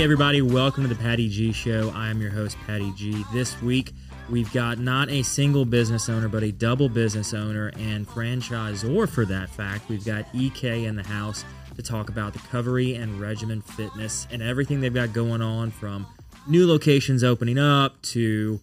Hey, 0.00 0.04
everybody, 0.04 0.40
welcome 0.40 0.82
to 0.82 0.88
the 0.88 0.94
Patty 0.94 1.28
G 1.28 1.52
Show. 1.52 1.92
I 1.94 2.08
am 2.08 2.22
your 2.22 2.30
host, 2.30 2.56
Patty 2.66 2.90
G. 2.96 3.22
This 3.34 3.60
week, 3.60 3.92
we've 4.30 4.50
got 4.50 4.78
not 4.78 5.10
a 5.10 5.22
single 5.22 5.66
business 5.66 6.08
owner, 6.08 6.26
but 6.26 6.42
a 6.42 6.50
double 6.50 6.88
business 6.88 7.34
owner 7.34 7.70
and 7.76 8.08
franchisor 8.08 9.06
for 9.10 9.26
that 9.26 9.50
fact. 9.50 9.90
We've 9.90 10.02
got 10.02 10.24
EK 10.34 10.86
in 10.86 10.96
the 10.96 11.02
house 11.02 11.44
to 11.76 11.82
talk 11.82 12.08
about 12.08 12.32
the 12.32 12.38
Covery 12.38 12.98
and 12.98 13.20
Regymen 13.20 13.62
Fitness 13.62 14.26
and 14.30 14.40
everything 14.40 14.80
they've 14.80 14.94
got 14.94 15.12
going 15.12 15.42
on 15.42 15.70
from 15.70 16.06
new 16.48 16.66
locations 16.66 17.22
opening 17.22 17.58
up 17.58 18.00
to 18.00 18.58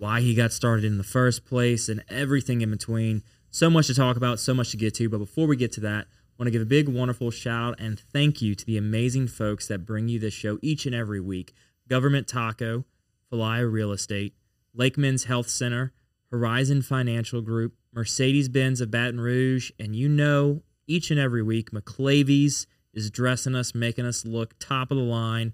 why 0.00 0.20
he 0.20 0.34
got 0.34 0.52
started 0.52 0.84
in 0.84 0.98
the 0.98 1.04
first 1.04 1.46
place 1.46 1.88
and 1.88 2.02
everything 2.08 2.62
in 2.62 2.70
between. 2.72 3.22
So 3.52 3.70
much 3.70 3.86
to 3.86 3.94
talk 3.94 4.16
about, 4.16 4.40
so 4.40 4.54
much 4.54 4.72
to 4.72 4.76
get 4.76 4.94
to. 4.94 5.08
But 5.08 5.18
before 5.18 5.46
we 5.46 5.54
get 5.54 5.70
to 5.74 5.80
that, 5.82 6.08
want 6.40 6.46
to 6.46 6.52
give 6.52 6.62
a 6.62 6.64
big, 6.64 6.88
wonderful 6.88 7.30
shout 7.30 7.74
out 7.74 7.80
and 7.80 8.00
thank 8.00 8.40
you 8.40 8.54
to 8.54 8.64
the 8.64 8.78
amazing 8.78 9.28
folks 9.28 9.68
that 9.68 9.84
bring 9.84 10.08
you 10.08 10.18
this 10.18 10.32
show 10.32 10.58
each 10.62 10.86
and 10.86 10.94
every 10.94 11.20
week 11.20 11.52
Government 11.86 12.26
Taco, 12.26 12.86
Fayala 13.30 13.70
Real 13.70 13.92
Estate, 13.92 14.32
Lake 14.72 14.96
Men's 14.96 15.24
Health 15.24 15.50
Center, 15.50 15.92
Horizon 16.30 16.80
Financial 16.80 17.42
Group, 17.42 17.74
Mercedes 17.92 18.48
Benz 18.48 18.80
of 18.80 18.90
Baton 18.90 19.20
Rouge, 19.20 19.70
and 19.78 19.94
you 19.94 20.08
know, 20.08 20.62
each 20.86 21.10
and 21.10 21.20
every 21.20 21.42
week, 21.42 21.72
McLavy's 21.72 22.66
is 22.94 23.10
dressing 23.10 23.54
us, 23.54 23.74
making 23.74 24.06
us 24.06 24.24
look 24.24 24.58
top 24.58 24.90
of 24.90 24.96
the 24.96 25.02
line. 25.02 25.52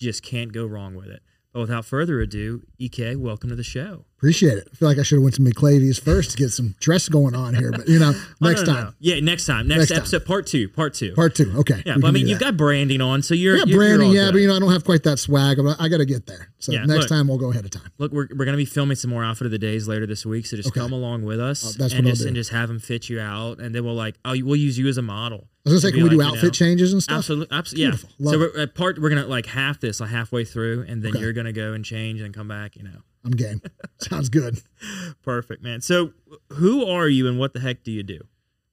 Just 0.00 0.22
can't 0.22 0.54
go 0.54 0.64
wrong 0.64 0.94
with 0.94 1.08
it. 1.08 1.22
But 1.52 1.60
without 1.60 1.84
further 1.84 2.22
ado, 2.22 2.62
EK, 2.78 3.16
welcome 3.16 3.50
to 3.50 3.56
the 3.56 3.62
show. 3.62 4.06
Appreciate 4.24 4.56
it. 4.56 4.68
I 4.72 4.76
feel 4.76 4.88
like 4.88 4.96
I 4.98 5.02
should 5.02 5.16
have 5.16 5.22
went 5.22 5.34
to 5.34 5.42
McLavy's 5.42 5.98
first 5.98 6.30
to 6.30 6.36
get 6.38 6.48
some 6.48 6.74
dress 6.80 7.10
going 7.10 7.34
on 7.34 7.52
here, 7.54 7.70
but 7.70 7.86
you 7.86 7.98
know, 7.98 8.12
Oh, 8.42 8.48
next 8.48 8.62
no, 8.66 8.72
no, 8.72 8.78
time. 8.78 8.84
no. 8.86 8.92
Yeah, 8.98 9.20
next 9.20 9.44
time. 9.44 9.68
Next, 9.68 9.78
Next 9.80 9.90
time. 9.90 9.98
episode, 9.98 10.24
part 10.24 10.46
two. 10.46 10.68
Part 10.70 10.94
two. 10.94 11.12
Part 11.14 11.34
two. 11.34 11.52
Okay. 11.58 11.82
yeah, 11.84 11.96
but 12.00 12.08
I 12.08 12.10
mean, 12.10 12.26
you've 12.26 12.40
got 12.40 12.56
branding 12.56 13.02
on, 13.02 13.20
so 13.22 13.34
you're 13.34 13.56
yeah, 13.58 13.64
you're- 13.66 13.70
you're 13.86 13.96
branding, 13.98 14.12
yeah, 14.16 14.26
good. 14.28 14.32
but 14.32 14.38
you 14.38 14.48
know, 14.48 14.56
I 14.56 14.58
don't 14.60 14.72
have 14.72 14.84
quite 14.84 15.02
that 15.02 15.18
swag. 15.18 15.58
but 15.62 15.76
I 15.78 15.88
got 15.88 15.98
to 15.98 16.06
get 16.06 16.24
there. 16.24 16.48
So 16.58 16.72
Yeah, 16.72 16.86
next 16.86 17.00
look. 17.00 17.08
time 17.10 17.28
we'll 17.28 17.36
go 17.36 17.50
ahead 17.50 17.66
of 17.66 17.70
time. 17.70 17.90
Look, 17.98 18.12
we're, 18.12 18.28
we're 18.30 18.46
going 18.46 18.54
to 18.54 18.56
be 18.56 18.64
filming 18.64 18.96
some 18.96 19.10
more 19.10 19.22
outfit 19.22 19.44
of 19.44 19.50
the 19.50 19.58
days 19.58 19.86
later 19.86 20.06
this 20.06 20.24
week, 20.24 20.46
so 20.46 20.56
just 20.56 20.70
Okay. 20.70 20.80
come 20.80 20.92
along 20.94 21.24
with 21.24 21.38
us 21.38 21.62
Oh, 21.62 21.72
that's 21.78 21.92
and 21.92 22.06
just 22.06 22.22
do. 22.22 22.28
and 22.28 22.34
just 22.34 22.48
have 22.50 22.68
them 22.68 22.78
fit 22.78 23.10
you 23.10 23.20
out, 23.20 23.58
and 23.58 23.74
then 23.74 23.84
we'll 23.84 23.94
like, 23.94 24.14
oh, 24.24 24.34
we'll 24.42 24.56
use 24.56 24.78
you 24.78 24.88
as 24.88 24.96
a 24.96 25.02
model. 25.02 25.48
I 25.66 25.70
was 25.70 25.82
gonna 25.84 25.92
say, 25.92 25.96
can 25.98 26.04
we 26.04 26.08
do 26.10 26.16
like, 26.16 26.24
you 26.28 26.30
outfit 26.30 26.44
know, 26.44 26.50
changes 26.50 26.92
and 26.94 27.02
stuff? 27.02 27.18
Absolutely, 27.18 27.54
absolutely, 27.54 27.82
yeah. 27.84 27.90
Beautiful. 27.90 28.10
Love 28.20 28.32
So 28.32 28.38
we're 28.38 28.62
at 28.62 28.74
part 28.74 28.98
we're 28.98 29.10
gonna 29.10 29.26
like 29.26 29.44
half 29.46 29.80
this, 29.80 30.00
like 30.00 30.08
halfway 30.10 30.44
through, 30.46 30.86
and 30.88 31.02
then 31.02 31.10
Okay. 31.12 31.20
you're 31.20 31.32
gonna 31.34 31.52
go 31.52 31.74
and 31.74 31.84
change 31.84 32.20
and 32.22 32.32
come 32.34 32.48
back. 32.48 32.76
You 32.76 32.84
know, 32.84 32.98
I'm 33.24 33.32
game. 33.32 33.62
Sounds 33.98 34.28
good. 34.28 34.60
perfect, 35.22 35.62
man. 35.62 35.80
So 35.80 36.12
who 36.52 36.86
are 36.86 37.08
you, 37.08 37.26
and 37.26 37.38
what 37.38 37.54
the 37.54 37.60
heck 37.60 37.82
do 37.82 37.90
you 37.90 38.02
do? 38.02 38.20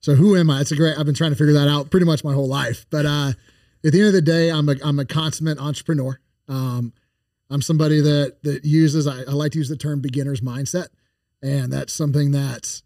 So 0.00 0.14
who 0.14 0.36
am 0.36 0.50
I? 0.50 0.60
It's 0.60 0.72
a 0.72 0.76
great. 0.76 0.98
I've 0.98 1.06
been 1.06 1.14
trying 1.14 1.30
to 1.30 1.36
figure 1.36 1.54
that 1.54 1.68
out 1.68 1.90
pretty 1.90 2.06
much 2.06 2.24
my 2.24 2.34
whole 2.34 2.48
life. 2.48 2.86
But 2.90 3.06
uh, 3.06 3.32
at 3.84 3.92
the 3.92 3.98
end 3.98 4.08
of 4.08 4.12
the 4.12 4.22
day, 4.22 4.50
I'm 4.50 4.68
a 4.68 4.76
I'm 4.84 4.98
a 4.98 5.04
consummate 5.04 5.58
entrepreneur. 5.58 6.18
Um, 6.48 6.92
I'm 7.48 7.62
somebody 7.62 8.00
that 8.00 8.42
that 8.42 8.64
uses. 8.64 9.06
I, 9.06 9.20
I 9.20 9.32
like 9.32 9.52
to 9.52 9.58
use 9.58 9.68
the 9.68 9.76
term 9.76 10.00
beginner's 10.00 10.40
mindset, 10.40 10.88
and 11.42 11.72
that's 11.72 11.92
something 11.92 12.32
that 12.32 12.82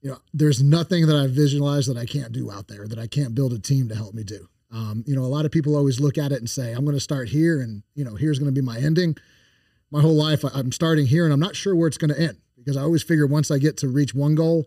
you 0.00 0.10
know. 0.10 0.18
There's 0.32 0.62
nothing 0.62 1.06
that 1.06 1.16
I 1.16 1.26
visualize 1.26 1.86
that 1.86 1.96
I 1.96 2.06
can't 2.06 2.32
do 2.32 2.50
out 2.50 2.68
there 2.68 2.86
that 2.86 2.98
I 2.98 3.08
can't 3.08 3.34
build 3.34 3.52
a 3.52 3.58
team 3.58 3.88
to 3.88 3.94
help 3.94 4.14
me 4.14 4.22
do. 4.22 4.48
Um, 4.70 5.04
you 5.06 5.14
know, 5.14 5.22
a 5.22 5.26
lot 5.26 5.44
of 5.44 5.52
people 5.52 5.76
always 5.76 6.00
look 6.00 6.18
at 6.18 6.32
it 6.32 6.38
and 6.38 6.48
say, 6.48 6.72
"I'm 6.72 6.84
going 6.84 6.96
to 6.96 7.00
start 7.00 7.28
here, 7.28 7.60
and 7.60 7.82
you 7.94 8.04
know, 8.04 8.14
here's 8.14 8.38
going 8.38 8.52
to 8.52 8.60
be 8.60 8.64
my 8.64 8.78
ending." 8.78 9.16
My 9.94 10.00
whole 10.00 10.16
life, 10.16 10.44
I- 10.44 10.50
I'm 10.54 10.72
starting 10.72 11.06
here, 11.06 11.22
and 11.22 11.32
I'm 11.32 11.38
not 11.38 11.54
sure 11.54 11.76
where 11.76 11.86
it's 11.86 11.98
going 11.98 12.12
to 12.12 12.20
end 12.20 12.38
because 12.56 12.76
I 12.76 12.82
always 12.82 13.04
figure 13.04 13.28
once 13.28 13.52
I 13.52 13.58
get 13.58 13.76
to 13.76 13.88
reach 13.88 14.12
one 14.12 14.34
goal, 14.34 14.66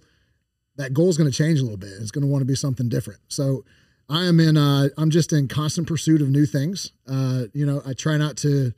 that 0.78 0.94
goal 0.94 1.10
is 1.10 1.18
going 1.18 1.30
to 1.30 1.36
change 1.36 1.60
a 1.60 1.64
little 1.64 1.78
bit. 1.78 1.92
It's 2.00 2.12
going 2.12 2.26
to 2.26 2.32
want 2.32 2.44
to 2.44 2.46
be 2.46 2.56
something 2.56 2.88
different. 2.88 3.20
So 3.28 3.66
I 4.08 4.24
am 4.24 4.40
in, 4.40 4.56
uh, 4.56 4.88
I'm 4.98 5.10
just 5.10 5.34
in 5.34 5.50
constant 5.50 5.86
pursuit 5.86 6.22
of 6.22 6.30
new 6.30 6.46
things. 6.46 6.94
Uh, 7.06 7.48
you 7.54 7.66
know, 7.66 7.82
I 7.86 7.92
try 7.92 8.16
not 8.16 8.38
to 8.38 8.72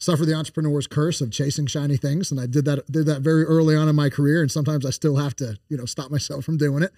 suffer 0.00 0.24
the 0.24 0.34
entrepreneur's 0.34 0.88
curse 0.88 1.20
of 1.20 1.30
chasing 1.30 1.66
shiny 1.66 1.96
things. 1.96 2.32
And 2.32 2.40
I 2.40 2.46
did 2.46 2.64
that, 2.64 2.90
did 2.90 3.06
that 3.06 3.22
very 3.22 3.44
early 3.44 3.76
on 3.76 3.88
in 3.88 3.94
my 3.94 4.10
career. 4.10 4.42
And 4.42 4.50
sometimes 4.50 4.84
I 4.84 4.90
still 4.90 5.14
have 5.14 5.36
to, 5.36 5.60
you 5.68 5.76
know, 5.76 5.84
stop 5.84 6.10
myself 6.10 6.44
from 6.44 6.56
doing 6.56 6.82
it. 6.82 6.92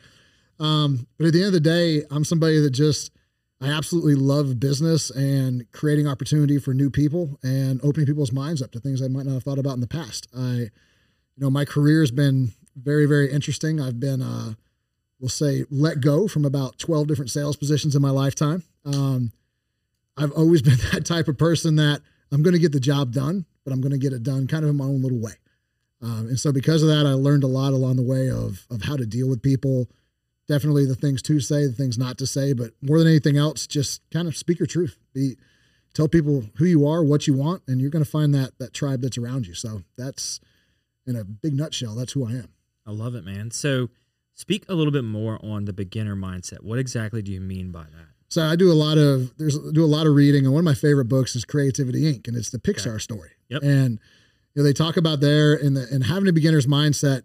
Um, 0.59 1.07
but 1.19 1.27
at 1.27 1.35
the 1.35 1.41
end 1.41 1.49
of 1.49 1.53
the 1.53 1.61
day, 1.61 2.05
I'm 2.11 2.25
somebody 2.25 2.61
that 2.61 2.71
just, 2.71 3.11
I 3.61 3.69
absolutely 3.69 4.15
love 4.15 4.61
business 4.61 5.11
and 5.11 5.71
creating 5.73 6.07
opportunity 6.07 6.59
for 6.59 6.75
new 6.75 6.91
people 6.91 7.39
and 7.43 7.81
opening 7.83 8.07
people's 8.07 8.33
minds 8.33 8.61
up 8.61 8.71
to 8.73 8.81
things 8.81 9.01
I 9.01 9.09
might 9.09 9.25
not 9.25 9.33
have 9.33 9.45
thought 9.45 9.59
about 9.59 9.75
in 9.75 9.81
the 9.81 9.87
past. 9.87 10.29
I, 10.37 10.53
you 10.53 10.71
know, 11.39 11.51
my 11.51 11.65
career 11.65 12.01
has 12.01 12.11
been 12.11 12.53
very, 12.77 13.07
very 13.07 13.33
interesting. 13.33 13.81
I've 13.81 13.99
been, 13.99 14.21
uh, 14.21 14.55
we'll 15.19 15.31
say, 15.31 15.65
let 15.71 16.01
go 16.01 16.29
from 16.29 16.45
about 16.45 16.79
12 16.79 17.07
different 17.07 17.31
sales 17.31 17.57
positions 17.57 17.97
in 17.97 18.03
my 18.03 18.11
lifetime. 18.11 18.63
Um, 18.85 19.33
I've 20.19 20.33
always 20.33 20.61
been 20.69 20.79
that 20.93 21.07
type 21.07 21.29
of 21.29 21.39
person 21.39 21.77
that 21.77 22.03
I'm 22.31 22.43
going 22.43 22.55
to 22.55 22.61
get 22.61 22.73
the 22.73 22.81
job 22.81 23.13
done, 23.13 23.47
but 23.65 23.73
I'm 23.73 23.81
going 23.81 23.93
to 23.93 23.99
get 23.99 24.13
it 24.13 24.23
done 24.23 24.47
kind 24.47 24.65
of 24.65 24.71
in 24.71 24.77
my 24.77 24.85
own 24.85 25.03
little 25.03 25.21
way. 25.21 25.33
Um, 26.03 26.29
and 26.29 26.39
so 26.39 26.53
because 26.53 26.83
of 26.83 26.89
that, 26.89 27.07
I 27.07 27.13
learned 27.13 27.43
a 27.43 27.49
lot 27.49 27.73
along 27.73 27.97
the 27.97 28.03
way 28.03 28.31
of, 28.31 28.67
of 28.71 28.83
how 28.83 28.97
to 28.97 29.07
deal 29.07 29.29
with 29.31 29.43
people, 29.43 29.89
definitely 30.49 30.87
the 30.87 30.95
things 30.95 31.23
to 31.23 31.41
say, 31.41 31.67
the 31.67 31.73
things 31.73 31.99
not 31.99 32.19
to 32.19 32.27
say, 32.27 32.53
but 32.53 32.73
more 32.83 32.99
than 32.99 33.09
anything 33.09 33.37
else, 33.37 33.67
just 33.67 34.01
kind 34.11 34.29
of 34.29 34.37
speak 34.37 34.59
your 34.59 34.67
truth. 34.67 34.97
Be, 35.13 35.37
tell 35.95 36.09
people 36.09 36.45
who 36.57 36.65
you 36.65 36.87
are, 36.87 37.03
what 37.03 37.27
you 37.27 37.35
want, 37.35 37.63
and 37.67 37.81
you're 37.81 37.91
going 37.91 38.05
to 38.05 38.11
find 38.11 38.35
that, 38.35 38.59
that 38.59 38.73
tribe 38.73 39.01
that's 39.01 39.19
around 39.19 39.47
you. 39.47 39.55
So 39.55 39.83
that's 39.97 40.41
in 41.07 41.17
a 41.17 41.25
big 41.25 41.55
nutshell, 41.55 41.95
that's 41.95 42.13
who 42.13 42.27
I 42.27 42.33
am. 42.33 42.49
I 42.87 42.91
love 42.91 43.15
it, 43.15 43.25
man. 43.25 43.51
So 43.51 43.89
speak 44.35 44.65
a 44.69 44.75
little 44.75 44.93
bit 44.93 45.05
more 45.05 45.39
on 45.45 45.65
the 45.65 45.73
beginner 45.73 46.15
mindset. 46.15 46.63
What 46.63 46.79
exactly 46.79 47.23
do 47.23 47.33
you 47.33 47.41
mean 47.41 47.73
by 47.73 47.85
that? 47.85 48.09
So 48.29 48.43
I 48.43 48.57
do 48.57 48.71
a 48.71 48.75
lot 48.75 48.99
of 48.99 49.37
there's 49.39 49.59
do 49.59 49.85
a 49.85 49.87
lot 49.87 50.07
of 50.07 50.15
reading, 50.15 50.45
and 50.45 50.53
one 50.53 50.61
of 50.61 50.65
my 50.65 50.75
favorite 50.75 51.05
books 51.05 51.37
is 51.37 51.45
Creativity 51.45 52.13
Inc. 52.13 52.27
and 52.27 52.37
it's 52.37 52.51
the 52.51 52.59
Pixar 52.59 53.01
story. 53.01 53.31
Yep. 53.49 53.63
And 53.63 54.01
you 54.55 54.63
know, 54.63 54.65
they 54.65 54.73
talk 54.73 54.97
about 54.97 55.21
there 55.21 55.55
in 55.55 55.75
the 55.75 55.87
in 55.95 56.03
having 56.03 56.29
a 56.29 56.33
beginner's 56.33 56.67
mindset. 56.67 57.23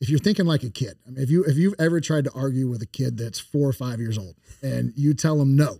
If 0.00 0.08
you're 0.08 0.18
thinking 0.18 0.46
like 0.46 0.62
a 0.62 0.70
kid, 0.70 0.96
I 1.06 1.10
mean, 1.10 1.22
if 1.22 1.30
you 1.30 1.44
if 1.44 1.56
you've 1.56 1.74
ever 1.78 2.00
tried 2.00 2.24
to 2.24 2.32
argue 2.32 2.68
with 2.68 2.82
a 2.82 2.86
kid 2.86 3.18
that's 3.18 3.40
four 3.40 3.68
or 3.68 3.72
five 3.72 3.98
years 3.98 4.16
old, 4.16 4.36
and 4.62 4.92
you 4.96 5.12
tell 5.14 5.38
them 5.38 5.56
no, 5.56 5.78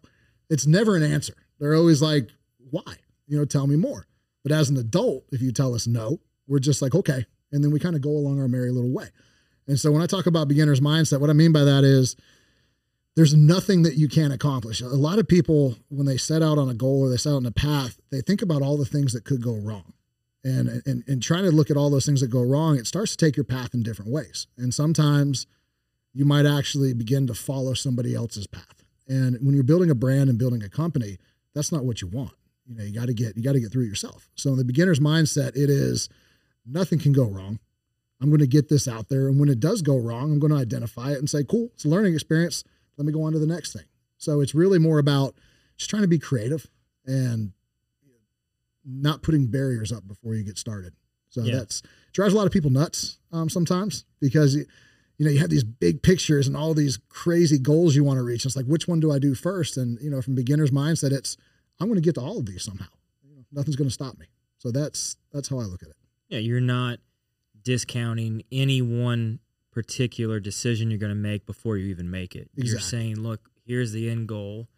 it's 0.50 0.66
never 0.66 0.96
an 0.96 1.02
answer. 1.02 1.34
They're 1.58 1.74
always 1.74 2.02
like, 2.02 2.28
"Why? 2.70 2.96
You 3.26 3.38
know, 3.38 3.44
tell 3.44 3.66
me 3.66 3.76
more." 3.76 4.06
But 4.42 4.52
as 4.52 4.70
an 4.70 4.76
adult, 4.76 5.24
if 5.30 5.40
you 5.40 5.52
tell 5.52 5.74
us 5.74 5.86
no, 5.86 6.20
we're 6.46 6.58
just 6.58 6.82
like, 6.82 6.94
"Okay," 6.94 7.26
and 7.52 7.62
then 7.62 7.70
we 7.70 7.78
kind 7.78 7.94
of 7.94 8.02
go 8.02 8.10
along 8.10 8.40
our 8.40 8.48
merry 8.48 8.70
little 8.70 8.92
way. 8.92 9.08
And 9.68 9.78
so 9.78 9.92
when 9.92 10.02
I 10.02 10.06
talk 10.06 10.26
about 10.26 10.48
beginner's 10.48 10.80
mindset, 10.80 11.20
what 11.20 11.30
I 11.30 11.34
mean 11.34 11.52
by 11.52 11.64
that 11.64 11.84
is 11.84 12.16
there's 13.14 13.34
nothing 13.34 13.82
that 13.82 13.96
you 13.96 14.08
can't 14.08 14.32
accomplish. 14.32 14.80
A 14.80 14.86
lot 14.86 15.18
of 15.18 15.28
people, 15.28 15.76
when 15.88 16.06
they 16.06 16.16
set 16.16 16.42
out 16.42 16.56
on 16.56 16.68
a 16.68 16.74
goal 16.74 17.02
or 17.02 17.10
they 17.10 17.16
set 17.16 17.30
out 17.30 17.36
on 17.36 17.46
a 17.46 17.50
path, 17.50 18.00
they 18.10 18.20
think 18.20 18.42
about 18.42 18.62
all 18.62 18.76
the 18.76 18.84
things 18.84 19.12
that 19.12 19.24
could 19.24 19.42
go 19.42 19.54
wrong. 19.56 19.92
And, 20.44 20.82
and, 20.86 21.02
and 21.06 21.22
trying 21.22 21.44
to 21.44 21.50
look 21.50 21.70
at 21.70 21.76
all 21.76 21.90
those 21.90 22.06
things 22.06 22.20
that 22.20 22.28
go 22.28 22.42
wrong, 22.42 22.76
it 22.76 22.86
starts 22.86 23.16
to 23.16 23.24
take 23.24 23.36
your 23.36 23.44
path 23.44 23.74
in 23.74 23.82
different 23.82 24.10
ways. 24.10 24.46
And 24.56 24.72
sometimes 24.72 25.46
you 26.14 26.24
might 26.24 26.46
actually 26.46 26.94
begin 26.94 27.26
to 27.26 27.34
follow 27.34 27.74
somebody 27.74 28.14
else's 28.14 28.46
path. 28.46 28.84
And 29.08 29.36
when 29.40 29.54
you're 29.54 29.64
building 29.64 29.90
a 29.90 29.94
brand 29.94 30.30
and 30.30 30.38
building 30.38 30.62
a 30.62 30.68
company, 30.68 31.18
that's 31.54 31.72
not 31.72 31.84
what 31.84 32.00
you 32.02 32.08
want. 32.08 32.32
You 32.66 32.76
know, 32.76 32.84
you 32.84 32.92
got 32.92 33.06
to 33.06 33.14
get 33.14 33.36
you 33.36 33.42
got 33.42 33.54
to 33.54 33.60
get 33.60 33.72
through 33.72 33.84
it 33.84 33.88
yourself. 33.88 34.28
So 34.34 34.50
in 34.50 34.58
the 34.58 34.64
beginner's 34.64 35.00
mindset, 35.00 35.56
it 35.56 35.70
is 35.70 36.08
nothing 36.66 36.98
can 36.98 37.12
go 37.12 37.24
wrong. 37.24 37.58
I'm 38.20 38.28
going 38.28 38.40
to 38.40 38.46
get 38.46 38.68
this 38.68 38.86
out 38.86 39.08
there, 39.08 39.28
and 39.28 39.38
when 39.38 39.48
it 39.48 39.60
does 39.60 39.80
go 39.80 39.96
wrong, 39.96 40.32
I'm 40.32 40.38
going 40.38 40.52
to 40.52 40.58
identify 40.58 41.12
it 41.12 41.18
and 41.18 41.30
say, 41.30 41.44
"Cool, 41.44 41.70
it's 41.74 41.84
a 41.84 41.88
learning 41.88 42.14
experience. 42.14 42.64
Let 42.96 43.06
me 43.06 43.12
go 43.12 43.22
on 43.22 43.32
to 43.32 43.38
the 43.38 43.46
next 43.46 43.72
thing." 43.72 43.84
So 44.18 44.40
it's 44.40 44.54
really 44.54 44.78
more 44.78 44.98
about 44.98 45.34
just 45.76 45.88
trying 45.88 46.02
to 46.02 46.08
be 46.08 46.18
creative 46.18 46.68
and 47.06 47.52
not 48.88 49.22
putting 49.22 49.46
barriers 49.46 49.92
up 49.92 50.06
before 50.08 50.34
you 50.34 50.42
get 50.42 50.56
started. 50.58 50.94
So 51.28 51.42
Yeah. 51.42 51.56
that's 51.56 51.82
drives 52.12 52.32
a 52.32 52.36
lot 52.36 52.46
of 52.46 52.52
people 52.52 52.70
nuts 52.70 53.18
um, 53.32 53.48
sometimes 53.50 54.04
because 54.20 54.54
you, 54.56 54.64
know 55.18 55.30
you 55.30 55.38
have 55.40 55.50
these 55.50 55.64
big 55.64 56.02
pictures 56.02 56.46
and 56.46 56.56
all 56.56 56.72
these 56.74 56.98
crazy 57.08 57.58
goals 57.58 57.94
you 57.94 58.02
want 58.02 58.18
to 58.18 58.22
reach. 58.24 58.46
It's 58.46 58.56
like 58.56 58.66
which 58.66 58.88
one 58.88 58.98
do 59.00 59.12
I 59.12 59.18
do 59.18 59.34
first? 59.34 59.76
And 59.76 60.00
you 60.00 60.10
know, 60.10 60.22
from 60.22 60.34
beginner's 60.34 60.70
mindset, 60.70 61.12
it's 61.12 61.36
I'm 61.80 61.88
going 61.88 62.00
to 62.00 62.04
get 62.04 62.14
to 62.14 62.20
all 62.20 62.38
of 62.38 62.46
these 62.46 62.62
somehow. 62.64 62.86
You 63.22 63.36
know, 63.36 63.42
nothing's 63.52 63.76
going 63.76 63.88
to 63.88 63.94
stop 63.94 64.18
me. 64.18 64.26
So 64.58 64.70
that's 64.70 65.16
that's 65.32 65.48
how 65.48 65.58
I 65.60 65.64
look 65.64 65.82
at 65.82 65.90
it. 65.90 65.96
Yeah, 66.28 66.38
you're 66.40 66.60
not 66.60 66.98
discounting 67.62 68.42
any 68.50 68.80
one 68.82 69.40
particular 69.70 70.40
decision 70.40 70.90
you're 70.90 70.98
going 70.98 71.10
to 71.10 71.14
make 71.14 71.46
before 71.46 71.76
you 71.76 71.88
even 71.88 72.10
make 72.10 72.34
it. 72.34 72.50
You're 72.54 72.80
saying, 72.80 73.20
look, 73.20 73.48
here's 73.64 73.92
the 73.92 74.08
end 74.10 74.26
goal, 74.28 74.68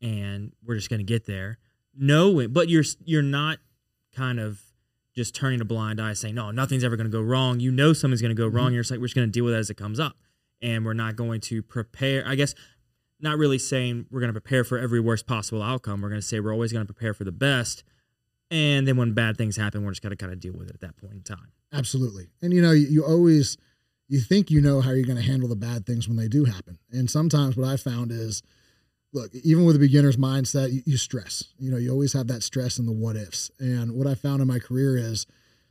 and 0.00 0.52
we're 0.64 0.74
just 0.74 0.90
going 0.90 0.98
to 1.00 1.04
get 1.04 1.26
there. 1.26 1.58
Knowing, 1.94 2.52
but 2.52 2.68
you're 2.68 2.84
you're 3.04 3.22
not 3.22 3.58
kind 4.14 4.40
of 4.40 4.60
just 5.14 5.34
turning 5.34 5.60
a 5.60 5.64
blind 5.64 6.00
eye, 6.00 6.14
saying, 6.14 6.34
no, 6.34 6.50
nothing's 6.50 6.84
ever 6.84 6.96
going 6.96 7.10
to 7.10 7.12
go 7.12 7.20
wrong. 7.20 7.60
You 7.60 7.70
know 7.70 7.92
something's 7.92 8.22
going 8.22 8.34
to 8.34 8.40
go 8.40 8.46
wrong. 8.46 8.70
Mhm. 8.70 8.74
You're 8.74 8.82
just 8.82 8.90
like, 8.90 9.00
we're 9.00 9.06
just 9.06 9.14
going 9.14 9.28
to 9.28 9.32
deal 9.32 9.44
with 9.44 9.52
it 9.52 9.58
as 9.58 9.68
it 9.68 9.76
comes 9.76 10.00
up, 10.00 10.16
and 10.62 10.86
we're 10.86 10.94
not 10.94 11.16
going 11.16 11.40
to 11.42 11.62
prepare. 11.62 12.26
I 12.26 12.34
guess 12.34 12.54
not 13.20 13.38
really 13.38 13.58
saying 13.58 14.06
we're 14.10 14.20
going 14.20 14.32
to 14.32 14.40
prepare 14.40 14.64
for 14.64 14.78
every 14.78 15.00
worst 15.00 15.26
possible 15.26 15.62
outcome. 15.62 16.00
We're 16.00 16.08
going 16.08 16.20
to 16.20 16.26
say 16.26 16.40
we're 16.40 16.52
always 16.52 16.72
going 16.72 16.86
to 16.86 16.92
prepare 16.92 17.14
for 17.14 17.24
the 17.24 17.32
best. 17.32 17.84
And 18.50 18.86
then 18.86 18.96
when 18.96 19.12
bad 19.14 19.38
things 19.38 19.56
happen, 19.56 19.84
we're 19.84 19.92
just 19.92 20.02
going 20.02 20.10
to 20.10 20.16
kind 20.16 20.32
of 20.32 20.40
deal 20.40 20.52
with 20.52 20.68
it 20.68 20.74
at 20.74 20.80
that 20.80 20.96
point 20.96 21.14
in 21.14 21.22
time. 21.22 21.52
Absolutely. 21.72 22.28
And 22.42 22.52
you 22.52 22.60
know, 22.60 22.72
you, 22.72 22.86
you 22.88 23.04
always 23.04 23.56
you 24.08 24.20
think 24.20 24.50
you 24.50 24.60
know 24.60 24.80
how 24.80 24.90
you're 24.90 25.06
going 25.06 25.16
to 25.16 25.22
handle 25.22 25.48
the 25.48 25.56
bad 25.56 25.86
things 25.86 26.08
when 26.08 26.16
they 26.16 26.28
do 26.28 26.44
happen. 26.44 26.78
And 26.90 27.10
sometimes 27.10 27.56
what 27.56 27.68
I 27.68 27.76
found 27.76 28.10
is 28.10 28.42
look, 29.12 29.34
even 29.34 29.64
with 29.64 29.76
a 29.76 29.78
beginner's 29.78 30.16
mindset, 30.16 30.72
you, 30.72 30.82
you 30.86 30.96
stress. 30.96 31.44
You 31.58 31.70
know, 31.70 31.76
you 31.76 31.90
always 31.90 32.12
have 32.12 32.28
that 32.28 32.42
stress 32.42 32.78
and 32.78 32.88
the 32.88 32.92
what 32.92 33.16
ifs. 33.16 33.50
And 33.58 33.92
what 33.92 34.06
I 34.06 34.14
found 34.14 34.40
in 34.40 34.48
my 34.48 34.58
career 34.58 34.96
is 34.96 35.26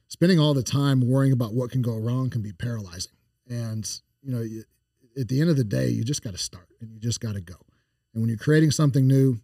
spending 0.08 0.40
all 0.40 0.54
the 0.54 0.64
time 0.64 1.02
worrying 1.02 1.34
about 1.34 1.54
what 1.54 1.72
can 1.72 1.82
go 1.82 1.98
wrong 1.98 2.30
can 2.30 2.42
be 2.42 2.54
paralyzing. 2.54 3.14
And 3.50 3.90
you 4.22 4.32
know, 4.32 4.42
you, 4.42 4.64
at 5.20 5.28
the 5.28 5.42
end 5.42 5.50
of 5.50 5.58
the 5.58 5.64
day, 5.64 5.88
you 5.88 6.04
just 6.04 6.24
got 6.24 6.34
to 6.34 6.40
start 6.40 6.68
and 6.80 6.92
you 6.92 7.00
just 7.00 7.20
got 7.20 7.34
to 7.34 7.42
go. 7.42 7.56
And 8.14 8.22
when 8.22 8.30
you're 8.30 8.38
creating 8.38 8.72
something 8.72 9.08
new, 9.08 9.40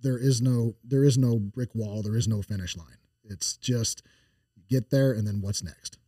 there 0.00 0.18
is 0.18 0.42
no 0.42 0.74
there 0.84 1.04
is 1.04 1.16
no 1.16 1.38
brick 1.38 1.70
wall, 1.74 2.02
there 2.02 2.16
is 2.16 2.26
no 2.26 2.42
finish 2.42 2.76
line. 2.76 2.98
It's 3.24 3.56
just 3.56 4.02
get 4.68 4.90
there 4.90 5.12
and 5.12 5.26
then 5.26 5.40
what's 5.40 5.62
next. 5.62 5.98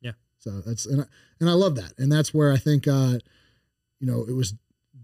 Yeah. 0.00 0.12
So 0.38 0.60
that's 0.60 0.86
and 0.86 1.02
I, 1.02 1.04
and 1.40 1.48
I 1.48 1.52
love 1.52 1.76
that. 1.76 1.92
And 1.98 2.10
that's 2.10 2.34
where 2.34 2.52
I 2.52 2.56
think 2.56 2.88
uh 2.88 3.18
you 4.00 4.06
know, 4.06 4.24
it 4.28 4.32
was 4.32 4.54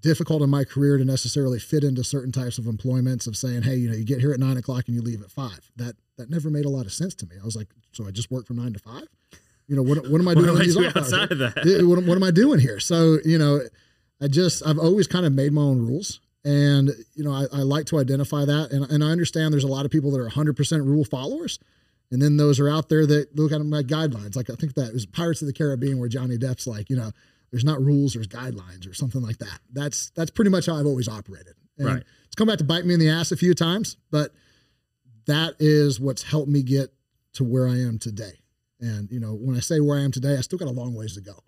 difficult 0.00 0.43
in 0.43 0.50
my 0.50 0.64
career 0.64 0.99
to 0.99 1.05
necessarily 1.05 1.58
fit 1.58 1.85
into 1.85 2.02
certain 2.02 2.32
types 2.32 2.58
of 2.58 2.67
employments 2.67 3.26
of 3.26 3.37
saying, 3.37 3.62
hey, 3.62 3.76
you 3.76 3.88
know, 3.88 3.97
you 3.97 4.05
get 4.05 4.20
here 4.20 4.32
at 4.32 4.41
nine 4.41 4.56
o'clock 4.56 4.85
and 4.87 4.94
you 4.94 5.02
leave 5.02 5.23
at 5.23 5.31
five. 5.31 5.70
That 5.76 5.97
that 6.17 6.31
never 6.31 6.50
made 6.50 6.67
a 6.67 6.69
lot 6.69 6.87
of 6.87 6.93
sense 6.93 7.14
to 7.17 7.26
me. 7.26 7.37
I 7.41 7.44
was 7.44 7.56
like, 7.56 7.69
so 7.93 8.06
I 8.06 8.11
just 8.11 8.31
work 8.31 8.47
from 8.47 8.56
nine 8.56 8.73
to 8.75 8.79
five? 8.79 9.08
You 9.67 9.76
know, 9.76 9.82
what, 9.82 10.08
what 10.11 10.20
am 10.20 10.29
I 10.29 10.35
doing 10.35 10.52
what 10.52 10.62
these 10.62 10.76
outside 10.76 11.32
of 11.32 11.38
that? 11.38 11.85
What, 11.87 12.05
what 12.05 12.17
am 12.17 12.23
I 12.23 12.31
doing 12.31 12.58
here? 12.58 12.81
So, 12.81 13.19
you 13.25 13.38
know, 13.38 13.61
I 14.20 14.26
just, 14.26 14.67
I've 14.67 14.79
always 14.79 15.06
kind 15.06 15.25
of 15.25 15.32
made 15.32 15.52
my 15.52 15.62
own 15.62 15.79
rules. 15.79 16.20
And, 16.44 16.91
you 17.14 17.25
know, 17.25 17.32
I, 17.32 17.44
I 17.53 17.62
like 17.62 17.87
to 17.87 17.99
identify 17.99 18.44
that. 18.44 18.70
And, 18.73 18.91
and 18.91 19.05
I 19.05 19.08
understand 19.08 19.53
there's 19.53 19.64
a 19.64 19.69
lot 19.69 19.85
of 19.85 19.91
people 19.91 20.11
that 20.11 20.20
are 20.20 20.29
100% 20.29 20.85
rule 20.85 21.05
followers. 21.05 21.58
And 22.11 22.20
then 22.20 22.37
those 22.37 22.58
are 22.58 22.69
out 22.69 22.88
there 22.88 23.06
that 23.06 23.37
look 23.37 23.53
at 23.53 23.64
like 23.64 23.87
guidelines. 23.87 24.37
Like 24.37 24.50
I 24.50 24.55
think 24.55 24.75
that 24.75 24.93
was 24.93 25.06
Pirates 25.06 25.41
of 25.43 25.46
the 25.46 25.53
Caribbean 25.55 25.99
where 25.99 26.08
Johnny 26.08 26.37
Depp's 26.37 26.67
like, 26.67 26.91
you 26.91 26.96
know, 26.96 27.12
there's 27.50 27.64
not 27.64 27.81
rules, 27.82 28.14
there's 28.14 28.29
guidelines 28.29 28.88
or 28.88 28.94
something 28.94 29.20
like 29.20 29.38
that. 29.38 29.61
That's 29.73 30.11
that's 30.11 30.31
pretty 30.31 30.50
much 30.50 30.67
how 30.67 30.76
I've 30.76 30.87
always 30.87 31.08
operated. 31.08 31.55
And 31.79 31.87
right. 31.87 32.02
It's 32.26 32.37
come 32.37 32.47
back 32.47 32.58
to 32.58 32.64
bite 32.64 32.87
me 32.87 32.94
in 32.94 33.00
the 33.00 33.11
ass 33.11 33.32
a 33.32 33.37
few 33.37 33.55
times, 33.55 33.97
but 34.11 34.32
that 35.26 35.55
is 35.58 35.99
what's 35.99 36.23
helped 36.23 36.49
me 36.49 36.62
get 36.62 36.93
to 37.35 37.44
where 37.44 37.67
I 37.67 37.79
am 37.81 37.99
today. 37.99 38.41
And 38.81 39.11
you 39.11 39.20
know, 39.20 39.35
when 39.35 39.56
I 39.56 39.61
say 39.61 39.81
where 39.81 39.99
I 39.99 40.02
am 40.02 40.12
today, 40.12 40.37
I 40.37 40.41
still 40.41 40.58
got 40.58 40.69
a 40.69 40.73
long 40.73 40.94
ways 40.94 41.14
to 41.14 41.20
go, 41.20 41.38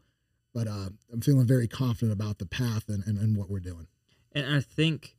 but 0.52 0.66
uh, 0.66 0.88
I'm 1.12 1.20
feeling 1.20 1.46
very 1.46 1.68
confident 1.68 2.12
about 2.12 2.38
the 2.38 2.46
path 2.46 2.88
and, 2.88 3.04
and, 3.06 3.18
and 3.18 3.36
what 3.36 3.48
we're 3.48 3.60
doing. 3.60 3.86
And 4.32 4.46
I 4.54 4.60
think 4.60 5.16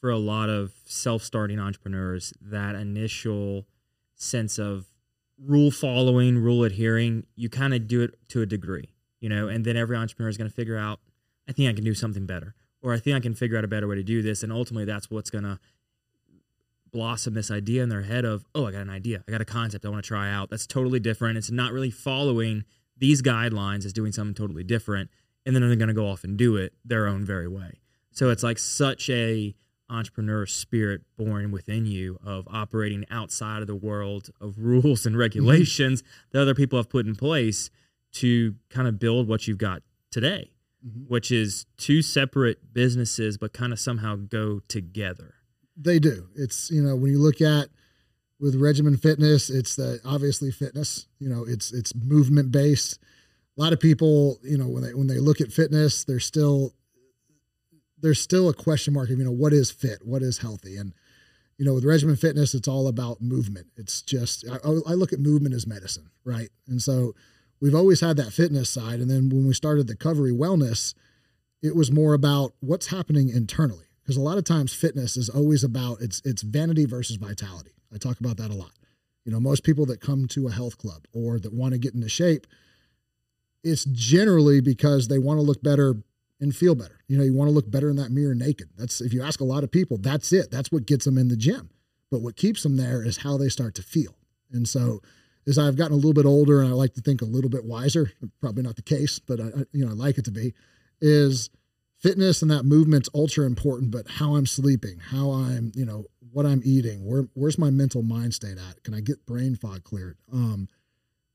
for 0.00 0.10
a 0.10 0.18
lot 0.18 0.48
of 0.48 0.72
self-starting 0.84 1.58
entrepreneurs, 1.58 2.32
that 2.40 2.74
initial 2.74 3.66
sense 4.14 4.58
of 4.58 4.86
rule 5.44 5.70
following, 5.70 6.38
rule 6.38 6.64
adhering, 6.64 7.26
you 7.34 7.48
kind 7.48 7.74
of 7.74 7.88
do 7.88 8.02
it 8.02 8.16
to 8.28 8.42
a 8.42 8.46
degree 8.46 8.91
you 9.22 9.28
know, 9.28 9.46
and 9.46 9.64
then 9.64 9.76
every 9.76 9.96
entrepreneur 9.96 10.28
is 10.28 10.36
going 10.36 10.50
to 10.50 10.54
figure 10.54 10.76
out, 10.76 10.98
I 11.48 11.52
think 11.52 11.70
I 11.70 11.72
can 11.72 11.84
do 11.84 11.94
something 11.94 12.26
better, 12.26 12.54
or 12.82 12.92
I 12.92 12.98
think 12.98 13.16
I 13.16 13.20
can 13.20 13.34
figure 13.34 13.56
out 13.56 13.62
a 13.62 13.68
better 13.68 13.86
way 13.86 13.94
to 13.94 14.02
do 14.02 14.20
this. 14.20 14.42
And 14.42 14.52
ultimately, 14.52 14.84
that's 14.84 15.10
what's 15.10 15.30
going 15.30 15.44
to 15.44 15.60
blossom 16.90 17.32
this 17.32 17.50
idea 17.50 17.84
in 17.84 17.88
their 17.88 18.02
head 18.02 18.24
of, 18.24 18.44
oh, 18.52 18.66
I 18.66 18.72
got 18.72 18.82
an 18.82 18.90
idea, 18.90 19.22
I 19.26 19.30
got 19.30 19.40
a 19.40 19.46
concept 19.46 19.86
I 19.86 19.90
want 19.90 20.04
to 20.04 20.08
try 20.08 20.28
out. 20.28 20.50
That's 20.50 20.66
totally 20.66 20.98
different. 20.98 21.38
It's 21.38 21.52
not 21.52 21.72
really 21.72 21.90
following 21.90 22.64
these 22.98 23.22
guidelines 23.22 23.86
as 23.86 23.92
doing 23.92 24.10
something 24.10 24.34
totally 24.34 24.64
different. 24.64 25.08
And 25.46 25.54
then 25.54 25.66
they're 25.66 25.76
going 25.76 25.86
to 25.86 25.94
go 25.94 26.08
off 26.08 26.24
and 26.24 26.36
do 26.36 26.56
it 26.56 26.74
their 26.84 27.06
own 27.06 27.24
very 27.24 27.48
way. 27.48 27.80
So 28.10 28.30
it's 28.30 28.42
like 28.42 28.58
such 28.58 29.08
a 29.08 29.54
entrepreneur 29.88 30.46
spirit 30.46 31.02
born 31.16 31.52
within 31.52 31.86
you 31.86 32.18
of 32.24 32.48
operating 32.50 33.04
outside 33.10 33.60
of 33.60 33.68
the 33.68 33.76
world 33.76 34.30
of 34.40 34.58
rules 34.58 35.06
and 35.06 35.14
mm-hmm. 35.14 35.20
regulations 35.20 36.02
that 36.32 36.42
other 36.42 36.54
people 36.54 36.78
have 36.78 36.90
put 36.90 37.06
in 37.06 37.14
place 37.14 37.70
to 38.12 38.54
kind 38.70 38.86
of 38.86 38.98
build 38.98 39.28
what 39.28 39.48
you've 39.48 39.58
got 39.58 39.82
today, 40.10 40.50
mm-hmm. 40.86 41.04
which 41.08 41.30
is 41.30 41.66
two 41.76 42.02
separate 42.02 42.72
businesses, 42.72 43.38
but 43.38 43.52
kind 43.52 43.72
of 43.72 43.80
somehow 43.80 44.16
go 44.16 44.60
together. 44.68 45.34
They 45.76 45.98
do. 45.98 46.28
It's, 46.36 46.70
you 46.70 46.82
know, 46.82 46.94
when 46.94 47.10
you 47.10 47.18
look 47.18 47.40
at 47.40 47.68
with 48.38 48.60
regymen 48.60 49.00
fitness, 49.00 49.48
it's 49.48 49.76
the 49.76 50.00
obviously 50.04 50.50
fitness, 50.50 51.06
you 51.18 51.28
know, 51.28 51.44
it's, 51.46 51.72
it's 51.72 51.94
movement 51.94 52.52
based. 52.52 52.98
A 53.56 53.60
lot 53.60 53.72
of 53.72 53.80
people, 53.80 54.38
you 54.42 54.58
know, 54.58 54.68
when 54.68 54.82
they, 54.82 54.94
when 54.94 55.06
they 55.06 55.18
look 55.18 55.40
at 55.40 55.52
fitness, 55.52 56.04
they're 56.04 56.20
still, 56.20 56.74
there's 58.00 58.20
still 58.20 58.48
a 58.48 58.54
question 58.54 58.94
mark 58.94 59.10
of, 59.10 59.18
you 59.18 59.24
know, 59.24 59.30
what 59.30 59.52
is 59.52 59.70
fit? 59.70 60.00
What 60.04 60.22
is 60.22 60.38
healthy? 60.38 60.76
And, 60.76 60.92
you 61.56 61.64
know, 61.64 61.74
with 61.74 61.84
regymen 61.84 62.18
fitness, 62.18 62.54
it's 62.54 62.66
all 62.66 62.88
about 62.88 63.22
movement. 63.22 63.68
It's 63.76 64.02
just, 64.02 64.44
I, 64.50 64.56
I 64.64 64.94
look 64.94 65.12
at 65.12 65.20
movement 65.20 65.54
as 65.54 65.66
medicine, 65.66 66.10
right? 66.24 66.48
And 66.66 66.82
so, 66.82 67.14
we've 67.62 67.74
always 67.76 68.00
had 68.00 68.16
that 68.16 68.32
fitness 68.32 68.68
side. 68.68 68.98
And 68.98 69.08
then 69.08 69.30
when 69.30 69.46
we 69.46 69.54
started 69.54 69.86
the 69.86 69.96
Covery 69.96 70.36
Wellness, 70.36 70.94
it 71.62 71.76
was 71.76 71.92
more 71.92 72.12
about 72.12 72.54
what's 72.60 72.88
happening 72.88 73.28
internally. 73.30 73.86
Because 74.02 74.16
a 74.16 74.20
lot 74.20 74.36
of 74.36 74.44
times 74.44 74.74
fitness 74.74 75.16
is 75.16 75.28
always 75.28 75.62
about 75.62 76.02
it's 76.02 76.20
it's 76.24 76.42
vanity 76.42 76.84
versus 76.84 77.16
vitality. 77.16 77.70
I 77.94 77.98
talk 77.98 78.18
about 78.18 78.36
that 78.38 78.50
a 78.50 78.54
lot. 78.54 78.72
You 79.24 79.30
know, 79.30 79.38
most 79.38 79.62
people 79.62 79.86
that 79.86 80.00
come 80.00 80.26
to 80.28 80.48
a 80.48 80.52
health 80.52 80.76
club 80.76 81.04
or 81.14 81.38
that 81.38 81.54
want 81.54 81.72
to 81.72 81.78
get 81.78 81.94
into 81.94 82.08
shape, 82.08 82.48
it's 83.62 83.84
generally 83.84 84.60
because 84.60 85.06
they 85.06 85.18
want 85.18 85.38
to 85.38 85.42
look 85.42 85.62
better 85.62 85.94
and 86.40 86.54
feel 86.54 86.74
better. 86.74 86.98
You 87.06 87.16
know, 87.16 87.22
you 87.22 87.32
want 87.32 87.48
to 87.48 87.54
look 87.54 87.70
better 87.70 87.88
in 87.88 87.96
that 87.96 88.10
mirror 88.10 88.34
naked. 88.34 88.70
That's 88.76 89.00
if 89.00 89.12
you 89.12 89.22
ask 89.22 89.40
a 89.40 89.44
lot 89.44 89.62
of 89.62 89.70
people, 89.70 89.98
that's 89.98 90.32
it. 90.32 90.50
That's 90.50 90.72
what 90.72 90.86
gets 90.86 91.04
them 91.04 91.16
in 91.16 91.28
the 91.28 91.36
gym. 91.36 91.70
But 92.10 92.22
what 92.22 92.34
keeps 92.34 92.64
them 92.64 92.76
there 92.76 93.04
is 93.04 93.18
how 93.18 93.38
they 93.38 93.48
start 93.48 93.76
to 93.76 93.82
feel. 93.82 94.16
And 94.50 94.68
so 94.68 95.00
as 95.46 95.58
I've 95.58 95.76
gotten 95.76 95.92
a 95.92 95.96
little 95.96 96.12
bit 96.12 96.26
older 96.26 96.60
and 96.60 96.68
I 96.68 96.72
like 96.72 96.94
to 96.94 97.00
think 97.00 97.22
a 97.22 97.26
little 97.26 97.50
bit 97.50 97.64
wiser, 97.64 98.12
probably 98.40 98.62
not 98.62 98.76
the 98.76 98.82
case, 98.82 99.18
but 99.18 99.40
I, 99.40 99.46
you 99.72 99.84
know, 99.84 99.90
I 99.90 99.94
like 99.94 100.18
it 100.18 100.24
to 100.26 100.30
be, 100.30 100.54
is 101.00 101.50
fitness 101.98 102.42
and 102.42 102.50
that 102.50 102.64
movement's 102.64 103.08
ultra 103.14 103.44
important, 103.44 103.90
but 103.90 104.08
how 104.08 104.36
I'm 104.36 104.46
sleeping, 104.46 104.98
how 104.98 105.30
I'm, 105.30 105.72
you 105.74 105.84
know, 105.84 106.06
what 106.32 106.46
I'm 106.46 106.62
eating, 106.64 107.04
where, 107.04 107.28
where's 107.34 107.58
my 107.58 107.70
mental 107.70 108.02
mind 108.02 108.34
state 108.34 108.58
at? 108.58 108.82
Can 108.84 108.94
I 108.94 109.00
get 109.00 109.26
brain 109.26 109.56
fog 109.56 109.84
cleared? 109.84 110.16
Um, 110.32 110.68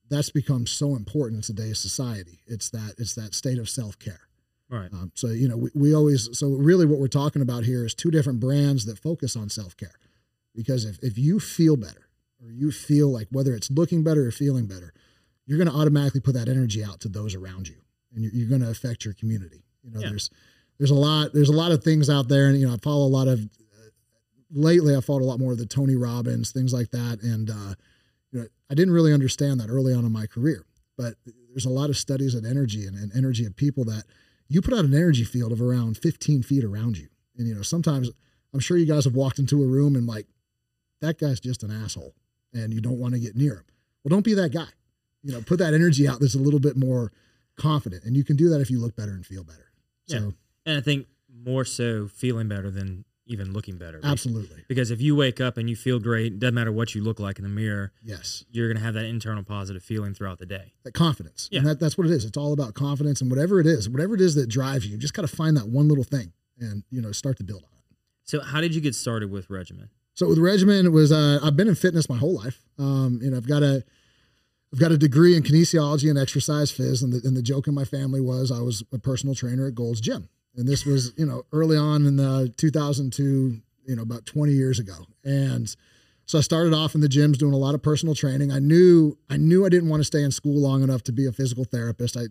that's 0.10 0.30
become 0.30 0.66
so 0.66 0.96
important 0.96 1.38
in 1.38 1.56
today's 1.56 1.80
society. 1.80 2.40
It's 2.48 2.70
that, 2.70 2.96
it's 2.98 3.14
that 3.16 3.34
state 3.34 3.60
of 3.60 3.70
self-care. 3.70 4.22
Right. 4.70 4.92
Um, 4.92 5.12
so, 5.16 5.28
you 5.28 5.48
know, 5.48 5.58
we, 5.58 5.70
we 5.76 5.96
always, 5.96 6.30
so 6.38 6.48
really 6.48 6.86
what 6.86 7.00
we're 7.00 7.08
talking 7.08 7.42
about 7.42 7.64
here 7.64 7.86
is 7.86 7.94
two 7.94 8.12
different 8.12 8.40
brands 8.40 8.86
that 8.86 9.00
focus 9.00 9.36
on 9.36 9.50
self-care 9.50 9.96
because 10.56 10.86
if, 10.86 10.98
if 11.04 11.18
you 11.18 11.40
feel 11.40 11.78
better, 11.78 12.07
or 12.44 12.52
you 12.52 12.72
feel 12.72 13.12
like 13.12 13.28
whether 13.32 13.54
it's 13.54 13.72
looking 13.72 14.04
better 14.04 14.28
or 14.28 14.32
feeling 14.32 14.68
better, 14.68 14.94
you're 15.46 15.58
going 15.58 15.70
to 15.70 15.76
automatically 15.76 16.22
put 16.22 16.34
that 16.36 16.50
energy 16.50 16.84
out 16.84 17.00
to 17.02 17.10
those 17.10 17.36
around 17.36 17.68
you, 17.68 17.78
and 18.14 18.24
you're, 18.24 18.34
you're 18.34 18.50
going 18.50 18.62
to 18.62 18.70
affect 18.70 19.06
your 19.06 19.14
community. 19.14 19.64
You 19.84 19.92
know, 19.92 20.02
yeah. 20.02 20.10
there's 20.10 20.30
there's 20.78 20.92
a 20.92 20.96
lot 20.96 21.34
there's 21.34 21.50
a 21.50 21.54
lot 21.54 21.72
of 21.72 21.84
things 21.84 22.10
out 22.10 22.28
there, 22.28 22.48
and 22.48 22.60
you 22.60 22.68
know, 22.68 22.74
I 22.74 22.78
follow 22.78 23.06
a 23.06 23.10
lot 23.10 23.28
of. 23.28 23.40
Uh, 23.40 23.90
lately, 24.52 24.96
I 24.96 25.02
followed 25.02 25.24
a 25.24 25.26
lot 25.26 25.40
more 25.40 25.54
of 25.54 25.58
the 25.58 25.66
Tony 25.66 25.96
Robbins 25.96 26.52
things 26.52 26.74
like 26.74 26.92
that, 26.92 27.20
and 27.24 27.50
uh, 27.50 27.76
you 28.32 28.42
know, 28.42 28.48
I 28.70 28.76
didn't 28.76 28.94
really 28.94 29.14
understand 29.14 29.60
that 29.60 29.70
early 29.70 29.94
on 29.94 30.06
in 30.06 30.12
my 30.12 30.28
career. 30.28 30.66
But 30.98 31.16
there's 31.54 31.66
a 31.66 31.70
lot 31.70 31.90
of 31.90 31.98
studies 31.98 32.36
on 32.36 32.46
energy 32.46 32.86
and, 32.86 32.96
and 32.96 33.16
energy 33.16 33.46
of 33.46 33.56
people 33.56 33.86
that 33.86 34.04
you 34.48 34.62
put 34.62 34.74
out 34.74 34.84
an 34.84 34.96
energy 34.96 35.24
field 35.24 35.52
of 35.52 35.62
around 35.62 35.98
15 35.98 36.44
feet 36.44 36.64
around 36.64 36.98
you, 36.98 37.08
and 37.38 37.48
you 37.48 37.56
know, 37.56 37.62
sometimes 37.62 38.10
I'm 38.54 38.60
sure 38.60 38.78
you 38.78 38.86
guys 38.86 39.06
have 39.06 39.16
walked 39.16 39.40
into 39.40 39.64
a 39.64 39.68
room 39.68 39.96
and 39.96 40.06
like 40.08 40.28
that 41.02 41.20
guy's 41.20 41.40
just 41.40 41.64
an 41.64 41.72
asshole 41.72 42.14
and 42.54 42.74
you 42.74 42.82
don't 42.82 43.00
want 43.00 43.14
to 43.14 43.20
get 43.20 43.36
near 43.36 43.56
him. 43.56 43.66
Well, 44.04 44.10
don't 44.10 44.26
be 44.26 44.34
that 44.36 44.54
guy. 44.54 44.68
You 45.24 45.34
know, 45.34 45.42
put 45.42 45.60
that 45.60 45.74
energy 45.74 46.08
out 46.08 46.20
that's 46.20 46.36
a 46.36 46.40
little 46.40 46.60
bit 46.60 46.78
more 46.78 47.12
confident. 47.58 48.04
And 48.04 48.16
you 48.16 48.24
can 48.24 48.36
do 48.36 48.50
that 48.50 48.62
if 48.62 48.70
you 48.70 48.80
look 48.80 48.96
better 48.96 49.12
and 49.12 49.26
feel 49.26 49.44
better. 49.44 49.72
So, 50.08 50.18
yeah. 50.18 50.30
And 50.66 50.78
I 50.78 50.82
think 50.82 51.08
more 51.44 51.66
so 51.66 52.08
feeling 52.08 52.48
better 52.48 52.70
than 52.72 53.04
even 53.26 53.52
looking 53.52 53.78
better. 53.78 54.00
Absolutely. 54.04 54.64
Because 54.70 54.90
if 54.90 55.02
you 55.02 55.16
wake 55.16 55.42
up 55.42 55.58
and 55.58 55.70
you 55.70 55.76
feel 55.76 56.00
great, 56.00 56.40
doesn't 56.40 56.56
matter 56.56 56.72
what 56.72 56.96
you 56.96 57.04
look 57.04 57.20
like 57.20 57.38
in 57.38 57.44
the 57.44 57.50
mirror. 57.50 57.92
Yes. 58.02 58.46
You're 58.50 58.68
going 58.68 58.78
to 58.78 58.84
have 58.84 58.94
that 58.94 59.06
internal 59.06 59.44
positive 59.44 59.84
feeling 59.84 60.14
throughout 60.14 60.40
the 60.40 60.46
day. 60.46 60.74
That 60.84 60.94
confidence. 60.94 61.50
Yeah. 61.52 61.60
And 61.60 61.68
that, 61.68 61.80
that's 61.80 61.98
what 61.98 62.08
it 62.08 62.14
is. 62.14 62.24
It's 62.24 62.38
all 62.38 62.54
about 62.54 62.74
confidence 62.74 63.20
and 63.20 63.30
whatever 63.30 63.60
it 63.60 63.68
is, 63.68 63.90
whatever 63.90 64.16
it 64.16 64.22
is 64.22 64.36
that 64.36 64.48
drives 64.48 64.86
you, 64.86 64.94
you 64.94 64.98
just 64.98 65.14
got 65.14 65.24
to 65.24 65.36
find 65.36 65.58
that 65.58 65.68
one 65.68 65.90
little 65.90 66.06
thing 66.06 66.32
and, 66.60 66.84
you 66.90 67.02
know, 67.02 67.12
start 67.12 67.38
to 67.38 67.44
build 67.44 67.64
on 67.64 67.70
it. 67.78 67.98
So 68.24 68.42
how 68.42 68.62
did 68.62 68.74
you 68.74 68.82
get 68.82 68.96
started 68.96 69.30
with 69.30 69.50
Regymen? 69.50 69.90
So 70.18 70.28
with 70.28 70.40
regymen, 70.40 70.86
it 70.86 70.90
was 70.90 71.12
uh, 71.12 71.40
I've 71.44 71.56
been 71.56 71.68
in 71.68 71.76
fitness 71.76 72.10
my 72.10 72.18
whole 72.18 72.34
life. 72.34 72.60
Um, 72.80 73.20
you 73.22 73.30
know, 73.30 73.38
I've 73.38 73.48
got 73.48 73.62
a 73.62 73.84
I've 74.74 74.80
got 74.80 74.92
a 74.92 74.98
degree 74.98 75.38
in 75.38 75.44
kinesiology 75.44 76.10
and 76.10 76.18
exercise 76.18 76.72
phys, 76.72 77.04
and 77.04 77.14
the, 77.14 77.22
and 77.24 77.38
the 77.38 77.44
joke 77.44 77.68
in 77.68 77.76
my 77.76 77.86
family 77.86 78.20
was 78.20 78.52
I 78.52 78.60
was 78.62 78.84
a 78.92 78.98
personal 78.98 79.36
trainer 79.36 79.68
at 79.68 79.76
Gold's 79.76 80.02
Gym, 80.02 80.28
and 80.56 80.68
this 80.68 80.88
was 80.88 81.14
you 81.18 81.26
know 81.28 81.44
early 81.54 81.78
on 81.78 82.08
in 82.08 82.16
the 82.16 82.52
2002, 82.58 83.62
you 83.86 83.96
know 83.96 84.02
about 84.02 84.26
20 84.26 84.54
years 84.54 84.80
ago, 84.80 85.06
and 85.24 85.76
so 86.26 86.40
I 86.40 86.42
started 86.42 86.74
off 86.74 86.96
in 86.96 87.02
the 87.02 87.08
gyms 87.08 87.38
doing 87.38 87.54
a 87.54 87.58
lot 87.58 87.76
of 87.76 87.84
personal 87.84 88.16
training. 88.16 88.52
I 88.52 88.58
knew 88.58 89.20
I 89.30 89.38
knew 89.38 89.68
I 89.68 89.70
didn't 89.70 89.90
want 89.90 90.00
to 90.00 90.06
stay 90.06 90.24
in 90.24 90.32
school 90.32 90.60
long 90.60 90.82
enough 90.82 91.04
to 91.04 91.12
be 91.12 91.28
a 91.28 91.32
physical 91.32 91.64
therapist. 91.64 92.18
I 92.18 92.24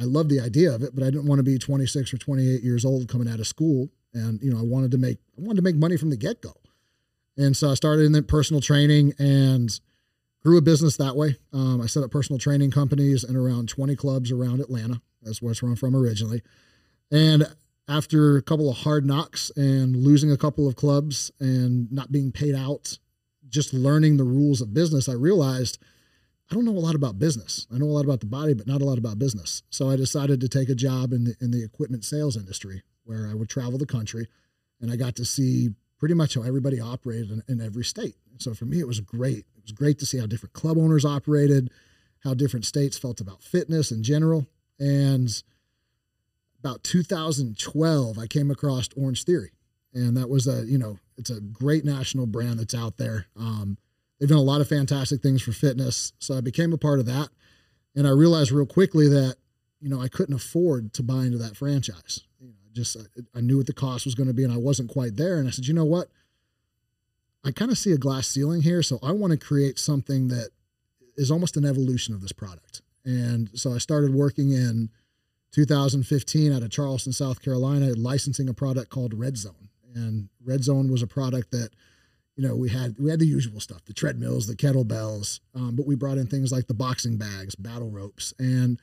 I 0.00 0.04
loved 0.04 0.30
the 0.30 0.38
idea 0.38 0.72
of 0.72 0.84
it, 0.84 0.94
but 0.94 1.02
I 1.02 1.06
didn't 1.06 1.26
want 1.26 1.40
to 1.40 1.42
be 1.42 1.58
26 1.58 2.14
or 2.14 2.18
28 2.18 2.62
years 2.62 2.84
old 2.84 3.08
coming 3.08 3.26
out 3.26 3.40
of 3.40 3.48
school, 3.48 3.88
and 4.14 4.40
you 4.40 4.52
know 4.52 4.60
I 4.60 4.62
wanted 4.62 4.92
to 4.92 4.98
make 4.98 5.18
I 5.36 5.40
wanted 5.40 5.56
to 5.56 5.62
make 5.62 5.74
money 5.74 5.96
from 5.96 6.10
the 6.10 6.16
get 6.16 6.40
go. 6.40 6.52
And 7.36 7.56
so 7.56 7.70
I 7.70 7.74
started 7.74 8.14
in 8.14 8.24
personal 8.24 8.60
training 8.60 9.12
and 9.18 9.70
grew 10.42 10.58
a 10.58 10.62
business 10.62 10.96
that 10.96 11.16
way. 11.16 11.36
Um, 11.52 11.80
I 11.80 11.86
set 11.86 12.02
up 12.02 12.10
personal 12.10 12.38
training 12.38 12.70
companies 12.70 13.24
in 13.24 13.36
around 13.36 13.68
20 13.68 13.96
clubs 13.96 14.30
around 14.30 14.60
Atlanta. 14.60 15.00
That's 15.22 15.42
where 15.42 15.54
I'm 15.60 15.76
from 15.76 15.96
originally. 15.96 16.42
And 17.10 17.46
after 17.88 18.36
a 18.36 18.42
couple 18.42 18.70
of 18.70 18.78
hard 18.78 19.04
knocks 19.04 19.50
and 19.56 19.96
losing 19.96 20.30
a 20.30 20.36
couple 20.36 20.68
of 20.68 20.76
clubs 20.76 21.30
and 21.40 21.90
not 21.92 22.10
being 22.12 22.32
paid 22.32 22.54
out, 22.54 22.98
just 23.48 23.72
learning 23.74 24.16
the 24.16 24.24
rules 24.24 24.60
of 24.60 24.74
business, 24.74 25.08
I 25.08 25.12
realized 25.12 25.78
I 26.50 26.54
don't 26.54 26.64
know 26.64 26.72
a 26.72 26.78
lot 26.78 26.94
about 26.94 27.18
business. 27.18 27.66
I 27.74 27.78
know 27.78 27.86
a 27.86 27.96
lot 27.96 28.04
about 28.04 28.20
the 28.20 28.26
body, 28.26 28.54
but 28.54 28.68
not 28.68 28.80
a 28.80 28.84
lot 28.84 28.98
about 28.98 29.18
business. 29.18 29.62
So 29.70 29.90
I 29.90 29.96
decided 29.96 30.40
to 30.40 30.48
take 30.48 30.68
a 30.68 30.74
job 30.74 31.12
in 31.12 31.24
the 31.24 31.34
in 31.40 31.50
the 31.50 31.64
equipment 31.64 32.04
sales 32.04 32.36
industry 32.36 32.82
where 33.04 33.28
I 33.28 33.34
would 33.34 33.48
travel 33.48 33.78
the 33.78 33.86
country 33.86 34.28
and 34.80 34.90
I 34.90 34.96
got 34.96 35.16
to 35.16 35.24
see 35.24 35.70
pretty 35.98 36.14
much 36.14 36.34
how 36.34 36.42
everybody 36.42 36.80
operated 36.80 37.30
in, 37.30 37.42
in 37.48 37.60
every 37.60 37.84
state. 37.84 38.16
So 38.38 38.54
for 38.54 38.64
me, 38.64 38.80
it 38.80 38.86
was 38.86 39.00
great. 39.00 39.46
It 39.56 39.62
was 39.62 39.72
great 39.72 39.98
to 40.00 40.06
see 40.06 40.18
how 40.18 40.26
different 40.26 40.52
club 40.52 40.78
owners 40.78 41.04
operated, 41.04 41.70
how 42.24 42.34
different 42.34 42.66
states 42.66 42.98
felt 42.98 43.20
about 43.20 43.42
fitness 43.42 43.90
in 43.90 44.02
general. 44.02 44.46
And 44.78 45.30
about 46.60 46.82
2012, 46.84 48.18
I 48.18 48.26
came 48.26 48.50
across 48.50 48.88
Orange 48.96 49.24
Theory. 49.24 49.52
And 49.94 50.16
that 50.16 50.28
was 50.28 50.46
a, 50.46 50.64
you 50.66 50.76
know, 50.76 50.98
it's 51.16 51.30
a 51.30 51.40
great 51.40 51.84
national 51.84 52.26
brand 52.26 52.58
that's 52.58 52.74
out 52.74 52.98
there. 52.98 53.26
Um, 53.36 53.78
they've 54.18 54.28
done 54.28 54.38
a 54.38 54.42
lot 54.42 54.60
of 54.60 54.68
fantastic 54.68 55.22
things 55.22 55.40
for 55.40 55.52
fitness. 55.52 56.12
So 56.18 56.36
I 56.36 56.42
became 56.42 56.72
a 56.72 56.78
part 56.78 56.98
of 56.98 57.06
that. 57.06 57.28
And 57.94 58.06
I 58.06 58.10
realized 58.10 58.52
real 58.52 58.66
quickly 58.66 59.08
that, 59.08 59.36
you 59.80 59.88
know, 59.88 60.00
I 60.00 60.08
couldn't 60.08 60.34
afford 60.34 60.92
to 60.94 61.02
buy 61.02 61.24
into 61.24 61.38
that 61.38 61.56
franchise. 61.56 62.25
Just, 62.76 62.96
I, 62.96 63.38
I 63.38 63.40
knew 63.40 63.56
what 63.56 63.66
the 63.66 63.72
cost 63.72 64.04
was 64.04 64.14
going 64.14 64.28
to 64.28 64.34
be 64.34 64.44
and 64.44 64.52
I 64.52 64.58
wasn't 64.58 64.90
quite 64.90 65.16
there. 65.16 65.38
And 65.38 65.48
I 65.48 65.50
said, 65.50 65.66
you 65.66 65.74
know 65.74 65.84
what? 65.84 66.08
I 67.44 67.50
kind 67.50 67.70
of 67.70 67.78
see 67.78 67.92
a 67.92 67.98
glass 67.98 68.28
ceiling 68.28 68.62
here. 68.62 68.82
So 68.82 68.98
I 69.02 69.12
want 69.12 69.32
to 69.32 69.38
create 69.38 69.78
something 69.78 70.28
that 70.28 70.50
is 71.16 71.30
almost 71.30 71.56
an 71.56 71.64
evolution 71.64 72.14
of 72.14 72.20
this 72.20 72.32
product. 72.32 72.82
And 73.04 73.50
so 73.54 73.72
I 73.72 73.78
started 73.78 74.12
working 74.12 74.52
in 74.52 74.90
2015 75.52 76.52
out 76.52 76.62
of 76.62 76.70
Charleston, 76.70 77.12
South 77.12 77.40
Carolina, 77.40 77.94
licensing 77.94 78.48
a 78.48 78.54
product 78.54 78.90
called 78.90 79.14
Red 79.14 79.36
Zone. 79.36 79.68
And 79.94 80.28
Red 80.44 80.64
Zone 80.64 80.90
was 80.90 81.02
a 81.02 81.06
product 81.06 81.52
that, 81.52 81.70
you 82.36 82.46
know, 82.46 82.54
we 82.54 82.68
had 82.68 82.96
we 82.98 83.08
had 83.10 83.20
the 83.20 83.26
usual 83.26 83.60
stuff, 83.60 83.84
the 83.86 83.94
treadmills, 83.94 84.46
the 84.46 84.56
kettlebells, 84.56 85.40
um, 85.54 85.74
but 85.74 85.86
we 85.86 85.94
brought 85.94 86.18
in 86.18 86.26
things 86.26 86.52
like 86.52 86.66
the 86.66 86.74
boxing 86.74 87.16
bags, 87.16 87.54
battle 87.54 87.90
ropes, 87.90 88.34
and 88.38 88.78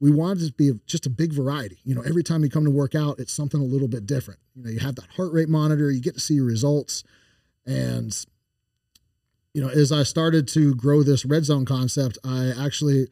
we 0.00 0.10
wanted 0.10 0.46
to 0.46 0.52
be 0.52 0.72
just 0.86 1.06
a 1.06 1.10
big 1.10 1.32
variety. 1.32 1.78
You 1.84 1.94
know, 1.94 2.02
every 2.02 2.22
time 2.22 2.44
you 2.44 2.50
come 2.50 2.64
to 2.64 2.70
work 2.70 2.94
out, 2.94 3.18
it's 3.18 3.32
something 3.32 3.60
a 3.60 3.64
little 3.64 3.88
bit 3.88 4.06
different. 4.06 4.40
You 4.54 4.62
know, 4.64 4.70
you 4.70 4.78
have 4.80 4.94
that 4.96 5.06
heart 5.16 5.32
rate 5.32 5.48
monitor, 5.48 5.90
you 5.90 6.00
get 6.00 6.14
to 6.14 6.20
see 6.20 6.34
your 6.34 6.44
results, 6.44 7.02
and 7.66 8.16
you 9.54 9.62
know, 9.62 9.68
as 9.68 9.90
I 9.90 10.02
started 10.02 10.46
to 10.48 10.74
grow 10.74 11.02
this 11.02 11.24
red 11.24 11.44
zone 11.44 11.64
concept, 11.64 12.18
I 12.24 12.52
actually 12.58 13.08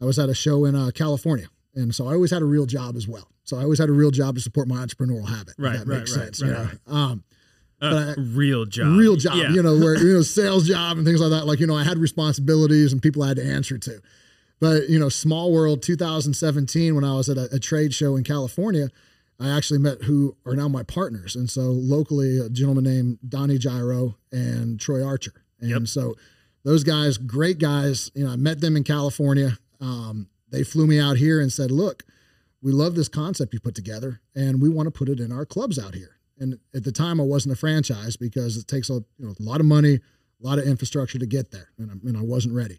I 0.00 0.04
was 0.04 0.18
at 0.18 0.28
a 0.28 0.34
show 0.34 0.64
in 0.64 0.74
uh, 0.74 0.90
California, 0.94 1.48
and 1.74 1.94
so 1.94 2.06
I 2.08 2.14
always 2.14 2.30
had 2.30 2.42
a 2.42 2.46
real 2.46 2.66
job 2.66 2.96
as 2.96 3.06
well. 3.08 3.28
So 3.44 3.58
I 3.58 3.62
always 3.62 3.78
had 3.78 3.88
a 3.88 3.92
real 3.92 4.10
job 4.10 4.34
to 4.36 4.40
support 4.40 4.68
my 4.68 4.76
entrepreneurial 4.76 5.28
habit. 5.28 5.54
Right, 5.58 5.78
that 5.78 5.86
right, 5.86 5.98
makes 5.98 6.16
right, 6.16 6.34
sense. 6.34 6.42
right, 6.42 6.48
you 6.48 6.54
know? 6.88 6.96
Um, 6.96 7.24
Uh, 7.80 8.14
I- 8.16 8.20
real 8.20 8.64
job. 8.64 8.96
real 8.98 9.16
job, 9.16 9.36
Yeah. 9.36 9.50
you 9.52 9.62
know, 9.62 9.76
where 9.78 9.96
you 9.98 10.14
know 10.14 10.22
sales 10.40 10.66
job 10.66 10.96
and 10.96 11.06
things 11.06 11.20
like 11.20 11.30
that. 11.30 11.46
Like 11.46 11.60
you 11.60 11.66
know, 11.66 11.76
I 11.76 11.84
had 11.84 11.98
responsibilities 11.98 12.92
and 12.92 13.02
people 13.02 13.22
I 13.22 13.28
had 13.28 13.36
to 13.36 13.44
answer 13.44 13.76
to. 13.78 14.00
But 14.60 14.88
you 14.88 14.98
know, 14.98 15.08
small 15.08 15.52
world, 15.52 15.82
2017, 15.82 16.94
when 16.94 17.04
I 17.04 17.14
was 17.14 17.28
at 17.28 17.36
a, 17.36 17.54
a 17.54 17.58
trade 17.58 17.92
show 17.92 18.16
in 18.16 18.24
California, 18.24 18.88
I 19.38 19.50
actually 19.50 19.80
met 19.80 20.02
who 20.04 20.36
are 20.46 20.54
now 20.56 20.68
my 20.68 20.82
partners. 20.82 21.36
And 21.36 21.50
so 21.50 21.62
locally, 21.62 22.38
a 22.38 22.48
gentleman 22.48 22.84
named 22.84 23.18
Donnie 23.28 23.58
Gyro 23.58 24.16
and 24.32 24.80
Troy 24.80 25.04
Archer. 25.04 25.32
And 25.60 25.70
Yep. 25.70 25.88
so 25.88 26.14
those 26.64 26.84
guys, 26.84 27.18
great 27.18 27.58
guys. 27.58 28.10
You 28.14 28.24
know, 28.24 28.32
I 28.32 28.36
met 28.36 28.60
them 28.60 28.76
in 28.76 28.84
California. 28.84 29.58
Um, 29.80 30.28
they 30.50 30.64
flew 30.64 30.86
me 30.86 30.98
out 30.98 31.16
here 31.16 31.40
and 31.40 31.52
said, 31.52 31.70
"Look, 31.70 32.04
we 32.62 32.72
love 32.72 32.94
this 32.94 33.08
concept 33.08 33.52
you 33.52 33.60
put 33.60 33.74
together, 33.74 34.20
and 34.34 34.60
we 34.60 34.68
want 34.68 34.86
to 34.86 34.90
put 34.90 35.08
it 35.08 35.20
in 35.20 35.32
our 35.32 35.44
clubs 35.44 35.78
out 35.78 35.94
here." 35.94 36.18
And 36.38 36.58
at 36.74 36.84
the 36.84 36.92
time, 36.92 37.20
I 37.20 37.24
wasn't 37.24 37.52
a 37.52 37.56
franchise 37.56 38.16
because 38.16 38.56
it 38.56 38.66
takes 38.68 38.88
a 38.90 39.04
you 39.18 39.26
know 39.26 39.34
a 39.38 39.42
lot 39.42 39.60
of 39.60 39.66
money, 39.66 39.94
a 39.96 40.46
lot 40.46 40.58
of 40.58 40.66
infrastructure 40.66 41.18
to 41.18 41.26
get 41.26 41.50
there, 41.50 41.70
and 41.78 41.90
I, 41.90 41.94
and 42.08 42.16
I 42.16 42.22
wasn't 42.22 42.54
ready. 42.54 42.78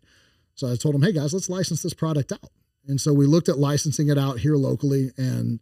So 0.57 0.69
I 0.69 0.75
told 0.75 0.95
them, 0.95 1.03
"Hey 1.03 1.13
guys, 1.13 1.33
let's 1.33 1.49
license 1.49 1.81
this 1.81 1.93
product 1.93 2.33
out." 2.33 2.51
And 2.87 2.99
so 2.99 3.13
we 3.13 3.25
looked 3.25 3.47
at 3.47 3.57
licensing 3.57 4.09
it 4.09 4.17
out 4.17 4.39
here 4.39 4.55
locally, 4.55 5.11
and 5.17 5.59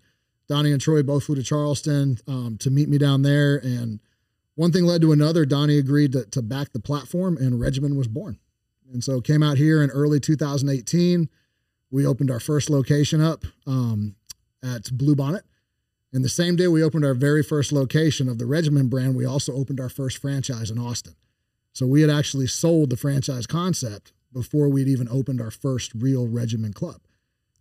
Donnie 0.47 0.71
and 0.71 0.81
Troy 0.81 1.03
both 1.03 1.25
flew 1.25 1.35
to 1.35 1.43
Charleston 1.43 2.17
um, 2.27 2.57
to 2.59 2.69
meet 2.69 2.89
me 2.89 2.97
down 2.97 3.21
there. 3.21 3.57
And 3.57 3.99
one 4.55 4.71
thing 4.71 4.85
led 4.85 5.01
to 5.01 5.11
another. 5.11 5.45
Donnie 5.45 5.77
agreed 5.77 6.13
to, 6.13 6.25
to 6.25 6.41
back 6.41 6.71
the 6.71 6.79
platform, 6.79 7.37
and 7.37 7.59
Regymen 7.59 7.97
was 7.97 8.07
born. 8.07 8.39
And 8.91 9.03
so 9.03 9.21
came 9.21 9.43
out 9.43 9.57
here 9.57 9.83
in 9.83 9.89
early 9.89 10.19
2018. 10.19 11.29
We 11.91 12.05
opened 12.05 12.31
our 12.31 12.39
first 12.39 12.69
location 12.69 13.21
up 13.21 13.43
um, 13.65 14.15
at 14.63 14.91
Blue 14.91 15.15
Bonnet. 15.15 15.43
And 16.13 16.23
the 16.23 16.29
same 16.29 16.55
day 16.55 16.67
we 16.67 16.83
opened 16.83 17.03
our 17.03 17.13
very 17.13 17.43
first 17.43 17.71
location 17.71 18.29
of 18.29 18.37
the 18.37 18.45
Regymen 18.45 18.89
brand, 18.89 19.15
we 19.15 19.25
also 19.25 19.53
opened 19.53 19.81
our 19.81 19.89
first 19.89 20.19
franchise 20.19 20.71
in 20.71 20.79
Austin. 20.79 21.15
So 21.73 21.85
we 21.85 22.01
had 22.01 22.09
actually 22.09 22.47
sold 22.47 22.89
the 22.89 22.95
franchise 22.95 23.45
concept 23.45 24.13
before 24.35 24.69
we'd 24.69 24.87
even 24.87 25.07
opened 25.09 25.41
our 25.41 25.49
first 25.49 25.93
real 25.95 26.27
Regymen 26.27 26.75
club. 26.75 27.01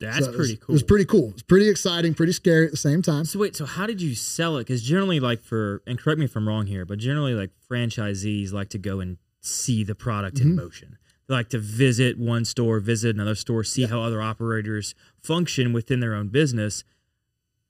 That's 0.01 0.19
So 0.27 0.33
it 0.33 0.37
was- 0.37 0.37
pretty 0.49 0.57
cool. 0.61 0.73
It 0.73 0.73
was 0.75 0.83
pretty 0.83 1.05
cool. 1.05 1.29
It 1.29 1.35
was 1.35 1.43
pretty 1.45 1.69
exciting, 1.69 2.15
pretty 2.15 2.33
scary 2.33 2.65
at 2.67 2.73
the 2.73 2.77
same 2.77 3.01
time. 3.01 3.25
So 3.25 3.39
wait, 3.39 3.55
so 3.57 3.65
how 3.65 3.87
did 3.87 4.03
you 4.03 4.15
sell 4.17 4.57
it? 4.59 4.63
Because 4.67 4.83
generally, 4.83 5.21
like 5.21 5.41
for 5.43 5.83
and 5.87 5.99
correct 5.99 6.19
me 6.19 6.25
if 6.27 6.35
I'm 6.37 6.49
wrong 6.49 6.67
here, 6.67 6.85
but 6.85 6.99
generally, 6.99 7.33
like 7.33 7.51
franchisees 7.71 8.53
like 8.53 8.69
to 8.71 8.79
go 8.79 8.99
and 9.01 9.19
see 9.41 9.85
the 9.85 9.95
product 9.95 10.41
in 10.41 10.49
Mhm. 10.53 10.57
motion. 10.57 10.99
They 11.29 11.35
like 11.35 11.49
to 11.51 11.59
visit 11.59 12.19
one 12.19 12.45
store, 12.45 12.81
visit 12.81 13.15
another 13.15 13.35
store, 13.37 13.63
see 13.65 13.85
how 13.85 14.03
other 14.03 14.21
operators 14.21 14.95
function 15.23 15.73
within 15.73 16.01
their 16.01 16.15
own 16.15 16.29
business. 16.29 16.83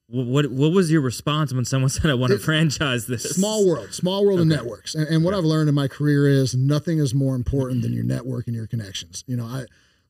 What 0.06 0.50
what, 0.50 0.72
was 0.72 0.90
your 0.90 1.00
response 1.00 1.52
when 1.52 1.64
someone 1.64 1.88
said, 1.90 2.10
"I 2.10 2.14
want 2.14 2.32
to 2.32 2.38
franchise 2.38 3.06
this"? 3.06 3.22
Small 3.30 3.66
world, 3.66 3.92
small 3.92 4.24
world 4.24 4.40
of 4.40 4.46
networks. 4.46 4.94
And, 4.94 5.08
and 5.08 5.24
what 5.24 5.34
I've 5.34 5.44
learned 5.44 5.68
in 5.68 5.74
my 5.74 5.88
career 5.88 6.28
is 6.28 6.54
nothing 6.54 6.98
is 6.98 7.14
more 7.14 7.34
important 7.34 7.82
than 7.82 7.90
mm-hmm. 7.90 7.96
your 7.96 8.04
network 8.04 8.46
and 8.46 8.54
your 8.54 8.66
connections. 8.66 9.24
You 9.26 9.36
know, 9.36 9.44
I 9.44 9.64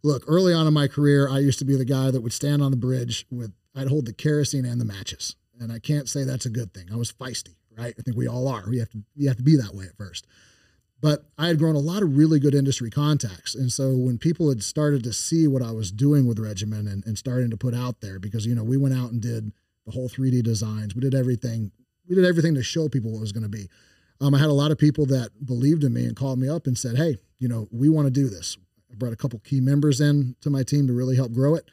look 0.05 0.25
early 0.29 0.53
on 0.53 0.67
in 0.69 0.75
my 0.75 0.87
career, 0.87 1.29
I 1.29 1.39
used 1.39 1.59
to 1.59 1.65
be 1.65 1.77
the 1.77 1.85
guy 1.85 2.11
that 2.11 2.21
would 2.21 2.33
stand 2.33 2.63
on 2.63 2.71
the 2.71 2.77
bridge 2.77 3.27
with, 3.31 3.53
I'd 3.75 3.89
hold 3.89 4.07
the 4.07 4.13
kerosene 4.13 4.67
and 4.67 4.81
the 4.81 4.85
matches. 4.85 5.35
And 5.59 5.73
I 5.73 5.79
can't 5.79 6.09
say 6.09 6.25
that's 6.25 6.47
a 6.47 6.51
good 6.51 6.75
thing. 6.75 6.89
I 6.93 6.97
was 6.97 7.11
feisty, 7.11 7.55
right? 7.77 7.95
I 7.99 8.03
think 8.03 8.17
we 8.17 8.29
all 8.29 8.47
are. 8.47 8.65
We 8.69 8.79
have 8.79 8.91
to, 8.91 8.99
you 9.17 9.29
have 9.29 9.39
to 9.39 9.43
be 9.43 9.57
that 9.57 9.75
way 9.75 9.87
at 9.87 9.97
first. 9.97 10.27
But 11.01 11.25
I 11.39 11.49
had 11.49 11.59
grown 11.59 11.75
a 11.75 11.81
lot 11.81 12.03
of 12.03 12.17
really 12.17 12.39
good 12.39 12.55
industry 12.55 12.91
contacts. 12.91 13.55
And 13.55 13.73
so 13.73 13.97
when 13.97 14.19
people 14.19 14.49
had 14.49 14.63
started 14.63 15.03
to 15.05 15.13
see 15.13 15.47
what 15.49 15.63
I 15.63 15.73
was 15.73 15.91
doing 15.91 16.27
with 16.27 16.39
Regymen 16.39 16.91
and, 16.91 17.05
and 17.07 17.19
starting 17.19 17.51
to 17.51 17.57
put 17.57 17.75
out 17.75 18.01
there, 18.01 18.19
because, 18.19 18.47
you 18.47 18.55
know, 18.55 18.65
we 18.65 18.77
went 18.77 18.95
out 18.95 19.11
and 19.11 19.21
did 19.21 19.53
the 19.87 19.93
whole 19.93 20.09
3D 20.09 20.43
designs, 20.43 20.95
we 20.95 21.01
did 21.01 21.15
everything. 21.15 21.71
We 22.09 22.15
did 22.15 22.25
everything 22.25 22.55
to 22.55 22.63
show 22.63 22.89
people 22.89 23.13
what 23.13 23.19
it 23.19 23.23
was 23.23 23.33
going 23.33 23.45
to 23.45 23.49
be. 23.49 23.69
Um, 24.21 24.35
I 24.35 24.39
had 24.39 24.49
a 24.49 24.55
lot 24.55 24.71
of 24.71 24.79
people 24.79 25.07
that 25.07 25.31
believed 25.45 25.85
in 25.85 25.93
me 25.93 26.05
and 26.05 26.17
called 26.17 26.39
me 26.39 26.49
up 26.49 26.67
and 26.67 26.79
said, 26.79 26.97
"Hey, 26.97 27.19
you 27.39 27.49
know, 27.49 27.69
we 27.71 27.89
want 27.89 28.07
to 28.07 28.11
do 28.11 28.29
this." 28.29 28.57
I 28.91 28.95
brought 28.95 29.13
a 29.13 29.17
couple 29.17 29.39
key 29.41 29.61
members 29.61 30.01
in 30.01 30.37
to 30.41 30.51
my 30.51 30.63
team 30.63 30.87
to 30.87 30.93
really 30.93 31.17
help 31.17 31.33
grow 31.33 31.55
it, 31.55 31.71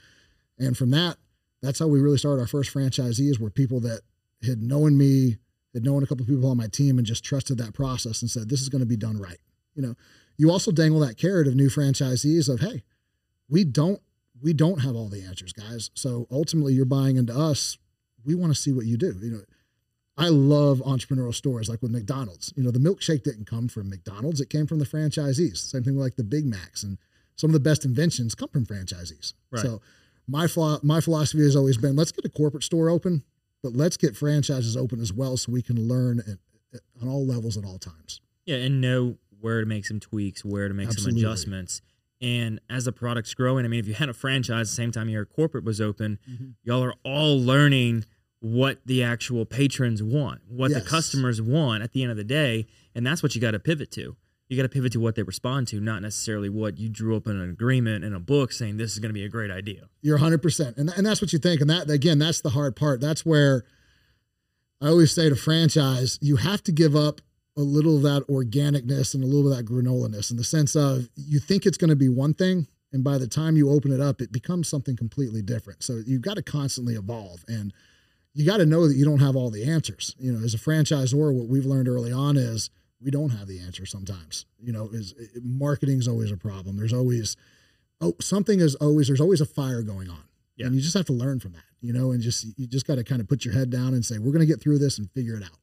and 0.57 0.75
from 0.75 0.91
that, 0.91 1.17
that's 1.61 1.79
how 1.79 1.87
we 1.87 1.99
really 1.99 2.17
started 2.17 2.41
our 2.41 2.47
first 2.47 2.73
franchisees. 2.73 3.39
Were 3.39 3.49
people 3.49 3.79
that 3.81 4.01
had 4.43 4.61
known 4.61 4.97
me, 4.97 5.37
had 5.73 5.83
known 5.83 6.03
a 6.03 6.07
couple 6.07 6.25
people 6.25 6.49
on 6.49 6.57
my 6.57 6.67
team, 6.67 6.97
and 6.97 7.05
just 7.05 7.23
trusted 7.23 7.57
that 7.59 7.73
process 7.73 8.21
and 8.21 8.31
said, 8.31 8.49
"This 8.49 8.61
is 8.61 8.69
going 8.69 8.81
to 8.81 8.87
be 8.87 8.97
done 8.97 9.19
right." 9.19 9.39
You 9.75 9.83
know, 9.83 9.95
you 10.37 10.49
also 10.49 10.71
dangle 10.71 10.99
that 11.01 11.17
carrot 11.17 11.47
of 11.47 11.55
new 11.55 11.69
franchisees 11.69 12.49
of, 12.49 12.59
"Hey, 12.59 12.83
we 13.47 13.63
don't 13.63 14.01
we 14.41 14.53
don't 14.53 14.81
have 14.81 14.95
all 14.95 15.07
the 15.07 15.23
answers, 15.23 15.53
guys. 15.53 15.91
So 15.93 16.27
ultimately, 16.31 16.73
you're 16.73 16.85
buying 16.85 17.17
into 17.17 17.37
us. 17.37 17.77
We 18.25 18.35
want 18.35 18.53
to 18.53 18.59
see 18.59 18.71
what 18.71 18.85
you 18.85 18.97
do." 18.97 19.15
You 19.21 19.31
know. 19.31 19.41
I 20.17 20.27
love 20.27 20.79
entrepreneurial 20.79 21.33
stories 21.33 21.69
like 21.69 21.81
with 21.81 21.89
McDonald's. 21.89 22.53
You 22.55 22.63
know, 22.63 22.69
the 22.69 22.79
milkshake 22.79 23.23
didn't 23.23 23.45
come 23.45 23.67
from 23.67 23.89
McDonald's, 23.89 24.41
it 24.41 24.49
came 24.49 24.67
from 24.67 24.77
the 24.77 24.85
franchisees. 24.85 25.57
Same 25.57 25.83
thing 25.83 25.95
like 25.97 26.15
the 26.15 26.23
Big 26.23 26.45
Macs 26.45 26.83
and 26.83 26.97
some 27.37 27.49
of 27.49 27.53
the 27.53 27.59
best 27.61 27.85
inventions 27.85 28.35
come 28.35 28.49
from 28.49 28.65
franchisees. 28.65 29.33
Right. 29.49 29.63
So 29.63 29.81
my 30.27 30.47
my 30.83 31.01
philosophy 31.01 31.43
has 31.43 31.55
always 31.55 31.77
been 31.77 31.95
let's 31.95 32.11
get 32.11 32.25
a 32.25 32.29
corporate 32.29 32.63
store 32.63 32.89
open, 32.89 33.23
but 33.63 33.73
let's 33.73 33.97
get 33.97 34.15
franchises 34.15 34.77
open 34.77 34.99
as 35.01 35.11
well 35.11 35.37
so 35.37 35.51
we 35.51 35.61
can 35.61 35.87
learn 35.87 36.19
at, 36.19 36.37
at- 36.73 36.81
on 37.01 37.07
all 37.07 37.25
levels 37.25 37.57
at 37.57 37.65
all 37.65 37.79
times. 37.79 38.21
Yeah, 38.45 38.57
and 38.57 38.81
know 38.81 39.17
where 39.39 39.61
to 39.61 39.65
make 39.65 39.85
some 39.85 39.99
tweaks, 39.99 40.45
where 40.45 40.67
to 40.67 40.73
make 40.73 40.87
Absolutely. 40.87 41.21
some 41.21 41.29
adjustments. 41.31 41.81
And 42.21 42.59
as 42.69 42.85
the 42.85 42.91
product's 42.91 43.33
growing, 43.33 43.65
I 43.65 43.67
mean, 43.67 43.79
if 43.79 43.87
you 43.87 43.93
had 43.95 44.09
a 44.09 44.13
franchise 44.13 44.69
the 44.69 44.75
same 44.75 44.91
time 44.91 45.09
your 45.09 45.25
corporate 45.25 45.63
was 45.63 45.81
open, 45.81 46.19
Mhm. 46.29 46.53
y'all 46.63 46.83
are 46.83 46.93
all 47.03 47.39
learning 47.41 48.05
what 48.41 48.79
the 48.85 49.03
actual 49.03 49.45
patrons 49.45 50.01
want, 50.03 50.41
what 50.47 50.71
the 50.71 50.81
customers 50.81 51.41
want 51.41 51.83
at 51.83 51.93
the 51.93 52.01
end 52.03 52.11
of 52.11 52.17
the 52.17 52.23
day. 52.23 52.67
And 52.95 53.05
that's 53.05 53.21
what 53.23 53.35
you 53.35 53.41
got 53.41 53.51
to 53.51 53.59
pivot 53.59 53.91
to. 53.91 54.15
You 54.49 54.57
got 54.57 54.63
to 54.63 54.69
pivot 54.69 54.91
to 54.93 54.99
what 54.99 55.15
they 55.15 55.23
respond 55.23 55.67
to, 55.69 55.79
not 55.79 56.01
necessarily 56.01 56.49
what 56.49 56.77
you 56.77 56.89
drew 56.89 57.15
up 57.15 57.25
in 57.27 57.39
an 57.39 57.49
agreement 57.49 58.03
in 58.03 58.13
a 58.13 58.19
book 58.19 58.51
saying 58.51 58.77
this 58.77 58.91
is 58.93 58.99
going 58.99 59.09
to 59.09 59.13
be 59.13 59.23
a 59.23 59.29
great 59.29 59.49
idea. 59.51 59.87
You're 60.01 60.17
100%. 60.17 60.77
And, 60.77 60.89
and 60.89 61.05
that's 61.05 61.21
what 61.21 61.31
you 61.33 61.39
think. 61.39 61.61
And 61.61 61.69
that, 61.69 61.89
again, 61.89 62.19
that's 62.19 62.41
the 62.41 62.49
hard 62.49 62.75
part. 62.75 62.99
That's 62.99 63.25
where 63.25 63.63
I 64.81 64.87
always 64.87 65.11
say 65.11 65.29
to 65.29 65.35
franchise, 65.35 66.17
you 66.21 66.37
have 66.37 66.63
to 66.63 66.71
give 66.71 66.95
up 66.95 67.21
a 67.57 67.61
little 67.61 67.97
of 67.97 68.03
that 68.03 68.25
organicness 68.27 69.13
and 69.13 69.23
a 69.23 69.27
little 69.27 69.51
of 69.51 69.57
that 69.57 69.65
granola-ness 69.65 70.31
in 70.31 70.37
the 70.37 70.43
sense 70.43 70.75
of 70.75 71.09
you 71.15 71.39
think 71.39 71.65
it's 71.65 71.77
going 71.77 71.89
to 71.89 71.95
be 71.95 72.09
one 72.09 72.33
thing. 72.33 72.67
And 72.93 73.03
by 73.03 73.17
the 73.17 73.27
time 73.27 73.55
you 73.55 73.69
open 73.69 73.91
it 73.91 74.01
up, 74.01 74.21
it 74.21 74.31
becomes 74.31 74.67
something 74.67 74.97
completely 74.97 75.41
different. 75.41 75.83
So 75.83 76.01
you've 76.05 76.21
got 76.21 76.35
to 76.35 76.43
constantly 76.43 76.95
evolve. 76.95 77.43
And, 77.47 77.73
you 78.33 78.45
got 78.45 78.57
to 78.57 78.65
know 78.65 78.87
that 78.87 78.95
you 78.95 79.05
don't 79.05 79.19
have 79.19 79.35
all 79.35 79.49
the 79.49 79.69
answers. 79.69 80.15
You 80.17 80.31
know, 80.31 80.43
as 80.43 80.53
a 80.53 80.57
franchisor, 80.57 81.33
what 81.33 81.47
we've 81.47 81.65
learned 81.65 81.87
early 81.87 82.11
on 82.11 82.37
is 82.37 82.69
we 83.03 83.11
don't 83.11 83.31
have 83.31 83.47
the 83.47 83.59
answer 83.59 83.85
sometimes. 83.85 84.45
You 84.59 84.71
know, 84.71 84.89
is 84.91 85.13
marketing 85.41 85.99
is 85.99 86.07
always 86.07 86.31
a 86.31 86.37
problem. 86.37 86.77
There's 86.77 86.93
always 86.93 87.35
oh 87.99 88.13
something 88.21 88.59
is 88.59 88.75
always 88.75 89.07
there's 89.07 89.21
always 89.21 89.41
a 89.41 89.45
fire 89.45 89.81
going 89.81 90.09
on. 90.09 90.23
Yeah. 90.55 90.67
And 90.67 90.75
you 90.75 90.81
just 90.81 90.95
have 90.95 91.05
to 91.07 91.13
learn 91.13 91.39
from 91.39 91.53
that, 91.53 91.63
you 91.81 91.91
know, 91.91 92.11
and 92.11 92.21
just 92.21 92.45
you 92.57 92.67
just 92.67 92.87
got 92.87 92.95
to 92.95 93.03
kind 93.03 93.21
of 93.21 93.27
put 93.27 93.43
your 93.43 93.53
head 93.53 93.69
down 93.69 93.93
and 93.93 94.05
say 94.05 94.17
we're 94.17 94.31
going 94.31 94.39
to 94.39 94.45
get 94.45 94.61
through 94.61 94.79
this 94.79 94.97
and 94.97 95.09
figure 95.11 95.35
it 95.35 95.43
out. 95.43 95.57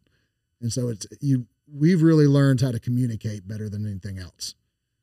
And 0.60 0.72
so 0.72 0.88
it's 0.88 1.06
you 1.20 1.46
we've 1.72 2.02
really 2.02 2.26
learned 2.26 2.60
how 2.60 2.72
to 2.72 2.80
communicate 2.80 3.46
better 3.46 3.68
than 3.68 3.86
anything 3.86 4.18
else. 4.18 4.54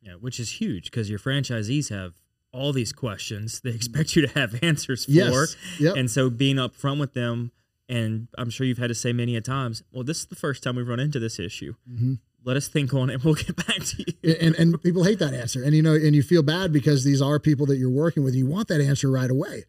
Yeah, 0.02 0.14
which 0.14 0.40
is 0.40 0.62
huge 0.62 0.92
because 0.92 1.10
your 1.10 1.20
franchisees 1.20 1.90
have 1.90 2.14
all 2.52 2.72
these 2.72 2.94
questions 2.94 3.60
they 3.62 3.72
expect 3.72 4.16
you 4.16 4.26
to 4.28 4.40
have 4.40 4.64
answers 4.64 5.06
for. 5.06 5.12
Yes. 5.12 5.56
Yep. 5.80 5.96
And 5.98 6.10
so 6.10 6.30
being 6.30 6.56
upfront 6.58 7.00
with 7.00 7.14
them, 7.14 7.52
and 7.90 8.28
I'm 8.38 8.50
sure 8.50 8.66
you've 8.66 8.78
had 8.78 8.88
to 8.88 8.96
say 8.96 9.14
many 9.14 9.36
a 9.36 9.42
times, 9.42 9.84
well, 9.92 10.04
this 10.04 10.20
is 10.20 10.26
the 10.28 10.36
first 10.36 10.64
time 10.64 10.76
we've 10.76 10.88
run 10.88 11.00
into 11.00 11.20
this 11.20 11.40
issue. 11.40 11.76
Mm-hmm. 11.90 12.14
Let 12.44 12.58
us 12.58 12.68
think 12.68 12.94
on 12.94 13.10
it. 13.10 13.24
We'll 13.24 13.34
get 13.34 13.56
back 13.68 13.80
to 13.80 14.06
you. 14.06 14.36
And, 14.40 14.56
and 14.56 14.82
people 14.82 15.04
hate 15.04 15.20
that 15.20 15.34
answer, 15.34 15.64
and 15.64 15.74
you 15.76 15.82
know, 15.82 15.94
and 15.94 16.16
you 16.16 16.24
feel 16.24 16.44
bad 16.44 16.72
because 16.72 17.04
these 17.04 17.22
are 17.22 17.40
people 17.40 17.66
that 17.68 17.78
you're 17.78 17.90
working 17.90 18.24
with. 18.24 18.36
You 18.36 18.46
want 18.46 18.68
that 18.68 18.82
answer 18.82 19.10
right 19.10 19.30
away, 19.30 19.64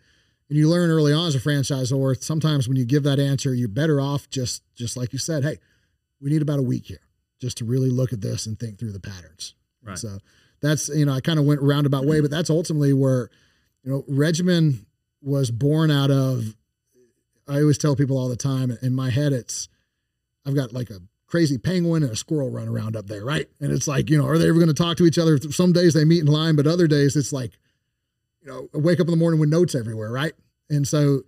and 0.48 0.58
you 0.58 0.68
learn 0.68 0.90
early 0.90 1.12
on 1.12 1.28
as 1.28 1.34
a 1.34 1.40
franchisor. 1.40 2.22
Sometimes 2.22 2.68
when 2.68 2.76
you 2.76 2.84
give 2.84 3.02
that 3.04 3.18
answer, 3.18 3.54
you're 3.54 3.68
better 3.68 4.00
off 4.00 4.28
just 4.28 4.62
just 4.74 4.96
like 4.96 5.12
you 5.14 5.18
said. 5.18 5.42
Hey, 5.42 5.58
we 6.20 6.30
need 6.30 6.42
about 6.42 6.58
a 6.58 6.62
week 6.62 6.86
here 6.86 7.00
just 7.40 7.58
to 7.58 7.64
really 7.64 7.90
look 7.90 8.12
at 8.12 8.20
this 8.20 8.46
and 8.46 8.58
think 8.58 8.78
through 8.78 8.92
the 8.92 9.00
patterns. 9.00 9.54
Right. 9.82 9.98
So 9.98 10.18
that's 10.60 10.88
you 10.88 11.06
know 11.06 11.12
I 11.12 11.20
kind 11.20 11.38
of 11.38 11.44
went 11.44 11.60
roundabout 11.62 12.06
way, 12.06 12.20
but 12.20 12.30
that's 12.30 12.50
ultimately 12.50 12.92
where 12.92 13.30
you 13.82 13.90
know 13.90 14.02
regymen 14.10 14.84
was 15.22 15.50
born 15.50 15.90
out 15.90 16.10
of. 16.10 16.56
I 17.48 17.60
always 17.60 17.78
tell 17.78 17.94
people 17.94 18.18
all 18.18 18.28
the 18.28 18.36
time 18.36 18.76
in 18.82 18.94
my 18.94 19.10
head, 19.10 19.32
it's 19.32 19.68
I've 20.44 20.56
got 20.56 20.72
like 20.72 20.90
a 20.90 21.00
crazy 21.26 21.58
penguin 21.58 22.02
and 22.02 22.12
a 22.12 22.16
squirrel 22.16 22.50
run 22.50 22.68
around 22.68 22.96
up 22.96 23.06
there, 23.06 23.24
right? 23.24 23.46
And 23.60 23.70
it's 23.70 23.86
like 23.86 24.10
you 24.10 24.18
know, 24.18 24.26
are 24.26 24.38
they 24.38 24.48
ever 24.48 24.58
going 24.58 24.68
to 24.68 24.74
talk 24.74 24.96
to 24.98 25.06
each 25.06 25.18
other? 25.18 25.38
Some 25.38 25.72
days 25.72 25.94
they 25.94 26.04
meet 26.04 26.20
in 26.20 26.26
line, 26.26 26.56
but 26.56 26.66
other 26.66 26.86
days 26.86 27.14
it's 27.16 27.32
like 27.32 27.52
you 28.42 28.48
know, 28.48 28.68
I 28.74 28.78
wake 28.78 29.00
up 29.00 29.06
in 29.06 29.10
the 29.10 29.16
morning 29.16 29.40
with 29.40 29.48
notes 29.48 29.74
everywhere, 29.74 30.10
right? 30.10 30.32
And 30.70 30.86
so 30.86 31.22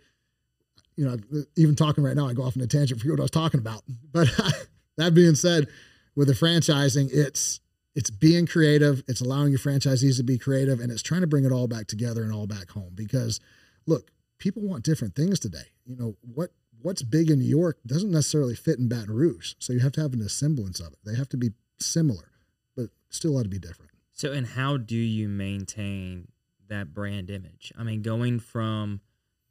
you 0.97 1.05
know, 1.05 1.45
even 1.57 1.77
talking 1.77 2.03
right 2.03 2.17
now, 2.17 2.29
I 2.29 2.33
go 2.33 2.43
off 2.43 2.57
on 2.57 2.63
a 2.63 2.67
tangent 2.67 3.01
for 3.01 3.09
what 3.09 3.21
I 3.21 3.23
was 3.23 3.31
talking 3.31 3.61
about. 3.61 3.85
But 4.13 4.29
that 4.99 5.15
being 5.15 5.35
said, 5.35 5.69
with 6.15 6.29
the 6.29 6.35
franchising, 6.35 7.09
it's 7.13 7.61
it's 7.95 8.11
being 8.11 8.47
creative, 8.47 9.03
it's 9.09 9.21
allowing 9.21 9.51
your 9.51 9.59
franchisees 9.59 10.19
to 10.19 10.23
be 10.23 10.39
creative, 10.39 10.79
and 10.79 10.93
it's 10.93 11.03
trying 11.03 11.23
to 11.23 11.27
bring 11.27 11.45
it 11.45 11.53
all 11.53 11.67
back 11.67 11.87
together 11.87 12.23
and 12.23 12.33
all 12.33 12.47
back 12.47 12.71
home. 12.71 12.93
Because 12.95 13.41
look, 13.87 14.11
people 14.39 14.63
want 14.63 14.85
different 14.85 15.15
things 15.15 15.41
today. 15.41 15.73
You 15.87 15.97
know, 15.97 16.17
what 16.21 16.51
what's 16.83 17.03
big 17.03 17.31
in 17.31 17.39
New 17.39 17.49
York 17.49 17.79
doesn't 17.87 18.11
necessarily 18.11 18.55
fit 18.55 18.79
in 18.79 18.89
Baton 18.89 19.15
Rouge. 19.15 19.55
So 19.59 19.73
you 19.73 19.81
have 19.81 19.93
to 19.93 20.01
have 20.01 20.13
an 20.13 20.29
semblance 20.29 20.81
of 20.81 20.93
it. 20.93 20.99
They 21.05 21.17
have 21.17 21.29
to 21.31 21.37
be 21.37 21.51
similar, 21.79 22.31
but 22.77 22.91
still 23.09 23.37
ought 23.37 23.45
to 23.45 23.49
be 23.49 23.59
different. 23.59 23.93
So 24.13 24.33
and 24.33 24.47
how 24.47 24.77
do 24.77 24.97
you 24.97 25.29
maintain 25.29 26.29
that 26.69 26.93
brand 26.93 27.31
image? 27.31 27.73
I 27.79 27.85
mean, 27.85 28.03
going 28.03 28.41
from 28.41 29.01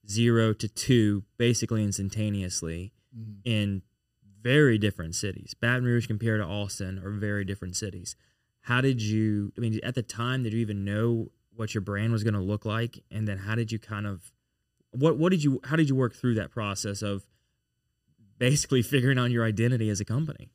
zero 0.10 0.54
to 0.54 0.68
two 0.68 1.24
basically 1.38 1.84
instantaneously 1.84 2.94
mm-hmm. 3.18 3.40
in 3.46 3.82
very 4.42 4.78
different 4.78 5.16
cities. 5.16 5.54
Baton 5.54 5.84
Rouge 5.84 6.08
compared 6.08 6.42
to 6.42 6.48
Austin 6.48 7.00
are 7.04 7.12
very 7.12 7.44
different 7.44 7.76
cities. 7.76 8.16
How 8.62 8.82
did 8.82 9.02
you 9.02 9.54
i 9.58 9.62
mean 9.62 9.80
at 9.84 9.96
the 9.96 10.04
time 10.04 10.44
did 10.44 10.54
you 10.54 10.60
even 10.60 10.84
know 10.84 11.32
what 11.56 11.74
your 11.74 11.82
brand 11.82 12.12
was 12.12 12.24
going 12.24 12.34
to 12.34 12.40
look 12.40 12.66
like? 12.66 13.04
And 13.12 13.28
then 13.28 13.40
how 13.40 13.56
did 13.56 13.72
you 13.72 13.80
kind 13.80 14.06
of 14.06 14.32
what 14.92 15.18
what 15.18 15.32
did 15.32 15.44
you 15.44 15.60
how 15.64 15.76
did 15.76 15.90
you 15.90 15.96
work 15.96 16.16
through 16.16 16.36
that 16.36 16.52
process 16.52 17.02
of 17.02 17.26
basically 18.38 18.82
figuring 18.84 19.18
out 19.18 19.32
your 19.32 19.46
identity 19.46 19.90
as 19.90 20.00
a 20.00 20.06
company? 20.06 20.50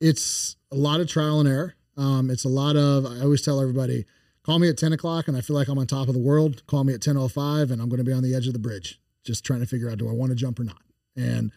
It's 0.00 0.56
a 0.70 0.76
lot 0.76 1.00
of 1.00 1.08
trial 1.08 1.40
and 1.40 1.48
error. 1.48 1.74
Um, 1.96 2.30
it's 2.30 2.44
a 2.44 2.48
lot 2.48 2.76
of 2.76 3.06
i 3.06 3.20
always 3.20 3.42
tell 3.42 3.60
everybody 3.60 4.04
call 4.42 4.58
me 4.58 4.68
at 4.68 4.76
10 4.76 4.92
o'clock 4.92 5.28
and 5.28 5.36
i 5.36 5.40
feel 5.40 5.56
like 5.56 5.68
i'm 5.68 5.78
on 5.78 5.86
top 5.86 6.08
of 6.08 6.14
the 6.14 6.20
world. 6.20 6.66
Call 6.66 6.84
me 6.84 6.94
at 6.94 7.00
10.05 7.00 7.70
and 7.70 7.80
i'm 7.80 7.88
going 7.88 7.98
to 7.98 8.04
be 8.04 8.12
on 8.12 8.22
the 8.22 8.34
edge 8.34 8.46
of 8.46 8.52
the 8.52 8.58
bridge 8.58 9.00
just 9.22 9.44
trying 9.44 9.60
to 9.60 9.66
figure 9.66 9.90
out 9.90 9.98
do 9.98 10.08
i 10.08 10.12
want 10.12 10.30
to 10.30 10.36
jump 10.36 10.58
or 10.58 10.64
not? 10.64 10.82
And 11.16 11.52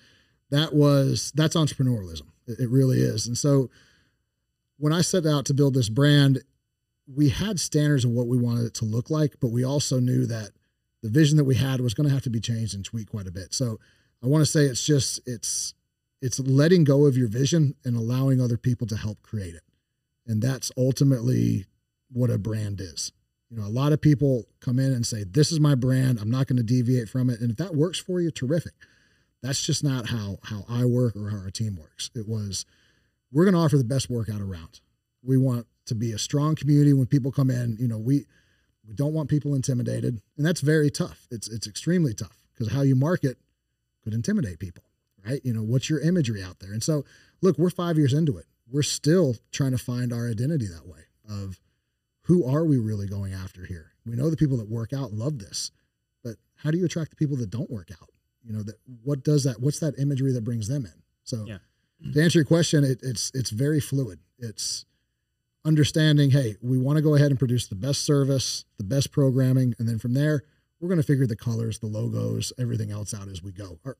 that 0.50 0.74
was 0.74 1.32
that's 1.36 1.56
entrepreneurialism 1.56 2.24
it, 2.48 2.60
it 2.60 2.70
really 2.70 3.00
is 3.02 3.28
and 3.28 3.38
so 3.38 3.70
when 4.78 4.94
I 4.94 5.02
set 5.02 5.26
out 5.26 5.46
to 5.46 5.54
build 5.54 5.74
this 5.74 5.90
brand, 5.90 6.44
we 7.14 7.30
had 7.30 7.60
standards 7.60 8.06
of 8.06 8.12
what 8.12 8.28
we 8.28 8.38
wanted 8.38 8.66
it 8.66 8.74
to 8.76 8.86
look 8.86 9.10
like, 9.10 9.36
but 9.40 9.50
we 9.50 9.64
also 9.64 10.00
knew 10.00 10.26
that 10.26 10.52
the 11.02 11.10
vision 11.10 11.38
that 11.38 11.44
we 11.46 11.56
had 11.56 11.82
was 11.82 11.94
going 11.94 12.08
to 12.08 12.14
have 12.14 12.24
to 12.24 12.30
be 12.30 12.40
changed 12.40 12.74
and 12.76 12.84
tweaked 12.84 13.12
quite 13.12 13.28
a 13.28 13.32
bit. 13.32 13.54
So 13.54 13.80
I 14.24 14.28
want 14.28 14.42
to 14.42 14.46
say 14.52 14.62
it's 14.62 14.86
just 14.86 15.20
it's 15.26 15.74
it's 16.22 16.40
letting 16.40 16.84
go 16.84 17.06
of 17.06 17.16
your 17.16 17.28
vision 17.28 17.76
and 17.86 17.96
allowing 17.96 18.42
other 18.42 18.58
people 18.58 18.88
to 18.88 18.98
help 18.98 19.22
create 19.22 19.54
it. 19.54 19.62
And 20.26 20.42
that's 20.42 20.72
ultimately 20.76 21.66
what 22.12 22.30
a 22.30 22.38
brand 22.38 22.82
is. 22.82 23.12
You 23.50 23.58
know, 23.58 23.66
a 23.66 23.70
lot 23.70 23.94
of 23.94 24.02
people 24.02 24.46
come 24.60 24.80
in 24.80 24.92
and 24.92 25.06
say, 25.06 25.24
"This 25.24 25.52
is 25.52 25.60
my 25.60 25.76
brand. 25.76 26.20
I'm 26.20 26.32
not 26.32 26.48
going 26.48 26.58
to 26.58 26.64
deviate 26.64 27.08
from 27.08 27.30
it." 27.30 27.40
And 27.40 27.52
if 27.52 27.58
that 27.58 27.76
works 27.76 28.00
for 28.00 28.20
you, 28.20 28.32
terrific. 28.32 28.74
That's 29.41 29.65
just 29.65 29.84
not 29.84 30.08
how 30.08 30.38
how 30.43 30.65
I 30.69 30.86
work 30.86 31.15
or 31.15 31.30
how 31.30 31.38
our 31.38 31.52
team 31.52 31.76
works. 31.76 32.10
It 32.15 32.28
was 32.28 32.65
we're 33.32 33.45
going 33.45 33.54
to 33.54 33.60
offer 33.60 33.78
the 33.78 33.84
best 33.84 34.10
workout 34.10 34.41
around. 34.41 34.80
We 35.23 35.38
want 35.38 35.67
to 35.88 35.95
be 35.95 36.12
a 36.12 36.17
strong 36.17 36.56
community 36.56 36.93
when 36.93 37.08
people 37.08 37.32
come 37.32 37.50
in. 37.50 37.78
You 37.80 37.88
know, 37.88 37.97
we 37.97 38.26
we 38.88 38.93
don't 38.93 39.13
want 39.13 39.30
people 39.30 39.54
intimidated, 39.54 40.21
and 40.38 40.45
that's 40.45 40.62
very 40.62 40.89
tough. 40.89 41.28
It's 41.30 41.47
it's 41.50 41.67
extremely 41.67 42.13
tough 42.13 42.38
because 42.54 42.73
how 42.73 42.82
you 42.82 42.95
market 42.95 43.38
could 44.04 44.13
intimidate 44.13 44.60
people, 44.60 44.84
right? 45.26 45.41
You 45.43 45.54
know, 45.54 45.63
what's 45.63 45.89
your 45.89 46.00
imagery 46.00 46.41
out 46.41 46.60
there? 46.60 46.71
And 46.71 46.84
so, 46.84 47.04
look, 47.41 47.58
we're 47.58 47.69
five 47.69 47.97
years 47.97 48.13
into 48.13 48.38
it. 48.38 48.45
We're 48.71 48.84
still 48.84 49.36
trying 49.52 49.71
to 49.71 49.78
find 49.78 50.12
our 50.13 50.30
identity 50.30 50.67
that 50.67 50.88
way 50.88 51.02
of 51.30 51.60
who 52.23 52.45
are 52.45 52.65
we 52.65 52.78
really 52.78 53.08
going 53.08 53.34
after 53.34 53.65
here? 53.65 53.91
We 54.06 54.15
know 54.15 54.30
the 54.30 54.38
people 54.38 54.58
that 54.58 54.69
work 54.69 54.93
out 54.93 55.13
love 55.13 55.39
this, 55.39 55.71
but 56.23 56.36
how 56.56 56.71
do 56.71 56.78
you 56.78 56.86
attract 56.86 57.12
the 57.12 57.15
people 57.15 57.38
that 57.38 57.50
don't 57.50 57.69
work 57.69 57.89
out? 57.91 58.10
You 58.43 58.54
know, 58.54 58.63
that 58.63 58.76
what 59.04 59.23
does 59.23 59.43
that? 59.43 59.60
What's 59.60 59.80
that 59.80 60.00
imagery 60.00 60.32
that 60.34 60.43
brings 60.43 60.67
them 60.67 60.86
in? 60.86 60.93
So. 61.23 61.45
Yeah 61.47 61.58
to 62.13 62.23
answer 62.23 62.39
your 62.39 62.45
question, 62.45 62.84
it, 62.84 63.00
it's 63.02 63.32
it's 63.34 63.50
very 63.50 63.80
fluid. 63.80 64.19
It's 64.39 64.86
understanding, 65.65 66.32
hey, 66.32 66.56
we 66.62 66.78
want 66.78 66.97
to 66.97 67.02
go 67.02 67.15
ahead 67.15 67.32
and 67.32 67.39
produce 67.39 67.67
the 67.67 67.76
best 67.76 68.06
service, 68.06 68.65
the 68.78 68.84
best 68.84 69.12
programming, 69.12 69.73
and 69.80 69.88
then 69.88 70.00
from 70.00 70.13
there, 70.13 70.43
we're 70.80 70.89
going 70.89 71.02
to 71.02 71.06
figure 71.06 71.26
the 71.26 71.36
colors, 71.36 71.80
the 71.80 71.88
logos, 71.88 72.54
everything 72.58 72.91
else 72.91 73.13
out 73.13 73.28
as 73.28 73.43
we 73.43 73.52
go. 73.52 73.80
Our, 73.84 73.97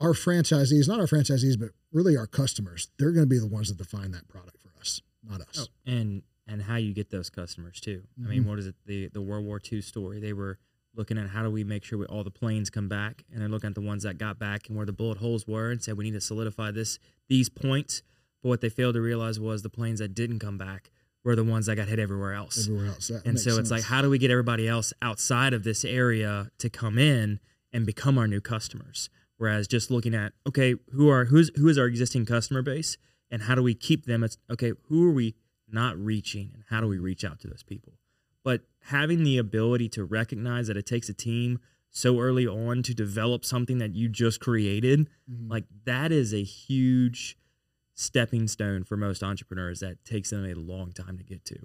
our 0.00 0.12
franchisees, 0.12 0.88
not 0.88 1.00
our 1.00 1.06
franchisees, 1.06 1.58
but 1.58 1.70
really 1.92 2.16
our 2.16 2.26
customers, 2.26 2.88
they're 2.98 3.10
going 3.10 3.24
to 3.24 3.28
be 3.28 3.38
the 3.38 3.46
ones 3.46 3.68
that 3.68 3.78
define 3.78 4.12
that 4.12 4.28
product 4.28 4.58
for 4.60 4.70
us, 4.80 5.02
not 5.28 5.40
us. 5.40 5.68
Oh, 5.68 5.90
and 5.90 6.22
and 6.48 6.62
how 6.62 6.76
you 6.76 6.92
get 6.92 7.10
those 7.10 7.30
customers 7.30 7.80
too. 7.80 8.02
Mm-hmm. 8.18 8.26
I 8.26 8.30
mean, 8.30 8.40
mm-hmm. 8.40 8.50
what 8.50 8.58
is 8.60 8.66
it? 8.66 8.76
The 8.86 9.08
the 9.08 9.22
World 9.22 9.44
War 9.44 9.60
II 9.70 9.80
story. 9.80 10.20
They 10.20 10.32
were 10.32 10.58
looking 10.94 11.18
at 11.18 11.28
how 11.28 11.42
do 11.42 11.50
we 11.50 11.64
make 11.64 11.84
sure 11.84 11.98
we, 11.98 12.06
all 12.06 12.24
the 12.24 12.30
planes 12.30 12.70
come 12.70 12.88
back, 12.88 13.24
and 13.32 13.42
then 13.42 13.50
looking 13.50 13.68
at 13.68 13.74
the 13.74 13.80
ones 13.80 14.02
that 14.02 14.18
got 14.18 14.38
back 14.38 14.68
and 14.68 14.76
where 14.76 14.86
the 14.86 14.92
bullet 14.92 15.18
holes 15.18 15.46
were, 15.46 15.70
and 15.70 15.82
said 15.82 15.96
we 15.96 16.04
need 16.04 16.12
to 16.12 16.20
solidify 16.20 16.70
this 16.70 16.98
these 17.28 17.48
points. 17.48 18.02
But 18.42 18.50
what 18.50 18.60
they 18.60 18.68
failed 18.68 18.94
to 18.94 19.00
realize 19.00 19.38
was 19.38 19.62
the 19.62 19.70
planes 19.70 20.00
that 20.00 20.14
didn't 20.14 20.40
come 20.40 20.58
back 20.58 20.90
were 21.24 21.36
the 21.36 21.44
ones 21.44 21.66
that 21.66 21.76
got 21.76 21.88
hit 21.88 21.98
everywhere 21.98 22.34
else. 22.34 22.66
Everywhere 22.66 22.88
else, 22.88 23.10
and 23.10 23.38
so 23.38 23.50
it's 23.50 23.56
sense. 23.56 23.70
like, 23.70 23.84
how 23.84 24.02
do 24.02 24.10
we 24.10 24.18
get 24.18 24.30
everybody 24.30 24.68
else 24.68 24.92
outside 25.00 25.54
of 25.54 25.62
this 25.64 25.84
area 25.84 26.50
to 26.58 26.68
come 26.68 26.98
in 26.98 27.40
and 27.72 27.86
become 27.86 28.18
our 28.18 28.26
new 28.26 28.40
customers? 28.40 29.08
Whereas 29.38 29.66
just 29.66 29.90
looking 29.90 30.14
at 30.14 30.32
okay, 30.46 30.74
who 30.92 31.08
are 31.08 31.26
who's 31.26 31.50
who 31.56 31.68
is 31.68 31.78
our 31.78 31.86
existing 31.86 32.26
customer 32.26 32.62
base, 32.62 32.96
and 33.30 33.42
how 33.42 33.54
do 33.54 33.62
we 33.62 33.74
keep 33.74 34.06
them? 34.06 34.22
It's 34.22 34.36
okay, 34.50 34.72
who 34.88 35.08
are 35.08 35.12
we 35.12 35.34
not 35.68 35.96
reaching, 35.96 36.50
and 36.54 36.64
how 36.68 36.80
do 36.80 36.86
we 36.86 36.98
reach 36.98 37.24
out 37.24 37.40
to 37.40 37.48
those 37.48 37.62
people? 37.62 37.94
Having 38.86 39.24
the 39.24 39.38
ability 39.38 39.88
to 39.90 40.04
recognize 40.04 40.66
that 40.66 40.76
it 40.76 40.86
takes 40.86 41.08
a 41.08 41.14
team 41.14 41.60
so 41.90 42.18
early 42.18 42.46
on 42.46 42.82
to 42.82 42.94
develop 42.94 43.44
something 43.44 43.78
that 43.78 43.94
you 43.94 44.08
just 44.08 44.40
created, 44.40 45.08
mm-hmm. 45.30 45.50
like 45.50 45.64
that 45.84 46.10
is 46.10 46.32
a 46.32 46.42
huge 46.42 47.36
stepping 47.94 48.48
stone 48.48 48.82
for 48.82 48.96
most 48.96 49.22
entrepreneurs 49.22 49.80
that 49.80 50.02
takes 50.04 50.30
them 50.30 50.44
a 50.44 50.54
long 50.54 50.92
time 50.92 51.18
to 51.18 51.24
get 51.24 51.44
to. 51.44 51.58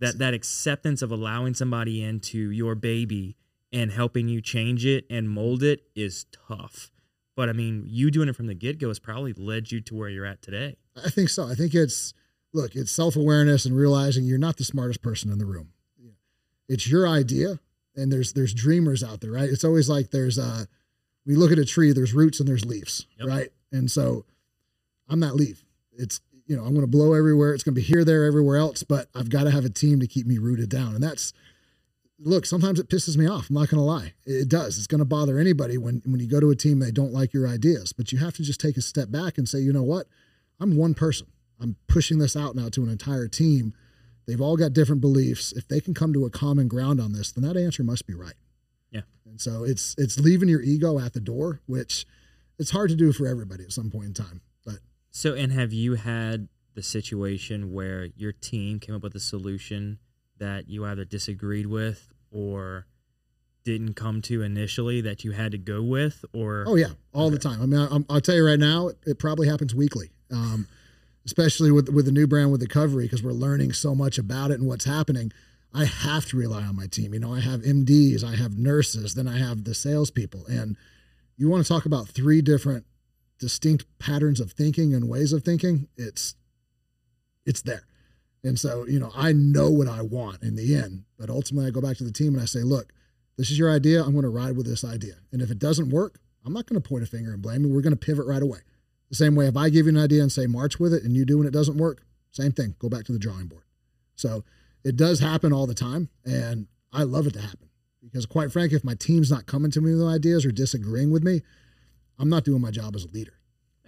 That 0.00 0.18
that 0.18 0.34
acceptance 0.34 1.02
of 1.02 1.10
allowing 1.10 1.54
somebody 1.54 2.02
into 2.02 2.50
your 2.50 2.74
baby 2.74 3.36
and 3.72 3.92
helping 3.92 4.28
you 4.28 4.40
change 4.40 4.86
it 4.86 5.04
and 5.10 5.28
mold 5.28 5.62
it 5.62 5.82
is 5.94 6.24
tough. 6.48 6.90
But 7.36 7.48
I 7.48 7.52
mean, 7.52 7.84
you 7.86 8.10
doing 8.10 8.28
it 8.28 8.36
from 8.36 8.46
the 8.46 8.54
get 8.54 8.78
go 8.78 8.88
has 8.88 8.98
probably 8.98 9.32
led 9.34 9.70
you 9.70 9.80
to 9.82 9.94
where 9.94 10.08
you're 10.08 10.26
at 10.26 10.40
today. 10.40 10.76
I 10.96 11.10
think 11.10 11.28
so. 11.28 11.46
I 11.46 11.54
think 11.54 11.74
it's 11.74 12.14
look, 12.54 12.74
it's 12.74 12.90
self 12.90 13.16
awareness 13.16 13.66
and 13.66 13.76
realizing 13.76 14.24
you're 14.24 14.38
not 14.38 14.56
the 14.56 14.64
smartest 14.64 15.02
person 15.02 15.30
in 15.30 15.38
the 15.38 15.46
room 15.46 15.72
it's 16.68 16.88
your 16.88 17.08
idea 17.08 17.58
and 17.96 18.12
there's 18.12 18.32
there's 18.32 18.54
dreamers 18.54 19.02
out 19.02 19.20
there 19.20 19.32
right 19.32 19.48
it's 19.48 19.64
always 19.64 19.88
like 19.88 20.10
there's 20.10 20.38
uh 20.38 20.64
we 21.26 21.34
look 21.34 21.52
at 21.52 21.58
a 21.58 21.64
tree 21.64 21.92
there's 21.92 22.14
roots 22.14 22.40
and 22.40 22.48
there's 22.48 22.64
leaves 22.64 23.06
yep. 23.18 23.28
right 23.28 23.48
and 23.72 23.90
so 23.90 24.24
i'm 25.08 25.20
that 25.20 25.34
leaf 25.34 25.64
it's 25.92 26.20
you 26.46 26.56
know 26.56 26.62
i'm 26.62 26.70
going 26.70 26.80
to 26.80 26.86
blow 26.86 27.14
everywhere 27.14 27.52
it's 27.52 27.62
going 27.62 27.74
to 27.74 27.80
be 27.80 27.86
here 27.86 28.04
there 28.04 28.24
everywhere 28.24 28.56
else 28.56 28.82
but 28.82 29.08
i've 29.14 29.30
got 29.30 29.44
to 29.44 29.50
have 29.50 29.64
a 29.64 29.70
team 29.70 30.00
to 30.00 30.06
keep 30.06 30.26
me 30.26 30.38
rooted 30.38 30.68
down 30.68 30.94
and 30.94 31.02
that's 31.02 31.32
look, 32.18 32.46
sometimes 32.46 32.80
it 32.80 32.88
pisses 32.88 33.16
me 33.16 33.26
off. 33.26 33.48
I'm 33.48 33.54
not 33.54 33.68
going 33.68 33.78
to 33.78 33.84
lie. 33.84 34.12
It 34.24 34.48
does. 34.48 34.78
It's 34.78 34.86
going 34.86 34.98
to 35.00 35.04
bother 35.04 35.38
anybody 35.38 35.78
when, 35.78 36.02
when 36.04 36.20
you 36.20 36.28
go 36.28 36.40
to 36.40 36.50
a 36.50 36.56
team, 36.56 36.78
they 36.78 36.90
don't 36.90 37.12
like 37.12 37.32
your 37.32 37.48
ideas, 37.48 37.92
but 37.92 38.12
you 38.12 38.18
have 38.18 38.34
to 38.34 38.42
just 38.42 38.60
take 38.60 38.76
a 38.76 38.82
step 38.82 39.10
back 39.10 39.38
and 39.38 39.48
say, 39.48 39.58
you 39.58 39.72
know 39.72 39.82
what? 39.82 40.06
I'm 40.60 40.76
one 40.76 40.94
person. 40.94 41.28
I'm 41.60 41.76
pushing 41.86 42.18
this 42.18 42.36
out 42.36 42.54
now 42.54 42.68
to 42.70 42.82
an 42.82 42.90
entire 42.90 43.28
team. 43.28 43.74
They've 44.28 44.40
all 44.42 44.58
got 44.58 44.74
different 44.74 45.00
beliefs. 45.00 45.52
If 45.52 45.68
they 45.68 45.80
can 45.80 45.94
come 45.94 46.12
to 46.12 46.26
a 46.26 46.30
common 46.30 46.68
ground 46.68 47.00
on 47.00 47.14
this, 47.14 47.32
then 47.32 47.42
that 47.44 47.58
answer 47.58 47.82
must 47.82 48.06
be 48.06 48.12
right. 48.12 48.34
Yeah. 48.90 49.00
And 49.24 49.40
so 49.40 49.64
it's 49.64 49.94
it's 49.96 50.20
leaving 50.20 50.50
your 50.50 50.60
ego 50.60 50.98
at 50.98 51.14
the 51.14 51.20
door, 51.20 51.62
which 51.64 52.04
it's 52.58 52.70
hard 52.70 52.90
to 52.90 52.94
do 52.94 53.10
for 53.10 53.26
everybody 53.26 53.64
at 53.64 53.72
some 53.72 53.90
point 53.90 54.04
in 54.04 54.14
time. 54.14 54.42
But 54.66 54.80
so, 55.10 55.32
and 55.32 55.50
have 55.52 55.72
you 55.72 55.94
had 55.94 56.48
the 56.74 56.82
situation 56.82 57.72
where 57.72 58.10
your 58.16 58.32
team 58.32 58.80
came 58.80 58.94
up 58.94 59.02
with 59.02 59.14
a 59.14 59.20
solution 59.20 59.98
that 60.36 60.68
you 60.68 60.84
either 60.84 61.06
disagreed 61.06 61.66
with 61.66 62.12
or 62.30 62.86
didn't 63.64 63.94
come 63.94 64.20
to 64.22 64.42
initially 64.42 65.00
that 65.00 65.24
you 65.24 65.32
had 65.32 65.52
to 65.52 65.58
go 65.58 65.82
with 65.82 66.24
or 66.32 66.64
oh 66.66 66.76
yeah 66.76 66.86
all 67.12 67.26
okay. 67.26 67.34
the 67.34 67.38
time 67.38 67.60
i 67.60 67.66
mean 67.66 67.80
I, 67.80 68.14
will 68.14 68.20
tell 68.20 68.34
you 68.34 68.46
right 68.46 68.58
now 68.58 68.92
it 69.04 69.18
probably 69.18 69.46
happens 69.46 69.74
weekly 69.74 70.10
um, 70.32 70.66
especially 71.28 71.70
with 71.70 71.88
with 71.90 72.06
the 72.06 72.12
new 72.12 72.26
brand 72.26 72.50
with 72.50 72.60
the 72.60 72.66
Covery 72.66 73.02
because 73.02 73.22
we're 73.22 73.32
learning 73.32 73.72
so 73.72 73.94
much 73.94 74.18
about 74.18 74.50
it 74.50 74.58
and 74.58 74.66
what's 74.66 74.86
happening 74.86 75.30
i 75.74 75.84
have 75.84 76.24
to 76.24 76.36
rely 76.36 76.62
on 76.62 76.74
my 76.74 76.86
team 76.86 77.12
you 77.12 77.20
know 77.20 77.34
i 77.34 77.40
have 77.40 77.60
mds 77.60 78.24
i 78.24 78.34
have 78.34 78.56
nurses 78.56 79.14
then 79.14 79.28
i 79.28 79.36
have 79.36 79.64
the 79.64 79.74
salespeople 79.74 80.46
and 80.46 80.76
you 81.36 81.48
want 81.48 81.64
to 81.64 81.68
talk 81.70 81.84
about 81.84 82.08
three 82.08 82.40
different 82.40 82.86
distinct 83.38 83.84
patterns 83.98 84.40
of 84.40 84.52
thinking 84.52 84.94
and 84.94 85.08
ways 85.08 85.32
of 85.32 85.44
thinking 85.44 85.86
it's 85.96 86.34
it's 87.44 87.60
there 87.62 87.84
and 88.44 88.58
so, 88.58 88.86
you 88.86 89.00
know, 89.00 89.10
I 89.14 89.32
know 89.32 89.70
what 89.70 89.88
I 89.88 90.02
want 90.02 90.42
in 90.42 90.56
the 90.56 90.76
end, 90.76 91.04
but 91.18 91.30
ultimately 91.30 91.68
I 91.68 91.70
go 91.70 91.80
back 91.80 91.96
to 91.98 92.04
the 92.04 92.12
team 92.12 92.34
and 92.34 92.42
I 92.42 92.46
say, 92.46 92.60
look, 92.60 92.92
this 93.36 93.50
is 93.50 93.58
your 93.58 93.70
idea. 93.70 94.02
I'm 94.02 94.12
going 94.12 94.22
to 94.22 94.28
ride 94.28 94.56
with 94.56 94.66
this 94.66 94.84
idea. 94.84 95.14
And 95.32 95.42
if 95.42 95.50
it 95.50 95.58
doesn't 95.58 95.90
work, 95.90 96.20
I'm 96.44 96.52
not 96.52 96.66
going 96.66 96.80
to 96.80 96.88
point 96.88 97.02
a 97.02 97.06
finger 97.06 97.32
and 97.32 97.42
blame 97.42 97.64
you. 97.64 97.72
We're 97.72 97.82
going 97.82 97.96
to 97.96 97.96
pivot 97.96 98.26
right 98.26 98.42
away. 98.42 98.60
The 99.10 99.16
same 99.16 99.34
way, 99.34 99.46
if 99.46 99.56
I 99.56 99.70
give 99.70 99.86
you 99.86 99.92
an 99.92 100.02
idea 100.02 100.22
and 100.22 100.30
say 100.30 100.46
march 100.46 100.78
with 100.78 100.92
it 100.92 101.02
and 101.02 101.16
you 101.16 101.24
do 101.24 101.38
and 101.38 101.46
it 101.46 101.52
doesn't 101.52 101.78
work, 101.78 102.02
same 102.30 102.52
thing. 102.52 102.74
Go 102.78 102.88
back 102.88 103.04
to 103.04 103.12
the 103.12 103.18
drawing 103.18 103.46
board. 103.46 103.64
So 104.16 104.44
it 104.84 104.96
does 104.96 105.20
happen 105.20 105.52
all 105.52 105.66
the 105.66 105.74
time. 105.74 106.10
And 106.24 106.66
I 106.92 107.04
love 107.04 107.26
it 107.26 107.34
to 107.34 107.40
happen 107.40 107.70
because, 108.02 108.26
quite 108.26 108.52
frankly, 108.52 108.76
if 108.76 108.84
my 108.84 108.94
team's 108.94 109.30
not 109.30 109.46
coming 109.46 109.70
to 109.70 109.80
me 109.80 109.94
with 109.94 110.06
ideas 110.06 110.44
or 110.44 110.50
disagreeing 110.50 111.10
with 111.10 111.22
me, 111.22 111.42
I'm 112.18 112.28
not 112.28 112.44
doing 112.44 112.60
my 112.60 112.70
job 112.70 112.94
as 112.94 113.04
a 113.04 113.08
leader 113.08 113.38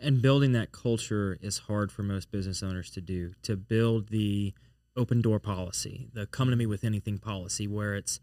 and 0.00 0.22
building 0.22 0.52
that 0.52 0.72
culture 0.72 1.38
is 1.40 1.59
hard 1.59 1.92
for 1.92 2.02
most 2.02 2.30
business 2.30 2.62
owners 2.62 2.90
to 2.90 3.00
do 3.00 3.33
to 3.42 3.56
build 3.56 4.09
the 4.09 4.54
open 4.96 5.20
door 5.20 5.38
policy 5.38 6.09
the 6.12 6.26
come 6.26 6.50
to 6.50 6.56
me 6.56 6.66
with 6.66 6.85
anything 6.85 7.18
policy 7.18 7.66
where 7.66 7.94
it's 7.94 8.20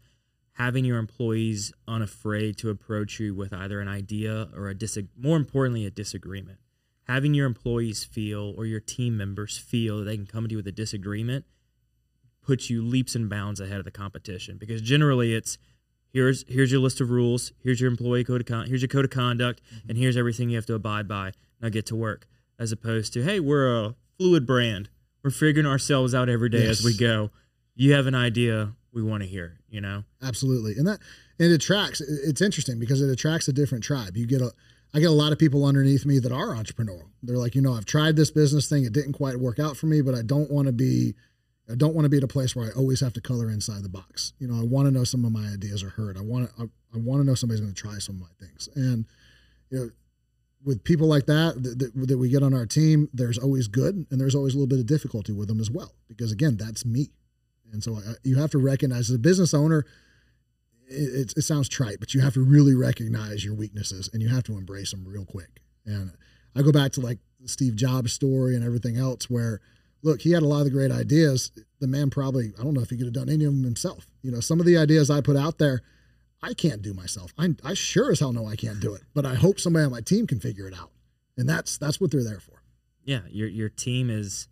having 0.52 0.84
your 0.84 0.98
employees 0.98 1.72
unafraid 1.86 2.56
to 2.58 2.68
approach 2.68 3.20
you 3.20 3.34
with 3.34 3.52
either 3.52 3.80
an 3.80 3.88
idea 3.88 4.48
or 4.56 4.68
a 4.68 4.74
dis 4.74 4.98
more 5.16 5.36
importantly 5.36 5.86
a 5.86 5.90
disagreement 5.90 6.58
having 7.08 7.34
your 7.34 7.46
employees 7.46 8.04
feel 8.04 8.54
or 8.56 8.66
your 8.66 8.80
team 8.80 9.16
members 9.16 9.56
feel 9.56 9.98
that 9.98 10.04
they 10.04 10.16
can 10.16 10.26
come 10.26 10.44
to 10.44 10.52
you 10.52 10.56
with 10.58 10.66
a 10.66 10.72
disagreement 10.72 11.44
puts 12.42 12.70
you 12.70 12.82
leaps 12.82 13.14
and 13.14 13.28
bounds 13.28 13.60
ahead 13.60 13.78
of 13.78 13.84
the 13.84 13.90
competition. 13.90 14.56
Because 14.58 14.80
generally 14.82 15.34
it's 15.34 15.58
here's 16.12 16.44
here's 16.48 16.70
your 16.70 16.80
list 16.80 17.00
of 17.00 17.10
rules 17.10 17.52
here's 17.62 17.80
your 17.80 17.90
employee 17.90 18.24
code 18.24 18.40
of 18.40 18.46
con- 18.46 18.66
here's 18.66 18.80
your 18.80 18.88
code 18.88 19.04
of 19.04 19.10
conduct 19.10 19.60
mm-hmm. 19.62 19.90
and 19.90 19.98
here's 19.98 20.16
everything 20.16 20.50
you 20.50 20.56
have 20.56 20.66
to 20.66 20.74
abide 20.74 21.08
by. 21.08 21.32
Now 21.60 21.68
get 21.68 21.86
to 21.86 21.96
work. 21.96 22.26
As 22.58 22.72
opposed 22.72 23.12
to 23.14 23.22
hey 23.22 23.40
we're 23.40 23.84
a 23.84 23.94
fluid 24.18 24.46
brand. 24.46 24.90
We're 25.22 25.30
figuring 25.30 25.66
ourselves 25.66 26.14
out 26.14 26.28
every 26.28 26.48
day 26.48 26.64
yes. 26.64 26.80
as 26.80 26.84
we 26.84 26.96
go. 26.96 27.30
You 27.74 27.92
have 27.94 28.06
an 28.06 28.14
idea 28.14 28.72
we 28.92 29.02
want 29.02 29.22
to 29.22 29.28
hear 29.28 29.58
you 29.70 29.80
know? 29.80 30.04
Absolutely. 30.22 30.74
And 30.76 30.86
that 30.86 31.00
it 31.38 31.50
attracts 31.50 32.00
it's 32.00 32.40
interesting 32.40 32.78
because 32.78 33.00
it 33.00 33.10
attracts 33.10 33.48
a 33.48 33.52
different 33.52 33.84
tribe. 33.84 34.16
You 34.16 34.26
get 34.26 34.40
a 34.40 34.52
I 34.94 35.00
get 35.00 35.10
a 35.10 35.12
lot 35.12 35.32
of 35.32 35.38
people 35.38 35.64
underneath 35.64 36.06
me 36.06 36.18
that 36.18 36.32
are 36.32 36.54
entrepreneurial. 36.54 37.10
They're 37.22 37.36
like, 37.36 37.54
you 37.54 37.60
know, 37.62 37.74
I've 37.74 37.84
tried 37.84 38.16
this 38.16 38.30
business 38.30 38.68
thing. 38.68 38.84
It 38.84 38.92
didn't 38.92 39.12
quite 39.12 39.38
work 39.38 39.58
out 39.58 39.76
for 39.76 39.86
me, 39.86 40.00
but 40.00 40.14
I 40.14 40.22
don't 40.22 40.50
want 40.50 40.66
to 40.66 40.72
be 40.72 41.14
I 41.70 41.74
don't 41.74 41.94
want 41.94 42.06
to 42.06 42.08
be 42.08 42.16
at 42.16 42.22
a 42.22 42.28
place 42.28 42.56
where 42.56 42.66
I 42.66 42.70
always 42.70 43.00
have 43.00 43.12
to 43.14 43.20
color 43.20 43.50
inside 43.50 43.82
the 43.82 43.90
box. 43.90 44.32
You 44.38 44.48
know, 44.48 44.58
I 44.58 44.64
want 44.64 44.86
to 44.86 44.90
know 44.90 45.04
some 45.04 45.24
of 45.24 45.32
my 45.32 45.46
ideas 45.48 45.82
are 45.82 45.90
heard. 45.90 46.16
I 46.16 46.22
want 46.22 46.48
to, 46.48 46.62
I, 46.62 46.64
I 46.94 46.98
want 46.98 47.20
to 47.20 47.26
know 47.26 47.34
somebody's 47.34 47.60
going 47.60 47.74
to 47.74 47.80
try 47.80 47.98
some 47.98 48.14
of 48.16 48.22
my 48.22 48.46
things. 48.46 48.68
And, 48.74 49.04
you 49.70 49.78
know, 49.78 49.90
with 50.64 50.82
people 50.82 51.06
like 51.06 51.26
that, 51.26 51.62
that, 51.62 51.92
that 52.08 52.18
we 52.18 52.30
get 52.30 52.42
on 52.42 52.54
our 52.54 52.64
team, 52.64 53.08
there's 53.12 53.38
always 53.38 53.68
good 53.68 54.06
and 54.10 54.20
there's 54.20 54.34
always 54.34 54.54
a 54.54 54.56
little 54.56 54.68
bit 54.68 54.80
of 54.80 54.86
difficulty 54.86 55.32
with 55.32 55.48
them 55.48 55.60
as 55.60 55.70
well. 55.70 55.92
Because 56.08 56.32
again, 56.32 56.56
that's 56.56 56.86
me. 56.86 57.10
And 57.70 57.84
so 57.84 57.96
I, 57.96 58.14
you 58.24 58.36
have 58.36 58.50
to 58.52 58.58
recognize 58.58 59.10
as 59.10 59.16
a 59.16 59.18
business 59.18 59.52
owner, 59.52 59.84
it, 60.88 61.34
it, 61.36 61.42
sounds 61.42 61.68
trite, 61.68 61.98
but 62.00 62.14
you 62.14 62.20
have 62.20 62.34
to 62.34 62.42
really 62.42 62.74
recognize 62.74 63.44
your 63.44 63.54
weaknesses 63.54 64.08
and 64.12 64.22
you 64.22 64.28
have 64.28 64.44
to 64.44 64.56
embrace 64.56 64.90
them 64.90 65.04
real 65.06 65.24
quick. 65.24 65.60
And 65.84 66.12
I 66.54 66.62
go 66.62 66.72
back 66.72 66.92
to 66.92 67.00
like 67.00 67.18
the 67.40 67.48
Steve 67.48 67.76
Jobs 67.76 68.12
story 68.12 68.54
and 68.54 68.64
everything 68.64 68.96
else 68.96 69.28
where 69.28 69.60
look, 70.02 70.22
he 70.22 70.32
had 70.32 70.42
a 70.42 70.46
lot 70.46 70.60
of 70.60 70.64
the 70.64 70.70
great 70.70 70.92
ideas. 70.92 71.50
The 71.80 71.86
man 71.86 72.10
probably, 72.10 72.52
I 72.58 72.62
don't 72.62 72.74
know 72.74 72.80
if 72.80 72.90
he 72.90 72.96
could 72.96 73.06
have 73.06 73.14
done 73.14 73.28
any 73.28 73.44
of 73.44 73.52
them 73.52 73.64
himself. 73.64 74.06
You 74.22 74.30
know, 74.30 74.40
some 74.40 74.60
of 74.60 74.66
the 74.66 74.78
ideas 74.78 75.10
I 75.10 75.20
put 75.20 75.36
out 75.36 75.58
there, 75.58 75.82
I 76.42 76.54
can't 76.54 76.82
do 76.82 76.94
myself. 76.94 77.32
I, 77.36 77.54
I 77.64 77.74
sure 77.74 78.12
as 78.12 78.20
hell 78.20 78.32
know 78.32 78.46
I 78.46 78.56
can't 78.56 78.80
do 78.80 78.94
it, 78.94 79.02
but 79.14 79.26
I 79.26 79.34
hope 79.34 79.58
somebody 79.58 79.84
on 79.84 79.90
my 79.90 80.00
team 80.00 80.26
can 80.26 80.40
figure 80.40 80.68
it 80.68 80.74
out. 80.74 80.90
And 81.36 81.48
that's, 81.48 81.78
that's 81.78 82.00
what 82.00 82.10
they're 82.10 82.24
there 82.24 82.40
for. 82.40 82.62
Yeah. 83.04 83.20
Your, 83.28 83.48
your 83.48 83.68
team 83.68 84.10
is, 84.10 84.48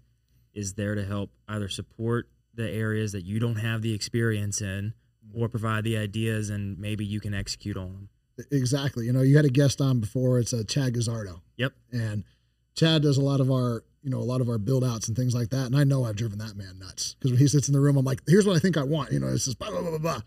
is 0.54 0.74
there 0.74 0.94
to 0.94 1.04
help 1.04 1.30
either 1.48 1.68
support 1.68 2.28
the 2.54 2.68
areas 2.68 3.12
that 3.12 3.24
you 3.24 3.38
don't 3.38 3.56
have 3.56 3.82
the 3.82 3.92
experience 3.92 4.60
in 4.60 4.94
or 5.36 5.48
provide 5.48 5.84
the 5.84 5.96
ideas 5.96 6.50
and 6.50 6.78
maybe 6.78 7.04
you 7.04 7.20
can 7.20 7.34
execute 7.34 7.76
on 7.76 7.92
them. 7.92 8.08
Exactly. 8.50 9.06
You 9.06 9.12
know, 9.12 9.22
you 9.22 9.36
had 9.36 9.44
a 9.44 9.50
guest 9.50 9.80
on 9.80 10.00
before. 10.00 10.38
It's 10.38 10.52
a 10.52 10.60
uh, 10.60 10.64
Chad 10.64 10.94
Gazzardo. 10.94 11.40
Yep. 11.56 11.72
And 11.92 12.24
Chad 12.74 13.02
does 13.02 13.18
a 13.18 13.22
lot 13.22 13.40
of 13.40 13.50
our 13.50 13.82
you 14.06 14.12
know, 14.12 14.18
a 14.18 14.20
lot 14.20 14.40
of 14.40 14.48
our 14.48 14.56
build 14.56 14.84
outs 14.84 15.08
and 15.08 15.16
things 15.16 15.34
like 15.34 15.50
that. 15.50 15.66
And 15.66 15.76
I 15.76 15.82
know 15.82 16.04
I've 16.04 16.14
driven 16.14 16.38
that 16.38 16.56
man 16.56 16.78
nuts 16.78 17.14
because 17.14 17.32
when 17.32 17.40
he 17.40 17.48
sits 17.48 17.66
in 17.66 17.74
the 17.74 17.80
room, 17.80 17.96
I'm 17.96 18.04
like, 18.04 18.22
here's 18.28 18.46
what 18.46 18.54
I 18.54 18.60
think 18.60 18.76
I 18.76 18.84
want. 18.84 19.10
You 19.10 19.18
know, 19.18 19.26
it's 19.26 19.46
just 19.46 19.58
blah, 19.58 19.68
blah, 19.68 19.80
blah, 19.80 19.98
blah. 19.98 20.20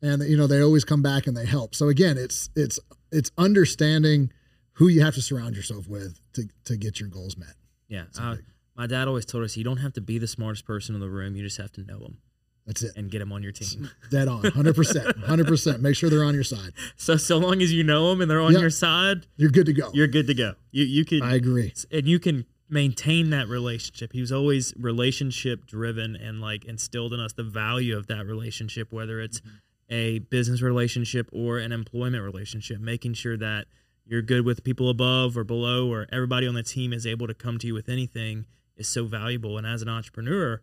And, 0.00 0.22
you 0.22 0.38
know, 0.38 0.46
they 0.46 0.62
always 0.62 0.86
come 0.86 1.02
back 1.02 1.26
and 1.26 1.36
they 1.36 1.44
help. 1.44 1.74
So 1.74 1.88
again, 1.88 2.16
it's, 2.16 2.48
it's, 2.56 2.78
it's 3.12 3.30
understanding 3.36 4.32
who 4.72 4.88
you 4.88 5.02
have 5.02 5.14
to 5.16 5.22
surround 5.22 5.54
yourself 5.54 5.86
with 5.86 6.18
to, 6.32 6.48
to 6.64 6.78
get 6.78 6.98
your 6.98 7.10
goals 7.10 7.36
met. 7.36 7.52
Yeah. 7.88 8.04
Uh, 8.18 8.36
my 8.74 8.86
dad 8.86 9.06
always 9.06 9.26
told 9.26 9.44
us 9.44 9.54
you 9.54 9.64
don't 9.64 9.76
have 9.76 9.92
to 9.92 10.00
be 10.00 10.16
the 10.16 10.26
smartest 10.26 10.64
person 10.64 10.94
in 10.94 11.02
the 11.02 11.10
room. 11.10 11.36
You 11.36 11.42
just 11.42 11.58
have 11.58 11.72
to 11.72 11.82
know 11.82 11.98
them. 11.98 12.16
That's 12.66 12.82
it. 12.82 12.92
And 12.96 13.10
get 13.10 13.18
them 13.18 13.32
on 13.32 13.42
your 13.42 13.52
team. 13.52 13.90
Dead 14.10 14.28
on. 14.28 14.42
100%. 14.42 15.24
100%. 15.24 15.80
Make 15.80 15.96
sure 15.96 16.10
they're 16.10 16.24
on 16.24 16.34
your 16.34 16.44
side. 16.44 16.72
So, 16.96 17.16
so 17.16 17.38
long 17.38 17.62
as 17.62 17.72
you 17.72 17.82
know 17.82 18.10
them 18.10 18.20
and 18.20 18.30
they're 18.30 18.40
on 18.40 18.52
yep. 18.52 18.60
your 18.60 18.70
side, 18.70 19.26
you're 19.36 19.50
good 19.50 19.66
to 19.66 19.72
go. 19.72 19.90
You're 19.92 20.06
good 20.06 20.26
to 20.28 20.34
go. 20.34 20.54
You, 20.70 20.84
you 20.84 21.04
can, 21.04 21.22
I 21.22 21.34
agree. 21.34 21.72
And 21.90 22.06
you 22.06 22.18
can 22.18 22.46
maintain 22.68 23.30
that 23.30 23.48
relationship. 23.48 24.12
He 24.12 24.20
was 24.20 24.30
always 24.30 24.72
relationship 24.78 25.66
driven 25.66 26.14
and 26.14 26.40
like 26.40 26.64
instilled 26.64 27.12
in 27.12 27.20
us 27.20 27.32
the 27.32 27.42
value 27.42 27.96
of 27.96 28.06
that 28.06 28.26
relationship, 28.26 28.92
whether 28.92 29.20
it's 29.20 29.40
mm-hmm. 29.40 29.56
a 29.90 30.18
business 30.20 30.62
relationship 30.62 31.28
or 31.32 31.58
an 31.58 31.72
employment 31.72 32.22
relationship, 32.22 32.80
making 32.80 33.14
sure 33.14 33.36
that 33.36 33.66
you're 34.06 34.22
good 34.22 34.44
with 34.44 34.64
people 34.64 34.88
above 34.88 35.36
or 35.36 35.44
below 35.44 35.90
or 35.90 36.06
everybody 36.12 36.46
on 36.46 36.54
the 36.54 36.62
team 36.62 36.92
is 36.92 37.06
able 37.06 37.26
to 37.26 37.34
come 37.34 37.58
to 37.58 37.66
you 37.66 37.74
with 37.74 37.88
anything 37.88 38.46
is 38.76 38.88
so 38.88 39.04
valuable. 39.04 39.58
And 39.58 39.66
as 39.66 39.82
an 39.82 39.88
entrepreneur, 39.88 40.60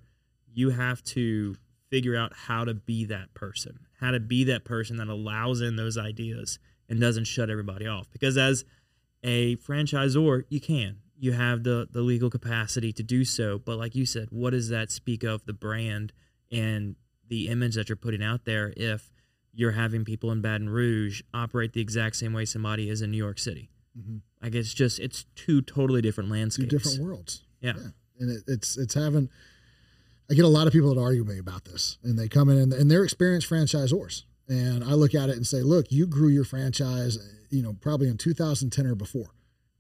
you 0.54 0.72
have 0.72 1.04
to 1.04 1.56
figure 1.90 2.16
out 2.16 2.34
how 2.34 2.66
to 2.66 2.74
be 2.74 3.06
that 3.06 3.34
person, 3.34 3.80
how 4.00 4.12
to 4.12 4.20
be 4.20 4.44
that 4.46 4.66
person 4.66 4.98
that 4.98 5.08
allows 5.08 5.62
in 5.62 5.76
those 5.76 5.98
ideas 5.98 6.60
and 6.90 7.00
doesn't 7.00 7.26
shut 7.26 7.50
everybody 7.50 7.88
off. 7.88 8.08
Because 8.12 8.38
as 8.38 8.66
a 9.24 9.56
franchisor, 9.58 10.44
you 10.50 10.60
can 10.60 10.98
you 11.20 11.32
have 11.34 11.64
the 11.64 11.88
the 11.92 12.02
legal 12.02 12.30
capacity 12.30 12.94
to 12.94 13.04
do 13.04 13.26
so. 13.26 13.58
But 13.58 13.78
like 13.78 13.96
you 13.96 14.06
said, 14.06 14.28
what 14.32 14.52
does 14.52 14.70
that 14.70 14.92
speak 14.92 15.24
of 15.24 15.46
the 15.46 15.54
brand 15.54 16.14
and 16.52 16.96
the 17.28 17.50
image 17.50 17.76
that 17.76 17.90
you're 17.90 17.96
putting 17.96 18.24
out 18.24 18.46
there 18.46 18.74
if 18.78 19.12
you're 19.54 19.72
having 19.72 20.06
people 20.06 20.32
in 20.32 20.42
Baton 20.42 20.70
Rouge 20.70 21.22
operate 21.34 21.74
the 21.74 21.82
exact 21.82 22.16
same 22.16 22.34
way 22.34 22.46
somebody 22.46 22.90
is 22.90 23.02
in 23.02 23.12
New 23.12 23.18
York 23.18 23.40
City? 23.40 23.70
Mm-hmm. 23.98 24.18
Like 24.42 24.56
it's 24.56 24.74
just 24.74 25.00
it's 25.00 25.26
two 25.36 25.62
totally 25.62 26.02
different 26.02 26.30
landscapes, 26.30 26.70
two 26.70 26.78
different 26.78 27.02
worlds. 27.02 27.44
Yeah, 27.62 27.74
yeah. 27.76 27.88
and 28.20 28.32
it, 28.32 28.44
it's 28.48 28.78
it's 28.78 28.94
having. 28.94 29.30
I 30.30 30.34
get 30.34 30.46
a 30.46 30.50
lot 30.50 30.68
of 30.68 30.74
people 30.74 30.94
that 30.94 31.02
argue 31.02 31.24
with 31.24 31.34
me 31.34 31.40
about 31.40 31.66
this, 31.66 31.98
and 32.04 32.18
they 32.20 32.28
come 32.28 32.50
in 32.50 32.58
and, 32.58 32.74
and 32.74 32.92
they're 32.92 33.04
experienced 33.04 33.50
franchisors, 33.50 34.24
and 34.48 34.84
I 34.84 34.94
look 34.94 35.16
at 35.16 35.30
it 35.30 35.38
and 35.38 35.48
say, 35.48 35.62
"Look, 35.62 35.92
you 35.92 36.06
grew 36.06 36.28
your 36.28 36.44
franchise, 36.44 37.18
you 37.50 37.64
know, 37.64 37.74
probably 37.80 38.10
in 38.10 38.18
2010 38.18 38.86
or 38.86 38.96
before 38.96 39.32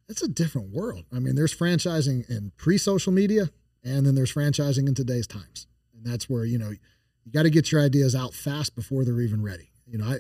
it's 0.09 0.21
a 0.21 0.27
different 0.27 0.69
world. 0.73 1.05
I 1.13 1.19
mean, 1.19 1.35
there's 1.35 1.55
franchising 1.55 2.29
in 2.29 2.51
pre-social 2.57 3.11
media, 3.11 3.49
and 3.83 4.05
then 4.05 4.15
there's 4.15 4.33
franchising 4.33 4.87
in 4.87 4.95
today's 4.95 5.27
times, 5.27 5.67
and 5.93 6.05
that's 6.05 6.29
where 6.29 6.45
you 6.45 6.57
know 6.57 6.69
you 6.69 7.31
got 7.31 7.43
to 7.43 7.49
get 7.49 7.71
your 7.71 7.81
ideas 7.81 8.15
out 8.15 8.33
fast 8.33 8.75
before 8.75 9.03
they're 9.03 9.21
even 9.21 9.43
ready. 9.43 9.71
You 9.85 9.97
know, 9.97 10.05
I, 10.05 10.17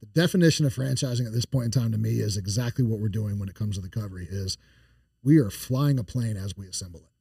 the 0.00 0.06
definition 0.06 0.66
of 0.66 0.74
franchising 0.74 1.26
at 1.26 1.32
this 1.32 1.44
point 1.44 1.66
in 1.66 1.70
time 1.70 1.92
to 1.92 1.98
me 1.98 2.20
is 2.20 2.36
exactly 2.36 2.84
what 2.84 3.00
we're 3.00 3.08
doing 3.08 3.38
when 3.38 3.48
it 3.48 3.54
comes 3.54 3.76
to 3.76 3.82
the 3.82 3.88
Covery 3.88 4.26
is 4.28 4.58
we 5.22 5.38
are 5.38 5.50
flying 5.50 5.98
a 5.98 6.04
plane 6.04 6.36
as 6.36 6.56
we 6.56 6.66
assemble 6.66 7.00
it, 7.00 7.12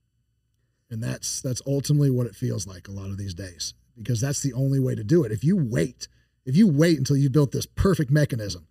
and 0.90 1.04
that's 1.04 1.42
that's 1.42 1.62
ultimately 1.68 2.10
what 2.10 2.28
it 2.28 2.36
feels 2.36 2.66
like 2.68 2.88
a 2.88 2.92
lot 2.92 3.10
of 3.10 3.18
these 3.18 3.34
days 3.34 3.74
because 3.98 4.22
that's 4.22 4.42
the 4.42 4.54
only 4.54 4.80
way 4.80 4.96
to 4.96 5.04
do 5.04 5.24
it. 5.24 5.32
If 5.32 5.44
you 5.44 5.58
wait 5.58 6.08
If 6.46 6.56
you 6.56 6.66
wait 6.66 6.98
until 6.98 7.18
you've 7.18 7.34
built 7.34 7.52
this 7.52 7.66
perfect 7.66 8.10
mechanism, 8.10 8.68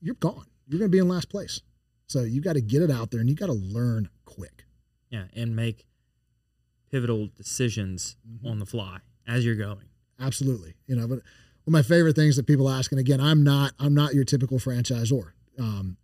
you're 0.00 0.14
gone. 0.14 0.46
You're 0.68 0.78
going 0.78 0.90
to 0.90 0.96
be 0.96 1.00
in 1.00 1.08
last 1.08 1.28
place. 1.28 1.60
So 2.06 2.22
you 2.22 2.40
got 2.40 2.52
to 2.52 2.60
get 2.60 2.80
it 2.80 2.92
out 2.92 3.10
there 3.10 3.18
and 3.18 3.28
you 3.28 3.34
got 3.34 3.46
to 3.46 3.52
learn 3.52 4.08
quick. 4.24 4.64
Yeah, 5.10 5.24
and 5.34 5.56
make 5.56 5.84
pivotal 6.90 7.28
decisions 7.36 8.16
mm-hmm. 8.24 8.46
on 8.46 8.58
the 8.60 8.66
fly 8.66 8.98
as 9.26 9.44
you're 9.44 9.56
going. 9.56 9.88
Absolutely. 10.20 10.74
You 10.86 10.94
know, 10.96 11.08
but 11.08 11.18
one 11.64 11.68
of 11.68 11.72
my 11.72 11.82
favorite 11.82 12.14
things 12.14 12.36
that 12.36 12.46
people 12.46 12.68
ask, 12.68 12.92
and 12.92 13.00
again, 13.00 13.20
I'm 13.20 13.42
not 13.42 13.72
I'm 13.80 13.94
not 13.94 14.14
your 14.14 14.24
typical 14.24 14.58
franchisor. 14.58 15.32
Um, 15.58 15.96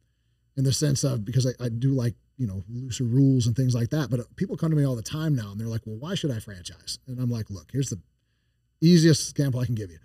in 0.56 0.64
the 0.64 0.72
sense 0.72 1.04
of 1.04 1.24
because 1.24 1.46
I, 1.46 1.64
I 1.64 1.68
do 1.68 1.90
like 1.90 2.14
you 2.36 2.46
know 2.46 2.62
looser 2.68 3.04
rules 3.04 3.46
and 3.46 3.56
things 3.56 3.74
like 3.74 3.90
that. 3.90 4.10
But 4.10 4.20
people 4.36 4.56
come 4.56 4.70
to 4.70 4.76
me 4.76 4.86
all 4.86 4.96
the 4.96 5.02
time 5.02 5.34
now, 5.34 5.50
and 5.52 5.60
they're 5.60 5.68
like, 5.68 5.82
"Well, 5.86 5.96
why 5.96 6.14
should 6.14 6.30
I 6.30 6.38
franchise?" 6.38 6.98
And 7.06 7.20
I'm 7.20 7.30
like, 7.30 7.50
"Look, 7.50 7.70
here's 7.72 7.90
the 7.90 8.00
easiest 8.80 9.30
example 9.30 9.60
I 9.60 9.66
can 9.66 9.74
give 9.74 9.90
you. 9.90 9.98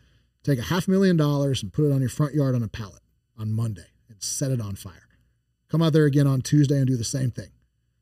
Take 0.44 0.60
a 0.60 0.64
half 0.64 0.88
million 0.88 1.18
dollars 1.18 1.62
and 1.62 1.74
put 1.74 1.86
it 1.86 1.92
on 1.92 2.00
your 2.00 2.10
front 2.10 2.34
yard 2.34 2.56
on 2.56 2.64
a 2.64 2.68
pallet 2.68 3.02
on 3.38 3.52
Monday 3.52 3.88
and 4.08 4.22
set 4.22 4.52
it 4.52 4.62
on 4.62 4.76
fire. 4.76 5.08
Come 5.70 5.82
out 5.82 5.94
there 5.94 6.06
again 6.06 6.28
on 6.28 6.42
Tuesday 6.42 6.78
and 6.78 6.88
do 6.88 6.96
the 6.96 7.04
same 7.04 7.32
thing. 7.32 7.50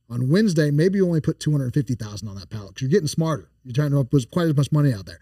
On 0.10 0.30
Wednesday, 0.30 0.70
maybe 0.70 1.00
you 1.00 1.08
only 1.08 1.22
put 1.22 1.40
250,000 1.40 2.28
on 2.28 2.36
that 2.36 2.52
pallet 2.52 2.70
because 2.70 2.84
you're 2.84 2.92
getting 2.92 3.08
smarter. 3.08 3.50
You're 3.64 3.74
trying 3.74 3.90
to 3.90 4.04
put 4.04 4.30
quite 4.30 4.48
as 4.48 4.56
much 4.56 4.72
money 4.72 4.94
out 4.94 5.08
there. 5.08 5.20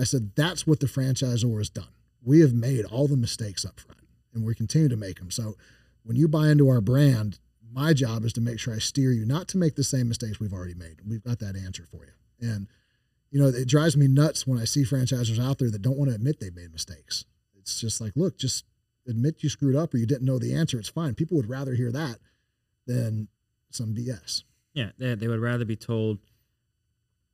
I 0.00 0.02
said, 0.02 0.32
that's 0.34 0.66
what 0.66 0.80
the 0.80 0.86
franchisor 0.86 1.56
has 1.56 1.70
done. 1.70 1.86
We 2.20 2.40
have 2.40 2.52
made 2.52 2.84
all 2.86 3.06
the 3.06 3.16
mistakes 3.16 3.64
up 3.64 3.78
front 3.78 4.00
and 4.32 4.44
we 4.44 4.56
continue 4.56 4.88
to 4.88 4.96
make 4.96 5.20
them. 5.20 5.30
So 5.30 5.54
when 6.04 6.16
you 6.16 6.28
buy 6.28 6.48
into 6.48 6.68
our 6.68 6.80
brand, 6.80 7.38
my 7.72 7.92
job 7.92 8.24
is 8.24 8.32
to 8.34 8.40
make 8.40 8.60
sure 8.60 8.74
I 8.74 8.78
steer 8.78 9.10
you 9.10 9.26
not 9.26 9.48
to 9.48 9.58
make 9.58 9.74
the 9.74 9.84
same 9.84 10.08
mistakes 10.08 10.38
we've 10.38 10.52
already 10.52 10.74
made. 10.74 11.00
We've 11.06 11.24
got 11.24 11.40
that 11.40 11.56
answer 11.56 11.84
for 11.90 12.04
you. 12.04 12.48
And, 12.48 12.68
you 13.30 13.40
know, 13.40 13.48
it 13.48 13.66
drives 13.66 13.96
me 13.96 14.06
nuts 14.06 14.46
when 14.46 14.60
I 14.60 14.64
see 14.64 14.84
franchisors 14.84 15.44
out 15.44 15.58
there 15.58 15.70
that 15.70 15.82
don't 15.82 15.98
want 15.98 16.10
to 16.10 16.14
admit 16.14 16.38
they've 16.40 16.54
made 16.54 16.72
mistakes. 16.72 17.24
It's 17.58 17.80
just 17.80 18.00
like, 18.00 18.12
look, 18.14 18.38
just 18.38 18.64
admit 19.08 19.42
you 19.42 19.48
screwed 19.48 19.76
up 19.76 19.92
or 19.92 19.96
you 19.96 20.06
didn't 20.06 20.26
know 20.26 20.38
the 20.38 20.54
answer. 20.54 20.78
It's 20.78 20.88
fine. 20.88 21.14
People 21.14 21.36
would 21.36 21.48
rather 21.48 21.74
hear 21.74 21.90
that 21.90 22.18
than 22.86 23.28
some 23.70 23.94
BS. 23.94 24.44
Yeah, 24.74 24.90
they, 24.98 25.14
they 25.14 25.28
would 25.28 25.40
rather 25.40 25.64
be 25.64 25.76
told 25.76 26.18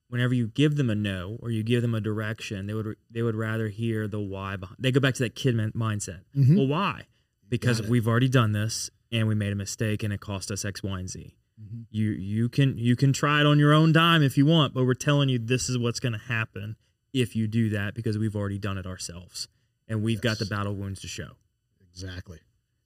whenever 0.08 0.34
you 0.34 0.48
give 0.48 0.76
them 0.76 0.90
a 0.90 0.94
no 0.94 1.38
or 1.40 1.50
you 1.50 1.62
give 1.62 1.82
them 1.82 1.94
a 1.94 2.00
direction, 2.00 2.66
they 2.66 2.74
would 2.74 2.96
they 3.10 3.22
would 3.22 3.36
rather 3.36 3.68
hear 3.68 4.06
the 4.06 4.20
why 4.20 4.56
behind. 4.56 4.76
They 4.78 4.92
go 4.92 5.00
back 5.00 5.14
to 5.14 5.22
that 5.24 5.34
kid 5.34 5.56
mindset. 5.56 6.20
Mm-hmm. 6.36 6.56
Well, 6.56 6.66
why? 6.66 7.06
Because 7.50 7.82
we've 7.82 8.08
already 8.08 8.28
done 8.28 8.52
this 8.52 8.90
and 9.12 9.28
we 9.28 9.34
made 9.34 9.52
a 9.52 9.56
mistake 9.56 10.02
and 10.02 10.12
it 10.12 10.20
cost 10.20 10.50
us 10.50 10.64
X, 10.64 10.82
Y, 10.82 10.98
and 10.98 11.10
Z. 11.10 11.34
Mm-hmm. 11.60 11.80
You 11.90 12.10
you 12.12 12.48
can 12.48 12.78
you 12.78 12.96
can 12.96 13.12
try 13.12 13.40
it 13.40 13.46
on 13.46 13.58
your 13.58 13.74
own 13.74 13.92
dime 13.92 14.22
if 14.22 14.38
you 14.38 14.46
want, 14.46 14.72
but 14.72 14.84
we're 14.84 14.94
telling 14.94 15.28
you 15.28 15.38
this 15.38 15.68
is 15.68 15.76
what's 15.76 16.00
going 16.00 16.14
to 16.14 16.18
happen 16.18 16.76
if 17.12 17.36
you 17.36 17.46
do 17.46 17.68
that 17.70 17.94
because 17.94 18.16
we've 18.16 18.36
already 18.36 18.58
done 18.58 18.78
it 18.78 18.86
ourselves 18.86 19.48
and 19.88 20.02
we've 20.02 20.20
yes. 20.22 20.22
got 20.22 20.38
the 20.38 20.46
battle 20.46 20.74
wounds 20.74 21.00
to 21.02 21.08
show. 21.08 21.32
Exactly. 21.92 22.38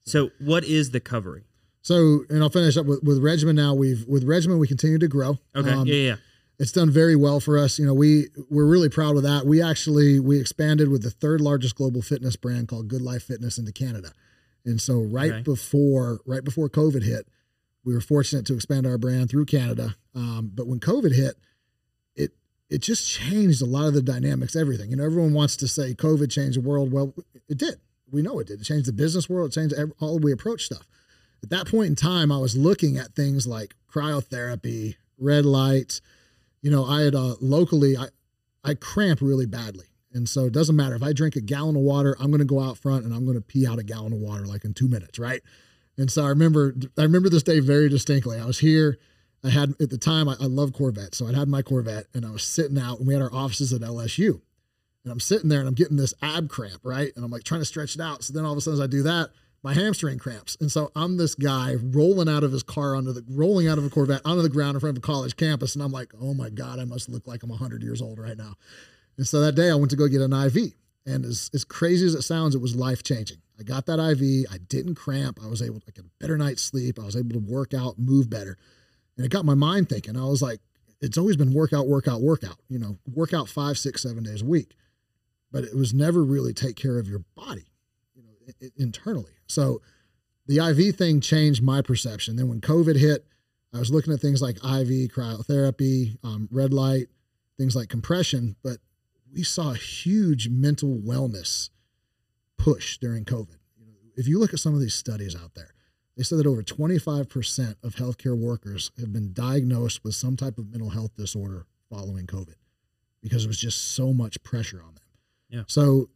So, 0.05 0.31
what 0.39 0.65
is 0.65 0.91
the 0.91 1.01
Covery? 1.01 1.45
So, 1.83 2.25
and 2.31 2.43
I'll 2.43 2.51
finish 2.51 2.77
up 2.77 2.87
with, 2.87 3.03
with 3.03 3.23
Regymen 3.23 3.55
now. 3.55 3.75
We've, 3.75 4.07
with 4.07 4.27
Regymen, 4.27 4.59
we 4.59 4.67
continue 4.67 4.99
to 4.99 5.09
grow. 5.09 5.39
Okay. 5.55 5.71
Um, 5.71 5.87
yeah, 5.87 5.95
yeah. 5.95 6.17
It's 6.59 6.73
done 6.73 6.91
very 6.91 7.17
well 7.17 7.41
for 7.41 7.59
us. 7.59 7.79
You 7.79 7.87
know, 7.87 7.95
we, 7.95 8.29
we're 8.49 8.67
really 8.67 8.89
proud 8.89 9.17
of 9.17 9.23
that. 9.25 9.45
We 9.45 9.63
actually, 9.63 10.19
we 10.21 10.41
expanded 10.41 10.89
with 10.89 11.03
the 11.03 11.11
third 11.11 11.41
largest 11.41 11.75
global 11.75 12.01
fitness 12.01 12.37
brand 12.37 12.69
called 12.69 12.89
Good 12.89 13.03
Life 13.03 13.25
Fitness 13.25 13.59
into 13.59 13.73
Canada. 13.73 14.13
And 14.65 14.81
so 14.81 15.01
right 15.01 15.33
okay. 15.33 15.43
before, 15.43 16.21
right 16.27 16.43
before 16.43 16.69
COVID 16.69 17.03
hit, 17.03 17.29
we 17.85 17.93
were 17.93 18.01
fortunate 18.01 18.47
to 18.47 18.55
expand 18.55 18.87
our 18.87 18.97
brand 18.97 19.31
through 19.31 19.45
Canada. 19.45 19.95
Um, 20.15 20.51
but 20.55 20.67
when 20.67 20.81
COVID 20.81 21.15
hit, 21.15 21.35
it, 22.17 22.33
it 22.71 22.79
just 22.79 23.09
changed 23.11 23.61
a 23.61 23.67
lot 23.67 23.87
of 23.87 23.95
the 23.95 24.03
dynamics, 24.03 24.57
everything. 24.57 24.91
You 24.91 24.97
know, 24.97 25.05
everyone 25.05 25.35
wants 25.35 25.57
to 25.57 25.69
say 25.69 25.95
COVID 25.95 26.31
changed 26.31 26.57
the 26.57 26.67
world. 26.67 26.93
Well, 26.93 27.15
it 27.49 27.59
did 27.59 27.79
we 28.15 28.23
know 28.23 28.39
it 28.39 28.47
did. 28.47 28.61
It 28.61 28.65
changed 28.65 28.87
the 28.87 28.93
business 28.93 29.29
world. 29.29 29.51
It 29.51 29.55
changed 29.55 29.75
all 30.01 30.19
we 30.19 30.33
approach 30.33 30.65
stuff. 30.65 30.87
At 31.43 31.51
that 31.51 31.69
point 31.69 31.89
in 31.89 31.97
time, 31.97 32.33
I 32.33 32.39
was 32.39 32.57
looking 32.57 32.97
at 32.97 33.15
things 33.15 33.47
like 33.47 33.75
cryotherapy, 33.93 34.97
red 35.19 35.45
lights. 35.45 36.01
You 36.63 36.71
know, 36.71 36.85
I 36.85 37.03
had 37.03 37.15
uh, 37.15 37.35
locally, 37.41 37.97
I, 37.97 38.07
I 38.63 38.75
cramp 38.75 39.21
really 39.21 39.47
badly. 39.47 39.87
And 40.15 40.29
so 40.29 40.47
it 40.47 40.53
doesn't 40.53 40.77
matter 40.77 40.95
if 40.95 41.03
I 41.03 41.13
drink 41.13 41.37
a 41.37 41.41
gallon 41.41 41.77
of 41.77 41.83
water, 41.83 42.17
I'm 42.21 42.29
going 42.29 42.39
to 42.39 42.45
go 42.45 42.61
out 42.61 42.79
front 42.79 43.05
and 43.05 43.13
I'm 43.13 43.25
going 43.25 43.37
to 43.37 43.43
pee 43.43 43.67
out 43.67 43.79
a 43.79 43.83
gallon 43.83 44.13
of 44.13 44.21
water 44.21 44.47
like 44.47 44.65
in 44.65 44.73
two 44.73 44.89
minutes, 44.89 45.19
right? 45.19 45.43
And 45.99 46.11
so 46.11 46.25
I 46.25 46.29
remember, 46.29 46.75
I 46.97 47.03
remember 47.03 47.29
this 47.29 47.43
day 47.43 47.61
very 47.61 47.89
distinctly. 47.89 48.39
I 48.39 48.47
was 48.47 48.61
here. 48.61 48.99
I 49.45 49.51
had 49.51 49.75
at 49.81 49.91
the 49.91 49.99
time 49.99 50.29
I, 50.29 50.37
I 50.41 50.47
love 50.47 50.73
Corvette, 50.73 51.15
so 51.15 51.27
I 51.27 51.35
had 51.35 51.49
my 51.49 51.61
Corvette 51.61 52.07
and 52.15 52.25
I 52.25 52.31
was 52.31 52.43
sitting 52.43 52.79
out, 52.79 52.99
and 52.99 53.07
we 53.07 53.13
had 53.13 53.23
our 53.23 53.35
offices 53.35 53.75
at 53.75 53.83
LSU. 53.83 54.41
And 55.05 55.13
I'm 55.13 55.21
sitting 55.21 55.51
there 55.51 55.59
and 55.59 55.69
I'm 55.69 55.75
getting 55.75 55.99
this 55.99 56.15
ab 56.23 56.49
cramp, 56.49 56.81
right? 56.83 57.13
And 57.15 57.25
I'm 57.25 57.31
like 57.31 57.45
trying 57.45 57.61
to 57.61 57.67
stretch 57.67 57.95
it 57.95 58.01
out. 58.01 58.25
So 58.25 58.33
then 58.33 58.47
all 58.47 58.53
of 58.53 58.59
a 58.59 58.61
sudden, 58.63 58.81
as 58.81 58.85
I 58.85 58.87
do 58.87 59.03
that, 59.03 59.31
my 59.63 59.75
hamstring 59.75 60.19
cramps. 60.19 60.57
And 60.61 60.73
so 60.73 60.91
I'm 60.97 61.17
this 61.17 61.35
guy 61.35 61.75
rolling 61.75 62.29
out 62.29 62.43
of 62.43 62.53
his 62.53 62.63
car 62.63 62.97
onto 62.97 63.13
the 63.13 63.25
rolling 63.29 63.69
out 63.69 63.77
of 63.77 63.85
a 63.85 63.91
Corvette 63.91 64.23
onto 64.25 64.43
the 64.43 64.49
ground 64.49 64.77
in 64.77 64.81
front 64.81 64.97
of 64.97 65.03
a 65.03 65.07
college 65.07 65.37
campus. 65.37 65.75
And 65.75 65.85
I'm 65.85 65.93
like, 65.93 66.13
oh 66.21 66.33
my 66.33 66.49
God, 66.49 66.79
I 66.79 66.85
must 66.85 67.11
look 67.11 67.27
like 67.27 67.43
I'm 67.43 67.51
100 67.51 67.83
years 67.83 68.01
old 68.01 68.19
right 68.19 68.37
now. 68.37 68.55
And 69.17 69.27
so 69.27 69.41
that 69.41 69.55
day 69.55 69.71
I 69.71 69.75
went 69.75 69.91
to 69.91 69.97
go 69.97 70.09
get 70.09 70.21
an 70.21 70.33
IV. 70.33 70.73
And 71.07 71.25
as, 71.25 71.51
as 71.53 71.65
crazy 71.65 72.07
as 72.07 72.15
it 72.15 72.23
sounds, 72.23 72.55
it 72.55 72.61
was 72.61 72.75
life 72.75 73.03
changing. 73.03 73.39
I 73.59 73.63
got 73.63 73.87
that 73.87 74.01
IV. 74.01 74.47
I 74.53 74.59
didn't 74.59 74.95
cramp. 74.97 75.39
I 75.43 75.49
was 75.49 75.63
able 75.63 75.81
to 75.81 75.93
get 75.93 76.05
a 76.05 76.09
better 76.19 76.37
night's 76.37 76.63
sleep. 76.63 76.99
I 76.99 77.05
was 77.05 77.17
able 77.17 77.33
to 77.33 77.39
work 77.39 77.75
out, 77.75 77.99
move 77.99 78.29
better. 78.29 78.57
And 79.17 79.25
it 79.25 79.31
got 79.31 79.45
my 79.45 79.55
mind 79.55 79.89
thinking. 79.89 80.17
I 80.17 80.25
was 80.25 80.43
like, 80.43 80.61
it's 81.01 81.19
always 81.19 81.37
been 81.37 81.53
workout, 81.53 81.87
workout, 81.87 82.23
workout, 82.23 82.57
you 82.69 82.79
know, 82.79 82.99
workout 83.13 83.49
five, 83.49 83.77
six, 83.79 84.03
seven 84.03 84.25
days 84.25 84.43
a 84.43 84.47
week 84.47 84.75
but 85.55 85.63
it 85.63 85.77
was 85.77 85.95
never 85.95 86.25
really 86.25 86.53
take 86.53 86.75
care 86.75 86.99
of 86.99 87.07
your 87.07 87.21
body, 87.37 87.65
you 88.13 88.25
know, 88.25 88.69
internally. 88.77 89.31
So 89.47 89.81
the 90.49 90.59
IV 90.59 90.97
thing 90.97 91.21
changed 91.21 91.63
my 91.63 91.81
perception. 91.81 92.35
Then 92.35 92.49
when 92.49 92.61
COVID 92.61 92.99
hit, 92.99 93.25
I 93.73 93.79
was 93.79 93.93
looking 93.93 94.13
at 94.13 94.19
things 94.19 94.43
like 94.43 94.57
IV, 94.57 95.13
cryotherapy, 95.13 96.19
um, 96.25 96.49
red 96.51 96.75
light, 96.75 97.07
things 97.57 97.77
like 97.77 97.89
compression, 97.89 98.57
but 98.65 98.79
we 99.35 99.43
saw 99.43 99.73
a 99.73 99.77
huge 99.77 100.49
mental 100.49 100.97
wellness 100.97 101.71
push 102.57 102.99
during 102.99 103.25
COVID. 103.25 103.57
If 104.17 104.29
you 104.29 104.39
look 104.39 104.53
at 104.53 104.61
some 104.61 104.75
of 104.75 104.81
these 104.81 104.95
studies 104.95 105.35
out 105.35 105.55
there, 105.55 105.75
they 106.17 106.23
said 106.23 106.39
that 106.39 106.47
over 106.47 106.63
25% 106.63 107.75
of 107.83 107.97
healthcare 107.97 108.39
workers 108.39 108.93
have 108.99 109.13
been 109.13 109.33
diagnosed 109.33 110.05
with 110.05 110.15
some 110.15 110.37
type 110.37 110.59
of 110.59 110.71
mental 110.71 110.91
health 110.91 111.17
disorder 111.17 111.67
following 111.91 112.27
COVID 112.27 112.55
because 113.21 113.45
it 113.45 113.49
was 113.49 113.59
just 113.59 113.95
so 113.95 114.13
much 114.13 114.41
pressure 114.45 114.81
on 114.81 114.95
them. 114.95 115.05
Yeah. 115.49 115.63
So 115.67 116.11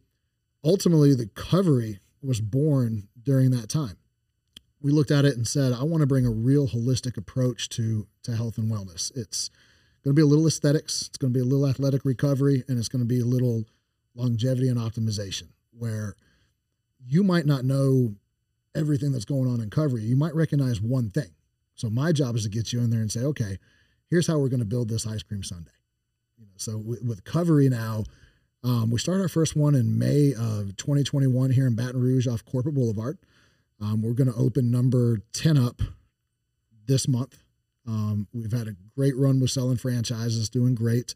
ultimately, 0.63 1.13
the 1.13 1.25
Covery 1.25 1.99
was 2.21 2.39
born 2.39 3.09
during 3.21 3.51
that 3.51 3.67
time. 3.67 3.97
We 4.81 4.91
looked 4.91 5.11
at 5.11 5.25
it 5.25 5.35
and 5.35 5.45
said, 5.45 5.73
I 5.73 5.83
want 5.83 6.01
to 6.01 6.07
bring 6.07 6.25
a 6.25 6.31
real 6.31 6.69
holistic 6.69 7.17
approach 7.17 7.67
to, 7.69 8.07
to 8.23 8.35
health 8.37 8.57
and 8.57 8.71
wellness. 8.71 9.11
It's 9.15 9.49
going 10.03 10.15
to 10.15 10.19
be 10.19 10.23
a 10.23 10.25
little 10.25 10.47
aesthetics, 10.47 11.07
it's 11.07 11.17
going 11.17 11.33
to 11.33 11.37
be 11.37 11.43
a 11.43 11.47
little 11.47 11.67
athletic 11.67 12.05
recovery, 12.05 12.63
and 12.67 12.77
it's 12.77 12.89
going 12.89 13.01
to 13.01 13.07
be 13.07 13.19
a 13.19 13.25
little 13.25 13.65
longevity 14.15 14.67
and 14.67 14.77
optimization 14.77 15.49
where 15.71 16.15
you 17.05 17.23
might 17.23 17.45
not 17.45 17.65
know 17.65 18.13
everything 18.75 19.11
that's 19.11 19.25
going 19.25 19.49
on 19.49 19.61
in 19.61 19.69
Covery. 19.69 20.03
You 20.03 20.15
might 20.15 20.35
recognize 20.35 20.81
one 20.81 21.09
thing. 21.09 21.29
So 21.75 21.89
my 21.89 22.11
job 22.11 22.35
is 22.35 22.43
to 22.43 22.49
get 22.49 22.73
you 22.73 22.79
in 22.79 22.89
there 22.89 23.01
and 23.01 23.11
say, 23.11 23.21
okay, 23.21 23.57
here's 24.09 24.27
how 24.27 24.37
we're 24.37 24.49
going 24.49 24.59
to 24.59 24.65
build 24.65 24.89
this 24.89 25.07
ice 25.07 25.23
cream 25.23 25.43
sundae. 25.43 25.71
You 26.37 26.45
know, 26.45 26.51
so 26.57 26.77
with, 26.77 27.01
with 27.03 27.69
now, 27.69 28.03
um, 28.63 28.91
we 28.91 28.99
start 28.99 29.21
our 29.21 29.29
first 29.29 29.55
one 29.55 29.75
in 29.75 29.97
May 29.97 30.33
of 30.33 30.75
2021 30.75 31.51
here 31.51 31.67
in 31.67 31.75
Baton 31.75 32.01
Rouge 32.01 32.27
off 32.27 32.43
Corporate 32.43 32.75
Boulevard. 32.75 33.17
Um, 33.81 34.01
we're 34.01 34.13
going 34.13 34.31
to 34.31 34.37
open 34.37 34.69
number 34.69 35.19
10 35.31 35.57
up 35.57 35.81
this 36.85 37.07
month. 37.07 37.37
Um, 37.89 38.27
we've 38.33 38.51
had 38.51 38.67
a 38.67 38.75
great 38.95 39.17
run 39.17 39.39
with 39.39 39.49
selling 39.49 39.77
franchises, 39.77 40.47
doing 40.47 40.75
great. 40.75 41.15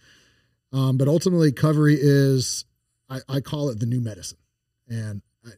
Um, 0.71 0.97
but 0.97 1.07
ultimately, 1.07 1.51
Covery 1.51 1.97
is, 1.99 2.65
I, 3.07 3.19
I, 3.29 3.39
call 3.41 3.69
it 3.69 3.79
the 3.79 3.85
new 3.85 4.01
medicine. 4.01 4.39
And 4.89 5.21
I, 5.45 5.51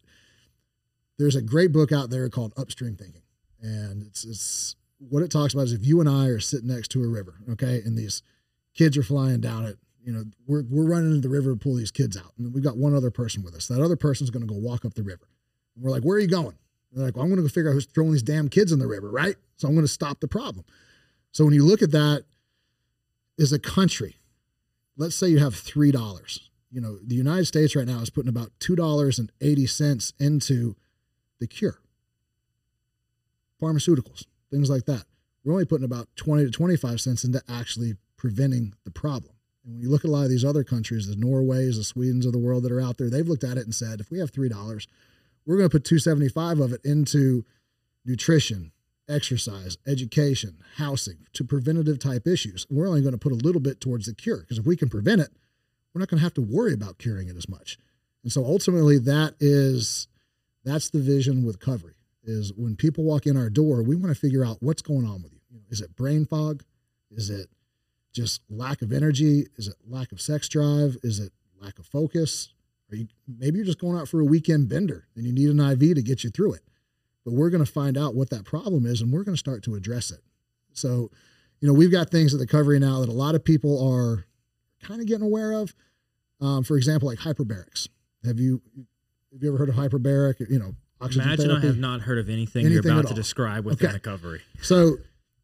there's 1.18 1.38
a 1.38 1.42
great 1.42 1.72
book 1.72 1.94
out 1.94 2.10
there 2.10 2.28
called 2.28 2.52
Upstream 2.58 2.98
Thinking. 2.98 3.22
And 3.62 4.04
it's, 4.04 4.26
it's 4.26 4.76
what 5.00 5.24
it 5.24 5.32
talks 5.32 5.54
about 5.54 5.68
is 5.68 5.72
if 5.72 5.86
you 5.86 6.02
and 6.02 6.10
I 6.10 6.28
are 6.28 6.42
sitting 6.42 6.68
next 6.68 6.90
to 6.90 7.04
a 7.04 7.08
river, 7.08 7.36
okay, 7.52 7.82
and 7.86 7.98
these 7.98 8.22
kids 8.74 8.98
are 8.98 9.04
flying 9.04 9.40
down 9.40 9.64
it, 9.64 9.78
you 10.04 10.12
know, 10.12 10.26
we're, 10.46 10.64
we're 10.70 10.86
running 10.86 11.12
into 11.12 11.22
the 11.22 11.34
river 11.34 11.52
to 11.52 11.56
pull 11.56 11.76
these 11.76 11.92
kids 11.92 12.18
out. 12.18 12.34
And 12.38 12.54
we've 12.54 12.64
got 12.64 12.76
one 12.76 12.94
other 12.94 13.10
person 13.10 13.42
with 13.42 13.56
us. 13.56 13.68
That 13.70 13.82
other 13.82 13.96
person's 13.96 14.32
going 14.32 14.46
to 14.46 14.54
go 14.54 14.60
walk 14.60 14.84
up 14.84 14.96
the 14.96 15.04
river. 15.04 15.30
And 15.76 15.84
we're 15.84 15.92
like, 15.92 16.04
where 16.04 16.18
are 16.18 16.20
you 16.20 16.28
going? 16.28 16.58
And 16.92 17.00
they're 17.00 17.06
like, 17.06 17.16
well, 17.16 17.24
I'm 17.24 17.30
going 17.30 17.38
to 17.38 17.44
go 17.44 17.48
figure 17.48 17.70
out 17.70 17.74
who's 17.74 17.86
throwing 17.86 18.12
these 18.12 18.22
damn 18.22 18.50
kids 18.50 18.74
in 18.74 18.80
the 18.80 18.88
river, 18.88 19.10
right? 19.10 19.36
So 19.56 19.70
I'm 19.70 19.76
going 19.76 19.86
to 19.86 19.92
stop 19.92 20.20
the 20.20 20.28
problem. 20.28 20.66
So 21.36 21.44
when 21.44 21.54
you 21.54 21.66
look 21.66 21.82
at 21.82 21.92
that 21.92 22.24
as 23.38 23.52
a 23.52 23.60
country, 23.60 24.16
let's 24.96 25.18
say 25.18 25.28
you 25.28 25.40
have 25.40 25.54
$3. 25.54 26.40
You 26.72 26.80
know, 26.80 26.98
the 27.06 27.16
United 27.16 27.44
States 27.44 27.76
right 27.76 27.86
now 27.86 28.00
is 28.00 28.10
putting 28.10 28.30
about 28.30 28.52
$2.80 28.62 30.14
into 30.18 30.76
the 31.42 31.48
cure, 31.48 31.82
pharmaceuticals, 33.62 34.28
things 34.50 34.70
like 34.70 34.86
that. 34.86 35.04
We're 35.44 35.52
only 35.52 35.66
putting 35.66 35.84
about 35.84 36.08
20 36.16 36.46
to 36.46 36.52
25 36.52 37.02
cents 37.02 37.26
into 37.26 37.42
actually 37.50 37.98
preventing 38.16 38.74
the 38.86 38.92
problem. 38.92 39.34
And 39.66 39.74
when 39.74 39.82
you 39.82 39.90
look 39.90 40.06
at 40.06 40.10
a 40.10 40.14
lot 40.14 40.24
of 40.24 40.30
these 40.30 40.46
other 40.46 40.64
countries, 40.64 41.06
the 41.06 41.18
Norways, 41.18 41.76
the 41.76 41.84
Swedens 41.84 42.26
of 42.26 42.32
the 42.32 42.40
world 42.40 42.64
that 42.64 42.72
are 42.72 42.80
out 42.80 42.98
there, 42.98 43.10
they've 43.10 43.28
looked 43.28 43.44
at 43.44 43.58
it 43.58 43.66
and 43.66 43.76
said, 43.76 44.00
if 44.00 44.10
we 44.10 44.20
have 44.20 44.32
three 44.32 44.48
dollars, 44.48 44.88
we're 45.46 45.58
going 45.58 45.68
to 45.68 45.76
put 45.78 45.84
275 45.84 46.62
of 46.62 46.72
it 46.72 46.86
into 46.86 47.44
nutrition, 48.06 48.72
exercise, 49.10 49.78
education, 49.88 50.58
housing, 50.78 51.18
to 51.34 51.44
preventative 51.44 52.00
type 52.00 52.28
issues. 52.28 52.66
We're 52.70 52.88
only 52.88 53.02
going 53.02 53.14
to 53.14 53.20
put 53.20 53.32
a 53.32 53.36
little 53.36 53.62
bit 53.62 53.80
towards 53.80 54.06
the 54.08 54.14
cure 54.14 54.40
because 54.40 54.58
if 54.58 54.66
we 54.66 54.76
can 54.76 54.90
prevent 54.90 55.22
it, 55.22 55.30
we're 55.94 56.00
not 56.00 56.10
going 56.10 56.20
to 56.20 56.24
have 56.24 56.34
to 56.36 56.42
worry 56.42 56.74
about 56.74 56.98
curing 56.98 57.28
it 57.28 57.38
as 57.38 57.48
much. 57.48 57.78
And 58.24 58.32
so 58.32 58.44
ultimately 58.44 58.98
that 59.00 59.36
is 59.40 60.08
that's 60.64 60.90
the 60.90 61.00
vision 61.00 61.46
with 61.46 61.60
Covery 61.60 61.94
is 62.24 62.52
when 62.54 62.76
people 62.76 63.04
walk 63.04 63.28
in 63.28 63.38
our 63.38 63.50
door, 63.50 63.84
we 63.84 63.96
want 63.96 64.14
to 64.14 64.20
figure 64.20 64.44
out 64.44 64.58
what's 64.60 64.82
going 64.82 65.06
on 65.06 65.22
with 65.22 65.32
you. 65.32 65.40
is 65.70 65.80
it 65.80 65.96
brain 65.96 66.26
fog? 66.26 66.64
Is 67.12 67.30
it 67.30 67.50
just 68.14 68.42
lack 68.50 68.82
of 68.82 68.92
energy? 68.92 69.46
Is 69.58 69.68
it 69.68 69.76
lack 69.88 70.12
of 70.12 70.20
sex 70.20 70.50
drive? 70.50 70.98
Is 71.04 71.20
it 71.20 71.32
lack 71.62 71.78
of 71.78 71.86
focus? 71.86 72.50
Or 72.92 72.98
you, 72.98 73.08
maybe 73.28 73.58
you're 73.58 73.66
just 73.66 73.80
going 73.80 73.98
out 73.98 74.08
for 74.08 74.20
a 74.20 74.26
weekend 74.26 74.70
bender 74.70 75.08
and 75.16 75.26
you 75.26 75.32
need 75.32 75.50
an 75.50 75.60
IV 75.60 75.96
to 75.96 76.02
get 76.02 76.24
you 76.24 76.30
through 76.30 76.54
it. 76.54 76.62
But 77.26 77.34
we're 77.34 77.50
going 77.50 77.66
to 77.66 77.72
find 77.72 77.98
out 77.98 78.14
what 78.16 78.30
that 78.30 78.46
problem 78.46 78.86
is 78.86 79.02
and 79.02 79.12
we're 79.12 79.24
going 79.24 79.34
to 79.36 79.40
start 79.40 79.64
to 79.64 79.76
address 79.76 80.12
it. 80.12 80.22
So, 80.74 81.10
you 81.60 81.68
know, 81.68 81.74
we've 81.74 81.92
got 81.92 82.12
things 82.12 82.34
at 82.34 82.40
the 82.40 82.46
Covery 82.48 82.80
now 82.80 83.00
that 83.02 83.10
a 83.10 83.14
lot 83.14 83.34
of 83.34 83.44
people 83.44 83.84
are 83.92 84.26
kind 84.84 85.02
of 85.02 85.08
getting 85.08 85.26
aware 85.26 85.54
of. 85.54 85.74
Um, 86.40 86.64
for 86.64 86.78
example, 86.78 87.08
like 87.10 87.20
hyperbarics. 87.20 87.88
Have 88.26 88.40
you 88.40 88.62
have 89.34 89.42
you 89.42 89.50
ever 89.50 89.58
heard 89.58 89.70
of 89.70 89.76
hyperbaric? 89.76 90.50
You 90.50 90.60
know, 90.60 90.76
oxygen 91.02 91.24
Imagine 91.24 91.46
therapy? 91.48 91.68
I 91.68 91.70
have 91.72 91.80
not 91.80 92.02
heard 92.02 92.20
of 92.20 92.30
anything, 92.30 92.66
Anything 92.66 92.84
you're 92.84 93.00
about 93.00 93.08
to 93.08 93.14
describe 93.14 93.66
with 93.66 93.84
Okay. 93.84 93.98
Covery. 94.00 94.42
So, 94.62 94.98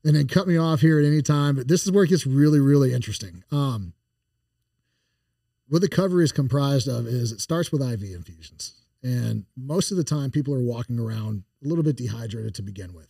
and 0.04 0.16
then 0.16 0.28
cut 0.28 0.48
me 0.48 0.58
off 0.58 0.82
here 0.82 1.00
at 1.00 1.06
any 1.06 1.22
time, 1.22 1.56
but 1.56 1.68
this 1.68 1.86
is 1.86 1.92
where 1.92 2.04
it 2.04 2.10
gets 2.10 2.28
really, 2.28 2.60
really 2.60 2.94
interesting. 2.94 3.44
Um, 3.52 3.94
what 5.68 5.82
the 5.82 5.90
Covery 5.90 6.24
is 6.24 6.32
comprised 6.32 6.88
of 6.88 7.08
is 7.08 7.32
it 7.32 7.40
starts 7.40 7.72
with 7.72 7.82
IV 7.82 8.04
infusions. 8.04 8.74
And 9.04 9.46
most 9.58 9.92
of 9.92 9.98
the 9.98 10.04
time, 10.04 10.32
people 10.32 10.54
are 10.54 10.62
walking 10.62 11.00
around 11.00 11.44
a 11.64 11.68
little 11.68 11.84
bit 11.84 11.96
dehydrated 11.96 12.54
to 12.56 12.62
begin 12.62 12.94
with. 12.94 13.08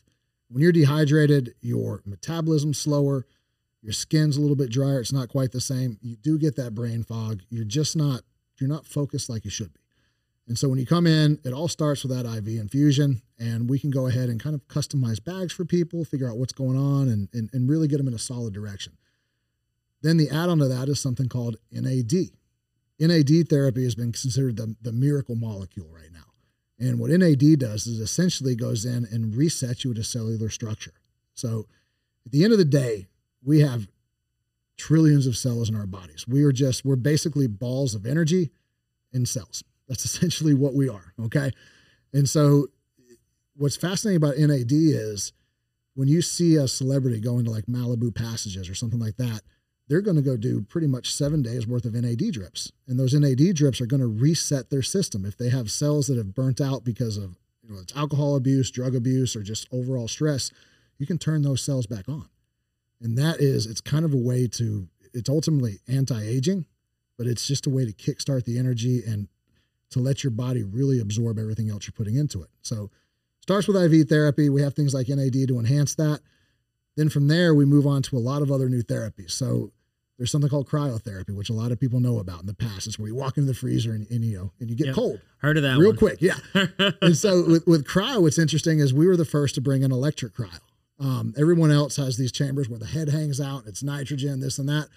When 0.50 0.62
you're 0.62 0.72
dehydrated, 0.72 1.56
your 1.62 2.02
metabolism's 2.06 2.80
slower, 2.80 3.26
your 3.82 3.94
skin's 3.94 4.38
a 4.38 4.42
little 4.42 4.56
bit 4.56 4.70
drier. 4.70 5.00
It's 5.00 5.14
not 5.14 5.30
quite 5.30 5.52
the 5.52 5.62
same. 5.62 5.98
You 6.02 6.16
do 6.16 6.38
get 6.38 6.56
that 6.58 6.76
brain 6.76 7.04
fog. 7.04 7.42
You're 7.50 7.66
just 7.66 7.96
not, 7.96 8.22
you're 8.60 8.70
not 8.70 8.86
focused 8.86 9.30
like 9.30 9.44
you 9.44 9.52
should 9.52 9.74
be. 9.74 9.80
And 10.48 10.58
so 10.58 10.68
when 10.68 10.80
you 10.80 10.86
come 10.86 11.08
in, 11.08 11.40
it 11.44 11.54
all 11.54 11.68
starts 11.68 12.04
with 12.04 12.12
that 12.12 12.26
IV 12.26 12.48
infusion, 12.60 13.22
and 13.40 13.70
we 13.70 13.80
can 13.80 13.90
go 13.90 14.08
ahead 14.08 14.28
and 14.28 14.40
kind 14.40 14.54
of 14.54 14.68
customize 14.68 15.24
bags 15.24 15.54
for 15.54 15.64
people, 15.66 16.04
figure 16.04 16.30
out 16.30 16.38
what's 16.38 16.52
going 16.52 16.78
on, 16.78 17.08
and, 17.08 17.30
and, 17.32 17.50
and 17.54 17.70
really 17.70 17.88
get 17.88 17.98
them 17.98 18.08
in 18.08 18.14
a 18.14 18.20
solid 18.20 18.54
direction. 18.54 18.98
Then 20.02 20.18
the 20.18 20.30
add 20.30 20.50
on 20.50 20.58
to 20.58 20.68
that 20.68 20.90
is 20.90 21.00
something 21.00 21.30
called 21.30 21.58
NAD. 21.72 22.12
NAD 23.02 23.50
therapy 23.50 23.84
has 23.84 23.96
been 23.96 24.12
considered 24.12 24.58
the, 24.58 24.76
the 24.82 24.92
miracle 24.92 25.36
molecule 25.36 25.90
right 25.92 26.12
now. 26.14 26.20
And 26.80 27.00
what 27.00 27.10
NAD 27.10 27.60
does 27.60 27.88
is 27.88 28.00
essentially 28.00 28.56
goes 28.56 28.86
in 28.86 29.08
and 29.12 29.34
resets 29.34 29.84
you 29.84 29.94
to 29.94 30.04
cellular 30.04 30.50
structure. 30.50 30.94
So 31.34 31.68
at 32.26 32.32
the 32.32 32.44
end 32.44 32.54
of 32.54 32.60
the 32.60 32.66
day, 32.66 33.08
we 33.44 33.62
have 33.62 33.88
trillions 34.78 35.28
of 35.28 35.36
cells 35.36 35.70
in 35.70 35.76
our 35.76 35.88
bodies. 35.88 36.28
We 36.28 36.44
are 36.44 36.52
just, 36.52 36.86
we're 36.86 36.96
basically 36.96 37.48
balls 37.48 37.96
of 37.96 38.06
energy 38.06 38.52
in 39.12 39.26
cells. 39.26 39.64
That's 39.88 40.06
essentially 40.06 40.54
what 40.54 40.74
we 40.74 40.88
are. 40.88 41.14
Okay. 41.20 41.52
And 42.14 42.30
so 42.30 42.68
what's 43.56 43.76
fascinating 43.76 44.18
about 44.18 44.38
NAD 44.38 44.72
is 44.72 45.34
when 45.96 46.08
you 46.08 46.22
see 46.22 46.56
a 46.56 46.68
celebrity 46.68 47.20
go 47.20 47.40
into 47.40 47.52
like 47.52 47.66
Malibu 47.66 48.14
passages 48.14 48.70
or 48.70 48.76
something 48.76 49.00
like 49.00 49.18
that, 49.18 49.42
they're 49.92 50.00
going 50.00 50.16
to 50.16 50.22
go 50.22 50.38
do 50.38 50.62
pretty 50.62 50.88
much 50.88 51.14
seven 51.14 51.42
days 51.42 51.68
worth 51.68 51.84
of 51.84 51.94
NAD 51.94 52.32
drips. 52.32 52.72
And 52.88 52.98
those 52.98 53.14
NAD 53.14 53.54
drips 53.54 53.82
are 53.82 53.86
going 53.86 54.00
to 54.00 54.08
reset 54.08 54.70
their 54.70 54.82
system. 54.82 55.26
If 55.26 55.36
they 55.36 55.50
have 55.50 55.70
cells 55.70 56.08
that 56.08 56.16
have 56.16 56.34
burnt 56.34 56.62
out 56.62 56.86
because 56.86 57.18
of, 57.18 57.36
you 57.62 57.76
know, 57.76 57.82
it's 57.82 57.94
alcohol 57.94 58.38
abuse, 58.38 58.72
drug 58.72 58.96
abuse, 58.96 59.36
or 59.36 59.44
just 59.44 59.68
overall 59.70 60.08
stress, 60.08 60.50
you 60.98 61.06
can 61.06 61.18
turn 61.18 61.42
those 61.42 61.62
cells 61.62 61.88
back 61.88 62.08
on. 62.08 62.30
And 63.02 63.18
that 63.18 63.42
is, 63.42 63.66
it's 63.66 63.82
kind 63.82 64.06
of 64.06 64.14
a 64.14 64.18
way 64.18 64.48
to, 64.54 64.88
it's 65.14 65.30
ultimately 65.30 65.80
anti 65.90 66.24
aging, 66.24 66.68
but 67.18 67.28
it's 67.28 67.46
just 67.46 67.68
a 67.68 67.70
way 67.70 67.84
to 67.84 67.92
kickstart 67.92 68.46
the 68.46 68.58
energy 68.58 69.04
and 69.06 69.28
to 69.90 70.00
let 70.00 70.24
your 70.24 70.32
body 70.32 70.64
really 70.64 71.02
absorb 71.02 71.38
everything 71.38 71.70
else 71.70 71.86
you're 71.86 71.92
putting 71.92 72.16
into 72.16 72.42
it. 72.42 72.50
So, 72.62 72.92
starts 73.42 73.68
with 73.68 73.76
IV 73.76 74.08
therapy. 74.08 74.48
We 74.48 74.62
have 74.62 74.74
things 74.74 74.94
like 74.94 75.10
NAD 75.10 75.50
to 75.50 75.60
enhance 75.60 75.96
that. 75.96 76.22
Then 76.96 77.10
from 77.10 77.28
there, 77.28 77.54
we 77.54 77.66
move 77.66 77.86
on 77.86 78.04
to 78.04 78.16
a 78.16 78.20
lot 78.20 78.42
of 78.42 78.52
other 78.52 78.70
new 78.70 78.84
therapies. 78.84 79.32
So, 79.32 79.74
there's 80.22 80.30
something 80.30 80.52
called 80.52 80.70
cryotherapy, 80.70 81.36
which 81.36 81.50
a 81.50 81.54
lot 81.54 81.72
of 81.72 81.80
people 81.80 82.00
know 82.00 82.20
about 82.20 82.42
in 82.42 82.46
the 82.46 82.54
past. 82.54 82.86
It's 82.86 83.00
where 83.00 83.08
you 83.08 83.16
walk 83.16 83.38
into 83.38 83.48
the 83.48 83.56
freezer 83.56 83.92
and, 83.94 84.06
and 84.12 84.24
you 84.24 84.38
know 84.38 84.52
and 84.60 84.70
you 84.70 84.76
get 84.76 84.86
Yep. 84.88 84.96
cold 84.96 85.20
Heard 85.40 85.58
of 85.58 85.64
that 85.64 85.80
real 85.80 85.90
one. 85.90 85.98
quick. 85.98 86.22
Yeah. 86.22 86.36
and 87.02 87.18
so 87.18 87.44
with, 87.44 87.66
with 87.66 87.88
cryo, 87.88 88.22
what's 88.22 88.38
interesting 88.38 88.78
is 88.78 88.94
we 88.94 89.08
were 89.08 89.18
the 89.18 89.26
first 89.26 89.56
to 89.56 89.62
bring 89.62 89.82
in 89.82 89.92
electric 89.92 90.36
cryo. 90.36 90.60
Um, 91.00 91.34
everyone 91.40 91.72
else 91.72 91.96
has 91.96 92.18
these 92.18 92.32
chambers 92.32 92.70
where 92.70 92.78
the 92.78 92.86
head 92.86 93.10
hangs 93.10 93.42
out, 93.42 93.64
it's 93.66 93.82
nitrogen, 93.82 94.42
this 94.42 94.60
and 94.60 94.70
that. 94.70 94.90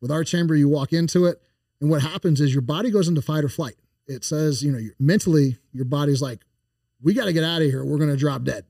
With 0.00 0.10
our 0.10 0.24
chamber, 0.24 0.56
you 0.56 0.68
walk 0.68 0.92
into 0.92 1.26
it, 1.26 1.40
and 1.80 1.88
what 1.88 2.02
happens 2.02 2.40
is 2.40 2.52
your 2.52 2.62
body 2.62 2.90
goes 2.90 3.06
into 3.06 3.22
fight 3.22 3.44
or 3.44 3.48
flight. 3.48 3.76
It 4.08 4.24
says, 4.24 4.64
you 4.64 4.72
know, 4.72 4.80
mentally, 4.98 5.58
your 5.72 5.84
body's 5.84 6.20
like, 6.20 6.40
we 7.00 7.14
got 7.14 7.26
to 7.26 7.32
get 7.32 7.44
out 7.44 7.62
of 7.62 7.68
here. 7.68 7.84
We're 7.84 7.98
going 7.98 8.10
to 8.10 8.16
drop 8.16 8.42
dead. 8.42 8.64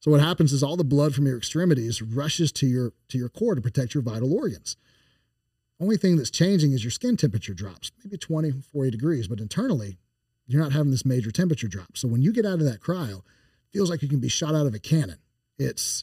So 0.00 0.10
what 0.10 0.20
happens 0.20 0.52
is 0.52 0.62
all 0.62 0.76
the 0.76 0.84
blood 0.84 1.14
from 1.14 1.26
your 1.26 1.38
extremities 1.38 2.02
rushes 2.02 2.52
to 2.52 2.66
your 2.66 2.92
to 3.08 3.16
your 3.16 3.30
core 3.30 3.54
to 3.54 3.62
protect 3.62 3.94
your 3.94 4.02
vital 4.02 4.34
organs. 4.34 4.76
Only 5.84 5.98
thing 5.98 6.16
that's 6.16 6.30
changing 6.30 6.72
is 6.72 6.82
your 6.82 6.90
skin 6.90 7.14
temperature 7.14 7.52
drops, 7.52 7.92
maybe 8.02 8.16
20, 8.16 8.52
40 8.72 8.90
degrees, 8.90 9.28
but 9.28 9.38
internally, 9.38 9.98
you're 10.46 10.62
not 10.62 10.72
having 10.72 10.90
this 10.90 11.04
major 11.04 11.30
temperature 11.30 11.68
drop. 11.68 11.98
So 11.98 12.08
when 12.08 12.22
you 12.22 12.32
get 12.32 12.46
out 12.46 12.54
of 12.54 12.64
that 12.64 12.80
cryo, 12.80 13.20
feels 13.70 13.90
like 13.90 14.00
you 14.00 14.08
can 14.08 14.18
be 14.18 14.30
shot 14.30 14.54
out 14.54 14.66
of 14.66 14.72
a 14.72 14.78
cannon. 14.78 15.18
It's, 15.58 16.02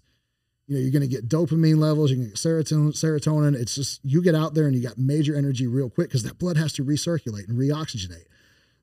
you 0.68 0.76
know, 0.76 0.82
you're 0.82 0.92
going 0.92 1.02
to 1.02 1.08
get 1.08 1.28
dopamine 1.28 1.80
levels, 1.80 2.12
you 2.12 2.18
can 2.18 2.28
get 2.28 2.36
serotonin, 2.36 2.92
serotonin. 2.92 3.56
It's 3.56 3.74
just, 3.74 4.02
you 4.04 4.22
get 4.22 4.36
out 4.36 4.54
there 4.54 4.68
and 4.68 4.76
you 4.76 4.84
got 4.84 5.00
major 5.00 5.36
energy 5.36 5.66
real 5.66 5.90
quick 5.90 6.10
because 6.10 6.22
that 6.24 6.38
blood 6.38 6.58
has 6.58 6.74
to 6.74 6.86
recirculate 6.86 7.50
and 7.50 7.58
reoxygenate. 7.58 8.28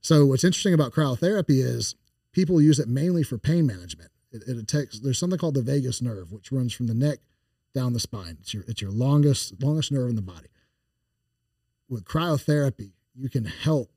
So 0.00 0.26
what's 0.26 0.42
interesting 0.42 0.74
about 0.74 0.92
cryotherapy 0.92 1.62
is 1.64 1.94
people 2.32 2.60
use 2.60 2.80
it 2.80 2.88
mainly 2.88 3.22
for 3.22 3.38
pain 3.38 3.68
management. 3.68 4.10
It, 4.32 4.42
it 4.48 4.66
takes, 4.66 4.98
there's 4.98 5.20
something 5.20 5.38
called 5.38 5.54
the 5.54 5.62
vagus 5.62 6.02
nerve, 6.02 6.32
which 6.32 6.50
runs 6.50 6.72
from 6.72 6.88
the 6.88 6.94
neck 6.94 7.18
down 7.72 7.92
the 7.92 8.00
spine. 8.00 8.38
It's 8.40 8.52
your, 8.52 8.64
it's 8.66 8.82
your 8.82 8.90
longest, 8.90 9.62
longest 9.62 9.92
nerve 9.92 10.10
in 10.10 10.16
the 10.16 10.22
body. 10.22 10.48
With 11.88 12.04
cryotherapy, 12.04 12.92
you 13.14 13.28
can 13.28 13.44
help 13.44 13.90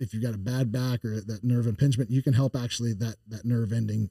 if 0.00 0.14
you've 0.14 0.22
got 0.22 0.34
a 0.34 0.38
bad 0.38 0.70
back 0.70 1.04
or 1.04 1.20
that 1.20 1.42
nerve 1.42 1.66
impingement, 1.66 2.10
you 2.10 2.22
can 2.22 2.32
help 2.32 2.54
actually 2.54 2.92
that 2.94 3.16
that 3.28 3.44
nerve 3.44 3.72
ending 3.72 4.10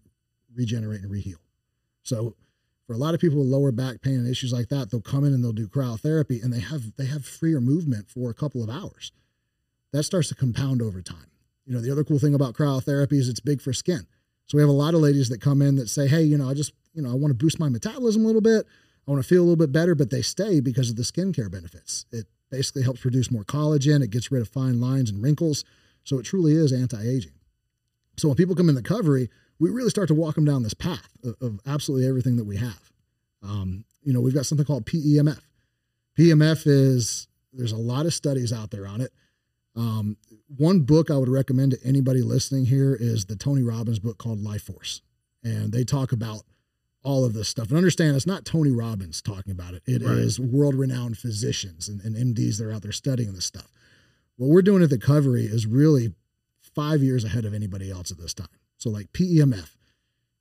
regenerate 0.54 1.02
and 1.02 1.12
reheal. 1.12 1.40
So 2.04 2.36
for 2.86 2.94
a 2.94 2.98
lot 2.98 3.14
of 3.14 3.20
people 3.20 3.40
with 3.40 3.48
lower 3.48 3.72
back 3.72 4.02
pain 4.02 4.16
and 4.16 4.28
issues 4.28 4.54
like 4.54 4.70
that, 4.70 4.90
they'll 4.90 5.02
come 5.02 5.24
in 5.24 5.34
and 5.34 5.44
they'll 5.44 5.54
do 5.54 5.68
cryotherapy 5.68 6.44
and 6.44 6.54
they 6.54 6.60
have 6.60 6.96
they 6.98 7.06
have 7.06 7.26
freer 7.26 7.62
movement 7.62 8.10
for 8.10 8.30
a 8.30 8.34
couple 8.34 8.64
of 8.64 8.70
hours. 8.70 9.12
That 9.94 10.04
starts 10.04 10.30
to 10.30 10.36
compound 10.36 10.82
over 10.82 11.02
time. 11.02 11.32
You 11.66 11.74
know, 11.74 11.82
the 11.82 11.92
other 11.92 12.04
cool 12.04 12.20
thing 12.20 12.34
about 12.34 12.54
cryotherapy 12.54 13.14
is 13.14 13.30
it's 13.30 13.40
big 13.40 13.62
for 13.62 13.74
skin. 13.74 14.08
So 14.46 14.58
we 14.58 14.62
have 14.62 14.70
a 14.70 14.74
lot 14.74 14.94
of 14.94 15.02
ladies 15.02 15.28
that 15.30 15.42
come 15.42 15.62
in 15.62 15.76
that 15.76 15.90
say, 15.90 16.08
"Hey, 16.08 16.24
you 16.24 16.38
know, 16.38 16.50
I 16.50 16.54
just, 16.54 16.72
you 16.94 17.02
know, 17.02 17.12
I 17.12 17.16
want 17.16 17.32
to 17.32 17.36
boost 17.36 17.60
my 17.60 17.68
metabolism 17.68 18.24
a 18.24 18.28
little 18.28 18.42
bit. 18.42 18.66
I 19.06 19.12
want 19.12 19.22
to 19.22 19.28
feel 19.28 19.42
a 19.42 19.46
little 19.46 19.58
bit 19.58 19.74
better," 19.74 19.94
but 19.94 20.10
they 20.10 20.22
stay 20.22 20.62
because 20.62 20.90
of 20.90 20.96
the 20.96 21.04
skincare 21.04 21.52
benefits. 21.52 22.06
It 22.12 22.28
basically 22.50 22.84
helps 22.84 23.02
produce 23.02 23.32
more 23.32 23.44
collagen, 23.44 24.04
it 24.04 24.10
gets 24.10 24.32
rid 24.32 24.42
of 24.42 24.50
fine 24.50 24.80
lines 24.80 25.10
and 25.10 25.22
wrinkles. 25.22 25.64
So 26.04 26.20
it 26.20 26.24
truly 26.24 26.54
is 26.54 26.72
anti-aging. 26.72 27.34
So 28.18 28.30
when 28.30 28.38
people 28.38 28.56
come 28.56 28.70
in 28.70 28.76
the 28.76 28.82
covery, 28.82 29.30
we 29.60 29.70
really 29.70 29.90
start 29.90 30.08
to 30.08 30.14
walk 30.14 30.36
them 30.36 30.46
down 30.46 30.64
this 30.64 30.74
path 30.74 31.10
of, 31.24 31.36
of 31.42 31.60
absolutely 31.66 32.08
everything 32.08 32.38
that 32.38 32.46
we 32.46 32.58
have. 32.58 32.92
Um, 33.44 33.86
you 34.04 34.14
know, 34.14 34.22
we've 34.22 34.34
got 34.34 34.46
something 34.46 34.66
called 34.66 34.86
PEMF. 34.86 35.42
PEMF 36.18 36.64
is 36.66 37.28
there's 37.54 37.72
a 37.72 37.78
lot 37.78 38.06
of 38.06 38.14
studies 38.14 38.54
out 38.54 38.72
there 38.72 38.88
on 38.88 39.02
it. 39.02 39.12
Um, 39.76 40.18
one 40.58 40.82
book 40.82 41.12
I 41.12 41.18
would 41.18 41.30
recommend 41.30 41.72
to 41.72 41.78
anybody 41.84 42.22
listening 42.22 42.66
here 42.66 42.96
is 43.00 43.26
the 43.26 43.36
Tony 43.36 43.62
Robbins 43.62 44.00
book 44.00 44.18
called 44.18 44.42
Life 44.42 44.64
Force, 44.64 45.02
and 45.44 45.72
they 45.72 45.84
talk 45.84 46.12
about 46.12 46.44
all 47.04 47.24
of 47.26 47.34
this 47.34 47.48
stuff. 47.48 47.70
And 47.70 47.78
understand, 47.78 48.16
it's 48.16 48.28
not 48.28 48.46
Tony 48.46 48.72
Robbins 48.72 49.22
talking 49.22 49.52
about 49.52 49.74
it. 49.74 49.84
It 49.86 50.02
is 50.02 50.40
Right. 50.40 50.50
world-renowned 50.50 51.18
physicians 51.18 51.88
and, 51.88 52.02
and 52.02 52.16
MDs 52.16 52.58
that 52.58 52.66
are 52.66 52.74
out 52.74 52.82
there 52.82 52.92
studying 52.92 53.34
this 53.34 53.46
stuff. 53.46 53.72
What 54.36 54.50
we're 54.50 54.62
doing 54.62 54.84
at 54.84 54.90
the 54.90 54.98
Covery 54.98 55.46
is 55.52 55.66
really 55.66 56.14
five 56.76 57.02
years 57.02 57.24
ahead 57.24 57.46
of 57.46 57.54
anybody 57.54 57.90
else 57.90 58.12
at 58.12 58.18
this 58.18 58.34
time. 58.34 58.50
So 58.78 58.90
like 58.90 59.12
PEMF, 59.14 59.76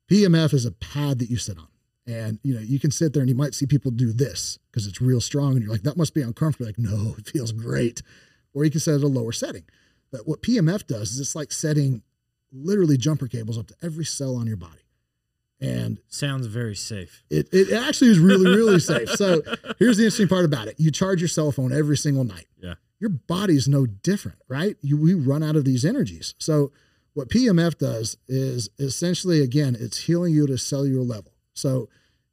PEMF 0.09 0.53
is 0.53 0.65
a 0.65 0.71
pad 0.71 1.19
that 1.19 1.29
you 1.29 1.37
sit 1.37 1.57
on. 1.57 1.67
And 2.05 2.39
you 2.43 2.53
know, 2.53 2.61
you 2.61 2.79
can 2.79 2.91
sit 2.91 3.13
there 3.13 3.21
and 3.21 3.29
you 3.29 3.35
might 3.35 3.53
see 3.53 3.65
people 3.65 3.91
do 3.91 4.13
this 4.13 4.57
because 4.71 4.87
it's 4.87 5.01
real 5.01 5.19
strong, 5.19 5.53
and 5.53 5.61
you're 5.61 5.71
like, 5.71 5.83
that 5.83 5.97
must 5.97 6.13
be 6.13 6.21
uncomfortable. 6.21 6.67
Like, 6.67 6.77
no, 6.79 7.15
it 7.17 7.27
feels 7.27 7.51
great. 7.51 8.01
Or 8.53 8.63
you 8.63 8.71
can 8.71 8.79
set 8.79 8.93
it 8.93 8.97
at 8.97 9.03
a 9.03 9.07
lower 9.07 9.33
setting. 9.33 9.63
But 10.11 10.27
what 10.27 10.41
PEMF 10.41 10.87
does 10.87 11.11
is 11.11 11.19
it's 11.19 11.35
like 11.35 11.51
setting 11.51 12.01
literally 12.53 12.97
jumper 12.97 13.27
cables 13.27 13.57
up 13.57 13.67
to 13.67 13.75
every 13.83 14.05
cell 14.05 14.37
on 14.37 14.47
your 14.47 14.55
body. 14.57 14.79
And 15.59 15.97
sounds 16.07 16.45
very 16.45 16.75
safe. 16.75 17.23
It, 17.29 17.49
it 17.51 17.73
actually 17.73 18.11
is 18.11 18.19
really, 18.19 18.55
really 18.55 18.79
safe. 18.79 19.09
So 19.09 19.41
here's 19.79 19.97
the 19.97 20.03
interesting 20.03 20.27
part 20.27 20.45
about 20.45 20.67
it. 20.67 20.75
You 20.77 20.91
charge 20.91 21.19
your 21.19 21.27
cell 21.27 21.51
phone 21.51 21.73
every 21.73 21.97
single 21.97 22.23
night. 22.23 22.45
Yeah. 22.61 22.75
Your 22.99 23.09
body's 23.09 23.67
no 23.67 23.85
different, 23.87 24.37
right? 24.47 24.75
You, 24.81 24.97
we 24.97 25.13
run 25.15 25.41
out 25.41 25.55
of 25.55 25.65
these 25.65 25.83
energies. 25.83 26.35
So 26.37 26.71
what 27.13 27.29
PEMF 27.29 27.79
does 27.79 28.17
is 28.27 28.69
essentially, 28.77 29.41
again, 29.41 29.75
it's 29.79 30.01
healing 30.01 30.33
you 30.33 30.43
at 30.43 30.51
a 30.51 30.57
cellular 30.59 31.03
level. 31.03 31.31
So 31.53 31.89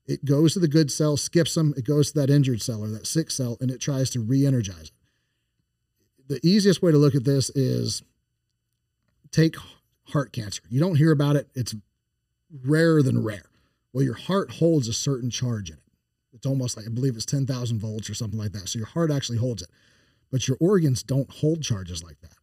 it 0.06 0.26
goes 0.26 0.52
to 0.52 0.60
the 0.60 0.68
good 0.68 0.90
cell, 0.90 1.16
skips 1.16 1.54
them, 1.54 1.72
it 1.76 1.86
goes 1.86 2.12
to 2.12 2.20
that 2.20 2.30
injured 2.30 2.60
cell 2.60 2.84
or 2.84 2.88
that 2.88 3.06
sick 3.06 3.30
cell, 3.30 3.56
and 3.60 3.70
it 3.70 3.80
tries 3.80 4.10
to 4.10 4.20
re 4.20 4.46
energize 4.46 4.90
it. 4.90 4.92
The 6.28 6.40
easiest 6.46 6.82
way 6.82 6.92
to 6.92 6.98
look 6.98 7.14
at 7.14 7.24
this 7.24 7.48
is 7.50 8.02
take 9.30 9.56
heart 10.08 10.32
cancer. 10.32 10.62
You 10.68 10.80
don't 10.80 10.96
hear 10.96 11.12
about 11.12 11.36
it, 11.36 11.48
it's 11.54 11.74
rarer 12.62 13.02
than 13.02 13.22
rare. 13.22 13.46
Well, 13.92 14.04
your 14.04 14.14
heart 14.14 14.52
holds 14.52 14.88
a 14.88 14.92
certain 14.92 15.30
charge 15.30 15.70
in 15.70 15.76
it. 15.76 15.82
It's 16.32 16.46
almost 16.46 16.76
like, 16.76 16.86
I 16.86 16.90
believe 16.90 17.14
it's 17.16 17.24
10,000 17.24 17.78
volts 17.78 18.10
or 18.10 18.14
something 18.14 18.38
like 18.38 18.52
that. 18.52 18.68
So 18.68 18.78
your 18.78 18.88
heart 18.88 19.10
actually 19.10 19.38
holds 19.38 19.62
it, 19.62 19.70
but 20.30 20.48
your 20.48 20.56
organs 20.60 21.02
don't 21.02 21.30
hold 21.30 21.62
charges 21.62 22.02
like 22.02 22.20
that. 22.20 22.36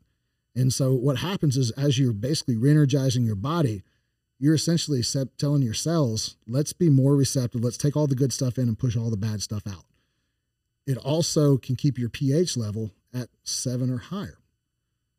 And 0.55 0.74
so 0.74 0.93
what 0.93 1.18
happens 1.18 1.57
is 1.57 1.72
as 1.72 1.99
you're 1.99 2.14
basically 2.14 2.57
re 2.57 2.72
energizing 2.72 3.26
your 3.26 3.36
body, 3.36 3.84
you're 4.39 4.55
essentially 4.55 5.03
telling 5.38 5.62
your 5.62 5.74
cells, 5.74 6.36
let's 6.47 6.74
be 6.74 6.89
more 6.89 7.16
receptive. 7.16 7.64
Let's 7.64 7.78
take 7.78 7.95
all 7.95 8.07
the 8.07 8.16
good 8.16 8.34
stuff 8.34 8.57
in 8.57 8.68
and 8.68 8.80
push 8.80 8.97
all 8.97 9.09
the 9.09 9.18
bad 9.18 9.41
stuff 9.41 9.68
out. 9.68 9.86
It 10.88 10.97
also 10.97 11.57
can 11.57 11.76
keep 11.76 11.99
your 11.99 12.09
pH 12.09 12.57
level 12.57 12.91
at 13.14 13.30
seven 13.43 13.91
or 13.91 13.99
higher. 13.99 14.39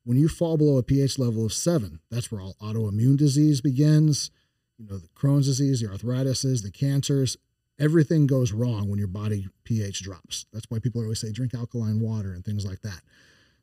When 0.05 0.18
you 0.18 0.28
fall 0.28 0.57
below 0.57 0.78
a 0.78 0.82
pH 0.82 1.18
level 1.18 1.47
of 1.47 1.53
seven, 1.53 2.01
that's 2.11 2.32
where 2.32 2.40
all 2.40 2.57
autoimmune 2.61 3.16
disease 3.16 3.61
begins. 3.61 4.30
You 4.79 4.87
know, 4.89 4.99
the 4.99 5.09
Crohn's 5.09 5.47
disease, 5.47 5.81
the 5.81 5.89
arthritises, 5.89 6.62
the 6.62 6.70
cancers, 6.70 7.37
everything 7.79 8.27
goes 8.27 8.53
wrong 8.53 8.89
when 8.89 8.99
your 8.99 9.09
body 9.09 9.49
pH 9.64 10.03
drops. 10.03 10.47
That's 10.53 10.66
why 10.68 10.79
people 10.79 11.03
always 11.03 11.20
say 11.20 11.33
drink 11.33 11.55
alkaline 11.55 12.01
water 12.01 12.33
and 12.33 12.45
things 12.45 12.64
like 12.64 12.81
that. 12.83 13.01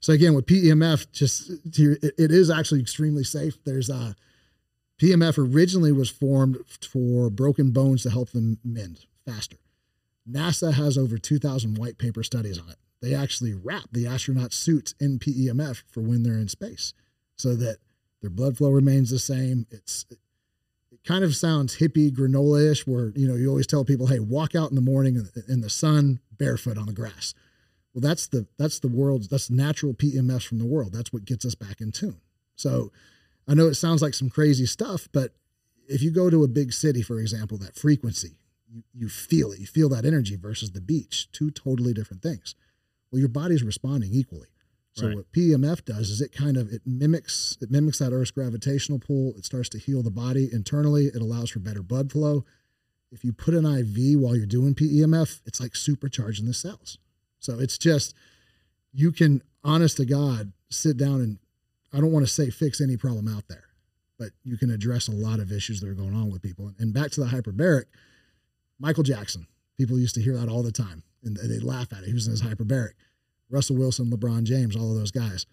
So 0.01 0.13
again, 0.13 0.33
with 0.33 0.45
PEMF, 0.45 1.11
just 1.11 1.49
it 1.49 2.31
is 2.31 2.49
actually 2.49 2.79
extremely 2.79 3.23
safe. 3.23 3.57
There's 3.65 3.89
uh, 3.89 4.13
a 4.13 4.15
PEMF 5.01 5.37
originally 5.37 5.91
was 5.91 6.09
formed 6.09 6.57
for 6.81 7.29
broken 7.29 7.71
bones 7.71 8.03
to 8.03 8.09
help 8.09 8.31
them 8.31 8.59
mend 8.63 9.05
faster. 9.25 9.57
NASA 10.29 10.73
has 10.73 10.97
over 10.97 11.17
2,000 11.17 11.77
white 11.77 11.97
paper 11.97 12.23
studies 12.23 12.59
on 12.59 12.69
it. 12.69 12.77
They 13.01 13.15
actually 13.15 13.53
wrap 13.53 13.85
the 13.91 14.07
astronaut 14.07 14.53
suits 14.53 14.93
in 14.99 15.19
PEMF 15.19 15.83
for 15.89 16.01
when 16.01 16.23
they're 16.23 16.33
in 16.33 16.49
space 16.49 16.93
so 17.35 17.55
that 17.55 17.77
their 18.21 18.29
blood 18.29 18.57
flow 18.57 18.69
remains 18.69 19.09
the 19.09 19.19
same. 19.19 19.65
It's 19.71 20.05
it 20.09 20.19
kind 21.05 21.23
of 21.23 21.35
sounds 21.35 21.77
hippie 21.77 22.11
granola-ish 22.11 22.85
where, 22.85 23.11
you 23.15 23.27
know, 23.27 23.35
you 23.35 23.49
always 23.49 23.67
tell 23.67 23.85
people, 23.85 24.07
"Hey, 24.07 24.19
walk 24.19 24.55
out 24.55 24.69
in 24.69 24.75
the 24.75 24.81
morning 24.81 25.27
in 25.47 25.61
the 25.61 25.69
sun 25.69 26.19
barefoot 26.37 26.77
on 26.77 26.85
the 26.85 26.93
grass." 26.93 27.33
Well, 27.93 28.01
that's 28.01 28.27
the 28.27 28.47
that's 28.57 28.79
the 28.79 28.87
world's 28.87 29.27
that's 29.27 29.49
natural 29.49 29.93
pms 29.93 30.45
from 30.45 30.59
the 30.59 30.65
world. 30.65 30.93
That's 30.93 31.11
what 31.11 31.25
gets 31.25 31.45
us 31.45 31.55
back 31.55 31.81
in 31.81 31.91
tune. 31.91 32.21
So, 32.55 32.91
I 33.47 33.55
know 33.55 33.67
it 33.67 33.75
sounds 33.75 34.01
like 34.01 34.13
some 34.13 34.29
crazy 34.29 34.65
stuff, 34.65 35.07
but 35.11 35.33
if 35.87 36.03
you 36.03 36.11
go 36.11 36.29
to 36.29 36.43
a 36.43 36.47
big 36.47 36.71
city, 36.71 37.01
for 37.01 37.19
example, 37.19 37.57
that 37.57 37.75
frequency, 37.75 38.37
you, 38.67 38.83
you 38.93 39.09
feel 39.09 39.51
it. 39.51 39.59
You 39.59 39.65
feel 39.65 39.89
that 39.89 40.05
energy 40.05 40.35
versus 40.35 40.71
the 40.71 40.81
beach, 40.81 41.29
two 41.31 41.49
totally 41.49 41.93
different 41.93 42.21
things. 42.21 42.53
Well, 43.11 43.19
your 43.19 43.29
body's 43.29 43.63
responding 43.63 44.11
equally. 44.13 44.49
So 44.93 45.07
right. 45.07 45.15
what 45.17 45.31
PEMF 45.31 45.85
does 45.85 46.09
is 46.09 46.21
it 46.21 46.33
kind 46.33 46.57
of 46.57 46.71
it 46.71 46.81
mimics 46.85 47.57
it 47.61 47.71
mimics 47.71 47.99
that 47.99 48.11
Earth's 48.11 48.31
gravitational 48.31 48.99
pull. 48.99 49.33
It 49.37 49.45
starts 49.45 49.69
to 49.69 49.77
heal 49.77 50.03
the 50.03 50.11
body 50.11 50.49
internally. 50.51 51.05
It 51.05 51.21
allows 51.21 51.51
for 51.51 51.59
better 51.59 51.83
blood 51.83 52.11
flow. 52.11 52.45
If 53.11 53.23
you 53.23 53.33
put 53.33 53.53
an 53.53 53.65
IV 53.65 54.19
while 54.19 54.35
you're 54.35 54.45
doing 54.45 54.75
PEMF, 54.75 55.41
it's 55.45 55.59
like 55.59 55.71
supercharging 55.71 56.45
the 56.45 56.53
cells. 56.53 56.97
So 57.39 57.59
it's 57.59 57.77
just 57.77 58.13
you 58.93 59.11
can 59.11 59.41
honest 59.63 59.97
to 59.97 60.05
God 60.05 60.51
sit 60.69 60.97
down 60.97 61.21
and 61.21 61.37
I 61.93 61.99
don't 61.99 62.11
want 62.11 62.25
to 62.25 62.31
say 62.31 62.49
fix 62.49 62.81
any 62.81 62.97
problem 62.97 63.27
out 63.27 63.47
there, 63.47 63.65
but 64.17 64.29
you 64.43 64.57
can 64.57 64.69
address 64.69 65.07
a 65.07 65.11
lot 65.11 65.39
of 65.39 65.51
issues 65.51 65.81
that 65.81 65.89
are 65.89 65.95
going 65.95 66.15
on 66.15 66.31
with 66.31 66.41
people. 66.41 66.71
And 66.77 66.93
back 66.93 67.11
to 67.11 67.21
the 67.21 67.27
hyperbaric, 67.27 67.85
Michael 68.79 69.03
Jackson. 69.03 69.47
People 69.77 69.97
used 69.97 70.15
to 70.15 70.21
hear 70.21 70.35
that 70.35 70.49
all 70.49 70.61
the 70.61 70.73
time, 70.73 71.03
and 71.23 71.37
they 71.37 71.59
laugh 71.59 71.93
at 71.93 72.03
it. 72.03 72.07
He 72.07 72.13
was 72.13 72.27
in 72.27 72.31
his 72.31 72.41
hyperbaric. 72.41 72.91
Russell 73.49 73.77
Wilson, 73.77 74.11
LeBron 74.11 74.43
James, 74.43 74.75
all 74.75 74.91
of 74.91 74.97
those 74.97 75.11
guys. 75.11 75.45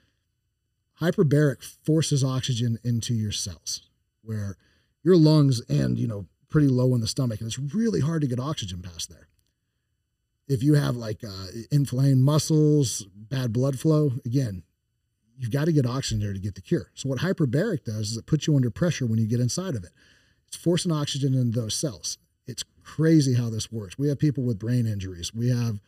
Hyperbaric 1.01 1.63
forces 1.85 2.25
oxygen 2.25 2.79
into 2.85 3.15
your 3.15 3.33
cells, 3.33 3.83
where 4.23 4.57
your 5.03 5.17
lungs 5.17 5.61
and, 5.69 5.99
you 5.99 6.07
know, 6.07 6.27
pretty 6.49 6.69
low 6.69 6.95
in 6.95 7.01
the 7.01 7.07
stomach, 7.07 7.41
and 7.41 7.49
it's 7.49 7.75
really 7.75 8.01
hard 8.01 8.23
to 8.23 8.29
get 8.29 8.41
oxygen 8.41 8.81
past 8.81 9.11
there. 9.11 9.29
If 10.49 10.63
you 10.63 10.75
have 10.75 10.97
like 10.97 11.23
uh, 11.25 11.47
inflamed 11.71 12.23
muscles, 12.23 13.07
bad 13.15 13.53
blood 13.53 13.79
flow, 13.79 14.13
again, 14.25 14.63
you've 15.37 15.51
got 15.51 15.67
to 15.67 15.73
get 15.73 15.87
oxygen 15.87 16.21
there 16.21 16.33
to 16.33 16.39
get 16.39 16.55
the 16.55 16.63
cure. 16.63 16.91
So 16.95 17.09
what 17.09 17.19
hyperbaric 17.19 17.85
does 17.85 18.13
is 18.13 18.17
it 18.17 18.27
puts 18.27 18.47
you 18.47 18.57
under 18.57 18.71
pressure 18.71 19.07
when 19.07 19.19
you 19.19 19.27
get 19.27 19.41
inside 19.41 19.75
of 19.75 19.85
it. 19.85 19.91
It's 20.47 20.57
forcing 20.57 20.93
oxygen 20.93 21.35
into 21.35 21.61
those 21.61 21.75
cells. 21.75 22.17
It's 22.47 22.65
crazy 22.83 23.35
how 23.35 23.51
this 23.51 23.73
works. 23.73 23.99
We 23.99 24.09
have 24.09 24.19
people 24.19 24.45
with 24.45 24.59
brain 24.59 24.87
injuries. 24.87 25.35
We 25.35 25.51
have 25.51 25.81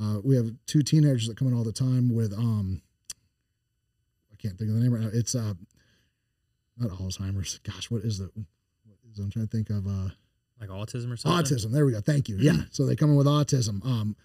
uh, 0.00 0.20
we 0.22 0.36
have 0.36 0.50
two 0.66 0.82
teenagers 0.82 1.28
that 1.28 1.36
come 1.36 1.48
in 1.48 1.54
all 1.54 1.64
the 1.64 1.72
time 1.72 2.14
with 2.14 2.32
um 2.32 2.82
I 4.32 4.36
can't 4.36 4.58
think 4.58 4.70
of 4.70 4.76
the 4.76 4.82
name 4.82 4.92
right 4.92 5.02
now. 5.02 5.10
It's 5.12 5.34
uh 5.34 5.54
not 6.78 6.90
Alzheimer's. 6.90 7.58
Gosh, 7.58 7.90
what 7.90 8.02
is 8.02 8.18
the 8.18 8.30
what 8.34 8.98
is 9.10 9.18
I'm 9.18 9.30
trying 9.30 9.48
to 9.48 9.56
think 9.56 9.70
of 9.70 9.86
uh 9.86 10.10
like 10.60 10.68
autism 10.68 11.12
or 11.12 11.16
something. 11.16 11.56
Autism. 11.56 11.72
There 11.72 11.86
we 11.86 11.92
go. 11.92 12.00
Thank 12.00 12.28
you. 12.28 12.36
Yeah. 12.38 12.62
So 12.70 12.84
they 12.84 12.96
come 12.96 13.10
in 13.10 13.16
with 13.16 13.26
autism. 13.26 13.84
Um 13.84 14.16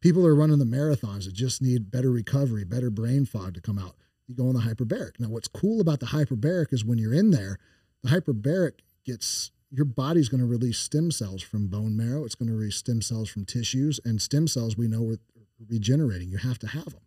people 0.00 0.26
are 0.26 0.34
running 0.34 0.58
the 0.58 0.64
marathons 0.64 1.24
that 1.24 1.34
just 1.34 1.60
need 1.62 1.90
better 1.90 2.10
recovery, 2.10 2.64
better 2.64 2.90
brain 2.90 3.26
fog 3.26 3.54
to 3.54 3.60
come 3.60 3.78
out 3.78 3.94
you 4.30 4.36
go 4.36 4.48
on 4.48 4.54
the 4.54 4.60
hyperbaric. 4.60 5.18
Now, 5.18 5.28
what's 5.28 5.48
cool 5.48 5.80
about 5.80 5.98
the 5.98 6.06
hyperbaric 6.06 6.72
is 6.72 6.84
when 6.84 6.98
you're 6.98 7.12
in 7.12 7.32
there, 7.32 7.58
the 8.02 8.10
hyperbaric 8.10 8.74
gets 9.04 9.50
your 9.70 9.84
body's 9.84 10.28
going 10.28 10.40
to 10.40 10.46
release 10.46 10.78
stem 10.78 11.10
cells 11.10 11.42
from 11.42 11.68
bone 11.68 11.96
marrow. 11.96 12.24
It's 12.24 12.34
going 12.34 12.48
to 12.48 12.54
release 12.54 12.76
stem 12.76 13.02
cells 13.02 13.30
from 13.30 13.44
tissues, 13.44 14.00
and 14.04 14.20
stem 14.20 14.48
cells 14.48 14.76
we 14.76 14.88
know 14.88 15.10
are 15.10 15.18
regenerating. 15.68 16.28
You 16.28 16.38
have 16.38 16.58
to 16.60 16.66
have 16.66 16.86
them. 16.86 17.02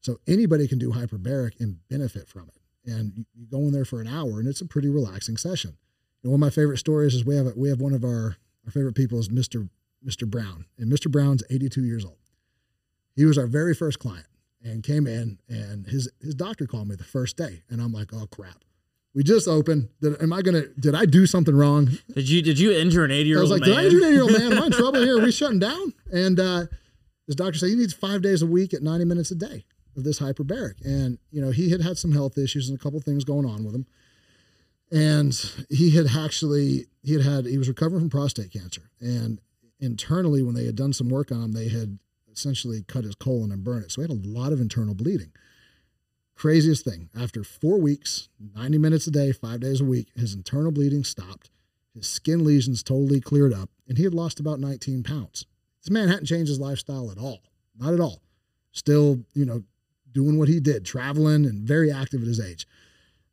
So 0.00 0.18
anybody 0.26 0.66
can 0.66 0.78
do 0.78 0.92
hyperbaric 0.92 1.60
and 1.60 1.76
benefit 1.88 2.26
from 2.26 2.48
it. 2.48 2.90
And 2.90 3.26
you 3.34 3.46
go 3.46 3.58
in 3.58 3.72
there 3.72 3.84
for 3.84 4.00
an 4.00 4.08
hour, 4.08 4.38
and 4.40 4.48
it's 4.48 4.62
a 4.62 4.66
pretty 4.66 4.88
relaxing 4.88 5.36
session. 5.36 5.76
And 6.22 6.32
one 6.32 6.38
of 6.38 6.40
my 6.40 6.50
favorite 6.50 6.78
stories 6.78 7.14
is 7.14 7.24
we 7.24 7.36
have 7.36 7.46
a, 7.46 7.52
we 7.54 7.68
have 7.68 7.80
one 7.80 7.92
of 7.92 8.04
our 8.04 8.36
our 8.64 8.70
favorite 8.70 8.94
people 8.94 9.18
is 9.18 9.28
Mr. 9.28 9.68
Mr. 10.06 10.28
Brown, 10.28 10.66
and 10.78 10.90
Mr. 10.90 11.10
Brown's 11.10 11.42
82 11.50 11.82
years 11.82 12.04
old. 12.04 12.16
He 13.14 13.24
was 13.24 13.36
our 13.36 13.46
very 13.46 13.74
first 13.74 13.98
client 13.98 14.26
and 14.62 14.82
came 14.82 15.06
in 15.06 15.38
and 15.48 15.86
his 15.86 16.10
his 16.20 16.34
doctor 16.34 16.66
called 16.66 16.88
me 16.88 16.94
the 16.94 17.04
first 17.04 17.36
day 17.36 17.62
and 17.68 17.80
I'm 17.80 17.92
like, 17.92 18.12
oh 18.14 18.26
crap. 18.26 18.64
We 19.14 19.24
just 19.24 19.48
opened. 19.48 19.88
Did, 20.00 20.22
am 20.22 20.32
I 20.32 20.42
gonna? 20.42 20.66
Did 20.78 20.94
I 20.94 21.04
do 21.04 21.26
something 21.26 21.54
wrong? 21.54 21.90
Did 22.14 22.28
you 22.28 22.42
Did 22.42 22.58
you 22.58 22.72
injure 22.72 23.04
an 23.04 23.10
eighty 23.10 23.28
year 23.28 23.40
old? 23.40 23.50
I 23.50 23.54
was 23.54 23.60
like, 23.60 23.68
man? 23.68 23.70
did 23.70 23.78
I 23.78 23.84
injure 23.86 23.98
an 23.98 24.04
eighty 24.04 24.12
year 24.14 24.22
old 24.22 24.32
man? 24.32 24.52
Am 24.52 24.62
I 24.62 24.66
in 24.66 24.72
trouble 24.82 25.02
here? 25.02 25.18
Are 25.18 25.22
we 25.22 25.32
shutting 25.32 25.58
down? 25.58 25.92
And 26.12 26.38
uh, 26.38 26.66
his 27.26 27.34
doctor 27.36 27.58
said 27.58 27.70
he 27.70 27.74
needs 27.74 27.92
five 27.92 28.22
days 28.22 28.42
a 28.42 28.46
week 28.46 28.72
at 28.72 28.82
ninety 28.82 29.04
minutes 29.04 29.30
a 29.30 29.34
day 29.34 29.64
of 29.96 30.04
this 30.04 30.20
hyperbaric. 30.20 30.84
And 30.84 31.18
you 31.30 31.40
know 31.40 31.50
he 31.50 31.70
had 31.70 31.80
had 31.80 31.98
some 31.98 32.12
health 32.12 32.38
issues 32.38 32.68
and 32.68 32.78
a 32.78 32.82
couple 32.82 33.00
things 33.00 33.24
going 33.24 33.46
on 33.46 33.64
with 33.64 33.74
him. 33.74 33.86
And 34.92 35.34
he 35.68 35.90
had 35.90 36.06
actually 36.16 36.86
he 37.02 37.14
had 37.14 37.22
had 37.22 37.46
he 37.46 37.58
was 37.58 37.68
recovering 37.68 38.00
from 38.00 38.10
prostate 38.10 38.52
cancer. 38.52 38.90
And 39.00 39.40
internally, 39.80 40.42
when 40.42 40.54
they 40.54 40.66
had 40.66 40.76
done 40.76 40.92
some 40.92 41.08
work 41.08 41.32
on 41.32 41.42
him, 41.42 41.52
they 41.52 41.68
had 41.68 41.98
essentially 42.32 42.82
cut 42.86 43.04
his 43.04 43.14
colon 43.14 43.50
and 43.50 43.64
burned 43.64 43.84
it. 43.84 43.90
So 43.90 44.02
he 44.02 44.08
had 44.08 44.16
a 44.16 44.28
lot 44.28 44.52
of 44.52 44.60
internal 44.60 44.94
bleeding. 44.94 45.32
Craziest 46.40 46.86
thing, 46.86 47.10
after 47.20 47.44
four 47.44 47.78
weeks, 47.78 48.30
90 48.56 48.78
minutes 48.78 49.06
a 49.06 49.10
day, 49.10 49.30
five 49.30 49.60
days 49.60 49.82
a 49.82 49.84
week, 49.84 50.08
his 50.16 50.32
internal 50.32 50.72
bleeding 50.72 51.04
stopped. 51.04 51.50
His 51.94 52.08
skin 52.08 52.46
lesions 52.46 52.82
totally 52.82 53.20
cleared 53.20 53.52
up, 53.52 53.68
and 53.86 53.98
he 53.98 54.04
had 54.04 54.14
lost 54.14 54.40
about 54.40 54.58
19 54.58 55.02
pounds. 55.02 55.44
This 55.82 55.90
man 55.90 56.08
hadn't 56.08 56.24
changed 56.24 56.48
his 56.48 56.58
lifestyle 56.58 57.10
at 57.10 57.18
all. 57.18 57.40
Not 57.78 57.92
at 57.92 58.00
all. 58.00 58.22
Still, 58.72 59.18
you 59.34 59.44
know, 59.44 59.64
doing 60.12 60.38
what 60.38 60.48
he 60.48 60.60
did, 60.60 60.86
traveling 60.86 61.44
and 61.44 61.68
very 61.68 61.92
active 61.92 62.22
at 62.22 62.26
his 62.26 62.40
age. 62.40 62.66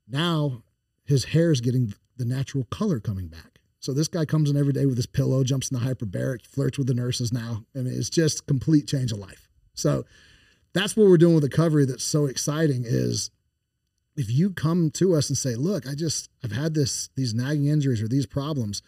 Now 0.06 0.64
his 1.06 1.24
hair 1.24 1.50
is 1.50 1.62
getting 1.62 1.94
the 2.18 2.26
natural 2.26 2.66
color 2.66 3.00
coming 3.00 3.30
back. 3.30 3.60
So 3.80 3.94
this 3.94 4.10
guy 4.10 4.26
comes 4.26 4.50
in 4.50 4.58
every 4.58 4.74
day 4.74 4.86
with 4.86 4.98
his 4.98 5.06
pillow, 5.06 5.46
jumps 5.46 5.72
in 5.72 5.80
the 5.80 5.86
hyperbaric, 5.86 6.46
flirts 6.46 6.78
with 6.78 6.88
the 6.88 6.94
nurses 6.94 7.32
now. 7.32 7.64
I 7.74 7.84
mean, 7.84 7.94
it's 7.94 8.10
just 8.10 8.48
complete 8.48 8.86
change 8.86 9.14
of 9.14 9.20
life. 9.20 9.48
So 9.76 10.04
that's 10.78 10.96
what 10.96 11.08
we're 11.08 11.18
doing 11.18 11.34
with 11.36 11.44
the 11.44 11.50
recovery 11.50 11.86
that's 11.86 12.04
so 12.04 12.26
exciting 12.26 12.84
is 12.86 13.32
if 14.16 14.30
you 14.32 14.52
come 14.52 14.90
to 14.92 15.14
us 15.16 15.30
and 15.30 15.38
say, 15.38 15.56
look, 15.56 15.88
I 15.88 15.96
just 15.96 16.30
I've 16.44 16.52
had 16.52 16.74
this 16.74 17.10
these 17.16 17.34
nagging 17.34 17.66
injuries 17.68 18.02
or 18.02 18.08
these 18.08 18.26
problems, 18.26 18.82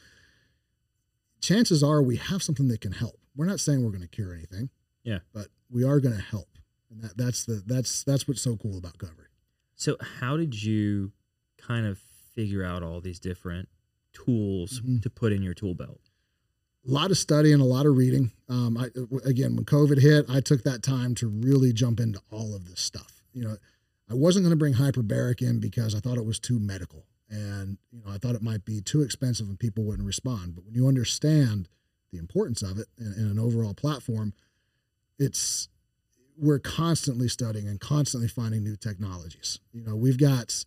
chances 1.41 1.83
are 1.83 2.01
we 2.01 2.17
have 2.17 2.43
something 2.43 2.67
that 2.69 2.81
can 2.81 2.91
help. 2.93 3.19
We're 3.35 3.45
not 3.45 3.59
saying 3.59 3.83
we're 3.83 3.91
going 3.91 4.01
to 4.01 4.07
cure 4.07 4.33
anything. 4.33 4.69
Yeah. 5.03 5.19
But 5.33 5.47
we 5.71 5.83
are 5.83 5.99
going 5.99 6.15
to 6.15 6.21
help. 6.21 6.49
And 6.91 7.01
that, 7.03 7.17
that's 7.17 7.45
the 7.45 7.61
that's 7.65 8.03
that's 8.03 8.27
what's 8.27 8.41
so 8.41 8.57
cool 8.57 8.77
about 8.77 8.93
recovery. 8.99 9.27
So 9.75 9.95
how 10.19 10.35
did 10.37 10.61
you 10.61 11.11
kind 11.57 11.85
of 11.85 11.99
figure 12.35 12.63
out 12.65 12.83
all 12.83 12.99
these 13.01 13.19
different 13.19 13.69
tools 14.13 14.81
Mhm. 14.81 15.01
to 15.03 15.09
put 15.09 15.31
in 15.31 15.41
your 15.43 15.53
tool 15.53 15.75
belt? 15.75 16.08
A 16.87 16.91
lot 16.91 17.11
of 17.11 17.17
studying, 17.17 17.59
a 17.59 17.65
lot 17.65 17.85
of 17.85 17.97
reading. 17.97 18.31
Um, 18.47 18.77
I, 18.77 18.85
again, 19.25 19.55
when 19.55 19.65
COVID 19.65 19.99
hit, 19.99 20.25
I 20.29 20.39
took 20.39 20.63
that 20.63 20.81
time 20.81 21.15
to 21.15 21.27
really 21.27 21.73
jump 21.73 21.99
into 21.99 22.21
all 22.31 22.55
of 22.55 22.65
this 22.65 22.79
stuff. 22.79 23.21
You 23.33 23.43
know, 23.43 23.57
I 24.09 24.13
wasn't 24.13 24.43
going 24.43 24.51
to 24.51 24.57
bring 24.57 24.73
hyperbaric 24.73 25.41
in 25.41 25.59
because 25.59 25.93
I 25.93 25.99
thought 25.99 26.17
it 26.17 26.25
was 26.25 26.39
too 26.39 26.59
medical, 26.59 27.05
and 27.29 27.77
you 27.91 28.01
know, 28.03 28.11
I 28.11 28.17
thought 28.17 28.35
it 28.35 28.41
might 28.41 28.65
be 28.65 28.81
too 28.81 29.01
expensive 29.01 29.47
and 29.47 29.59
people 29.59 29.83
wouldn't 29.83 30.07
respond. 30.07 30.55
But 30.55 30.65
when 30.65 30.73
you 30.73 30.87
understand 30.87 31.69
the 32.11 32.17
importance 32.17 32.63
of 32.63 32.79
it 32.79 32.87
in, 32.97 33.13
in 33.17 33.27
an 33.29 33.39
overall 33.39 33.73
platform, 33.73 34.33
it's 35.19 35.69
we're 36.37 36.59
constantly 36.59 37.27
studying 37.27 37.67
and 37.67 37.79
constantly 37.79 38.29
finding 38.29 38.63
new 38.63 38.77
technologies. 38.77 39.59
You 39.73 39.83
know, 39.83 39.95
we've 39.95 40.17
got 40.17 40.63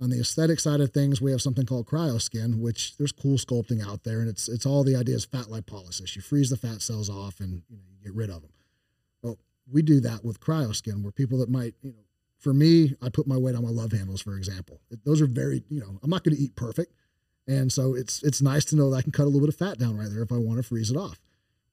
on 0.00 0.10
the 0.10 0.20
aesthetic 0.20 0.60
side 0.60 0.80
of 0.80 0.92
things, 0.92 1.20
we 1.20 1.30
have 1.30 1.40
something 1.40 1.64
called 1.64 1.86
cryoskin, 1.86 2.58
which 2.60 2.96
there's 2.96 3.12
cool 3.12 3.38
sculpting 3.38 3.86
out 3.86 4.04
there, 4.04 4.20
and 4.20 4.28
it's 4.28 4.48
it's 4.48 4.66
all 4.66 4.84
the 4.84 4.96
idea 4.96 5.14
is 5.14 5.24
fat 5.24 5.46
lipolysis. 5.46 6.14
You 6.14 6.22
freeze 6.22 6.50
the 6.50 6.56
fat 6.56 6.82
cells 6.82 7.08
off, 7.08 7.40
and 7.40 7.62
you 7.68 7.76
know 7.76 7.84
you 7.90 8.04
get 8.04 8.14
rid 8.14 8.30
of 8.30 8.42
them. 8.42 8.50
Well, 9.22 9.38
we 9.70 9.82
do 9.82 10.00
that 10.00 10.24
with 10.24 10.40
cryoskin, 10.40 11.02
where 11.02 11.12
people 11.12 11.38
that 11.38 11.48
might, 11.48 11.74
you 11.82 11.92
know, 11.92 12.04
for 12.38 12.52
me, 12.52 12.94
I 13.00 13.08
put 13.08 13.26
my 13.26 13.38
weight 13.38 13.54
on 13.54 13.64
my 13.64 13.70
love 13.70 13.92
handles, 13.92 14.20
for 14.20 14.36
example. 14.36 14.80
Those 15.04 15.22
are 15.22 15.26
very, 15.26 15.62
you 15.70 15.80
know, 15.80 15.98
I'm 16.02 16.10
not 16.10 16.24
going 16.24 16.36
to 16.36 16.42
eat 16.42 16.56
perfect, 16.56 16.92
and 17.48 17.72
so 17.72 17.94
it's 17.94 18.22
it's 18.22 18.42
nice 18.42 18.66
to 18.66 18.76
know 18.76 18.90
that 18.90 18.96
I 18.96 19.02
can 19.02 19.12
cut 19.12 19.24
a 19.24 19.30
little 19.30 19.40
bit 19.40 19.48
of 19.48 19.56
fat 19.56 19.78
down 19.78 19.96
right 19.96 20.10
there 20.10 20.22
if 20.22 20.32
I 20.32 20.36
want 20.36 20.58
to 20.58 20.62
freeze 20.62 20.90
it 20.90 20.96
off. 20.96 21.20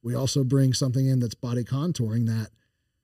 We 0.02 0.16
also 0.16 0.44
bring 0.44 0.74
something 0.74 1.08
in 1.08 1.20
that's 1.20 1.36
body 1.36 1.64
contouring 1.64 2.26
that 2.28 2.52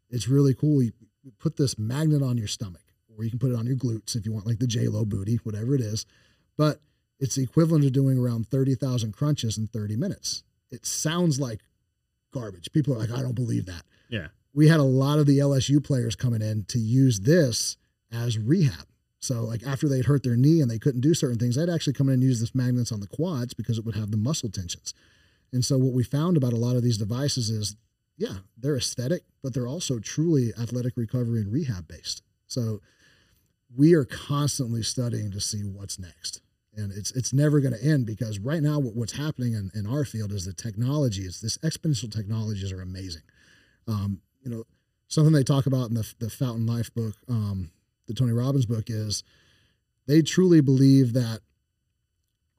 it's 0.10 0.28
really 0.28 0.54
cool. 0.54 0.82
You 0.82 0.92
put 1.40 1.58
this 1.58 1.78
magnet 1.78 2.22
on 2.22 2.38
your 2.38 2.48
stomach 2.48 2.82
or 3.20 3.24
you 3.24 3.30
can 3.30 3.40
put 3.40 3.52
it 3.52 3.58
on 3.58 3.66
your 3.66 3.76
glutes 3.76 4.16
if 4.16 4.26
you 4.26 4.32
want 4.32 4.48
like 4.48 4.60
the 4.60 4.68
J 4.68 4.88
Lo 4.88 5.06
booty, 5.06 5.36
whatever 5.44 5.76
it 5.76 5.82
is. 5.82 6.06
But 6.58 6.80
it's 7.20 7.36
the 7.36 7.44
equivalent 7.44 7.86
of 7.86 7.92
doing 7.92 8.18
around 8.18 8.48
30,000 8.48 9.12
crunches 9.12 9.58
in 9.58 9.68
30 9.68 9.98
minutes. 9.98 10.44
It 10.72 10.86
sounds 10.86 11.40
like 11.40 11.60
garbage. 12.34 12.72
People 12.72 12.94
are 12.94 13.00
like, 13.00 13.12
I 13.12 13.22
don't 13.22 13.36
believe 13.36 13.66
that. 13.66 13.84
Yeah. 14.08 14.28
We 14.54 14.68
had 14.68 14.80
a 14.80 14.84
lot 14.84 15.20
of 15.20 15.26
the 15.26 15.40
LSU 15.40 15.84
players 15.84 16.16
coming 16.16 16.42
in 16.42 16.66
to 16.70 16.80
use 16.80 17.20
this 17.20 17.78
as 18.12 18.38
rehab. 18.38 18.86
So 19.20 19.42
like 19.42 19.64
after 19.64 19.90
they'd 19.90 20.06
hurt 20.06 20.24
their 20.24 20.38
knee 20.38 20.62
and 20.62 20.72
they 20.72 20.80
couldn't 20.80 21.02
do 21.02 21.14
certain 21.14 21.38
things, 21.38 21.56
they'd 21.56 21.70
actually 21.70 21.94
come 21.94 22.08
in 22.08 22.16
and 22.16 22.24
use 22.24 22.40
this 22.40 22.56
magnets 22.56 22.92
on 22.92 23.02
the 23.02 23.08
quads 23.08 23.54
because 23.54 23.78
it 23.78 23.86
would 23.86 23.96
have 23.96 24.12
the 24.12 24.18
muscle 24.18 24.50
tensions. 24.50 24.94
And 25.52 25.66
so 25.66 25.78
what 25.78 25.94
we 25.94 26.04
found 26.04 26.38
about 26.38 26.54
a 26.54 26.58
lot 26.58 26.76
of 26.76 26.84
these 26.84 26.98
devices 26.98 27.50
is, 27.50 27.76
yeah, 28.18 28.38
they're 28.58 28.78
aesthetic, 28.78 29.24
but 29.44 29.54
they're 29.54 29.68
also 29.68 30.00
truly 30.00 30.54
athletic 30.60 30.96
recovery 30.96 31.42
and 31.42 31.52
rehab 31.52 31.88
based. 31.88 32.22
So 32.48 32.82
we 33.76 33.94
are 33.94 34.06
constantly 34.06 34.84
studying 34.84 35.32
to 35.32 35.40
see 35.40 35.62
what's 35.62 36.00
next. 36.00 36.42
And 36.76 36.92
it's 36.92 37.12
it's 37.12 37.34
never 37.34 37.60
going 37.60 37.74
to 37.74 37.84
end 37.84 38.06
because 38.06 38.40
right 38.40 38.62
now 38.62 38.80
what, 38.80 38.96
what's 38.96 39.18
happening 39.18 39.54
in, 39.54 39.72
in 39.74 39.86
our 39.86 40.06
field 40.06 40.32
is 40.32 40.46
the 40.46 40.54
technology 40.54 41.24
is 41.24 41.42
this 41.42 41.58
exponential 41.60 42.12
technologies 42.12 42.72
are 42.72 42.82
amazing. 42.82 43.24
Um, 43.88 44.22
you 44.42 44.52
know 44.52 44.64
something 45.08 45.34
they 45.34 45.44
talk 45.44 45.66
about 45.66 45.90
in 45.90 45.96
the, 45.96 46.14
the 46.20 46.30
fountain 46.30 46.66
life 46.66 46.94
book 46.94 47.16
um, 47.28 47.72
the 48.08 48.14
tony 48.14 48.32
robbins 48.32 48.66
book 48.66 48.86
is 48.88 49.24
they 50.08 50.22
truly 50.22 50.62
believe 50.62 51.14
that 51.14 51.42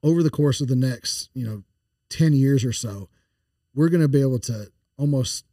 over 0.03 0.23
the 0.23 0.29
course 0.29 0.61
of 0.61 0.67
the 0.67 0.75
next 0.75 1.29
you 1.33 1.45
know 1.45 1.63
10 2.09 2.33
years 2.33 2.63
or 2.63 2.73
so 2.73 3.09
we're 3.73 3.89
going 3.89 4.01
to 4.01 4.07
be 4.07 4.21
able 4.21 4.39
to 4.39 4.67
almost 4.97 5.45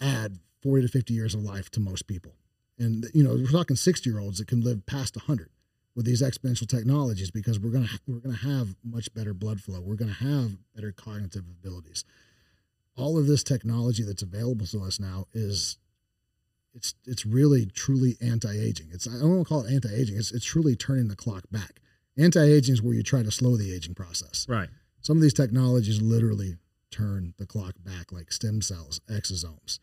add 0.00 0.38
40 0.62 0.82
to 0.82 0.88
50 0.88 1.14
years 1.14 1.34
of 1.34 1.42
life 1.42 1.70
to 1.70 1.80
most 1.80 2.06
people 2.06 2.32
and 2.78 3.06
you 3.14 3.22
know 3.22 3.34
we're 3.34 3.50
talking 3.50 3.76
60 3.76 4.08
year 4.08 4.18
olds 4.18 4.38
that 4.38 4.48
can 4.48 4.60
live 4.62 4.84
past 4.86 5.16
100 5.16 5.50
with 5.94 6.06
these 6.06 6.22
exponential 6.22 6.68
technologies 6.68 7.30
because 7.30 7.58
we're 7.58 7.70
going 7.70 7.86
to 7.86 7.98
we're 8.06 8.18
going 8.18 8.34
to 8.34 8.46
have 8.46 8.74
much 8.84 9.12
better 9.14 9.32
blood 9.32 9.60
flow. 9.60 9.80
We're 9.80 9.94
going 9.96 10.12
to 10.12 10.24
have 10.24 10.56
better 10.74 10.92
cognitive 10.92 11.44
abilities. 11.48 12.04
All 12.96 13.18
of 13.18 13.26
this 13.26 13.42
technology 13.42 14.02
that's 14.02 14.22
available 14.22 14.66
to 14.66 14.82
us 14.82 14.98
now 14.98 15.26
is 15.32 15.78
it's 16.74 16.94
it's 17.06 17.24
really 17.24 17.66
truly 17.66 18.16
anti-aging. 18.20 18.88
It's 18.92 19.06
i 19.06 19.12
don't 19.12 19.30
want 19.30 19.46
to 19.46 19.48
call 19.48 19.64
it 19.64 19.72
anti-aging. 19.72 20.16
It's, 20.16 20.32
it's 20.32 20.44
truly 20.44 20.74
turning 20.74 21.08
the 21.08 21.16
clock 21.16 21.44
back. 21.50 21.80
Anti-aging 22.18 22.74
is 22.74 22.82
where 22.82 22.94
you 22.94 23.02
try 23.02 23.22
to 23.22 23.30
slow 23.30 23.56
the 23.56 23.74
aging 23.74 23.94
process. 23.94 24.46
Right. 24.48 24.68
some 25.00 25.16
of 25.16 25.22
these 25.22 25.34
technologies 25.34 26.00
literally 26.00 26.56
turn 26.90 27.34
the 27.38 27.46
clock 27.46 27.74
back 27.84 28.12
like 28.12 28.30
stem 28.32 28.62
cells 28.62 29.00
exosomes. 29.10 29.78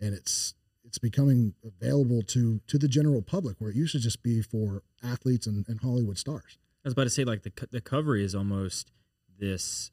And 0.00 0.14
it's 0.14 0.54
it's 0.94 0.98
becoming 1.00 1.54
available 1.64 2.22
to 2.22 2.60
to 2.68 2.78
the 2.78 2.86
general 2.86 3.20
public 3.20 3.56
where 3.58 3.70
it 3.70 3.76
used 3.76 3.90
to 3.92 3.98
just 3.98 4.22
be 4.22 4.40
for 4.40 4.82
athletes 5.02 5.44
and, 5.46 5.64
and 5.68 5.80
hollywood 5.80 6.16
stars 6.18 6.56
I 6.84 6.88
was 6.88 6.92
about 6.92 7.04
to 7.04 7.10
say, 7.10 7.24
like 7.24 7.42
the 7.42 7.52
the 7.72 7.80
Covery 7.80 8.22
is 8.22 8.34
almost 8.34 8.92
this 9.40 9.90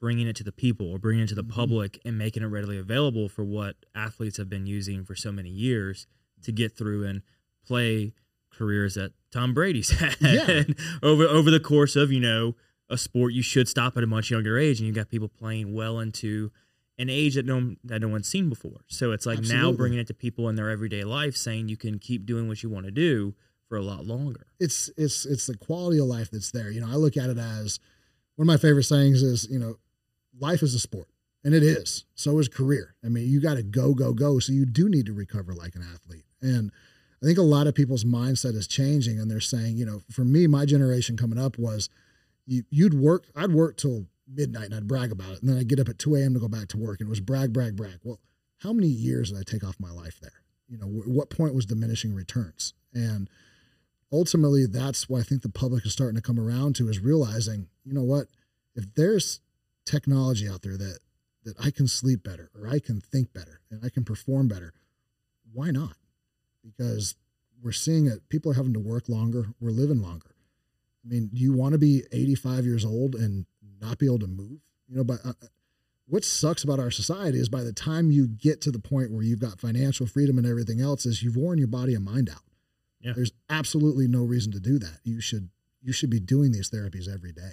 bringing 0.00 0.26
it 0.26 0.34
to 0.36 0.42
the 0.44 0.50
people 0.50 0.90
or 0.90 0.98
bringing 0.98 1.24
it 1.24 1.28
to 1.28 1.34
the 1.36 1.44
Mhm. 1.44 1.50
public 1.50 2.00
and 2.04 2.16
making 2.18 2.42
it 2.42 2.46
readily 2.46 2.76
available 2.78 3.28
for 3.28 3.44
what 3.44 3.76
athletes 3.94 4.38
have 4.38 4.48
been 4.48 4.66
using 4.66 5.04
for 5.04 5.14
so 5.14 5.30
many 5.30 5.50
years 5.50 6.06
to 6.42 6.50
get 6.50 6.76
through 6.76 7.04
and 7.04 7.22
play 7.66 8.14
careers 8.50 8.94
that 8.94 9.12
Tom 9.30 9.54
Brady's 9.54 9.90
had 10.00 10.16
Yeah. 10.20 10.64
over 11.02 11.24
over 11.24 11.50
the 11.50 11.60
course 11.60 11.94
of 11.96 12.10
you 12.10 12.18
know 12.20 12.56
a 12.88 12.98
sport 12.98 13.32
you 13.34 13.42
should 13.42 13.68
stop 13.68 13.96
at 13.96 14.02
a 14.02 14.06
much 14.06 14.30
younger 14.30 14.58
age 14.58 14.80
and 14.80 14.86
you've 14.86 14.96
got 14.96 15.08
people 15.08 15.28
playing 15.28 15.72
well 15.72 16.00
into 16.00 16.50
an 16.98 17.08
age 17.08 17.34
that 17.34 17.46
no 17.46 17.74
that 17.84 18.00
no 18.00 18.08
one's 18.08 18.28
seen 18.28 18.48
before 18.48 18.80
so 18.86 19.12
it's 19.12 19.26
like 19.26 19.40
now 19.40 19.72
bringing 19.72 19.98
it 19.98 20.06
to 20.06 20.14
people 20.14 20.48
in 20.48 20.56
their 20.56 20.70
everyday 20.70 21.04
life 21.04 21.36
saying 21.36 21.68
you 21.68 21.76
can 21.76 21.98
keep 21.98 22.26
doing 22.26 22.48
what 22.48 22.62
you 22.62 22.68
want 22.68 22.84
to 22.84 22.92
do 22.92 23.34
for 23.68 23.76
a 23.76 23.82
lot 23.82 24.06
longer 24.06 24.46
it's 24.62 24.90
it's 24.96 25.26
it's 25.26 25.46
the 25.46 25.56
quality 25.56 25.98
of 25.98 26.06
life 26.06 26.30
that's 26.30 26.52
there. 26.52 26.70
You 26.70 26.80
know, 26.80 26.88
I 26.88 26.94
look 26.94 27.16
at 27.16 27.28
it 27.28 27.38
as 27.38 27.80
one 28.36 28.44
of 28.44 28.46
my 28.46 28.56
favorite 28.56 28.84
sayings 28.84 29.22
is, 29.22 29.48
you 29.50 29.58
know, 29.58 29.78
life 30.38 30.62
is 30.62 30.74
a 30.74 30.78
sport. 30.78 31.08
And 31.44 31.54
it 31.54 31.64
is. 31.64 32.04
So 32.14 32.38
is 32.38 32.48
career. 32.48 32.94
I 33.04 33.08
mean, 33.08 33.28
you 33.28 33.40
got 33.40 33.54
to 33.54 33.64
go, 33.64 33.94
go, 33.94 34.12
go. 34.12 34.38
So 34.38 34.52
you 34.52 34.64
do 34.64 34.88
need 34.88 35.06
to 35.06 35.12
recover 35.12 35.52
like 35.52 35.74
an 35.74 35.82
athlete. 35.82 36.24
And 36.40 36.70
I 37.20 37.26
think 37.26 37.36
a 37.36 37.42
lot 37.42 37.66
of 37.66 37.74
people's 37.74 38.04
mindset 38.04 38.54
is 38.54 38.68
changing 38.68 39.18
and 39.18 39.28
they're 39.28 39.40
saying, 39.40 39.76
you 39.76 39.84
know, 39.84 40.02
for 40.08 40.24
me, 40.24 40.46
my 40.46 40.64
generation 40.64 41.16
coming 41.16 41.40
up 41.40 41.58
was 41.58 41.88
you, 42.46 42.62
you'd 42.70 42.94
work, 42.94 43.26
I'd 43.34 43.52
work 43.52 43.76
till 43.76 44.06
midnight 44.34 44.66
and 44.66 44.74
I'd 44.74 44.88
brag 44.88 45.12
about 45.12 45.32
it. 45.32 45.40
And 45.40 45.50
then 45.50 45.58
I'd 45.58 45.68
get 45.68 45.80
up 45.80 45.88
at 45.88 45.98
2 45.98 46.16
a.m. 46.16 46.34
to 46.34 46.40
go 46.40 46.48
back 46.48 46.68
to 46.68 46.76
work 46.76 47.00
and 47.00 47.08
it 47.08 47.10
was 47.10 47.20
brag, 47.20 47.52
brag, 47.52 47.76
brag. 47.76 47.98
Well, 48.02 48.20
how 48.58 48.72
many 48.72 48.88
years 48.88 49.30
did 49.30 49.38
I 49.38 49.42
take 49.42 49.64
off 49.64 49.80
my 49.80 49.90
life 49.90 50.18
there? 50.20 50.42
You 50.68 50.78
know, 50.78 50.86
wh- 50.86 51.08
what 51.08 51.30
point 51.30 51.54
was 51.54 51.66
diminishing 51.66 52.14
returns? 52.14 52.74
And 52.94 53.28
ultimately 54.12 54.66
that's 54.66 55.08
why 55.08 55.20
I 55.20 55.22
think 55.22 55.42
the 55.42 55.48
public 55.48 55.84
is 55.86 55.92
starting 55.92 56.16
to 56.16 56.22
come 56.22 56.38
around 56.38 56.76
to 56.76 56.88
is 56.88 57.00
realizing, 57.00 57.68
you 57.84 57.92
know 57.92 58.02
what, 58.02 58.26
if 58.74 58.94
there's 58.94 59.40
technology 59.84 60.48
out 60.48 60.62
there 60.62 60.76
that 60.76 60.98
that 61.44 61.56
I 61.58 61.72
can 61.72 61.88
sleep 61.88 62.22
better 62.22 62.50
or 62.54 62.68
I 62.68 62.78
can 62.78 63.00
think 63.00 63.32
better 63.32 63.60
and 63.68 63.80
I 63.84 63.88
can 63.88 64.04
perform 64.04 64.46
better, 64.46 64.72
why 65.52 65.72
not? 65.72 65.96
Because 66.64 67.16
we're 67.60 67.72
seeing 67.72 68.06
it. 68.06 68.28
People 68.28 68.52
are 68.52 68.54
having 68.54 68.74
to 68.74 68.80
work 68.80 69.08
longer. 69.08 69.46
We're 69.60 69.70
living 69.70 70.00
longer. 70.00 70.36
I 71.04 71.08
mean, 71.08 71.30
do 71.32 71.40
you 71.40 71.52
want 71.52 71.72
to 71.72 71.78
be 71.78 72.04
85 72.12 72.64
years 72.64 72.84
old 72.84 73.16
and 73.16 73.46
not 73.82 73.98
be 73.98 74.06
able 74.06 74.20
to 74.20 74.26
move? 74.26 74.60
You 74.88 74.96
know, 74.96 75.04
but 75.04 75.18
uh, 75.24 75.32
what 76.06 76.24
sucks 76.24 76.64
about 76.64 76.78
our 76.78 76.90
society 76.90 77.38
is 77.38 77.48
by 77.48 77.62
the 77.62 77.72
time 77.72 78.10
you 78.10 78.28
get 78.28 78.60
to 78.62 78.70
the 78.70 78.78
point 78.78 79.12
where 79.12 79.22
you've 79.22 79.40
got 79.40 79.60
financial 79.60 80.06
freedom 80.06 80.38
and 80.38 80.46
everything 80.46 80.80
else, 80.80 81.06
is 81.06 81.22
you've 81.22 81.36
worn 81.36 81.58
your 81.58 81.68
body 81.68 81.94
and 81.94 82.04
mind 82.04 82.30
out. 82.30 82.42
Yeah. 83.00 83.12
There's 83.14 83.32
absolutely 83.50 84.06
no 84.08 84.22
reason 84.22 84.52
to 84.52 84.60
do 84.60 84.78
that. 84.78 85.00
You 85.04 85.20
should 85.20 85.50
you 85.82 85.92
should 85.92 86.10
be 86.10 86.20
doing 86.20 86.52
these 86.52 86.70
therapies 86.70 87.12
every 87.12 87.32
day. 87.32 87.52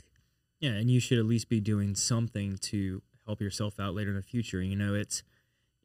Yeah, 0.59 0.71
and 0.71 0.91
you 0.91 0.99
should 0.99 1.17
at 1.17 1.25
least 1.25 1.49
be 1.49 1.59
doing 1.59 1.95
something 1.95 2.57
to 2.63 3.01
help 3.25 3.41
yourself 3.41 3.79
out 3.79 3.95
later 3.95 4.09
in 4.11 4.15
the 4.17 4.21
future. 4.21 4.61
You 4.61 4.75
know, 4.75 4.93
it's 4.93 5.23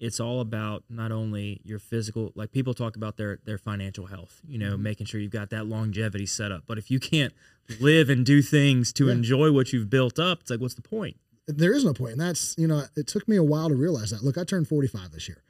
it's 0.04 0.20
all 0.20 0.40
about 0.40 0.84
not 0.88 1.10
only 1.10 1.60
your 1.64 1.78
physical 1.78 2.32
like 2.34 2.52
people 2.52 2.74
talk 2.74 2.94
about 2.96 3.16
their 3.16 3.38
their 3.44 3.58
financial 3.58 4.06
health, 4.06 4.40
you 4.46 4.58
know, 4.58 4.76
Mhm. 4.76 4.80
making 4.80 5.06
sure 5.06 5.20
you've 5.20 5.30
got 5.32 5.50
that 5.50 5.66
longevity 5.66 6.26
set 6.26 6.52
up. 6.52 6.64
But 6.66 6.76
if 6.78 6.90
you 6.90 7.00
can't 7.00 7.32
live 7.80 8.10
and 8.10 8.24
do 8.26 8.42
things 8.42 8.92
to 8.94 9.06
Yeah. 9.06 9.12
enjoy 9.14 9.50
what 9.52 9.72
you've 9.72 9.88
built 9.90 10.18
up, 10.18 10.40
it's 10.42 10.50
like 10.50 10.60
what's 10.60 10.74
the 10.74 10.82
point? 10.82 11.16
there 11.46 11.74
is 11.74 11.84
no 11.84 11.92
point 11.92 12.12
and 12.12 12.20
that's 12.22 12.54
you 12.56 12.66
know 12.66 12.84
it 12.96 13.06
took 13.06 13.28
me 13.28 13.36
a 13.36 13.42
while 13.42 13.68
to 13.68 13.74
realize 13.74 14.08
that 14.08 14.24
look 14.24 14.38
i 14.38 14.44
turned 14.44 14.66
45 14.66 15.12
this 15.12 15.28
year 15.28 15.42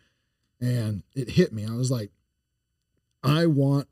and 0.61 1.05
it 1.15 1.31
hit 1.31 1.53
me 1.53 1.65
i 1.65 1.71
was 1.73 1.89
like 1.89 2.11
i 3.23 3.47
want 3.47 3.87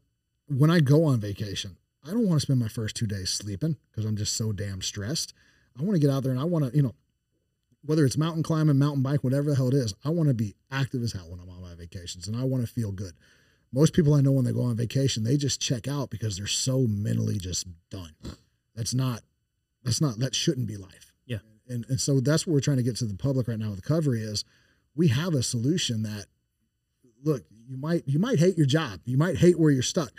when 0.48 0.68
i 0.68 0.80
go 0.80 1.04
on 1.04 1.20
vacation 1.20 1.76
i 2.04 2.10
don't 2.10 2.26
want 2.26 2.40
to 2.40 2.40
spend 2.40 2.58
my 2.58 2.66
first 2.66 2.96
two 2.96 3.06
days 3.06 3.30
sleeping 3.30 3.76
because 3.90 4.04
i'm 4.04 4.16
just 4.16 4.36
so 4.36 4.50
damn 4.50 4.82
stressed 4.82 5.32
i 5.78 5.82
want 5.84 5.94
to 5.94 6.00
get 6.00 6.10
out 6.10 6.24
there 6.24 6.32
and 6.32 6.40
i 6.40 6.44
want 6.44 6.64
to 6.68 6.76
you 6.76 6.82
know 6.82 6.92
whether 7.84 8.04
it's 8.04 8.16
mountain 8.16 8.42
climbing 8.42 8.78
mountain 8.78 9.02
bike 9.02 9.24
whatever 9.24 9.50
the 9.50 9.56
hell 9.56 9.68
it 9.68 9.74
is 9.74 9.94
i 10.04 10.08
want 10.08 10.28
to 10.28 10.34
be 10.34 10.54
active 10.70 11.02
as 11.02 11.12
hell 11.12 11.28
when 11.30 11.40
i'm 11.40 11.48
on 11.48 11.60
my 11.62 11.74
vacations 11.74 12.28
and 12.28 12.36
i 12.36 12.44
want 12.44 12.64
to 12.66 12.72
feel 12.72 12.92
good. 12.92 13.12
Most 13.72 13.94
people 13.94 14.14
i 14.14 14.20
know 14.20 14.32
when 14.32 14.44
they 14.44 14.52
go 14.52 14.62
on 14.62 14.76
vacation 14.76 15.24
they 15.24 15.36
just 15.36 15.60
check 15.60 15.88
out 15.88 16.10
because 16.10 16.36
they're 16.36 16.46
so 16.46 16.86
mentally 16.88 17.38
just 17.38 17.66
done. 17.90 18.14
That's 18.74 18.94
not 18.94 19.22
that's 19.82 20.00
not 20.00 20.18
that 20.18 20.34
shouldn't 20.34 20.66
be 20.66 20.76
life. 20.76 21.12
Yeah. 21.26 21.38
and, 21.68 21.84
and 21.88 22.00
so 22.00 22.20
that's 22.20 22.46
what 22.46 22.52
we're 22.52 22.60
trying 22.60 22.76
to 22.76 22.82
get 22.82 22.96
to 22.96 23.06
the 23.06 23.14
public 23.14 23.48
right 23.48 23.58
now 23.58 23.70
with 23.70 23.82
Covery 23.82 24.20
is 24.20 24.44
we 24.94 25.08
have 25.08 25.34
a 25.34 25.42
solution 25.42 26.02
that 26.02 26.26
look 27.24 27.44
you 27.66 27.78
might 27.78 28.02
you 28.06 28.18
might 28.18 28.38
hate 28.38 28.56
your 28.56 28.66
job. 28.66 29.00
You 29.04 29.16
might 29.16 29.38
hate 29.38 29.58
where 29.58 29.70
you're 29.70 29.82
stuck 29.82 30.12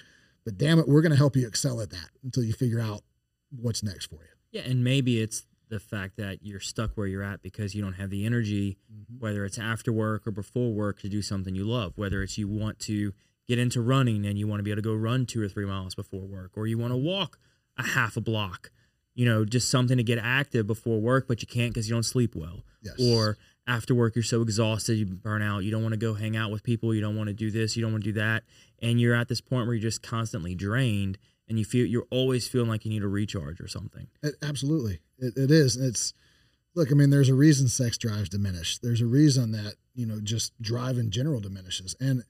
but 0.46 0.58
damn 0.58 0.80
it 0.80 0.88
we're 0.88 1.02
going 1.02 1.12
to 1.12 1.18
help 1.18 1.36
you 1.36 1.48
excel 1.48 1.80
at 1.82 1.92
that 1.92 2.10
until 2.24 2.44
you 2.44 2.54
figure 2.54 2.80
out 2.80 3.04
what's 3.52 3.84
next 3.84 4.08
for 4.08 4.16
you. 4.16 4.30
Yeah, 4.52 4.62
and 4.62 4.84
maybe 4.84 5.22
it's 5.22 5.46
the 5.74 5.80
fact 5.80 6.18
that 6.18 6.40
you're 6.42 6.60
stuck 6.60 6.92
where 6.96 7.08
you're 7.08 7.24
at 7.24 7.42
because 7.42 7.74
you 7.76 7.82
don't 7.82 7.94
have 7.94 8.10
the 8.10 8.26
energy, 8.26 8.78
Mm-hmm. 8.94 9.20
whether 9.24 9.44
it's 9.46 9.58
after 9.58 9.92
work 9.92 10.26
or 10.28 10.32
before 10.32 10.72
work, 10.72 11.00
to 11.02 11.10
do 11.10 11.22
something 11.22 11.56
you 11.56 11.66
love. 11.66 11.94
Whether 11.96 12.22
it's 12.24 12.38
you 12.38 12.48
want 12.48 12.80
to 12.82 13.14
get 13.48 13.60
into 13.60 13.82
running 13.82 14.26
and 14.26 14.38
you 14.38 14.48
want 14.48 14.60
to 14.60 14.64
be 14.64 14.72
able 14.72 14.82
to 14.82 14.88
go 14.88 14.96
run 14.96 15.26
two 15.26 15.42
or 15.42 15.50
three 15.50 15.66
miles 15.66 15.96
before 15.96 16.22
work, 16.22 16.52
or 16.56 16.68
you 16.68 16.78
want 16.78 16.94
to 16.94 16.98
walk 16.98 17.40
a 17.78 17.84
half 17.84 18.16
a 18.16 18.22
block, 18.22 18.72
you 19.16 19.26
know, 19.26 19.44
just 19.46 19.70
something 19.70 19.98
to 19.98 20.04
get 20.04 20.18
active 20.20 20.66
before 20.68 21.00
work, 21.02 21.28
but 21.28 21.42
you 21.42 21.48
can't 21.48 21.74
because 21.74 21.90
you 21.90 21.96
don't 21.96 22.04
sleep 22.04 22.36
well. 22.36 22.64
Yes. 22.82 22.96
Or 23.02 23.38
after 23.68 23.96
work, 23.96 24.16
you're 24.16 24.24
so 24.24 24.42
exhausted, 24.42 24.96
you 24.96 25.06
burn 25.06 25.42
out, 25.42 25.60
you 25.64 25.72
don't 25.72 25.82
want 25.82 25.94
to 25.94 25.98
go 26.00 26.14
hang 26.14 26.36
out 26.38 26.52
with 26.52 26.64
people, 26.64 26.94
you 26.94 27.02
don't 27.02 27.16
want 27.16 27.28
to 27.28 27.34
do 27.34 27.50
this, 27.52 27.76
you 27.76 27.82
don't 27.82 27.92
want 27.92 28.04
to 28.04 28.12
do 28.14 28.20
that. 28.20 28.44
And 28.82 29.00
you're 29.02 29.16
at 29.16 29.28
this 29.28 29.42
point 29.42 29.66
where 29.68 29.74
you're 29.76 29.82
just 29.82 30.02
constantly 30.04 30.54
drained 30.56 31.18
and 31.50 31.58
you 31.60 31.66
feel 31.66 31.86
you're 31.86 32.08
always 32.10 32.48
feeling 32.48 32.70
like 32.70 32.86
you 32.86 32.92
need 32.92 33.04
a 33.04 33.08
recharge 33.08 33.60
or 33.60 33.68
something. 33.68 34.08
Absolutely, 34.42 35.00
it, 35.24 35.38
it 35.38 35.52
is. 35.52 35.76
And 35.76 35.88
It's 35.88 36.14
look. 36.76 36.92
I 36.92 36.96
mean, 36.96 37.10
there's 37.10 37.30
a 37.30 37.36
reason 37.36 37.68
sex 37.68 37.98
drives 37.98 38.30
diminish. 38.30 38.80
There's 38.80 39.02
a 39.02 39.06
reason 39.06 39.52
that 39.52 39.76
you 39.96 40.06
know 40.06 40.20
just 40.22 40.60
drive 40.62 40.98
in 40.98 41.12
general 41.12 41.40
diminishes, 41.40 41.96
and 42.00 42.24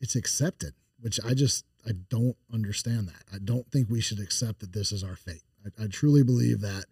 it's 0.00 0.16
accepted. 0.16 0.74
Which 1.00 1.20
I 1.24 1.34
just 1.34 1.64
I 1.86 1.92
don't 2.10 2.36
understand 2.52 3.08
that. 3.08 3.22
I 3.32 3.38
don't 3.38 3.70
think 3.70 3.88
we 3.88 4.00
should 4.00 4.18
accept 4.18 4.60
that 4.60 4.72
this 4.72 4.90
is 4.92 5.04
our 5.04 5.16
fate. 5.16 5.42
I, 5.64 5.84
I 5.84 5.86
truly 5.86 6.24
believe 6.24 6.60
that. 6.60 6.84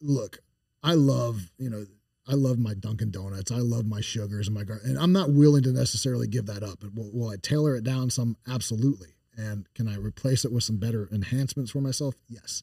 Look, 0.00 0.38
I 0.82 0.94
love 0.94 1.50
you 1.58 1.70
know 1.70 1.84
I 2.26 2.34
love 2.34 2.58
my 2.58 2.74
Dunkin' 2.74 3.10
Donuts. 3.10 3.50
I 3.50 3.58
love 3.58 3.86
my 3.86 4.00
sugars 4.00 4.48
and 4.48 4.56
my 4.56 4.64
gar- 4.64 4.80
and 4.84 4.98
I'm 4.98 5.12
not 5.12 5.30
willing 5.32 5.62
to 5.64 5.72
necessarily 5.72 6.26
give 6.26 6.46
that 6.46 6.62
up. 6.62 6.82
Will, 6.94 7.10
will 7.12 7.28
I 7.30 7.36
tailor 7.40 7.76
it 7.76 7.84
down 7.84 8.10
some? 8.10 8.36
Absolutely. 8.48 9.08
And 9.36 9.66
can 9.74 9.88
I 9.88 9.96
replace 9.96 10.44
it 10.44 10.52
with 10.52 10.64
some 10.64 10.76
better 10.76 11.08
enhancements 11.12 11.70
for 11.70 11.80
myself? 11.80 12.14
Yes. 12.28 12.62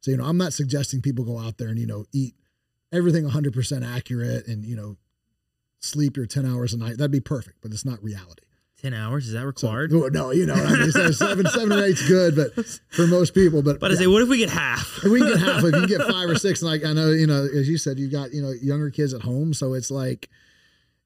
So, 0.00 0.10
you 0.10 0.16
know, 0.16 0.24
I'm 0.24 0.38
not 0.38 0.52
suggesting 0.52 1.02
people 1.02 1.24
go 1.24 1.38
out 1.38 1.58
there 1.58 1.68
and, 1.68 1.78
you 1.78 1.86
know, 1.86 2.04
eat 2.12 2.34
everything 2.92 3.24
100% 3.24 3.86
accurate 3.86 4.46
and, 4.46 4.64
you 4.64 4.76
know, 4.76 4.96
sleep 5.80 6.16
your 6.16 6.26
10 6.26 6.46
hours 6.46 6.72
a 6.72 6.78
night. 6.78 6.96
That'd 6.98 7.10
be 7.10 7.20
perfect, 7.20 7.58
but 7.60 7.72
it's 7.72 7.84
not 7.84 8.02
reality. 8.02 8.44
Ten 8.80 8.94
hours 8.94 9.26
is 9.26 9.34
that 9.34 9.44
required? 9.44 9.92
no, 9.92 10.08
no, 10.08 10.30
you 10.30 10.46
know, 10.46 10.54
I 10.54 10.74
mean, 10.74 10.90
so 10.90 11.10
seven, 11.10 11.46
seven 11.46 11.70
or 11.70 11.84
eight's 11.84 12.06
good, 12.08 12.34
but 12.34 12.64
for 12.88 13.06
most 13.06 13.34
people, 13.34 13.60
but, 13.60 13.78
but 13.78 13.90
I 13.90 13.94
yeah. 13.94 14.00
say, 14.00 14.06
what 14.06 14.22
if 14.22 14.28
we 14.30 14.38
get 14.38 14.48
half? 14.48 15.00
If 15.04 15.12
we 15.12 15.18
can 15.18 15.28
get 15.28 15.38
half. 15.38 15.58
If 15.58 15.64
you 15.64 15.70
can 15.72 15.86
get 15.86 16.00
five 16.10 16.30
or 16.30 16.36
six, 16.36 16.62
like 16.62 16.82
I 16.82 16.94
know, 16.94 17.10
you 17.10 17.26
know, 17.26 17.44
as 17.44 17.68
you 17.68 17.76
said, 17.76 17.98
you've 17.98 18.10
got 18.10 18.32
you 18.32 18.40
know 18.40 18.52
younger 18.52 18.88
kids 18.88 19.12
at 19.12 19.20
home, 19.20 19.52
so 19.52 19.74
it's 19.74 19.90
like, 19.90 20.30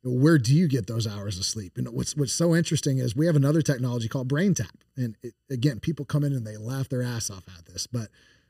where 0.05 0.39
do 0.39 0.55
you 0.55 0.69
get 0.69 0.87
those 0.87 1.05
hours 1.05 1.37
of 1.37 1.45
sleep? 1.45 1.77
And 1.77 1.89
what's 1.89 2.17
what's 2.17 2.33
so 2.33 2.55
interesting 2.55 2.99
is 2.99 3.17
we 3.17 3.27
have 3.27 3.35
another 3.35 3.61
technology 3.61 4.07
called 4.07 4.29
Brain 4.29 4.55
Tap, 4.55 4.79
and 4.97 5.17
it, 5.25 5.35
again, 5.51 5.81
people 5.81 6.05
come 6.05 6.23
in 6.23 6.33
and 6.33 6.47
they 6.47 6.57
laugh 6.57 6.89
their 6.89 7.03
ass 7.03 7.29
off 7.29 7.43
at 7.59 7.67
this, 7.67 7.89
but 7.89 8.07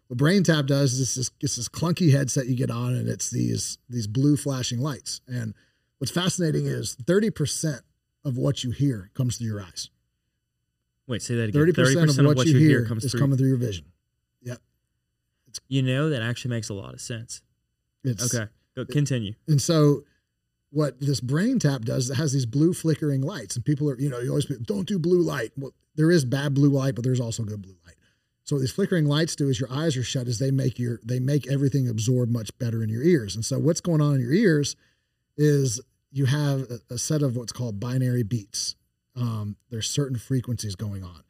what 0.09 0.19
Brain 0.19 0.43
Tap 0.43 0.67
does 0.67 0.95
is 0.95 1.01
it's 1.01 1.15
this, 1.15 1.31
it's 1.41 1.57
this 1.57 1.69
clunky 1.69 2.13
headset 2.13 2.47
you 2.47 2.57
get 2.57 2.71
on, 2.71 2.95
and 2.95 3.09
it's 3.09 3.31
these 3.31 3.79
these 3.89 4.07
blue 4.07 4.37
flashing 4.37 4.81
lights. 4.81 5.21
And 5.27 5.55
what's 5.99 6.13
fascinating 6.13 6.67
is 6.67 6.95
thirty 7.07 7.31
percent 7.31 7.83
of 8.25 8.37
what 8.37 8.65
you 8.65 8.71
hear 8.71 9.11
comes 9.15 9.39
through 9.39 9.49
your 9.49 9.63
eyes. 9.63 9.91
Wait, 11.07 11.23
say 11.23 11.35
that 11.35 11.49
again. 11.49 11.61
Thirty 11.61 11.73
percent 11.73 12.11
of 12.11 12.25
what, 12.25 12.47
you 12.47 12.59
hear, 12.59 12.87
comes 12.87 13.05
is 13.05 13.13
through. 13.13 13.21
coming 13.21 13.39
through 13.39 13.49
your 13.49 13.59
vision. 13.59 13.87
Yep. 14.43 14.59
You 15.69 15.83
know 15.83 16.11
that 16.11 16.23
actually 16.23 16.51
makes 16.51 16.69
a 16.69 16.75
lot 16.75 16.95
of 16.95 17.01
sense. 17.01 17.43
It's 18.03 18.35
Okay, 18.35 18.51
go 18.77 18.85
continue. 18.85 19.35
And 19.49 19.61
so 19.61 20.05
what 20.71 21.01
this 21.01 21.21
brain 21.21 21.59
tap 21.59 21.83
does, 21.83 22.11
it 22.11 22.15
has 22.15 22.33
these 22.33 22.47
blue 22.47 22.75
flickering 22.75 23.23
lights. 23.23 23.55
And 23.55 23.65
people 23.65 23.89
are, 23.89 23.99
you 23.99 24.11
know, 24.11 24.19
you 24.19 24.31
always 24.31 24.47
don't 24.47 24.89
do 24.89 24.99
blue 24.99 25.23
light. 25.23 25.53
Well, 25.57 25.73
there 25.95 26.11
is 26.11 26.25
bad 26.25 26.55
blue 26.55 26.71
light, 26.71 26.97
but 26.97 27.05
there's 27.05 27.21
also 27.21 27.45
good 27.45 27.63
blue 27.63 27.77
light. 27.87 27.94
So 28.45 28.57
what 28.57 28.61
these 28.61 28.73
flickering 28.73 29.07
lights 29.07 29.35
do 29.35 29.49
is 29.49 29.59
your 29.59 29.73
eyes 29.73 29.97
are 29.97 30.03
shut 30.03 30.29
as 30.29 30.39
they 30.39 30.51
make 30.51 30.79
your 30.79 31.01
they 31.03 31.19
make 31.19 31.51
everything 31.51 31.89
absorb 31.89 32.29
much 32.29 32.57
better 32.59 32.83
in 32.83 32.91
your 32.91 33.03
ears. 33.03 33.35
And 33.35 33.45
so 33.45 33.59
what's 33.59 33.81
going 33.81 34.03
on 34.03 34.17
in 34.17 34.21
your 34.21 34.35
ears 34.35 34.77
is 35.37 35.81
you 36.13 36.27
have 36.27 36.71
a, 36.71 36.95
a 36.95 36.99
set 36.99 37.23
of 37.23 37.37
what's 37.37 37.53
called 37.53 37.81
binaural 37.81 38.29
beats. 38.29 38.77
Um, 39.17 39.57
there's 39.71 39.89
certain 39.89 40.19
frequencies 40.19 40.77
going 40.77 41.03
on. 41.03 41.23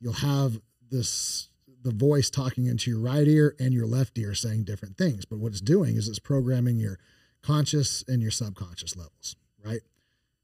You'll 0.00 0.12
have 0.14 0.60
this 0.90 1.48
the 1.82 1.92
voice 1.92 2.30
talking 2.30 2.66
into 2.66 2.90
your 2.90 2.98
right 2.98 3.28
ear 3.28 3.54
and 3.60 3.72
your 3.72 3.86
left 3.86 4.18
ear 4.18 4.34
saying 4.34 4.64
different 4.64 4.98
things. 4.98 5.24
But 5.24 5.38
what 5.38 5.52
it's 5.52 5.60
doing 5.60 5.96
is 5.96 6.08
it's 6.08 6.18
programming 6.18 6.78
your 6.78 6.98
conscious 7.42 8.04
and 8.08 8.20
your 8.20 8.32
subconscious 8.32 8.96
levels, 8.96 9.36
right? 9.64 9.82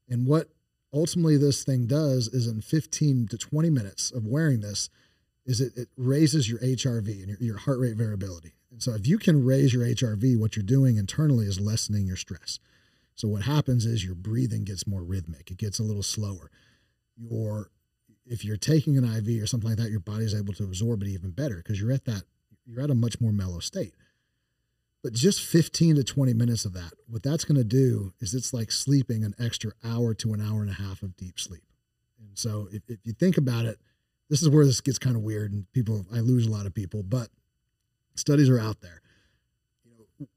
And 0.07 0.25
what 0.25 0.47
ultimately 0.93 1.35
this 1.35 1.65
thing 1.65 1.85
does 1.85 2.29
is 2.29 2.47
in 2.47 2.61
15 2.61 3.27
to 3.27 3.37
20 3.37 3.69
minutes 3.69 4.09
of 4.09 4.25
wearing 4.25 4.61
this 4.61 4.89
is 5.45 5.61
it, 5.61 5.73
it 5.75 5.89
raises 5.97 6.49
your 6.49 6.59
HRV 6.59 7.07
and 7.07 7.27
your, 7.29 7.37
your 7.39 7.57
heart 7.57 7.79
rate 7.79 7.95
variability. 7.95 8.53
And 8.71 8.81
so 8.81 8.93
if 8.93 9.05
you 9.05 9.17
can 9.17 9.45
raise 9.45 9.73
your 9.73 9.85
HRV, 9.85 10.39
what 10.39 10.55
you're 10.55 10.63
doing 10.63 10.97
internally 10.97 11.45
is 11.45 11.59
lessening 11.59 12.07
your 12.07 12.15
stress. 12.15 12.59
So 13.15 13.27
what 13.27 13.43
happens 13.43 13.85
is 13.85 14.03
your 14.03 14.15
breathing 14.15 14.63
gets 14.63 14.87
more 14.87 15.03
rhythmic. 15.03 15.51
It 15.51 15.57
gets 15.57 15.79
a 15.79 15.83
little 15.83 16.03
slower. 16.03 16.49
Your 17.15 17.69
if 18.25 18.45
you're 18.45 18.57
taking 18.57 18.97
an 18.97 19.03
IV 19.03 19.43
or 19.43 19.47
something 19.47 19.69
like 19.69 19.77
that, 19.79 19.91
your 19.91 19.99
body's 19.99 20.33
able 20.33 20.53
to 20.53 20.63
absorb 20.63 21.03
it 21.03 21.09
even 21.09 21.31
better 21.31 21.57
because 21.57 21.79
you're 21.79 21.91
at 21.91 22.05
that 22.05 22.23
you're 22.65 22.81
at 22.81 22.89
a 22.89 22.95
much 22.95 23.19
more 23.19 23.31
mellow 23.31 23.59
state. 23.59 23.93
But 25.03 25.13
just 25.13 25.41
15 25.41 25.97
to 25.97 26.03
20 26.03 26.33
minutes 26.33 26.63
of 26.65 26.73
that, 26.73 26.93
what 27.07 27.23
that's 27.23 27.43
going 27.43 27.57
to 27.57 27.63
do 27.63 28.13
is 28.19 28.33
it's 28.33 28.53
like 28.53 28.71
sleeping 28.71 29.23
an 29.23 29.35
extra 29.37 29.71
hour 29.83 30.13
to 30.15 30.33
an 30.33 30.41
hour 30.41 30.61
and 30.61 30.69
a 30.69 30.73
half 30.73 31.03
of 31.03 31.17
deep 31.17 31.39
sleep. 31.39 31.63
And 32.19 32.37
so 32.37 32.69
if, 32.71 32.83
if 32.87 32.99
you 33.03 33.11
think 33.11 33.37
about 33.37 33.65
it, 33.65 33.79
this 34.29 34.41
is 34.41 34.49
where 34.49 34.65
this 34.65 34.81
gets 34.81 34.99
kind 34.99 35.15
of 35.15 35.21
weird 35.21 35.51
and 35.51 35.71
people 35.73 36.05
I 36.13 36.19
lose 36.19 36.47
a 36.47 36.51
lot 36.51 36.65
of 36.65 36.73
people, 36.73 37.03
but 37.03 37.29
studies 38.15 38.49
are 38.49 38.59
out 38.59 38.81
there. 38.81 39.01
You 39.83 39.91
know, 39.91 40.27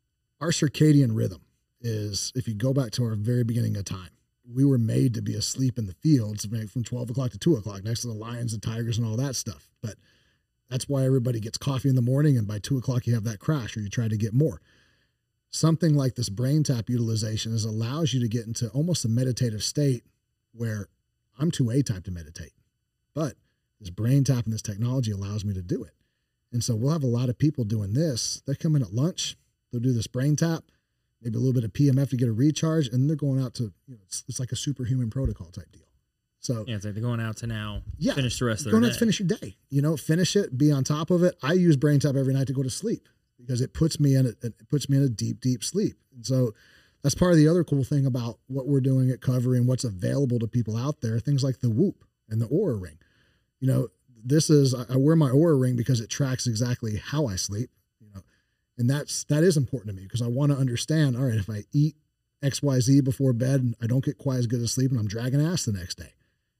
our 0.40 0.50
circadian 0.50 1.10
rhythm 1.12 1.42
is 1.80 2.32
if 2.34 2.48
you 2.48 2.54
go 2.54 2.72
back 2.72 2.90
to 2.92 3.04
our 3.04 3.14
very 3.14 3.44
beginning 3.44 3.76
of 3.76 3.84
time, 3.84 4.10
we 4.52 4.64
were 4.64 4.78
made 4.78 5.14
to 5.14 5.22
be 5.22 5.34
asleep 5.34 5.78
in 5.78 5.86
the 5.86 5.94
fields 5.94 6.46
from 6.70 6.84
12 6.84 7.10
o'clock 7.10 7.30
to 7.32 7.38
2 7.38 7.56
o'clock 7.56 7.84
next 7.84 8.02
to 8.02 8.08
the 8.08 8.14
lions 8.14 8.52
and 8.52 8.62
tigers 8.62 8.98
and 8.98 9.06
all 9.06 9.16
that 9.16 9.34
stuff. 9.36 9.68
But 9.82 9.94
that's 10.70 10.88
why 10.88 11.04
everybody 11.04 11.40
gets 11.40 11.58
coffee 11.58 11.88
in 11.88 11.96
the 11.96 12.02
morning 12.02 12.36
and 12.36 12.46
by 12.46 12.58
2 12.58 12.78
o'clock 12.78 13.06
you 13.06 13.14
have 13.14 13.24
that 13.24 13.40
crash 13.40 13.76
or 13.76 13.80
you 13.80 13.88
try 13.88 14.08
to 14.08 14.16
get 14.16 14.32
more. 14.32 14.60
Something 15.50 15.94
like 15.94 16.14
this 16.14 16.28
brain 16.28 16.62
tap 16.62 16.90
utilization 16.90 17.54
is 17.54 17.64
allows 17.64 18.12
you 18.12 18.20
to 18.20 18.28
get 18.28 18.46
into 18.46 18.68
almost 18.70 19.04
a 19.04 19.08
meditative 19.08 19.62
state 19.62 20.04
where 20.52 20.88
I'm 21.38 21.50
too 21.50 21.70
A 21.70 21.82
type 21.82 22.04
to 22.04 22.10
meditate. 22.10 22.52
But 23.14 23.34
this 23.80 23.90
brain 23.90 24.24
tap 24.24 24.44
and 24.44 24.52
this 24.54 24.62
technology 24.62 25.10
allows 25.10 25.44
me 25.44 25.52
to 25.54 25.62
do 25.62 25.82
it. 25.84 25.92
And 26.52 26.62
so 26.64 26.74
we'll 26.74 26.92
have 26.92 27.02
a 27.02 27.06
lot 27.08 27.28
of 27.28 27.38
people 27.38 27.64
doing 27.64 27.92
this. 27.92 28.42
They 28.46 28.54
come 28.54 28.76
in 28.76 28.82
at 28.82 28.92
lunch, 28.92 29.36
they'll 29.72 29.80
do 29.82 29.92
this 29.92 30.06
brain 30.06 30.36
tap, 30.36 30.64
maybe 31.20 31.36
a 31.36 31.40
little 31.40 31.52
bit 31.52 31.64
of 31.64 31.72
PEMF 31.72 32.10
to 32.10 32.16
get 32.16 32.28
a 32.28 32.32
recharge, 32.32 32.88
and 32.88 33.08
they're 33.08 33.16
going 33.16 33.42
out 33.42 33.54
to, 33.54 33.64
you 33.86 33.94
know, 33.94 34.00
it's, 34.06 34.24
it's 34.28 34.40
like 34.40 34.52
a 34.52 34.56
superhuman 34.56 35.10
protocol 35.10 35.48
type 35.48 35.70
deal. 35.72 35.82
So 36.40 36.64
Yeah, 36.66 36.76
it's 36.76 36.84
like 36.84 36.94
they're 36.94 37.02
going 37.02 37.20
out 37.20 37.36
to 37.38 37.46
now 37.46 37.82
Yeah, 37.98 38.14
finish 38.14 38.38
the 38.38 38.44
rest 38.44 38.64
of 38.66 38.70
going 38.72 38.82
their 38.82 38.90
out 38.90 38.94
day. 38.94 38.98
to 38.98 38.98
finish 39.00 39.20
your 39.20 39.28
day, 39.28 39.56
you 39.68 39.82
know, 39.82 39.96
finish 39.96 40.36
it, 40.36 40.56
be 40.56 40.70
on 40.70 40.84
top 40.84 41.10
of 41.10 41.22
it. 41.22 41.34
I 41.42 41.54
use 41.54 41.76
brain 41.76 41.98
tap 42.00 42.14
every 42.14 42.32
night 42.32 42.46
to 42.46 42.52
go 42.52 42.62
to 42.62 42.70
sleep 42.70 43.08
because 43.38 43.60
it 43.60 43.74
puts 43.74 43.98
me 44.00 44.14
in 44.14 44.26
a, 44.26 44.28
it 44.46 44.68
puts 44.70 44.88
me 44.88 44.96
in 44.98 45.02
a 45.02 45.08
deep, 45.08 45.40
deep 45.40 45.64
sleep. 45.64 45.96
And 46.14 46.24
so 46.24 46.54
that's 47.02 47.14
part 47.14 47.32
of 47.32 47.38
the 47.38 47.48
other 47.48 47.64
cool 47.64 47.84
thing 47.84 48.06
about 48.06 48.38
what 48.46 48.66
we're 48.68 48.80
doing 48.80 49.10
at 49.10 49.20
Covery 49.20 49.56
and 49.58 49.66
what's 49.66 49.84
available 49.84 50.38
to 50.38 50.46
people 50.46 50.76
out 50.76 51.00
there. 51.00 51.18
Things 51.18 51.42
like 51.44 51.58
the 51.60 51.68
Whoop 51.70 52.04
and 52.30 52.40
the 52.40 52.46
Oura 52.46 52.80
Ring. 52.80 52.98
You 53.60 53.68
know, 53.68 53.88
this 54.24 54.50
is 54.50 54.74
I 54.74 54.96
wear 54.96 55.16
my 55.16 55.30
Oura 55.30 55.60
Ring 55.60 55.76
because 55.76 56.00
it 56.00 56.10
tracks 56.10 56.46
exactly 56.46 56.96
how 56.96 57.26
I 57.26 57.36
sleep. 57.36 57.70
You 58.00 58.08
know, 58.14 58.22
and 58.78 58.88
that's 58.90 59.24
that 59.24 59.42
is 59.42 59.56
important 59.56 59.94
to 59.94 59.96
me 59.96 60.04
because 60.04 60.22
I 60.22 60.26
want 60.26 60.52
to 60.52 60.58
understand. 60.58 61.16
All 61.16 61.24
right, 61.24 61.38
if 61.38 61.48
I 61.48 61.64
eat 61.72 61.96
X 62.42 62.62
Y 62.62 62.80
Z 62.80 63.00
before 63.02 63.32
bed, 63.32 63.74
I 63.82 63.86
don't 63.86 64.04
get 64.04 64.18
quite 64.18 64.38
as 64.38 64.46
good 64.46 64.60
as 64.60 64.72
sleep, 64.72 64.90
and 64.90 65.00
I'm 65.00 65.08
dragging 65.08 65.44
ass 65.44 65.64
the 65.64 65.72
next 65.72 65.96
day. 65.96 66.14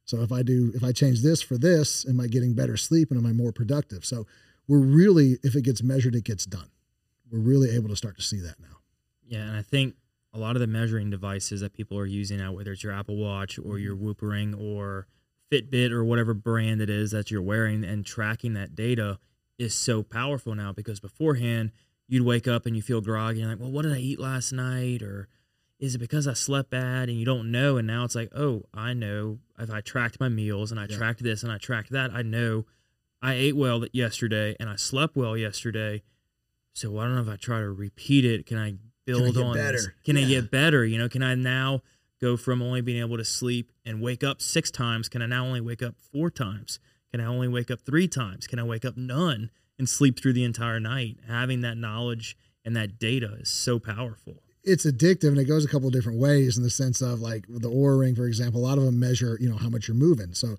So 0.05 0.23
if 0.23 0.31
I 0.31 0.43
do, 0.43 0.71
if 0.75 0.85
I 0.85 0.93
change 0.93 1.23
this 1.23 1.43
for 1.43 1.59
this, 1.59 2.07
am 2.09 2.21
I 2.21 2.29
getting 2.29 2.55
better 2.55 2.77
sleep 2.77 3.11
and 3.11 3.19
am 3.19 3.27
I 3.27 3.33
more 3.33 3.53
productive? 3.53 4.05
So 4.05 4.27
we're 4.69 4.79
really, 4.79 5.39
if 5.43 5.57
it 5.57 5.63
gets 5.63 5.83
measured, 5.83 6.15
it 6.15 6.25
gets 6.25 6.47
done. 6.47 6.71
We're 7.31 7.41
really 7.41 7.75
able 7.75 7.89
to 7.89 7.97
start 7.97 8.17
to 8.17 8.23
see 8.23 8.39
that 8.41 8.61
now. 8.61 8.79
Yeah, 9.27 9.41
and 9.41 9.57
I 9.57 9.63
think 9.63 9.97
a 10.33 10.39
lot 10.39 10.55
of 10.55 10.61
the 10.61 10.69
measuring 10.69 11.11
devices 11.11 11.61
that 11.61 11.73
people 11.73 11.99
are 11.99 12.07
using 12.07 12.39
now, 12.39 12.53
whether 12.53 12.71
it's 12.71 12.85
your 12.85 12.93
Apple 12.93 13.17
Watch 13.17 13.59
or 13.59 13.79
your 13.79 13.97
Whoop 13.97 14.23
Ring 14.23 14.55
or 14.55 15.09
Fitbit 15.51 15.93
or 15.93 16.05
whatever 16.05 16.35
brand 16.35 16.81
it 16.81 16.91
is 16.91 17.11
that 17.13 17.31
you're 17.31 17.43
wearing 17.43 17.85
and 17.85 18.05
tracking 18.05 18.55
that 18.55 18.75
data 18.75 19.19
is 19.59 19.75
so 19.75 20.03
powerful 20.03 20.55
now 20.55 20.73
because 20.73 21.01
beforehand 21.01 21.71
you'd 22.09 22.25
wake 22.25 22.47
up 22.47 22.67
and 22.67 22.77
you 22.77 22.83
feel 22.83 23.01
groggy 23.01 23.41
and 23.41 23.51
like, 23.51 23.61
well, 23.61 23.71
what 23.71 23.83
did 23.83 23.93
I 23.93 23.99
eat 23.99 24.21
last 24.21 24.53
night? 24.53 25.03
Or 25.03 25.29
is 25.79 25.95
it 25.95 25.99
because 25.99 26.27
I 26.29 26.35
slept 26.35 26.71
bad 26.71 27.09
and 27.09 27.19
you 27.19 27.25
don't 27.25 27.51
know? 27.51 27.77
And 27.77 27.87
now 27.87 28.05
it's 28.05 28.15
like, 28.15 28.31
oh, 28.35 28.65
I 28.73 28.93
know 28.93 29.39
if 29.59 29.71
I 29.71 29.81
tracked 29.81 30.21
my 30.21 30.29
meals 30.29 30.71
and 30.71 30.79
I 30.81 30.87
Yeah. 30.89 30.97
tracked 30.97 31.23
this 31.23 31.43
and 31.43 31.51
I 31.51 31.59
tracked 31.59 31.91
that, 31.91 32.13
I 32.13 32.23
know 32.23 32.67
I 33.23 33.35
ate 33.35 33.57
well 33.57 33.85
yesterday 33.93 34.57
and 34.61 34.69
I 34.69 34.77
slept 34.77 35.17
well 35.17 35.37
yesterday. 35.37 36.03
So 36.75 36.99
I 36.99 37.05
don't 37.05 37.15
know 37.15 37.23
if 37.23 37.29
I 37.29 37.37
try 37.37 37.61
to 37.61 37.71
repeat 37.71 38.25
it? 38.25 38.47
Can 38.47 38.59
I 38.59 38.75
build 39.07 39.35
get 39.35 39.43
on 39.43 39.57
this? 39.57 39.85
better? 39.87 39.95
Can 40.05 40.17
I 40.17 40.25
get 40.25 40.51
better? 40.51 40.85
You 40.85 40.99
know, 40.99 41.09
can 41.09 41.23
I 41.23 41.35
now 41.35 41.83
go 42.21 42.37
from 42.37 42.63
only 42.63 42.81
being 42.81 43.01
able 43.01 43.17
to 43.17 43.25
sleep 43.25 43.73
and 43.85 44.01
wake 44.01 44.25
up 44.25 44.41
six 44.41 44.71
times? 44.71 45.09
Can 45.09 45.23
I 45.23 45.27
now 45.27 45.45
only 45.45 45.61
wake 45.61 45.83
up 45.83 45.95
four 46.13 46.31
times? 46.31 46.79
Can 47.11 47.21
I 47.21 47.27
only 47.27 47.49
wake 47.49 47.71
up 47.71 47.81
three 47.81 48.09
times? 48.09 48.47
Can 48.47 48.59
I 48.59 48.65
wake 48.65 48.85
up 48.85 48.97
none? 48.97 49.51
and 49.79 49.89
sleep 49.89 50.19
through 50.19 50.33
the 50.33 50.45
entire 50.45 50.81
night. 50.81 51.19
Having 51.29 51.63
that 51.63 51.77
knowledge 51.77 52.37
and 52.65 52.77
that 52.77 52.99
data 52.99 53.37
is 53.41 53.49
so 53.49 53.79
powerful. 53.79 54.43
It's 54.65 54.85
addictive 54.85 55.29
and 55.29 55.39
it 55.39 55.45
goes 55.45 55.65
a 55.65 55.69
couple 55.69 55.87
of 55.87 55.93
different 55.93 56.19
ways 56.19 56.57
in 56.57 56.65
the 56.65 56.71
sense 56.71 57.01
of 57.01 57.21
like 57.21 57.45
the 57.49 57.71
Oura 57.71 58.01
ring, 58.01 58.17
for 58.17 58.27
example, 58.27 58.61
a 58.61 58.67
lot 58.67 58.79
of 58.79 58.85
them 58.85 58.99
measure, 58.99 59.39
you 59.41 59.49
know, 59.49 59.57
how 59.57 59.69
much 59.69 59.87
you're 59.87 59.97
moving. 59.97 60.35
So 60.35 60.57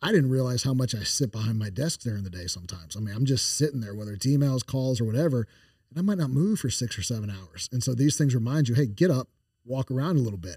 I 0.00 0.12
didn't 0.12 0.30
realize 0.30 0.62
how 0.62 0.72
much 0.72 0.94
I 0.94 1.02
sit 1.02 1.30
behind 1.30 1.58
my 1.58 1.68
desk 1.68 2.00
during 2.00 2.24
the 2.24 2.30
day 2.30 2.46
sometimes. 2.46 2.96
I 2.96 3.00
mean, 3.00 3.14
I'm 3.14 3.26
just 3.26 3.58
sitting 3.58 3.80
there, 3.80 3.94
whether 3.94 4.12
it's 4.12 4.26
emails, 4.26 4.64
calls, 4.64 5.00
or 5.00 5.04
whatever, 5.04 5.46
and 5.90 5.98
I 5.98 6.02
might 6.02 6.16
not 6.16 6.30
move 6.30 6.60
for 6.60 6.70
six 6.70 6.98
or 6.98 7.02
seven 7.02 7.30
hours. 7.30 7.68
And 7.70 7.82
so 7.82 7.94
these 7.94 8.16
things 8.16 8.34
remind 8.34 8.68
you, 8.68 8.74
hey, 8.74 8.86
get 8.86 9.10
up, 9.10 9.28
walk 9.66 9.90
around 9.90 10.16
a 10.16 10.20
little 10.20 10.38
bit. 10.38 10.56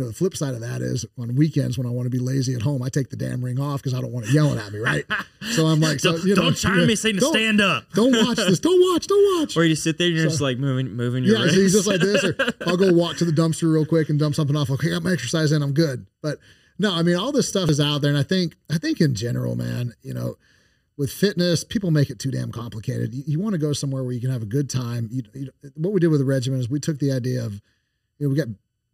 You 0.00 0.06
know, 0.06 0.12
the 0.12 0.16
flip 0.16 0.34
side 0.34 0.54
of 0.54 0.60
that 0.60 0.80
is 0.80 1.04
on 1.18 1.36
weekends 1.36 1.76
when 1.76 1.86
I 1.86 1.90
want 1.90 2.06
to 2.06 2.10
be 2.10 2.18
lazy 2.18 2.54
at 2.54 2.62
home, 2.62 2.82
I 2.82 2.88
take 2.88 3.10
the 3.10 3.16
damn 3.16 3.44
ring 3.44 3.60
off 3.60 3.82
because 3.82 3.92
I 3.92 4.00
don't 4.00 4.12
want 4.12 4.24
it 4.24 4.32
yelling 4.32 4.58
at 4.58 4.72
me, 4.72 4.78
right? 4.78 5.04
So 5.52 5.66
I'm 5.66 5.80
like, 5.80 6.00
so 6.00 6.12
don't, 6.12 6.24
you 6.24 6.34
know, 6.34 6.42
don't 6.42 6.54
chime 6.54 6.86
me 6.86 6.94
saying 6.94 7.16
to 7.16 7.22
stand 7.22 7.60
up. 7.60 7.90
Don't 7.94 8.12
watch 8.12 8.36
this. 8.36 8.60
Don't 8.60 8.78
watch. 8.92 9.06
Don't 9.06 9.40
watch. 9.40 9.56
Or 9.56 9.64
you 9.64 9.70
just 9.70 9.82
sit 9.82 9.98
there 9.98 10.06
and 10.06 10.16
you're 10.16 10.26
just 10.26 10.40
like 10.40 10.58
moving 10.58 10.94
moving 10.94 11.24
your 11.24 11.36
Yeah, 11.36 11.42
wrists. 11.44 11.56
so 11.56 11.62
he's 11.62 11.72
just 11.72 11.86
like 11.86 12.00
this. 12.00 12.22
Or 12.22 12.36
I'll 12.66 12.76
go 12.76 12.92
walk 12.92 13.16
to 13.16 13.24
the 13.24 13.32
dumpster 13.32 13.72
real 13.72 13.86
quick 13.86 14.10
and 14.10 14.18
dump 14.18 14.34
something 14.34 14.54
off. 14.54 14.70
Okay, 14.70 14.88
I 14.88 14.90
got 14.92 15.02
my 15.02 15.12
exercise 15.12 15.50
in. 15.50 15.62
I'm 15.62 15.72
good. 15.72 16.06
But 16.22 16.38
no, 16.78 16.94
I 16.94 17.02
mean, 17.02 17.16
all 17.16 17.32
this 17.32 17.48
stuff 17.48 17.68
is 17.70 17.80
out 17.80 18.02
there, 18.02 18.10
and 18.10 18.18
I 18.18 18.22
think 18.22 18.54
I 18.70 18.78
think 18.78 19.00
in 19.00 19.14
general, 19.14 19.56
man, 19.56 19.94
you 20.02 20.14
know, 20.14 20.36
with 20.96 21.10
fitness, 21.10 21.64
people 21.64 21.90
make 21.90 22.10
it 22.10 22.18
too 22.18 22.30
damn 22.30 22.52
complicated. 22.52 23.12
You, 23.14 23.24
you 23.26 23.40
want 23.40 23.54
to 23.54 23.58
go 23.58 23.72
somewhere 23.72 24.04
where 24.04 24.12
you 24.12 24.20
can 24.20 24.30
have 24.30 24.42
a 24.42 24.46
good 24.46 24.70
time. 24.70 25.08
You, 25.10 25.22
you, 25.34 25.50
what 25.74 25.92
we 25.92 26.00
did 26.00 26.08
with 26.08 26.20
the 26.20 26.26
Regymen 26.26 26.58
is 26.58 26.68
we 26.70 26.80
took 26.80 26.98
the 26.98 27.10
idea 27.12 27.44
of, 27.44 27.54
you 28.18 28.26
know, 28.26 28.28
we 28.28 28.36
got 28.36 28.48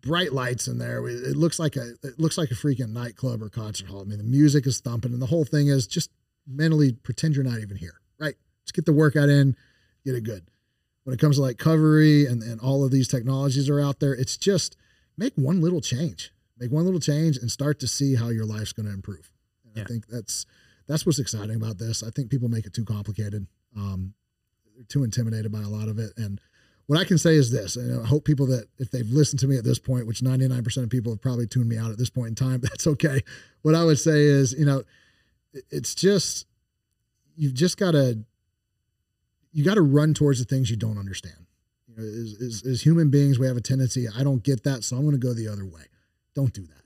bright 0.07 0.32
lights 0.32 0.68
in 0.68 0.78
there. 0.78 1.07
It 1.07 1.36
looks 1.36 1.59
like 1.59 1.76
a 1.76 1.94
it 2.02 2.18
looks 2.18 2.38
like 2.38 2.50
a 2.50 2.54
freaking 2.54 2.90
nightclub 2.90 3.42
or 3.42 3.48
concert 3.48 3.88
hall. 3.88 4.00
I 4.00 4.04
mean, 4.04 4.18
the 4.18 4.24
music 4.24 4.66
is 4.66 4.80
thumping, 4.80 5.12
and 5.12 5.20
the 5.20 5.26
whole 5.26 5.44
thing 5.44 5.68
is 5.68 5.86
just 5.86 6.11
mentally 6.46 6.92
pretend 6.92 7.34
you're 7.34 7.44
not 7.44 7.61
even 7.61 7.76
here, 7.76 8.00
right? 8.18 8.34
Just 8.64 8.74
get 8.74 8.86
the 8.86 8.92
workout 8.92 9.28
in, 9.28 9.57
get 10.04 10.14
it 10.14 10.24
good 10.24 10.46
when 11.07 11.14
it 11.14 11.20
comes 11.20 11.36
to 11.36 11.42
like 11.42 11.57
covery 11.57 12.28
and, 12.28 12.42
and 12.42 12.61
all 12.61 12.84
of 12.84 12.90
these 12.90 13.07
technologies 13.07 13.70
are 13.70 13.80
out 13.80 14.00
there, 14.00 14.12
it's 14.12 14.36
just 14.36 14.76
make 15.16 15.32
one 15.36 15.61
little 15.61 15.80
change. 15.80 16.32
Make 16.59 16.72
one 16.72 16.84
little 16.84 16.98
change 16.98 17.36
and 17.36 17.48
start 17.48 17.78
to 17.78 17.86
see 17.86 18.16
how 18.16 18.30
your 18.30 18.44
life's 18.44 18.72
going 18.72 18.86
to 18.86 18.92
improve. 18.92 19.30
And 19.64 19.76
Yeah. 19.76 19.82
I 19.84 19.86
think 19.86 20.09
that's 20.09 20.46
that's 20.88 21.07
what's 21.07 21.20
exciting 21.20 21.54
about 21.54 21.78
this. 21.78 22.02
I 22.02 22.11
think 22.11 22.28
people 22.28 22.48
make 22.48 22.66
it 22.66 22.72
too 22.72 22.84
complicated. 22.84 23.46
Um, 23.76 24.14
they're 24.74 24.82
too 24.82 25.04
intimidated 25.04 25.52
by 25.52 25.62
a 25.62 25.68
lot 25.68 25.86
of 25.86 26.00
it. 26.00 26.11
And 26.16 26.40
what 26.87 26.99
I 26.99 27.05
can 27.05 27.18
say 27.18 27.34
is 27.34 27.51
this, 27.51 27.76
and 27.76 28.01
I 28.01 28.07
hope 28.07 28.24
people 28.24 28.47
that 28.47 28.68
if 28.78 28.91
they've 28.91 29.09
listened 29.09 29.41
to 29.41 29.49
me 29.49 29.57
at 29.57 29.64
this 29.64 29.78
point, 29.78 30.07
which 30.07 30.20
99% 30.20 30.82
of 30.82 30.91
people 30.91 31.12
have 31.12 31.20
probably 31.20 31.47
tuned 31.47 31.68
me 31.68 31.76
out 31.76 31.91
at 31.91 31.99
this 31.99 32.11
point 32.11 32.28
in 32.28 32.34
time, 32.34 32.61
that's 32.62 32.87
okay. 32.87 33.22
What 33.62 33.74
I 33.74 33.84
would 33.84 33.99
say 33.99 34.22
is, 34.22 34.53
you 34.53 34.64
know, 34.64 34.82
it's 35.70 35.95
just 35.95 36.47
you've 37.37 37.55
just 37.55 37.76
got 37.78 37.93
to 37.93 38.18
you 39.53 39.64
got 39.64 39.74
to 39.74 39.82
run 39.82 40.12
towards 40.12 40.39
the 40.39 40.45
things 40.45 40.70
you 40.70 40.76
don't 40.76 40.99
understand. 40.99 41.47
You 41.89 41.97
know, 41.97 42.03
as, 42.03 42.37
as, 42.43 42.62
as 42.66 42.82
human 42.82 43.09
beings, 43.09 43.39
we 43.39 43.47
have 43.47 43.57
a 43.57 43.62
tendency. 43.62 44.07
I 44.14 44.22
don't 44.22 44.43
get 44.43 44.64
that, 44.64 44.84
so 44.84 44.97
I'm 44.97 45.03
going 45.03 45.18
to 45.18 45.26
go 45.26 45.32
the 45.32 45.49
other 45.49 45.64
way. 45.64 45.84
Don't 46.34 46.53
do 46.53 46.66
that. 46.66 46.82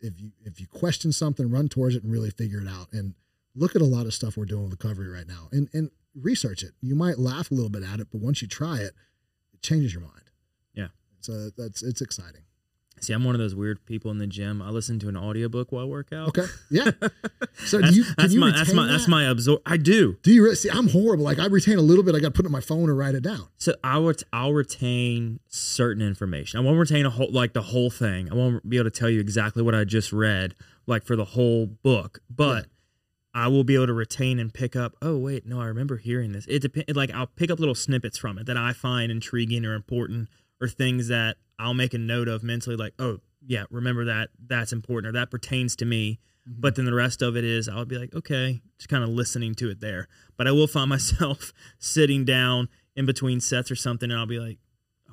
If 0.00 0.20
you 0.20 0.32
if 0.42 0.60
you 0.60 0.66
question 0.66 1.12
something, 1.12 1.50
run 1.50 1.68
towards 1.68 1.94
it 1.94 2.02
and 2.02 2.10
really 2.10 2.30
figure 2.30 2.60
it 2.60 2.68
out. 2.68 2.88
And 2.92 3.14
look 3.54 3.76
at 3.76 3.82
a 3.82 3.86
lot 3.86 4.06
of 4.06 4.14
stuff 4.14 4.36
we're 4.36 4.46
doing 4.46 4.64
with 4.64 4.72
recovery 4.72 5.08
right 5.08 5.28
now, 5.28 5.48
and 5.52 5.68
and 5.72 5.90
research 6.20 6.62
it. 6.62 6.72
You 6.80 6.94
might 6.94 7.18
laugh 7.18 7.50
a 7.50 7.54
little 7.54 7.70
bit 7.70 7.82
at 7.82 8.00
it, 8.00 8.08
but 8.10 8.20
once 8.20 8.42
you 8.42 8.48
try 8.48 8.78
it, 8.78 8.82
it 8.82 8.94
changes 9.64 9.92
your 9.92 10.02
mind. 10.02 10.30
Yeah. 10.74 10.88
So 11.20 11.50
that's 11.56 11.82
it's 11.82 12.00
exciting. 12.00 12.42
See, 13.00 13.12
I'm 13.12 13.24
one 13.24 13.34
of 13.34 13.38
those 13.40 13.54
weird 13.54 13.84
people 13.84 14.10
in 14.12 14.18
the 14.18 14.26
gym. 14.26 14.62
I 14.62 14.70
listen 14.70 14.98
to 15.00 15.08
an 15.08 15.16
audiobook 15.16 15.72
while 15.72 15.82
I 15.82 15.86
work 15.86 16.12
out. 16.12 16.28
Okay. 16.28 16.46
Yeah. 16.70 16.90
So 17.66 17.78
That's, 17.78 17.92
do 17.92 17.98
you, 17.98 18.04
can 18.04 18.14
that's 18.18 18.32
you 18.32 18.40
my 18.40 18.50
that's 18.50 18.60
retain 18.70 18.76
my 18.76 18.86
that's 18.88 19.08
my 19.08 19.24
absorb. 19.24 19.62
I 19.64 19.76
do. 19.76 20.16
Do 20.24 20.32
you 20.32 20.44
re- 20.44 20.56
see? 20.56 20.68
I'm 20.70 20.88
horrible. 20.88 21.24
Like 21.24 21.38
I 21.38 21.46
retain 21.46 21.78
a 21.78 21.82
little 21.82 22.02
bit. 22.02 22.16
I 22.16 22.18
got 22.18 22.28
to 22.28 22.30
put 22.32 22.44
it 22.44 22.48
in 22.48 22.52
my 22.52 22.60
phone 22.60 22.90
or 22.90 22.96
write 22.96 23.14
it 23.14 23.22
down. 23.22 23.46
So 23.58 23.74
I 23.84 23.96
would 23.98 24.20
I'll 24.32 24.52
retain 24.52 25.38
certain 25.46 26.02
information. 26.02 26.58
I 26.58 26.62
won't 26.64 26.78
retain 26.78 27.06
a 27.06 27.10
whole 27.10 27.30
like 27.30 27.52
the 27.52 27.62
whole 27.62 27.90
thing. 27.90 28.28
I 28.30 28.34
won't 28.34 28.68
be 28.68 28.76
able 28.78 28.90
to 28.90 28.98
tell 28.98 29.08
you 29.08 29.20
exactly 29.20 29.62
what 29.62 29.74
I 29.74 29.84
just 29.84 30.12
read, 30.12 30.56
like 30.88 31.04
for 31.04 31.14
the 31.14 31.24
whole 31.24 31.66
book. 31.66 32.18
But 32.28 32.66
I 33.34 33.48
will 33.48 33.64
be 33.64 33.74
able 33.74 33.88
to 33.88 33.92
retain 33.92 34.38
and 34.38 34.54
pick 34.54 34.76
up. 34.76 34.94
Oh 35.02 35.18
wait, 35.18 35.44
no, 35.44 35.60
I 35.60 35.66
remember 35.66 35.96
hearing 35.96 36.32
this. 36.32 36.46
It 36.46 36.60
depends. 36.60 36.94
Like 36.94 37.10
I'll 37.12 37.26
pick 37.26 37.50
up 37.50 37.58
little 37.58 37.74
snippets 37.74 38.16
from 38.16 38.38
it 38.38 38.46
that 38.46 38.56
I 38.56 38.72
find 38.72 39.10
intriguing 39.10 39.64
or 39.64 39.74
important, 39.74 40.28
or 40.60 40.68
things 40.68 41.08
that 41.08 41.36
I'll 41.58 41.74
make 41.74 41.94
a 41.94 41.98
note 41.98 42.28
of 42.28 42.44
mentally. 42.44 42.76
Like 42.76 42.94
oh 42.98 43.18
yeah, 43.44 43.64
remember 43.70 44.04
that. 44.04 44.30
That's 44.46 44.72
important 44.72 45.08
or 45.08 45.12
that 45.18 45.30
pertains 45.30 45.74
to 45.76 45.84
me. 45.84 46.20
Mm-hmm. 46.48 46.60
But 46.60 46.76
then 46.76 46.84
the 46.84 46.94
rest 46.94 47.22
of 47.22 47.36
it 47.36 47.44
is 47.44 47.68
I'll 47.68 47.84
be 47.84 47.98
like, 47.98 48.14
okay, 48.14 48.60
just 48.78 48.88
kind 48.88 49.02
of 49.02 49.10
listening 49.10 49.54
to 49.56 49.70
it 49.70 49.80
there. 49.80 50.08
But 50.36 50.46
I 50.46 50.52
will 50.52 50.68
find 50.68 50.88
myself 50.90 51.52
sitting 51.78 52.24
down 52.24 52.68
in 52.94 53.06
between 53.06 53.40
sets 53.40 53.70
or 53.70 53.76
something, 53.76 54.10
and 54.10 54.18
I'll 54.18 54.26
be 54.26 54.38
like, 54.38 54.58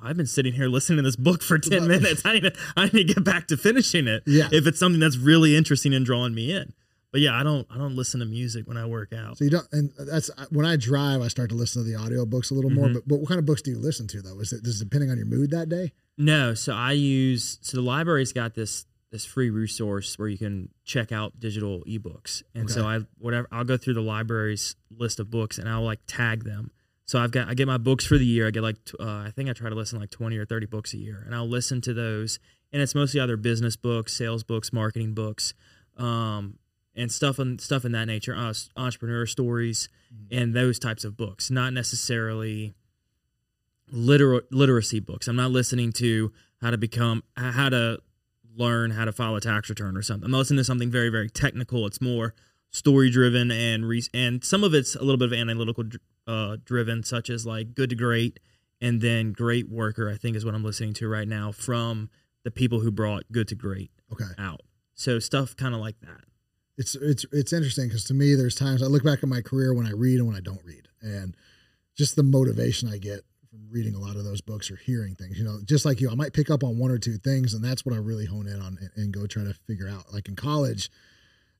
I've 0.04 0.16
been 0.16 0.26
sitting 0.26 0.52
here 0.52 0.66
listening 0.66 0.96
to 0.98 1.02
this 1.02 1.16
book 1.16 1.42
for 1.42 1.58
10 1.58 1.86
minutes. 1.86 2.22
I 2.24 2.34
need 2.34 2.42
to, 2.42 2.52
I 2.76 2.84
need 2.86 3.08
to 3.08 3.14
get 3.14 3.24
back 3.24 3.46
to 3.48 3.56
finishing 3.56 4.08
it. 4.08 4.24
Yeah. 4.26 4.48
If 4.50 4.66
it's 4.66 4.78
something 4.78 5.00
that's 5.00 5.16
really 5.16 5.56
interesting 5.56 5.94
and 5.94 6.04
drawing 6.04 6.34
me 6.34 6.52
in. 6.52 6.72
But 7.12 7.20
yeah, 7.20 7.38
I 7.38 7.42
don't 7.42 7.66
I 7.70 7.76
don't 7.76 7.94
listen 7.94 8.20
to 8.20 8.26
music 8.26 8.66
when 8.66 8.78
I 8.78 8.86
work 8.86 9.12
out. 9.12 9.36
So 9.36 9.44
you 9.44 9.50
don't, 9.50 9.68
and 9.70 9.90
that's 9.98 10.30
when 10.50 10.64
I 10.64 10.76
drive, 10.76 11.20
I 11.20 11.28
start 11.28 11.50
to 11.50 11.54
listen 11.54 11.84
to 11.84 11.88
the 11.88 11.94
audio 11.94 12.24
books 12.24 12.50
a 12.50 12.54
little 12.54 12.70
more. 12.70 12.88
Mhm. 12.88 12.94
But, 12.94 13.08
but 13.08 13.20
what 13.20 13.28
kind 13.28 13.38
of 13.38 13.44
books 13.44 13.60
do 13.62 13.70
you 13.70 13.78
listen 13.78 14.06
to 14.08 14.22
though? 14.22 14.40
Is 14.40 14.52
it 14.52 14.66
it 14.66 14.74
depending 14.78 15.10
on 15.10 15.18
your 15.18 15.26
mood 15.26 15.50
that 15.50 15.68
day? 15.68 15.92
No, 16.16 16.54
so 16.54 16.72
I 16.74 16.92
use 16.92 17.58
so 17.60 17.76
the 17.76 17.82
library's 17.82 18.32
got 18.32 18.54
this 18.54 18.86
this 19.10 19.26
free 19.26 19.50
resource 19.50 20.18
where 20.18 20.26
you 20.28 20.38
can 20.38 20.70
check 20.86 21.12
out 21.12 21.38
digital 21.38 21.82
ebooks. 21.86 22.42
And 22.54 22.70
so 22.70 22.86
I 22.86 23.00
whatever 23.18 23.46
I'll 23.52 23.64
go 23.64 23.76
through 23.76 23.94
the 23.94 24.00
library's 24.00 24.74
list 24.90 25.20
of 25.20 25.30
books 25.30 25.58
and 25.58 25.68
I'll 25.68 25.84
like 25.84 26.00
tag 26.06 26.44
them. 26.44 26.70
So 27.04 27.18
I've 27.18 27.30
got 27.30 27.46
I 27.46 27.52
get 27.52 27.66
my 27.66 27.76
books 27.76 28.06
for 28.06 28.16
the 28.16 28.24
year. 28.24 28.46
I 28.46 28.50
get 28.52 28.62
like 28.62 28.76
uh, 28.98 29.04
I 29.04 29.32
think 29.36 29.50
I 29.50 29.52
try 29.52 29.68
to 29.68 29.74
listen 29.76 29.98
to 29.98 30.00
like 30.00 30.10
20 30.10 30.38
or 30.38 30.46
30 30.46 30.64
books 30.64 30.94
a 30.94 30.96
year 30.96 31.22
and 31.26 31.34
I'll 31.34 31.46
listen 31.48 31.82
to 31.82 31.92
those 31.92 32.38
and 32.72 32.80
it's 32.80 32.94
mostly 32.94 33.20
either 33.20 33.36
business 33.36 33.76
books, 33.76 34.14
sales 34.16 34.44
books, 34.44 34.72
marketing 34.72 35.12
books, 35.12 35.52
um 35.98 36.54
and 36.94 37.10
stuff 37.10 37.38
and 37.38 37.60
stuff 37.60 37.84
in 37.84 37.92
that 37.92 38.04
nature, 38.06 38.34
uh, 38.36 38.52
entrepreneur 38.76 39.26
stories 39.26 39.88
and 40.30 40.54
those 40.54 40.78
types 40.78 41.04
of 41.04 41.16
books, 41.16 41.50
not 41.50 41.72
necessarily 41.72 42.74
liter- 43.90 44.42
literacy 44.50 45.00
books. 45.00 45.28
I'm 45.28 45.36
not 45.36 45.50
listening 45.50 45.92
to 45.94 46.32
how 46.60 46.70
to 46.70 46.78
become 46.78 47.22
how 47.36 47.68
to 47.68 47.98
learn 48.54 48.90
how 48.90 49.04
to 49.06 49.12
file 49.12 49.34
a 49.36 49.40
tax 49.40 49.68
return 49.68 49.96
or 49.96 50.02
something. 50.02 50.26
I'm 50.26 50.32
listening 50.32 50.58
to 50.58 50.64
something 50.64 50.90
very 50.90 51.08
very 51.08 51.30
technical. 51.30 51.86
It's 51.86 52.00
more 52.00 52.34
story 52.70 53.10
driven 53.10 53.50
and 53.50 53.86
re- 53.86 54.02
and 54.14 54.44
some 54.44 54.64
of 54.64 54.74
it's 54.74 54.94
a 54.94 55.00
little 55.00 55.16
bit 55.16 55.32
of 55.32 55.38
analytical 55.38 55.84
uh, 56.26 56.56
driven, 56.64 57.02
such 57.02 57.30
as 57.30 57.46
like 57.46 57.74
Good 57.74 57.90
to 57.90 57.96
Great 57.96 58.38
and 58.80 59.00
then 59.00 59.32
Great 59.32 59.68
Worker. 59.68 60.10
I 60.10 60.16
think 60.16 60.36
is 60.36 60.44
what 60.44 60.54
I'm 60.54 60.64
listening 60.64 60.94
to 60.94 61.08
right 61.08 61.28
now 61.28 61.52
from 61.52 62.10
the 62.44 62.50
people 62.50 62.80
who 62.80 62.90
brought 62.90 63.24
Good 63.32 63.48
to 63.48 63.54
Great 63.54 63.90
Okay. 64.12 64.24
out. 64.38 64.60
So 64.94 65.18
stuff 65.18 65.56
kind 65.56 65.74
of 65.74 65.80
like 65.80 65.98
that. 66.00 66.24
It's 66.78 66.94
it's 66.94 67.26
it's 67.32 67.52
interesting 67.52 67.88
because 67.88 68.04
to 68.04 68.14
me, 68.14 68.34
there's 68.34 68.54
times 68.54 68.82
I 68.82 68.86
look 68.86 69.04
back 69.04 69.22
at 69.22 69.28
my 69.28 69.40
career 69.40 69.74
when 69.74 69.86
I 69.86 69.92
read 69.92 70.18
and 70.18 70.26
when 70.26 70.36
I 70.36 70.40
don't 70.40 70.64
read, 70.64 70.88
and 71.00 71.36
just 71.96 72.16
the 72.16 72.22
motivation 72.22 72.88
I 72.88 72.98
get 72.98 73.20
from 73.50 73.68
reading 73.70 73.94
a 73.94 73.98
lot 73.98 74.16
of 74.16 74.24
those 74.24 74.40
books 74.40 74.70
or 74.70 74.76
hearing 74.76 75.14
things. 75.14 75.38
You 75.38 75.44
know, 75.44 75.60
just 75.64 75.84
like 75.84 76.00
you, 76.00 76.10
I 76.10 76.14
might 76.14 76.32
pick 76.32 76.50
up 76.50 76.64
on 76.64 76.78
one 76.78 76.90
or 76.90 76.98
two 76.98 77.18
things, 77.18 77.52
and 77.52 77.62
that's 77.62 77.84
what 77.84 77.94
I 77.94 77.98
really 77.98 78.24
hone 78.24 78.46
in 78.46 78.60
on 78.62 78.78
and, 78.80 78.90
and 78.96 79.12
go 79.12 79.26
try 79.26 79.44
to 79.44 79.52
figure 79.66 79.88
out. 79.88 80.12
Like 80.12 80.28
in 80.28 80.36
college, 80.36 80.90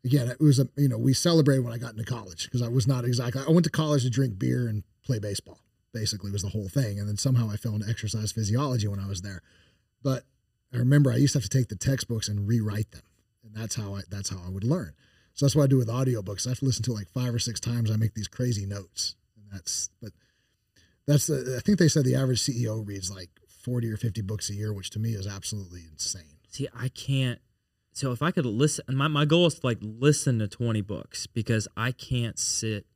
again, 0.05 0.29
it 0.29 0.41
was 0.41 0.59
a 0.59 0.69
you 0.77 0.89
know 0.89 0.99
we 0.99 1.13
celebrated 1.13 1.65
when 1.65 1.75
I 1.75 1.79
got 1.79 1.93
into 1.93 2.05
college 2.05 2.45
because 2.45 2.63
I 2.63 2.69
was 2.69 2.87
not 2.87 3.05
exactly. 3.05 3.43
I 3.47 3.51
went 3.51 3.65
to 3.65 3.71
college 3.71 4.05
to 4.05 4.11
drink 4.11 4.39
beer 4.39 4.67
and 4.67 4.83
play 5.05 5.19
baseball. 5.19 5.59
Basically, 5.93 6.31
was 6.31 6.43
the 6.43 6.49
whole 6.49 6.71
thing, 6.71 6.99
and 6.99 7.07
then 7.07 7.19
somehow 7.19 7.51
I 7.51 7.57
fell 7.57 7.75
into 7.75 7.89
exercise 7.89 8.33
physiology 8.33 8.89
when 8.89 8.99
I 8.99 9.07
was 9.07 9.21
there. 9.21 9.43
But 10.03 10.25
I 10.73 10.79
remember 10.79 11.13
I 11.13 11.17
used 11.17 11.35
to 11.35 11.39
have 11.41 11.49
to 11.49 11.59
take 11.59 11.69
the 11.69 11.77
textbooks 11.77 12.29
and 12.29 12.49
rewrite 12.49 12.93
them, 12.93 13.03
and 13.53 13.63
that's 13.63 13.77
how 13.77 13.95
I 13.95 14.01
that's 14.09 14.31
how 14.31 14.41
I 14.45 14.51
would 14.51 14.65
learn. 14.65 14.93
So 15.35 15.47
that's 15.47 15.57
what 15.57 15.65
I 15.65 15.67
do 15.67 15.79
with 15.79 15.89
audiobooks. 15.89 16.47
I 16.47 16.51
have 16.51 16.59
to 16.59 16.65
listen 16.65 16.83
to 16.85 16.93
it 16.93 16.95
like 16.95 17.09
five 17.09 17.35
or 17.35 17.39
six 17.39 17.61
times. 17.61 17.91
I 17.91 17.97
make 17.97 18.15
these 18.15 18.29
crazy 18.29 18.67
notes, 18.67 19.17
and 19.37 19.47
that's 19.53 19.91
but 20.01 20.13
that's 21.07 21.27
the, 21.27 21.57
I 21.57 21.61
think 21.61 21.79
they 21.79 21.89
said 21.89 22.05
the 22.05 22.15
average 22.15 22.43
CEO 22.43 22.87
reads 22.87 23.11
like 23.11 23.31
forty 23.63 23.91
or 23.91 23.97
fifty 23.97 24.23
books 24.23 24.51
a 24.51 24.55
year, 24.55 24.73
which 24.73 24.91
to 24.91 24.99
me 24.99 25.13
is 25.13 25.27
absolutely 25.27 25.83
insane. 25.91 26.39
See, 26.49 26.69
I 26.79 26.89
can't. 26.89 27.41
So 27.95 28.13
if 28.13 28.23
I 28.23 28.31
could 28.31 28.47
listen, 28.47 28.85
my, 28.95 29.09
my 29.09 29.25
goal 29.25 29.47
is 29.47 29.57
to 29.57 29.67
like 29.67 29.79
listen 29.83 30.39
to 30.39 30.49
20 30.49 30.81
books 30.81 31.27
because 31.27 31.69
I 31.77 31.93
can't 31.93 32.39
sit 32.39 32.87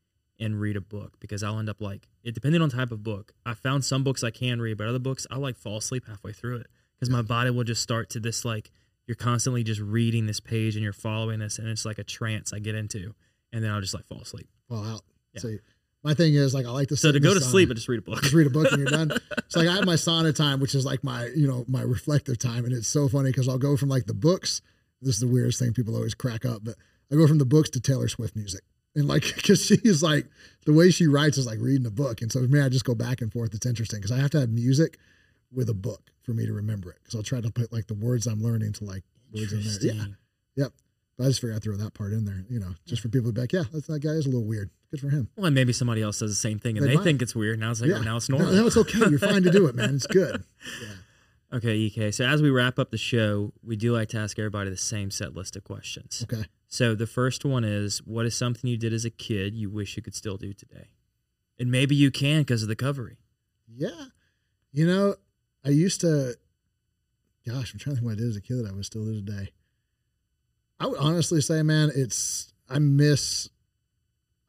and 0.40 0.58
read 0.58 0.74
a 0.74 0.80
book 0.80 1.20
because 1.20 1.42
I'll 1.42 1.58
end 1.58 1.68
up 1.68 1.82
like 1.82 2.08
it 2.22 2.34
depending 2.34 2.62
on 2.62 2.70
type 2.70 2.92
of 2.92 3.02
book. 3.02 3.32
I 3.44 3.54
found 3.54 3.84
some 3.84 4.04
books 4.04 4.24
I 4.24 4.30
can 4.30 4.60
read, 4.60 4.78
but 4.78 4.88
other 4.88 4.98
books 4.98 5.26
I 5.30 5.36
like 5.36 5.56
fall 5.56 5.78
asleep 5.78 6.06
halfway 6.06 6.32
through 6.32 6.56
it 6.58 6.66
because 6.96 7.10
my 7.10 7.22
body 7.22 7.50
will 7.50 7.64
just 7.64 7.82
start 7.82 8.08
to 8.10 8.20
this 8.20 8.44
like 8.44 8.70
you're 9.06 9.14
constantly 9.16 9.62
just 9.62 9.80
reading 9.80 10.26
this 10.26 10.40
page 10.40 10.74
and 10.76 10.82
you're 10.82 10.92
following 10.92 11.38
this 11.38 11.58
and 11.58 11.68
it's 11.68 11.84
like 11.84 11.98
a 11.98 12.04
trance 12.04 12.52
I 12.52 12.58
get 12.58 12.74
into 12.74 13.14
and 13.52 13.62
then 13.62 13.70
I'll 13.70 13.80
just 13.80 13.94
like 13.94 14.06
fall 14.06 14.20
asleep. 14.20 14.48
Fall 14.68 14.84
out. 14.84 15.02
Yeah. 15.32 15.40
So 15.40 15.56
my 16.02 16.14
thing 16.14 16.34
is 16.34 16.54
like 16.54 16.66
I 16.66 16.70
like 16.70 16.88
to 16.88 16.96
So 16.96 17.12
to 17.12 17.20
go 17.20 17.34
to 17.34 17.40
sauna. 17.40 17.50
sleep, 17.50 17.70
I 17.70 17.74
just 17.74 17.88
read 17.88 17.98
a 17.98 18.02
book. 18.02 18.22
just 18.22 18.34
read 18.34 18.46
a 18.46 18.50
book 18.50 18.70
and 18.70 18.78
you're 18.80 18.90
done. 18.90 19.12
So 19.48 19.60
like 19.60 19.68
I 19.68 19.74
have 19.76 19.86
my 19.86 19.94
sauna 19.94 20.34
time, 20.34 20.58
which 20.58 20.74
is 20.74 20.84
like 20.84 21.04
my 21.04 21.26
you 21.36 21.46
know 21.46 21.64
my 21.68 21.82
reflective 21.82 22.36
time, 22.36 22.64
and 22.64 22.74
it's 22.74 22.88
so 22.88 23.08
funny 23.08 23.30
because 23.30 23.48
I'll 23.48 23.58
go 23.58 23.76
from 23.76 23.88
like 23.88 24.06
the 24.06 24.12
books. 24.14 24.60
This 25.00 25.14
is 25.14 25.20
the 25.20 25.28
weirdest 25.28 25.60
thing 25.60 25.72
people 25.72 25.94
always 25.94 26.14
crack 26.14 26.44
up, 26.44 26.64
but 26.64 26.74
I 27.12 27.14
go 27.14 27.28
from 27.28 27.38
the 27.38 27.44
books 27.44 27.70
to 27.70 27.80
Taylor 27.80 28.08
Swift 28.08 28.34
music, 28.34 28.62
And 28.96 29.06
like, 29.06 29.22
because 29.36 29.64
she's 29.64 30.02
like, 30.02 30.26
the 30.64 30.72
way 30.72 30.90
she 30.90 31.06
writes 31.06 31.38
is 31.38 31.46
like 31.46 31.60
reading 31.60 31.86
a 31.86 31.90
book. 31.92 32.22
And 32.22 32.32
so 32.32 32.40
for 32.42 32.48
me, 32.48 32.60
I 32.60 32.68
just 32.68 32.84
go 32.84 32.96
back 32.96 33.20
and 33.20 33.32
forth. 33.32 33.54
It's 33.54 33.66
interesting 33.66 34.00
because 34.00 34.10
I 34.10 34.18
have 34.20 34.30
to 34.30 34.40
have 34.40 34.50
music 34.50 34.98
with 35.52 35.68
a 35.68 35.74
book 35.74 36.10
for 36.26 36.32
me 36.32 36.44
to 36.44 36.52
remember 36.52 36.90
it. 36.90 36.98
Because 37.02 37.14
I'll 37.14 37.22
try 37.22 37.40
to 37.40 37.50
put 37.50 37.72
like 37.72 37.86
the 37.86 37.94
words 37.94 38.26
I'm 38.26 38.42
learning 38.42 38.72
to 38.74 38.84
like 38.84 39.04
words 39.32 39.52
in 39.52 39.62
there. 39.62 39.94
Yeah. 39.94 40.04
Yep. 40.56 40.72
But 41.16 41.24
I 41.24 41.26
just 41.28 41.40
figured 41.40 41.56
I'd 41.56 41.62
throw 41.62 41.76
that 41.76 41.94
part 41.94 42.12
in 42.12 42.26
there, 42.26 42.44
you 42.50 42.60
know, 42.60 42.74
just 42.84 43.00
for 43.00 43.08
people 43.08 43.30
to 43.30 43.32
be 43.32 43.40
like, 43.40 43.52
yeah, 43.52 43.62
that's, 43.72 43.86
that 43.86 44.00
guy 44.00 44.10
is 44.10 44.26
a 44.26 44.28
little 44.28 44.44
weird. 44.44 44.68
Good 44.90 45.00
for 45.00 45.08
him. 45.08 45.30
Well, 45.36 45.46
and 45.46 45.54
maybe 45.54 45.72
somebody 45.72 46.02
else 46.02 46.18
does 46.18 46.30
the 46.30 46.34
same 46.34 46.58
thing 46.58 46.76
and 46.76 46.86
they, 46.86 46.96
They 46.96 47.02
think 47.02 47.22
it's 47.22 47.34
weird. 47.34 47.58
Now 47.58 47.70
it's 47.70 47.80
like, 47.80 47.90
yeah. 47.90 48.00
now 48.00 48.16
it's 48.16 48.28
normal. 48.28 48.52
no, 48.52 48.66
it's 48.66 48.76
okay. 48.76 48.98
You're 49.08 49.18
fine 49.18 49.42
to 49.44 49.50
do 49.50 49.66
it, 49.66 49.74
man. 49.74 49.94
It's 49.94 50.06
good. 50.06 50.44
Yeah. 50.82 50.88
Okay, 51.58 51.76
EK. 51.76 52.10
So 52.10 52.24
as 52.26 52.42
we 52.42 52.50
wrap 52.50 52.76
up 52.76 52.90
the 52.90 52.98
show, 52.98 53.52
we 53.62 53.76
do 53.76 53.92
like 53.92 54.08
to 54.08 54.18
ask 54.18 54.36
everybody 54.36 54.68
the 54.68 54.76
same 54.76 55.12
set 55.12 55.32
list 55.32 55.54
of 55.54 55.62
questions. 55.62 56.24
Okay. 56.24 56.44
So 56.66 56.96
the 56.96 57.06
first 57.06 57.44
one 57.44 57.62
is 57.62 57.98
what 57.98 58.26
is 58.26 58.36
something 58.36 58.68
you 58.68 58.76
did 58.76 58.92
as 58.92 59.04
a 59.04 59.10
kid 59.10 59.54
you 59.54 59.70
wish 59.70 59.96
you 59.96 60.02
could 60.02 60.16
still 60.16 60.36
do 60.36 60.52
today? 60.52 60.88
And 61.58 61.70
maybe 61.70 61.94
you 61.94 62.10
can 62.10 62.40
because 62.40 62.62
of 62.64 62.68
the 62.68 62.74
covery. 62.74 63.18
Yeah. 63.72 64.06
You 64.72 64.86
know, 64.88 65.14
I 65.66 65.70
used 65.70 66.00
to, 66.02 66.36
gosh, 67.44 67.72
I'm 67.72 67.80
trying 67.80 67.96
to 67.96 68.00
think 68.00 68.04
what 68.04 68.12
I 68.12 68.20
did 68.20 68.28
as 68.28 68.36
a 68.36 68.40
kid 68.40 68.58
that 68.58 68.70
I 68.70 68.72
would 68.72 68.86
still 68.86 69.04
do 69.04 69.14
today. 69.14 69.50
I 70.78 70.86
would 70.86 70.98
honestly 70.98 71.40
say, 71.40 71.62
man, 71.62 71.90
it's, 71.94 72.52
I 72.70 72.78
miss, 72.78 73.48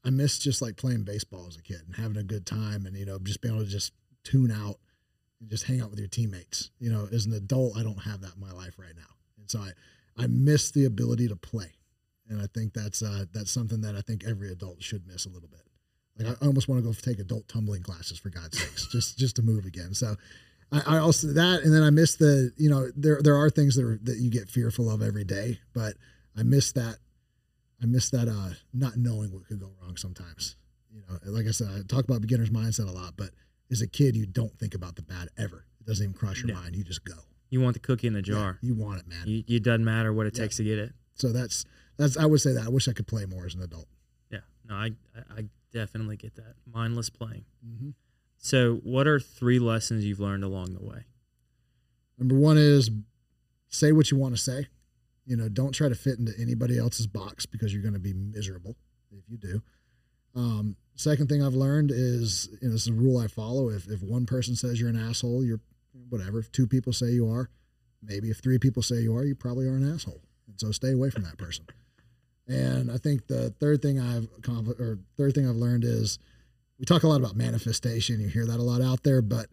I 0.06 0.12
miss 0.12 0.38
just 0.38 0.62
like 0.62 0.78
playing 0.78 1.06
baseball 1.06 1.48
as 1.48 1.58
a 1.58 1.64
kid 1.64 1.82
and 1.88 1.96
having 1.96 2.18
a 2.18 2.24
good 2.24 2.46
time 2.46 2.86
and, 2.86 2.96
you 2.96 3.06
know, 3.06 3.18
just 3.18 3.42
being 3.42 3.56
able 3.56 3.66
to 3.66 3.70
just 3.70 3.94
tune 4.24 4.52
out 4.52 4.76
and 5.42 5.50
just 5.50 5.64
hang 5.64 5.82
out 5.82 5.90
with 5.90 6.00
your 6.00 6.08
teammates. 6.08 6.70
You 6.80 6.92
know, 6.92 7.08
as 7.12 7.26
an 7.26 7.34
adult, 7.34 7.78
I 7.78 7.84
don't 7.84 8.04
have 8.04 8.22
that 8.22 8.36
in 8.36 8.42
my 8.42 8.52
life 8.52 8.78
right 8.78 8.96
now. 8.96 9.16
And 9.40 9.50
so 9.50 9.60
I, 9.60 9.72
I 10.18 10.28
miss 10.28 10.70
the 10.70 10.86
ability 10.86 11.30
to 11.30 11.36
play. 11.36 11.72
And 12.30 12.40
I 12.40 12.46
think 12.54 12.74
that's, 12.74 13.02
uh, 13.02 13.26
that's 13.34 13.50
something 13.50 13.82
that 13.82 13.96
I 13.96 14.02
think 14.02 14.24
every 14.24 14.52
adult 14.52 14.84
should 14.84 15.08
miss 15.08 15.26
a 15.26 15.30
little 15.30 15.50
bit. 15.50 15.62
Like 16.20 16.36
I 16.42 16.46
almost 16.46 16.68
want 16.68 16.84
to 16.84 16.88
go 16.88 16.94
take 16.94 17.20
adult 17.20 17.48
tumbling 17.48 17.84
classes 17.84 18.18
for 18.20 18.30
God's 18.30 18.60
sakes, 18.60 18.88
just 18.88 19.18
just 19.18 19.36
to 19.36 19.44
move 19.44 19.66
again. 19.66 19.94
So 19.94 20.16
I, 20.72 20.96
I 20.96 20.98
also 20.98 21.28
that, 21.28 21.62
and 21.64 21.74
then 21.74 21.84
I 21.84 21.90
miss 21.90 22.16
the 22.16 22.52
you 22.58 22.70
know 22.70 22.90
there 22.96 23.22
there 23.22 23.36
are 23.36 23.50
things 23.50 23.76
that 23.76 23.86
are 23.86 23.98
that 24.04 24.18
you 24.18 24.30
get 24.30 24.50
fearful 24.50 24.90
of 24.90 25.02
every 25.02 25.24
day, 25.24 25.60
but 25.74 25.94
I 26.36 26.44
miss 26.44 26.72
that 26.74 26.98
I 27.82 27.86
miss 27.86 28.10
that 28.12 28.28
uh 28.28 28.54
not 28.74 28.98
knowing 28.98 29.32
what 29.32 29.46
could 29.48 29.60
go 29.60 29.72
wrong 29.82 29.96
sometimes. 29.98 30.56
You 30.94 31.02
know, 31.10 31.18
like 31.32 31.48
I 31.48 31.52
said, 31.52 31.68
I 31.70 31.82
talk 31.88 32.04
about 32.06 32.22
beginner's 32.22 32.50
mindset 32.50 32.88
a 32.90 32.92
lot, 32.92 33.14
but 33.16 33.30
as 33.72 33.82
a 33.82 33.88
kid, 33.88 34.16
you 34.16 34.26
don't 34.26 34.58
think 34.60 34.74
about 34.76 34.96
the 34.96 35.04
bad 35.04 35.30
ever. 35.38 35.66
It 35.80 35.86
doesn't 35.86 36.04
even 36.04 36.14
cross 36.16 36.40
your 36.40 36.48
No. 36.48 36.56
mind. 36.56 36.76
You 36.76 36.84
just 36.84 37.06
go. 37.06 37.14
You 37.50 37.62
want 37.62 37.74
the 37.76 37.80
cookie 37.80 38.08
in 38.08 38.14
the 38.14 38.20
Yeah, 38.20 38.24
jar. 38.34 38.58
you 38.62 38.74
want 38.76 39.00
it, 39.00 39.08
man. 39.08 39.26
You, 39.28 39.44
it 39.48 39.64
doesn't 39.64 39.86
matter 39.86 40.12
what 40.12 40.26
it 40.26 40.36
Yeah. 40.36 40.44
takes 40.44 40.58
to 40.58 40.64
get 40.64 40.80
it. 40.80 40.94
So 41.16 41.32
that's 41.32 41.66
that's 41.98 42.18
I 42.18 42.26
would 42.26 42.42
say 42.42 42.52
that 42.54 42.66
I 42.66 42.70
wish 42.70 42.88
I 42.88 42.94
could 42.94 43.08
play 43.08 43.26
more 43.26 43.46
as 43.46 43.56
an 43.56 43.62
adult. 43.62 43.88
Yeah. 44.30 44.40
No, 44.68 44.76
I, 44.76 44.92
I, 45.16 45.40
I 45.40 45.44
definitely 45.72 46.18
get 46.18 46.36
that. 46.36 46.56
Mindless 46.74 47.10
playing. 47.10 47.46
Mm-hmm. 47.66 47.90
So, 48.38 48.76
what 48.84 49.08
are 49.08 49.20
three 49.20 49.60
lessons 49.60 50.06
you've 50.06 50.20
learned 50.20 50.44
along 50.44 50.74
the 50.74 50.84
way? 50.84 51.06
Number 52.18 52.36
one 52.36 52.58
is 52.58 52.90
say 53.70 53.92
what 53.92 54.12
you 54.12 54.18
want 54.18 54.36
to 54.36 54.42
say. 54.42 54.68
You 55.26 55.36
know, 55.36 55.50
don't 55.50 55.74
try 55.74 55.90
to 55.90 55.96
fit 55.96 56.20
into 56.20 56.34
anybody 56.40 56.78
else's 56.78 57.08
box 57.08 57.46
because 57.46 57.74
you're 57.74 57.82
going 57.82 57.94
to 57.94 58.00
be 58.00 58.14
miserable 58.14 58.76
if 59.12 59.24
you 59.28 59.38
do. 59.38 59.62
Um, 60.36 60.76
second 60.96 61.28
thing 61.28 61.44
I've 61.44 61.54
learned 61.54 61.92
is, 61.92 62.50
you 62.62 62.68
know, 62.68 62.74
this 62.74 62.84
is 62.84 62.88
a 62.88 62.94
rule 62.94 63.18
I 63.18 63.28
follow. 63.28 63.70
If, 63.70 63.88
if 63.88 64.02
one 64.02 64.26
person 64.26 64.56
says 64.56 64.80
you're 64.80 64.90
an 64.90 65.00
asshole, 65.10 65.44
you're 65.44 65.60
whatever. 66.10 66.40
If 66.40 66.52
two 66.52 66.68
people 66.68 66.94
say 66.94 67.08
you 67.08 67.30
are, 67.30 67.50
maybe 68.02 68.30
if 68.30 68.38
three 68.38 68.60
people 68.60 68.84
say 68.84 68.98
you 68.98 69.16
are, 69.16 69.26
you 69.26 69.36
probably 69.36 69.68
are 69.68 69.76
an 69.76 69.94
asshole. 69.94 70.22
And 70.48 70.60
so 70.60 70.72
stay 70.72 70.92
away 70.92 71.10
from 71.10 71.24
that 71.24 71.38
person. 71.38 71.66
And 72.48 72.90
I 72.90 72.98
think 72.98 73.28
the 73.28 73.50
third 73.60 73.82
thing 73.82 74.00
I've 74.00 74.30
or 74.48 75.00
third 75.18 75.36
thing 75.36 75.50
I've 75.50 75.56
learned 75.56 75.84
is 75.84 76.18
we 76.80 76.86
talk 76.86 77.04
a 77.04 77.08
lot 77.08 77.20
about 77.20 77.36
manifestation. 77.36 78.20
You 78.20 78.28
hear 78.28 78.46
that 78.46 78.60
a 78.60 78.64
lot 78.64 78.82
out 78.82 79.04
there, 79.04 79.22
but 79.22 79.48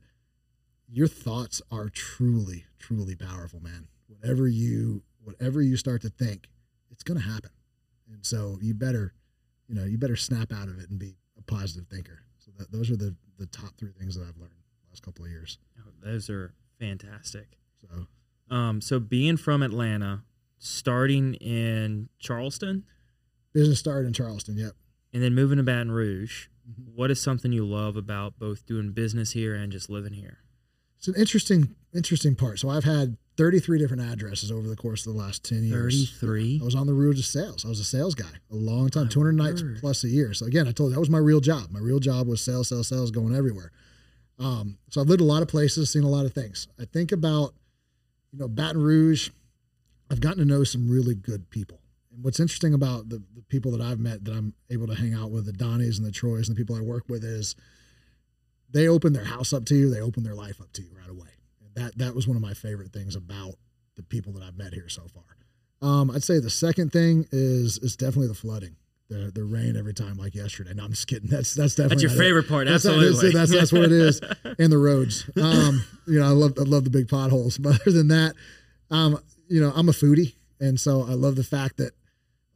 your 0.88 1.08
thoughts 1.08 1.62
are 1.70 1.88
truly, 1.88 2.64
truly 2.78 3.16
powerful, 3.16 3.60
man. 3.60 3.88
Whatever 4.08 4.46
you, 4.48 5.02
whatever 5.22 5.62
you 5.62 5.76
start 5.76 6.02
to 6.02 6.10
think, 6.10 6.48
it's 6.90 7.02
going 7.02 7.18
to 7.18 7.26
happen. 7.26 7.50
And 8.12 8.24
so 8.24 8.58
you 8.60 8.74
better, 8.74 9.14
you 9.68 9.74
know, 9.74 9.84
you 9.84 9.96
better 9.98 10.16
snap 10.16 10.52
out 10.52 10.68
of 10.68 10.78
it 10.78 10.90
and 10.90 10.98
be 10.98 11.16
a 11.38 11.42
positive 11.42 11.88
thinker. 11.88 12.20
So 12.38 12.50
that, 12.58 12.70
those 12.70 12.90
are 12.90 12.96
the 12.96 13.14
the 13.38 13.46
top 13.46 13.76
three 13.76 13.90
things 13.98 14.14
that 14.14 14.22
I've 14.22 14.36
learned 14.36 14.52
the 14.52 14.90
last 14.90 15.02
couple 15.02 15.24
of 15.24 15.30
years. 15.30 15.58
Oh, 15.80 15.90
those 16.04 16.30
are 16.30 16.52
fantastic. 16.78 17.56
So 17.80 18.06
Um, 18.54 18.80
so, 18.80 19.00
being 19.00 19.36
from 19.36 19.62
Atlanta, 19.62 20.22
starting 20.58 21.34
in 21.34 22.10
Charleston, 22.20 22.84
business 23.52 23.80
started 23.80 24.06
in 24.06 24.12
Charleston. 24.12 24.56
Yep. 24.56 24.72
and 25.12 25.22
then 25.22 25.34
moving 25.34 25.56
to 25.56 25.64
Baton 25.64 25.90
Rouge, 25.90 26.46
Mhm. 26.68 26.94
what 26.94 27.10
is 27.10 27.20
something 27.20 27.52
you 27.52 27.66
love 27.66 27.96
about 27.96 28.38
both 28.38 28.64
doing 28.66 28.92
business 28.92 29.32
here 29.32 29.54
and 29.54 29.70
just 29.70 29.90
living 29.90 30.12
here? 30.14 30.38
It's 30.98 31.08
an 31.08 31.14
interesting, 31.16 31.74
interesting 31.92 32.34
part. 32.34 32.58
So 32.58 32.70
I've 32.70 32.84
had 32.84 33.18
33 33.36 33.78
different 33.78 34.02
addresses 34.02 34.50
over 34.50 34.66
the 34.68 34.76
course 34.76 35.06
of 35.06 35.12
the 35.12 35.18
last 35.18 35.44
10 35.44 35.64
years. 35.64 36.10
33? 36.20 36.60
I 36.62 36.64
was 36.64 36.74
on 36.74 36.86
the 36.86 36.94
road 36.94 37.16
to 37.16 37.22
sales. 37.22 37.64
I 37.64 37.68
was 37.68 37.80
a 37.80 37.84
sales 37.84 38.14
guy 38.14 38.30
a 38.50 38.54
long 38.54 38.88
time, 38.88 39.04
My 39.04 39.10
200 39.10 39.32
nights 39.32 39.62
plus 39.80 40.04
a 40.04 40.08
year. 40.08 40.32
So 40.32 40.46
again, 40.46 40.66
I 40.66 40.72
told 40.72 40.90
you 40.90 40.94
that 40.94 41.00
was 41.00 41.10
my 41.10 41.18
real 41.18 41.40
job. 41.40 41.70
My 41.70 41.80
real 41.80 41.98
job 41.98 42.26
was 42.26 42.40
sales, 42.40 42.68
sales, 42.68 42.88
sales, 42.88 43.10
going 43.10 43.34
everywhere. 43.34 43.70
Um, 44.38 44.78
so 44.88 45.00
I've 45.00 45.08
lived 45.08 45.20
a 45.20 45.24
lot 45.24 45.42
of 45.42 45.48
places, 45.48 45.90
seen 45.90 46.04
a 46.04 46.08
lot 46.08 46.24
of 46.26 46.32
things. 46.32 46.66
I 46.80 46.86
think 46.86 47.12
about, 47.12 47.54
you 48.32 48.38
know, 48.38 48.48
Baton 48.48 48.80
Rouge. 48.82 49.30
I've 50.10 50.20
gotten 50.20 50.38
to 50.38 50.44
know 50.44 50.64
some 50.64 50.88
really 50.88 51.14
good 51.14 51.50
people. 51.50 51.80
And 52.14 52.24
what's 52.24 52.40
interesting 52.40 52.74
about 52.74 53.08
the, 53.08 53.22
the 53.34 53.42
people 53.48 53.72
that 53.72 53.80
I've 53.80 53.98
met 53.98 54.24
that 54.24 54.32
I'm 54.32 54.54
able 54.70 54.86
to 54.86 54.94
hang 54.94 55.14
out 55.14 55.30
with, 55.30 55.46
the 55.46 55.52
Donnies 55.52 55.98
and 55.98 56.06
the 56.06 56.12
Troys 56.12 56.48
and 56.48 56.56
the 56.56 56.60
people 56.60 56.76
I 56.76 56.80
work 56.80 57.04
with, 57.08 57.24
is 57.24 57.54
they 58.70 58.88
open 58.88 59.12
their 59.12 59.24
house 59.24 59.52
up 59.52 59.64
to 59.66 59.74
you. 59.74 59.90
They 59.90 60.00
open 60.00 60.22
their 60.22 60.34
life 60.34 60.60
up 60.60 60.72
to 60.74 60.82
you 60.82 60.90
right 60.96 61.08
away. 61.10 61.28
And 61.60 61.74
that 61.74 61.98
that 61.98 62.14
was 62.14 62.26
one 62.26 62.36
of 62.36 62.42
my 62.42 62.54
favorite 62.54 62.92
things 62.92 63.16
about 63.16 63.54
the 63.96 64.02
people 64.02 64.32
that 64.34 64.42
I've 64.42 64.56
met 64.56 64.74
here 64.74 64.88
so 64.88 65.02
far. 65.08 65.22
Um, 65.88 66.10
I'd 66.10 66.24
say 66.24 66.38
the 66.40 66.50
second 66.50 66.92
thing 66.92 67.26
is 67.30 67.78
is 67.78 67.96
definitely 67.96 68.28
the 68.28 68.34
flooding, 68.34 68.76
the 69.08 69.30
the 69.34 69.44
rain 69.44 69.76
every 69.76 69.94
time, 69.94 70.16
like 70.16 70.34
yesterday. 70.34 70.72
No, 70.74 70.84
I'm 70.84 70.90
just 70.90 71.06
kidding. 71.06 71.28
That's 71.30 71.54
that's 71.54 71.74
definitely 71.74 71.96
That's 71.96 72.02
your 72.02 72.10
not 72.10 72.16
it. 72.16 72.26
favorite 72.28 72.48
part. 72.48 72.66
That's, 72.66 72.86
Absolutely. 72.86 73.32
that's, 73.32 73.52
that's 73.52 73.72
what 73.72 73.82
it 73.84 73.92
is, 73.92 74.20
and 74.58 74.72
the 74.72 74.78
roads. 74.78 75.28
Um, 75.40 75.84
you 76.06 76.18
know, 76.20 76.26
I 76.26 76.30
love 76.30 76.54
I 76.58 76.62
love 76.62 76.84
the 76.84 76.90
big 76.90 77.08
potholes. 77.08 77.58
But 77.62 77.80
other 77.82 77.92
than 77.92 78.08
that, 78.08 78.34
um, 78.90 79.18
you 79.48 79.60
know, 79.60 79.72
I'm 79.74 79.88
a 79.88 79.92
foodie, 79.92 80.34
and 80.60 80.80
so 80.80 81.02
I 81.02 81.12
love 81.14 81.36
the 81.36 81.44
fact 81.44 81.76
that. 81.78 81.92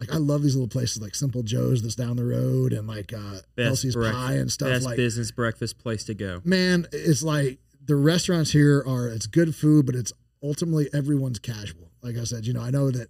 Like 0.01 0.12
I 0.12 0.16
love 0.18 0.42
these 0.42 0.55
little 0.55 0.68
places 0.68 1.03
like 1.03 1.14
Simple 1.14 1.42
Joe's 1.42 1.82
that's 1.82 1.96
down 1.96 2.16
the 2.16 2.24
road 2.24 2.72
and 2.72 2.86
like 2.86 3.12
uh 3.12 3.40
Best 3.57 3.84
Elsie's 3.84 3.96
Pie 3.96 4.34
and 4.34 4.51
stuff 4.51 4.68
Best 4.68 4.84
like 4.84 4.96
business 4.96 5.32
breakfast 5.32 5.78
place 5.78 6.05
to 6.05 6.14
go. 6.14 6.40
man, 6.44 6.86
it's 6.92 7.22
like 7.22 7.59
the 7.84 7.96
restaurants 7.96 8.53
here 8.53 8.84
are 8.86 9.09
it's 9.09 9.26
good 9.26 9.55
food, 9.57 9.86
but 9.86 9.94
it's 9.94 10.12
ultimately 10.42 10.88
everyone's 10.94 11.38
casual. 11.38 11.90
Like 12.03 12.16
I 12.16 12.24
said, 12.24 12.46
you 12.46 12.53
know, 12.53 12.61
I 12.62 12.70
know 12.70 12.90
that 12.90 13.09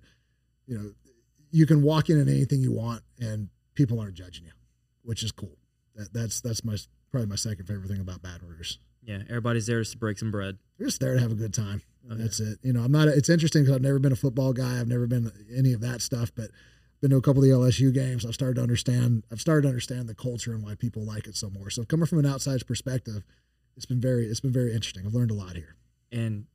you 0.66 0.78
know 0.78 0.90
you 1.50 1.66
can 1.66 1.82
walk 1.82 2.08
in 2.08 2.18
and 2.18 2.28
anything 2.28 2.60
you 2.60 2.72
want, 2.72 3.02
and 3.20 3.48
people 3.74 4.00
aren't 4.00 4.14
judging 4.14 4.44
you, 4.44 4.52
which 5.02 5.22
is 5.22 5.32
cool. 5.32 5.56
That, 5.94 6.12
that's 6.14 6.40
that's 6.40 6.64
my 6.64 6.76
probably 7.10 7.28
my 7.28 7.36
second 7.36 7.66
favorite 7.66 7.88
thing 7.88 8.00
about 8.00 8.22
Baton 8.22 8.48
Rouge. 8.48 8.76
Yeah, 9.02 9.18
everybody's 9.28 9.66
there 9.66 9.80
just 9.80 9.92
to 9.92 9.98
break 9.98 10.18
some 10.18 10.30
bread. 10.30 10.58
You're 10.78 10.88
just 10.88 11.00
there 11.00 11.14
to 11.14 11.20
have 11.20 11.32
a 11.32 11.34
good 11.34 11.54
time. 11.54 11.82
Oh, 12.10 12.14
yeah. 12.14 12.22
That's 12.22 12.40
it. 12.40 12.58
You 12.62 12.72
know, 12.72 12.82
I'm 12.82 12.92
not. 12.92 13.08
It's 13.08 13.28
interesting 13.28 13.62
because 13.62 13.76
I've 13.76 13.82
never 13.82 13.98
been 13.98 14.12
a 14.12 14.16
football 14.16 14.52
guy. 14.52 14.78
I've 14.80 14.88
never 14.88 15.06
been 15.06 15.30
any 15.54 15.72
of 15.72 15.80
that 15.80 16.02
stuff, 16.02 16.30
but 16.34 16.50
been 17.00 17.10
to 17.10 17.16
a 17.16 17.22
couple 17.22 17.42
of 17.42 17.48
the 17.48 17.54
LSU 17.54 17.92
games. 17.92 18.24
I've 18.26 18.34
started 18.34 18.54
to 18.56 18.62
understand. 18.62 19.24
I've 19.30 19.40
started 19.40 19.62
to 19.62 19.68
understand 19.68 20.08
the 20.08 20.14
culture 20.14 20.52
and 20.52 20.62
why 20.62 20.74
people 20.74 21.04
like 21.04 21.26
it 21.26 21.36
so 21.36 21.48
more. 21.50 21.70
So 21.70 21.84
coming 21.84 22.06
from 22.06 22.18
an 22.18 22.26
outside 22.26 22.66
perspective, 22.66 23.22
it's 23.76 23.86
been 23.86 24.00
very 24.00 24.26
it's 24.26 24.40
been 24.40 24.52
very 24.52 24.72
interesting. 24.74 25.04
I've 25.06 25.14
learned 25.14 25.30
a 25.30 25.34
lot 25.34 25.54
here. 25.56 25.76
And 26.10 26.46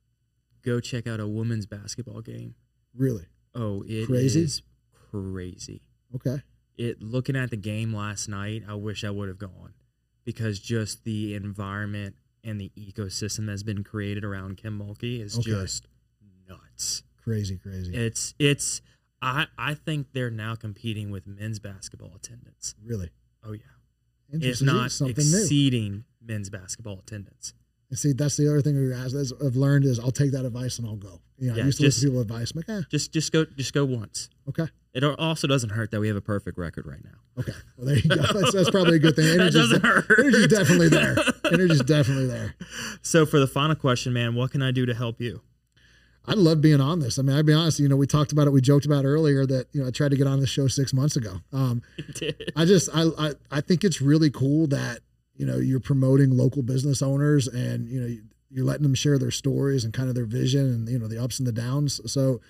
go 0.62 0.80
check 0.80 1.06
out 1.06 1.20
a 1.20 1.26
women's 1.28 1.66
basketball 1.66 2.20
game. 2.20 2.54
Really. 2.94 3.26
Oh, 3.54 3.82
it 3.82 3.90
is 3.90 4.06
Crazy? 4.08 4.62
crazy. 5.10 5.82
Okay. 6.14 6.42
It 6.76 7.00
looking 7.02 7.36
at 7.36 7.50
the 7.50 7.56
game 7.56 7.94
last 7.94 8.28
night, 8.28 8.64
I 8.68 8.74
wish 8.74 9.04
I 9.04 9.10
would 9.10 9.28
have 9.28 9.38
gone 9.38 9.74
because 10.24 10.58
just 10.58 11.04
the 11.04 11.34
environment 11.34 12.16
and 12.42 12.60
the 12.60 12.70
ecosystem 12.76 13.46
that's 13.46 13.62
been 13.62 13.84
created 13.84 14.24
around 14.24 14.56
Kim 14.56 14.78
Mulkey 14.78 15.20
is 15.22 15.38
Okay. 15.38 15.50
just 15.52 15.86
nuts. 16.48 17.02
Crazy, 17.22 17.56
crazy. 17.56 17.94
It's 17.94 18.34
it's 18.38 18.82
I 19.24 19.46
I 19.58 19.74
think 19.74 20.08
they're 20.12 20.30
now 20.30 20.54
competing 20.54 21.10
with 21.10 21.26
men's 21.26 21.58
basketball 21.58 22.12
attendance. 22.14 22.74
really. 22.84 23.10
Oh 23.44 23.52
yeah. 23.52 23.60
It's 24.30 24.62
not 24.62 24.90
something 24.90 25.14
new. 25.30 25.38
exceeding 25.38 26.04
men's 26.24 26.50
basketball 26.50 26.98
attendance. 26.98 27.54
And 27.90 27.98
see, 27.98 28.12
that's 28.12 28.36
the 28.36 28.48
other 28.48 28.60
thing 28.62 28.76
we 28.76 28.92
I've 28.94 29.54
learned 29.56 29.84
is 29.84 30.00
I'll 30.00 30.10
take 30.10 30.32
that 30.32 30.44
advice 30.44 30.78
and 30.78 30.88
I'll 30.88 30.96
go. 30.96 31.20
You 31.38 31.50
know, 31.50 31.56
Yeah, 31.56 31.62
I 31.62 31.66
used 31.66 31.78
to 31.78 31.84
just- 31.84 31.98
listen 31.98 32.08
to 32.08 32.12
people 32.12 32.20
advice. 32.22 32.52
I'm 32.52 32.56
like, 32.66 32.68
eh, 32.68 32.82
Just 32.90 33.12
just 33.12 33.32
go 33.32 33.44
just 33.44 33.72
go 33.72 33.84
once. 33.84 34.28
okay. 34.48 34.66
It 34.94 35.02
also 35.02 35.48
doesn't 35.48 35.70
hurt 35.70 35.90
that 35.90 35.98
we 36.00 36.06
have 36.06 36.16
a 36.16 36.20
perfect 36.20 36.56
record 36.56 36.86
right 36.86 37.02
now. 37.02 37.18
Okay. 37.40 37.52
Well, 37.76 37.86
there 37.88 37.96
you 37.98 38.08
go. 38.08 38.14
That's, 38.32 38.52
that's 38.52 38.70
probably 38.70 38.94
a 38.94 38.98
good 39.00 39.16
thing. 39.16 39.26
Energy's, 39.26 39.54
doesn't 39.54 39.84
hurt. 39.84 40.06
energy's 40.20 40.46
definitely 40.46 40.88
there. 40.88 41.16
Energy's 41.52 41.80
definitely 41.82 42.26
there. 42.28 42.54
So 43.02 43.26
for 43.26 43.40
the 43.40 43.48
final 43.48 43.74
question, 43.74 44.12
man, 44.12 44.36
what 44.36 44.52
can 44.52 44.62
I 44.62 44.70
do 44.70 44.86
to 44.86 44.94
help 44.94 45.20
you? 45.20 45.42
I 46.26 46.34
love 46.34 46.60
being 46.60 46.80
on 46.80 47.00
this. 47.00 47.18
I 47.18 47.22
mean, 47.22 47.36
I'd 47.36 47.44
be 47.44 47.52
honest, 47.52 47.78
you 47.78 47.88
know, 47.88 47.96
we 47.96 48.06
talked 48.06 48.32
about 48.32 48.46
it, 48.46 48.50
we 48.50 48.60
joked 48.60 48.86
about 48.86 49.04
earlier 49.04 49.44
that, 49.46 49.66
you 49.72 49.82
know, 49.82 49.88
I 49.88 49.90
tried 49.90 50.10
to 50.10 50.16
get 50.16 50.26
on 50.26 50.40
the 50.40 50.46
show 50.46 50.68
six 50.68 50.94
months 50.94 51.16
ago. 51.16 51.40
Um, 51.52 51.82
I 52.56 52.64
just, 52.64 52.88
I, 52.94 53.08
I, 53.18 53.32
I 53.50 53.60
think 53.60 53.84
it's 53.84 54.00
really 54.00 54.30
cool 54.30 54.66
that, 54.68 55.00
you 55.36 55.44
know, 55.44 55.58
you're 55.58 55.80
promoting 55.80 56.30
local 56.30 56.62
business 56.62 57.02
owners 57.02 57.46
and, 57.46 57.88
you 57.88 58.00
know, 58.00 58.16
you're 58.50 58.64
letting 58.64 58.84
them 58.84 58.94
share 58.94 59.18
their 59.18 59.30
stories 59.30 59.84
and 59.84 59.92
kind 59.92 60.08
of 60.08 60.14
their 60.14 60.24
vision 60.24 60.60
and, 60.60 60.88
you 60.88 60.98
know, 60.98 61.08
the 61.08 61.22
ups 61.22 61.38
and 61.38 61.46
the 61.46 61.52
downs. 61.52 62.00
So 62.10 62.40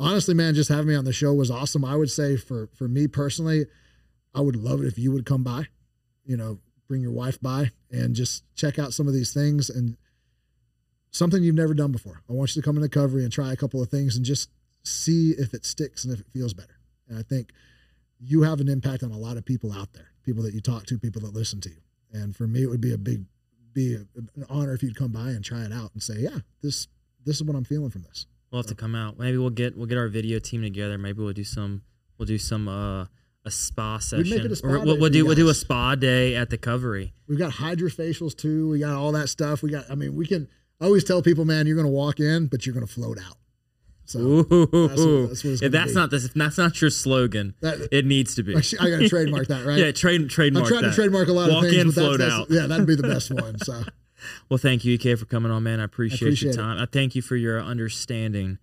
honestly, 0.00 0.34
man, 0.34 0.54
just 0.54 0.70
having 0.70 0.88
me 0.88 0.96
on 0.96 1.04
the 1.04 1.12
show 1.12 1.32
was 1.32 1.50
awesome. 1.50 1.84
I 1.84 1.94
would 1.96 2.10
say 2.10 2.36
for, 2.36 2.68
for 2.74 2.88
me 2.88 3.06
personally, 3.06 3.66
I 4.34 4.40
would 4.40 4.56
love 4.56 4.80
it 4.80 4.86
if 4.86 4.98
you 4.98 5.12
would 5.12 5.26
come 5.26 5.44
by, 5.44 5.66
you 6.24 6.36
know, 6.36 6.58
bring 6.88 7.02
your 7.02 7.12
wife 7.12 7.40
by 7.40 7.70
and 7.92 8.16
just 8.16 8.42
check 8.56 8.78
out 8.78 8.92
some 8.92 9.06
of 9.06 9.14
these 9.14 9.32
things 9.32 9.70
and, 9.70 9.96
something 11.10 11.42
you've 11.42 11.54
never 11.54 11.74
done 11.74 11.92
before. 11.92 12.22
I 12.28 12.32
want 12.32 12.54
you 12.54 12.62
to 12.62 12.66
come 12.66 12.76
into 12.76 12.88
the 12.88 12.94
Covery 12.94 13.22
and 13.22 13.32
try 13.32 13.52
a 13.52 13.56
couple 13.56 13.82
of 13.82 13.88
things 13.88 14.16
and 14.16 14.24
just 14.24 14.50
see 14.82 15.32
if 15.32 15.54
it 15.54 15.64
sticks 15.64 16.04
and 16.04 16.12
if 16.12 16.20
it 16.20 16.26
feels 16.32 16.54
better. 16.54 16.78
And 17.08 17.18
I 17.18 17.22
think 17.22 17.50
you 18.18 18.42
have 18.42 18.60
an 18.60 18.68
impact 18.68 19.02
on 19.02 19.10
a 19.10 19.18
lot 19.18 19.36
of 19.36 19.44
people 19.44 19.72
out 19.72 19.92
there, 19.92 20.12
people 20.24 20.42
that 20.44 20.54
you 20.54 20.60
talk 20.60 20.86
to, 20.86 20.98
people 20.98 21.22
that 21.22 21.34
listen 21.34 21.60
to 21.62 21.68
you. 21.68 21.80
And 22.12 22.34
for 22.34 22.46
me, 22.46 22.62
it 22.62 22.66
would 22.66 22.80
be 22.80 22.92
a 22.92 22.98
big, 22.98 23.24
be 23.72 23.94
a, 23.94 24.06
an 24.36 24.46
honor 24.48 24.74
if 24.74 24.82
you'd 24.82 24.96
come 24.96 25.12
by 25.12 25.30
and 25.30 25.44
try 25.44 25.62
it 25.64 25.72
out 25.72 25.90
and 25.94 26.02
say, 26.02 26.14
yeah, 26.18 26.38
this, 26.62 26.88
this 27.24 27.36
is 27.36 27.44
what 27.44 27.56
I'm 27.56 27.64
feeling 27.64 27.90
from 27.90 28.02
this. 28.02 28.26
We'll 28.50 28.60
have 28.60 28.66
to 28.66 28.74
come 28.74 28.94
out. 28.94 29.18
Maybe 29.18 29.38
we'll 29.38 29.50
get 29.50 29.76
we'll 29.76 29.86
get 29.86 29.96
our 29.96 30.08
video 30.08 30.40
team 30.40 30.62
together. 30.62 30.98
Maybe 30.98 31.22
we'll 31.22 31.32
do 31.32 31.44
some 31.44 31.82
we'll 32.18 32.26
do 32.26 32.38
some 32.38 32.66
uh 32.68 33.06
a 33.44 33.50
spa 33.50 33.98
session. 33.98 34.50
A 34.50 34.56
spa 34.56 34.68
or 34.68 34.80
we'll, 34.80 34.98
we'll 34.98 35.10
do 35.10 35.24
we'll 35.24 35.36
do 35.36 35.48
a 35.48 35.54
spa 35.54 35.94
day 35.94 36.34
at 36.34 36.50
the 36.50 36.58
Covery. 36.58 37.12
We've 37.28 37.38
got 37.38 37.52
hydrofacials 37.52 38.36
too. 38.36 38.70
We 38.70 38.80
got 38.80 38.94
all 38.96 39.12
that 39.12 39.28
stuff. 39.28 39.62
We 39.62 39.70
got. 39.70 39.88
I 39.88 39.94
mean, 39.94 40.16
we 40.16 40.26
can 40.26 40.48
I 40.80 40.86
always 40.86 41.04
tell 41.04 41.22
people, 41.22 41.44
man, 41.44 41.66
you're 41.66 41.76
going 41.76 41.86
to 41.86 41.92
walk 41.92 42.20
in, 42.20 42.46
but 42.46 42.64
you're 42.64 42.74
going 42.74 42.86
to 42.86 42.92
float 42.92 43.18
out. 43.18 43.36
So 44.06 44.42
that's, 44.42 44.50
what, 44.50 44.70
that's, 44.72 45.44
what 45.62 45.72
that's 45.72 45.92
be. 45.92 45.94
not 45.94 46.10
this, 46.10 46.28
that's 46.34 46.58
not 46.58 46.80
your 46.80 46.90
slogan, 46.90 47.54
that, 47.60 47.88
it 47.92 48.04
needs 48.04 48.34
to 48.34 48.42
be. 48.42 48.56
I 48.80 48.90
got 48.90 48.98
to 48.98 49.08
trademark 49.08 49.46
that, 49.48 49.64
right? 49.64 49.78
yeah, 49.84 49.92
trade 49.92 50.28
trademark. 50.28 50.64
I'm 50.64 50.68
trying 50.68 50.82
that. 50.82 50.88
to 50.88 50.94
trademark 50.96 51.28
a 51.28 51.32
lot 51.32 51.48
walk 51.48 51.64
of 51.64 51.70
things. 51.70 51.96
Walk 51.96 52.06
in, 52.08 52.16
float 52.16 52.20
out. 52.20 52.50
Yeah, 52.50 52.66
that'd 52.66 52.86
be 52.86 52.96
the 52.96 53.04
best 53.04 53.30
one. 53.30 53.58
So. 53.58 53.84
well, 54.48 54.58
thank 54.58 54.84
you, 54.84 54.94
EK, 54.94 55.14
for 55.14 55.26
coming 55.26 55.52
on, 55.52 55.62
man. 55.62 55.78
I 55.78 55.84
appreciate, 55.84 56.26
I 56.26 56.30
appreciate 56.30 56.54
your 56.56 56.64
time. 56.64 56.78
It. 56.78 56.82
I 56.82 56.86
thank 56.86 57.14
you 57.14 57.22
for 57.22 57.36
your 57.36 57.60
understanding 57.60 58.58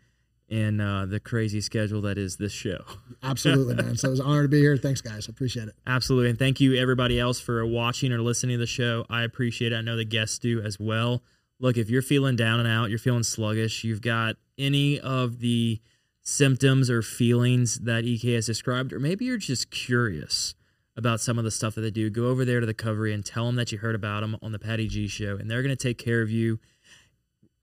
in 0.49 0.81
uh, 0.81 1.05
the 1.05 1.21
crazy 1.21 1.61
schedule 1.61 2.01
that 2.01 2.17
is 2.17 2.35
this 2.35 2.51
show. 2.51 2.83
Absolutely, 3.23 3.75
man. 3.75 3.95
So 3.95 4.09
it 4.09 4.11
was 4.11 4.19
an 4.19 4.25
honor 4.25 4.43
to 4.43 4.49
be 4.49 4.59
here. 4.59 4.75
Thanks, 4.75 4.99
guys. 4.99 5.29
I 5.29 5.31
appreciate 5.31 5.69
it. 5.69 5.75
Absolutely. 5.85 6.29
And 6.29 6.39
thank 6.39 6.59
you, 6.59 6.75
everybody 6.75 7.21
else, 7.21 7.39
for 7.39 7.65
watching 7.65 8.11
or 8.11 8.19
listening 8.19 8.55
to 8.55 8.59
the 8.59 8.67
show. 8.67 9.05
I 9.09 9.23
appreciate 9.23 9.71
it. 9.71 9.75
I 9.75 9.81
know 9.81 9.95
the 9.95 10.05
guests 10.05 10.39
do 10.39 10.61
as 10.61 10.77
well 10.77 11.21
look, 11.59 11.77
if 11.77 11.89
you're 11.89 12.01
feeling 12.01 12.35
down 12.35 12.59
and 12.59 12.67
out, 12.67 12.89
you're 12.89 12.99
feeling 12.99 13.23
sluggish, 13.23 13.83
you've 13.83 14.01
got 14.01 14.35
any 14.57 14.99
of 14.99 15.39
the 15.39 15.79
symptoms 16.21 16.89
or 16.89 17.01
feelings 17.01 17.79
that 17.79 18.03
EK 18.03 18.33
has 18.33 18.45
described, 18.45 18.91
or 18.91 18.99
maybe 18.99 19.25
you're 19.25 19.37
just 19.37 19.71
curious 19.71 20.55
about 20.95 21.21
some 21.21 21.37
of 21.37 21.43
the 21.43 21.51
stuff 21.51 21.75
that 21.75 21.81
they 21.81 21.91
do, 21.91 22.09
go 22.09 22.25
over 22.25 22.43
there 22.43 22.59
to 22.59 22.65
the 22.65 22.73
Covery 22.73 23.13
and 23.13 23.23
tell 23.23 23.45
them 23.45 23.55
that 23.55 23.71
you 23.71 23.77
heard 23.77 23.95
about 23.95 24.21
them 24.21 24.35
on 24.41 24.51
the 24.51 24.59
Patty 24.59 24.87
G 24.87 25.07
show, 25.07 25.37
and 25.37 25.49
they're 25.49 25.61
going 25.61 25.75
to 25.75 25.81
take 25.81 25.97
care 25.97 26.21
of 26.21 26.31
you 26.31 26.59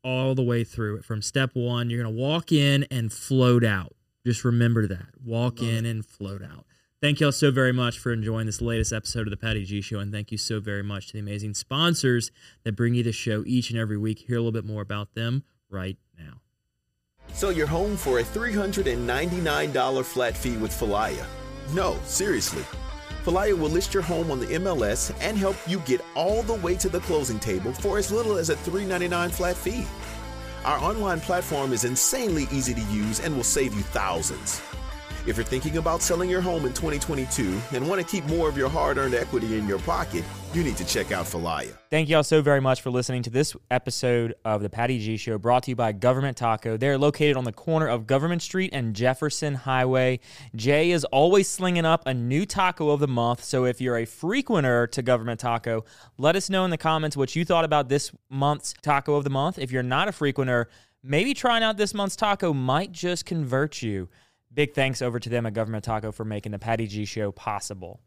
all 0.05 0.34
the 0.34 0.42
way 0.42 0.62
through 0.62 0.97
it. 0.97 1.05
From 1.05 1.20
step 1.20 1.51
one, 1.55 1.90
you're 1.90 2.03
going 2.03 2.14
to 2.14 2.20
walk 2.20 2.53
in 2.53 2.86
and 2.90 3.12
float 3.12 3.64
out. 3.64 3.92
Just 4.24 4.45
remember 4.45 4.86
that. 4.86 5.09
Walk 5.22 5.61
Love 5.61 5.68
in 5.68 5.84
it. 5.84 5.90
and 5.90 6.07
float 6.07 6.42
out. 6.42 6.64
Thank 7.05 7.20
you 7.20 7.26
all 7.26 7.32
so 7.32 7.50
very 7.50 7.74
much 7.74 7.98
for 7.98 8.14
enjoying 8.14 8.46
this 8.46 8.62
latest 8.62 8.90
episode 8.90 9.26
of 9.26 9.30
the 9.30 9.36
Patty 9.36 9.62
G 9.66 9.82
Show. 9.82 9.98
And 9.98 10.11
thank 10.11 10.32
you 10.32 10.38
so 10.38 10.59
very 10.59 10.82
much 10.82 11.09
to 11.09 11.12
the 11.12 11.18
amazing 11.18 11.52
sponsors 11.52 12.30
that 12.62 12.76
bring 12.76 12.94
you 12.94 13.02
the 13.02 13.12
show 13.12 13.44
each 13.44 13.68
and 13.68 13.78
every 13.78 13.98
week. 13.98 14.20
Hear 14.20 14.36
a 14.36 14.38
little 14.38 14.52
bit 14.52 14.64
more 14.64 14.80
about 14.80 15.12
them 15.12 15.44
right 15.68 15.98
now. 16.18 16.40
So 17.34 17.50
you're 17.50 17.66
home 17.66 17.98
for 17.98 18.20
a 18.20 18.22
$399 18.22 20.02
flat 20.02 20.34
fee 20.34 20.57
with 20.57 20.70
Falaya. 20.70 21.26
No, 21.74 21.98
seriously. 22.05 22.62
Falaya 23.22 23.52
will 23.52 23.68
list 23.68 23.92
your 23.92 24.02
home 24.02 24.30
on 24.30 24.40
the 24.40 24.46
MLS 24.46 25.14
and 25.20 25.36
help 25.36 25.57
you 25.66 25.80
get 25.80 26.00
all 26.14 26.42
the 26.42 26.55
way 26.55 26.74
to 26.76 26.88
the 26.88 27.00
closing 27.00 27.38
table 27.38 27.74
for 27.74 27.98
as 27.98 28.11
little 28.11 28.38
as 28.38 28.48
a 28.48 28.57
399 28.57 29.28
flat 29.28 29.57
fee. 29.57 29.86
Our 30.64 30.78
online 30.78 31.20
platform 31.20 31.74
is 31.74 31.84
insanely 31.84 32.46
easy 32.50 32.72
to 32.72 32.82
use 32.90 33.20
and 33.20 33.36
will 33.36 33.44
save 33.44 33.74
you 33.74 33.82
thousands. 33.82 34.62
If 35.27 35.39
you're 35.39 35.47
thinking 35.47 35.79
about 35.79 36.03
selling 36.03 36.29
your 36.29 36.43
home 36.43 36.66
in 36.66 36.75
2022 36.75 37.59
and 37.72 37.89
want 37.89 37.99
to 37.99 38.07
keep 38.07 38.27
more 38.27 38.47
of 38.47 38.59
your 38.59 38.68
hard 38.68 38.99
earned 38.99 39.14
equity 39.14 39.57
in 39.57 39.66
your 39.66 39.79
pocket, 39.79 40.22
you 40.53 40.62
need 40.62 40.77
to 40.77 40.85
check 40.85 41.12
out 41.12 41.25
Falaya. 41.25 41.75
Thank 41.89 42.11
you 42.11 42.16
all 42.16 42.22
so 42.22 42.43
very 42.43 42.61
much 42.61 42.83
for 42.83 42.91
listening 42.91 43.22
to 43.22 43.31
this 43.31 43.57
episode 43.70 44.35
of 44.45 44.61
the 44.61 44.68
Patty 44.68 44.99
G 44.99 45.16
Show 45.16 45.39
brought 45.39 45.62
to 45.62 45.70
you 45.70 45.77
by 45.77 45.93
Government 45.93 46.37
Taco. 46.37 46.77
They're 46.77 46.99
located 46.99 47.39
on 47.39 47.45
the 47.45 47.53
corner 47.53 47.89
of 47.89 48.07
Government 48.07 48.43
Street 48.43 48.68
and 48.75 48.95
Jefferson 48.95 49.55
Highway. 49.55 50.20
Jay 50.55 50.91
is 50.91 51.07
always 51.07 51.49
slinging 51.49 51.87
up 51.87 52.07
a 52.07 52.12
new 52.12 52.45
taco 52.45 52.91
of 52.91 53.01
the 53.01 53.09
month. 53.09 53.43
So 53.45 53.64
if 53.64 53.81
you're 53.81 53.97
a 53.97 54.05
frequenter 54.05 54.87
to 54.89 55.01
Government 55.01 55.41
Taco, 55.41 55.87
let 56.18 56.37
us 56.37 56.51
know 56.51 56.66
in 56.66 56.70
the 56.70 56.77
comments 56.77 57.16
what 57.16 57.35
you 57.35 57.47
thought 57.47 57.64
about 57.64 57.89
this 57.89 58.12
month's 58.29 58.75
taco 58.83 59.14
of 59.14 59.25
the 59.25 59.31
month. 59.31 59.59
If 59.59 59.72
you're 59.72 59.83
not 59.83 60.07
a 60.07 60.12
frequenter, 60.12 60.68
maybe 61.03 61.33
trying 61.33 61.62
out 61.62 61.79
this 61.79 61.95
month's 61.95 62.14
taco 62.14 62.53
might 62.53 62.93
just 62.93 63.25
convert 63.25 63.81
you. 63.81 64.11
Big 64.55 64.72
thanks 64.72 65.02
over 65.02 65.18
to 65.18 65.28
them 65.28 65.46
at 65.46 65.52
Government 65.52 65.82
Taco 65.82 66.12
for 66.12 66.24
making 66.24 66.52
the 66.52 66.61
Patty 66.61 66.86
G 66.86 67.05
Show 67.05 67.32
possible. 67.32 68.00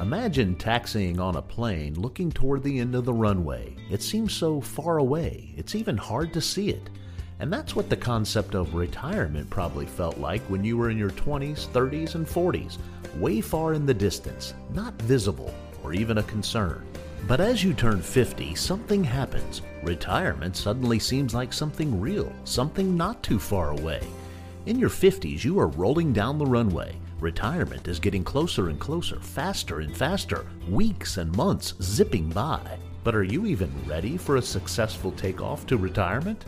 Imagine 0.00 0.54
taxiing 0.54 1.18
on 1.18 1.34
a 1.34 1.42
plane 1.42 1.94
looking 1.94 2.30
toward 2.30 2.62
the 2.62 2.78
end 2.78 2.94
of 2.94 3.04
the 3.04 3.12
runway. 3.12 3.74
It 3.90 4.00
seems 4.00 4.32
so 4.32 4.60
far 4.60 4.98
away, 4.98 5.52
it's 5.56 5.74
even 5.74 5.96
hard 5.96 6.32
to 6.34 6.40
see 6.40 6.68
it. 6.68 6.88
And 7.40 7.52
that's 7.52 7.74
what 7.74 7.90
the 7.90 7.96
concept 7.96 8.54
of 8.54 8.74
retirement 8.74 9.50
probably 9.50 9.86
felt 9.86 10.18
like 10.18 10.42
when 10.42 10.62
you 10.62 10.76
were 10.76 10.90
in 10.90 10.98
your 10.98 11.10
20s, 11.10 11.66
30s, 11.68 12.14
and 12.14 12.26
40s, 12.26 12.78
way 13.16 13.40
far 13.40 13.74
in 13.74 13.86
the 13.86 13.94
distance, 13.94 14.54
not 14.72 14.94
visible 15.02 15.52
or 15.82 15.92
even 15.92 16.18
a 16.18 16.22
concern. 16.24 16.86
But 17.26 17.40
as 17.40 17.62
you 17.62 17.74
turn 17.74 18.00
50, 18.00 18.54
something 18.54 19.04
happens. 19.04 19.62
Retirement 19.82 20.56
suddenly 20.56 20.98
seems 20.98 21.34
like 21.34 21.52
something 21.52 22.00
real, 22.00 22.32
something 22.44 22.96
not 22.96 23.22
too 23.22 23.38
far 23.38 23.70
away. 23.70 24.00
In 24.66 24.78
your 24.78 24.90
50s, 24.90 25.44
you 25.44 25.58
are 25.58 25.68
rolling 25.68 26.12
down 26.12 26.38
the 26.38 26.46
runway. 26.46 26.96
Retirement 27.20 27.88
is 27.88 27.98
getting 27.98 28.22
closer 28.22 28.68
and 28.68 28.78
closer, 28.78 29.18
faster 29.20 29.80
and 29.80 29.96
faster, 29.96 30.46
weeks 30.68 31.16
and 31.16 31.34
months 31.36 31.74
zipping 31.82 32.28
by. 32.28 32.78
But 33.02 33.14
are 33.14 33.24
you 33.24 33.46
even 33.46 33.72
ready 33.86 34.16
for 34.16 34.36
a 34.36 34.42
successful 34.42 35.12
takeoff 35.12 35.66
to 35.66 35.76
retirement? 35.76 36.44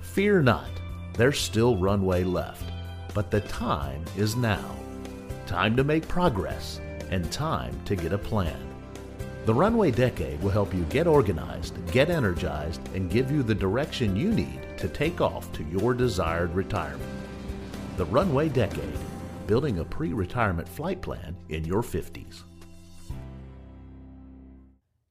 Fear 0.00 0.42
not, 0.42 0.70
there's 1.14 1.38
still 1.38 1.76
runway 1.76 2.24
left. 2.24 2.64
But 3.14 3.30
the 3.30 3.40
time 3.42 4.04
is 4.16 4.36
now. 4.36 4.76
Time 5.46 5.76
to 5.76 5.84
make 5.84 6.08
progress 6.08 6.80
and 7.10 7.30
time 7.30 7.78
to 7.84 7.96
get 7.96 8.12
a 8.12 8.18
plan. 8.18 8.65
The 9.46 9.54
Runway 9.54 9.92
Decade 9.92 10.42
will 10.42 10.50
help 10.50 10.74
you 10.74 10.82
get 10.86 11.06
organized, 11.06 11.74
get 11.92 12.10
energized, 12.10 12.80
and 12.96 13.08
give 13.08 13.30
you 13.30 13.44
the 13.44 13.54
direction 13.54 14.16
you 14.16 14.32
need 14.32 14.58
to 14.76 14.88
take 14.88 15.20
off 15.20 15.52
to 15.52 15.62
your 15.62 15.94
desired 15.94 16.52
retirement. 16.52 17.08
The 17.96 18.06
Runway 18.06 18.48
Decade, 18.48 18.98
building 19.46 19.78
a 19.78 19.84
pre 19.84 20.12
retirement 20.12 20.68
flight 20.68 21.00
plan 21.00 21.36
in 21.48 21.64
your 21.64 21.82
50s. 21.82 22.42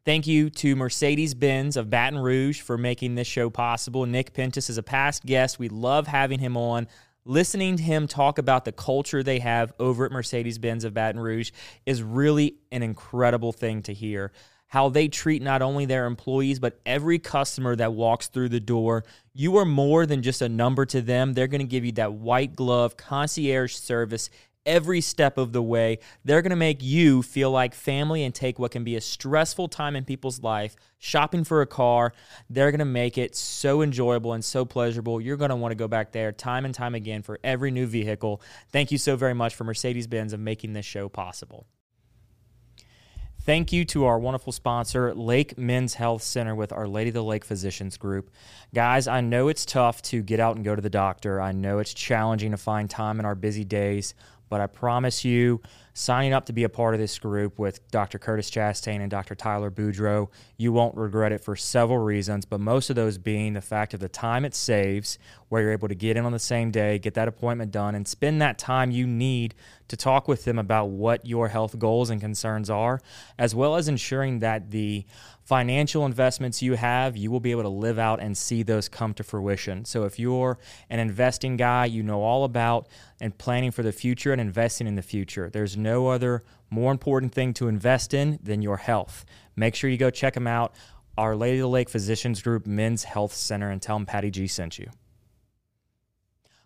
Thank 0.04 0.28
you 0.28 0.50
to 0.50 0.76
Mercedes 0.76 1.34
Benz 1.34 1.78
of 1.78 1.90
Baton 1.90 2.20
Rouge 2.20 2.60
for 2.60 2.78
making 2.78 3.16
this 3.16 3.28
show 3.28 3.50
possible. 3.50 4.06
Nick 4.06 4.34
Pentis 4.34 4.70
is 4.70 4.78
a 4.78 4.84
past 4.84 5.26
guest. 5.26 5.60
We 5.60 5.70
love 5.70 6.08
having 6.08 6.40
him 6.40 6.58
on 6.58 6.90
listening 7.26 7.78
to 7.78 7.84
him 7.84 8.08
talk 8.08 8.38
about 8.38 8.66
the 8.66 8.72
culture 8.72 9.24
they 9.24 9.40
have 9.40 9.74
over 9.80 10.06
at 10.06 10.12
Mercedes 10.12 10.60
Benz 10.60 10.84
of 10.84 10.94
Baton 10.94 11.20
Rouge 11.20 11.52
is 11.86 12.02
really 12.02 12.56
an 12.72 12.84
incredible 12.84 13.52
thing 13.52 13.82
to 13.84 13.94
hear. 13.94 14.32
How 14.68 14.90
they 14.90 15.08
treat 15.08 15.42
not 15.42 15.62
only 15.62 15.86
their 15.86 16.06
employees, 16.06 16.60
but 16.60 16.80
every 16.86 17.20
customer 17.20 17.76
that 17.76 17.94
walks 17.94 18.28
through 18.28 18.50
the 18.50 18.60
door. 18.60 19.04
You 19.34 19.58
are 19.58 19.66
more 19.66 20.06
than 20.06 20.22
just 20.22 20.42
a 20.42 20.50
number 20.50 20.86
to 20.88 21.02
them. 21.02 21.34
They're 21.34 21.48
going 21.48 21.60
to 21.60 21.66
give 21.66 21.86
you 21.86 21.94
that 21.94 22.14
white 22.14 22.56
glove 22.56 22.98
concierge 22.98 23.76
service 23.76 24.30
every 24.66 25.02
step 25.02 25.38
of 25.38 25.54
the 25.54 25.62
way. 25.62 26.00
They're 26.24 26.42
going 26.42 26.50
to 26.50 26.56
make 26.56 26.82
you 26.82 27.22
feel 27.22 27.52
like 27.52 27.74
family 27.74 28.24
and 28.24 28.34
take 28.34 28.60
what 28.60 28.72
can 28.72 28.84
be 28.84 28.96
a 28.96 29.02
stressful 29.02 29.68
time 29.70 29.96
in 29.96 30.06
people's 30.06 30.42
life, 30.42 30.76
shopping 30.98 31.44
for 31.44 31.62
a 31.62 31.68
car. 31.68 32.14
They're 32.50 32.72
going 32.72 32.80
to 32.80 32.86
make 32.86 33.18
it 33.18 33.36
so 33.36 33.82
enjoyable 33.82 34.34
and 34.34 34.44
so 34.44 34.66
pleasurable. 34.66 35.22
You're 35.22 35.38
going 35.38 35.50
to 35.50 35.56
want 35.56 35.72
to 35.72 35.76
go 35.76 35.88
back 35.88 36.12
there 36.12 36.32
time 36.32 36.66
and 36.66 36.74
time 36.74 36.96
again 36.96 37.22
for 37.22 37.40
every 37.44 37.72
new 37.72 37.86
vehicle. 37.86 38.42
Thank 38.72 38.92
you 38.92 38.98
so 38.98 39.16
very 39.16 39.34
much 39.34 39.56
for 39.56 39.64
Mercedes 39.64 40.08
Benz 40.08 40.34
of 40.34 40.40
making 40.40 40.74
this 40.74 40.86
show 40.86 41.10
possible. 41.10 41.68
Thank 43.46 43.72
you 43.72 43.86
to 43.86 44.06
our 44.06 44.18
wonderful 44.18 44.52
sponsor, 44.52 45.14
Lake 45.14 45.56
Men's 45.56 45.94
Health 45.94 46.24
Center 46.24 46.56
with 46.56 46.74
Our 46.74 46.88
Lady 46.88 47.10
of 47.12 47.14
the 47.14 47.24
Lake 47.24 47.46
Physicians 47.46 47.96
Group. 47.96 48.32
Guys, 48.74 49.08
I 49.08 49.22
know 49.22 49.50
it's 49.50 49.68
tough 49.68 50.02
to 50.04 50.24
get 50.24 50.40
out 50.40 50.56
and 50.56 50.66
go 50.66 50.76
to 50.76 50.82
the 50.82 50.90
doctor. 50.90 51.40
I 51.40 51.52
know 51.52 51.78
it's 51.78 51.94
challenging 51.94 52.50
to 52.52 52.58
find 52.58 52.90
time 52.90 53.20
in 53.20 53.26
our 53.26 53.36
busy 53.36 53.64
days. 53.64 54.16
But 54.50 54.62
I 54.62 54.68
promise 54.68 55.26
you, 55.26 55.62
signing 55.98 56.34
up 56.34 56.46
to 56.46 56.52
be 56.52 56.66
a 56.66 56.70
part 56.70 56.94
of 56.94 57.00
this 57.00 57.18
group 57.18 57.58
with 57.58 57.90
Dr. 57.90 58.20
Curtis 58.20 58.52
Chastain 58.52 59.00
and 59.00 59.10
Dr. 59.10 59.34
Tyler 59.34 59.72
Boudreau. 59.72 60.28
You 60.58 60.74
won't 60.74 60.94
regret 60.98 61.32
it 61.32 61.40
for 61.40 61.56
several 61.56 62.00
reasons, 62.00 62.44
but 62.44 62.60
most 62.60 62.90
of 62.90 62.98
those 62.98 63.18
being 63.18 63.54
the 63.54 63.62
fact 63.62 63.94
of 63.94 64.02
the 64.02 64.10
time 64.10 64.44
it 64.44 64.54
saves, 64.54 65.18
where 65.48 65.62
you're 65.62 65.72
able 65.72 65.88
to 65.88 65.96
get 65.96 66.18
in 66.18 66.26
on 66.26 66.34
the 66.34 66.40
same 66.40 66.70
day, 66.70 67.00
get 67.00 67.14
that 67.14 67.30
appointment 67.30 67.72
done, 67.72 67.96
and 67.96 68.06
spend 68.06 68.42
that 68.42 68.58
time 68.58 68.92
you 68.92 69.08
need 69.08 69.56
to 69.88 69.96
talk 69.96 70.28
with 70.28 70.44
them 70.44 70.60
about 70.60 70.90
what 70.90 71.26
your 71.26 71.48
health 71.48 71.80
goals 71.80 72.10
and 72.10 72.20
concerns 72.20 72.70
are, 72.70 73.00
as 73.40 73.56
well 73.56 73.78
as 73.78 73.88
ensuring 73.88 74.40
that 74.40 74.72
the 74.72 75.06
financial 75.46 76.08
investments 76.08 76.62
you 76.62 76.74
have, 76.74 77.16
you 77.16 77.30
will 77.30 77.40
be 77.40 77.52
able 77.52 77.62
to 77.62 77.70
live 77.70 78.00
out 78.00 78.20
and 78.20 78.36
see 78.36 78.64
those 78.64 78.90
come 78.90 79.14
to 79.14 79.24
fruition. 79.24 79.86
So 79.86 80.04
if 80.04 80.18
you're 80.18 80.58
an 80.90 81.00
investing 81.00 81.56
guy, 81.56 81.86
you 81.86 82.02
know 82.02 82.24
all 82.24 82.46
about 82.46 82.88
and 83.22 83.38
planning 83.38 83.70
for 83.70 83.84
the 83.84 83.92
future 83.92 84.32
and 84.32 84.42
investing 84.42 84.88
in 84.88 84.96
the 84.96 85.04
future. 85.04 85.52
There's 85.52 85.78
no 85.86 86.08
other 86.08 86.44
more 86.70 86.92
important 86.92 87.32
thing 87.32 87.54
to 87.54 87.68
invest 87.68 88.14
in 88.14 88.40
than 88.42 88.62
your 88.62 88.78
health. 88.78 89.24
Make 89.56 89.76
sure 89.76 89.90
you 89.90 89.98
go 89.98 90.10
check 90.10 90.34
them 90.34 90.48
out. 90.48 90.74
Our 91.18 91.36
Lady 91.36 91.60
of 91.60 91.64
the 91.64 91.70
Lake 91.70 91.90
Physicians 91.90 92.42
Group 92.42 92.66
Men's 92.66 93.04
Health 93.04 93.34
Center 93.34 93.70
and 93.70 93.82
tell 93.82 93.96
them 93.96 94.06
Patty 94.06 94.32
G 94.32 94.48
sent 94.48 94.80
you. 94.80 94.90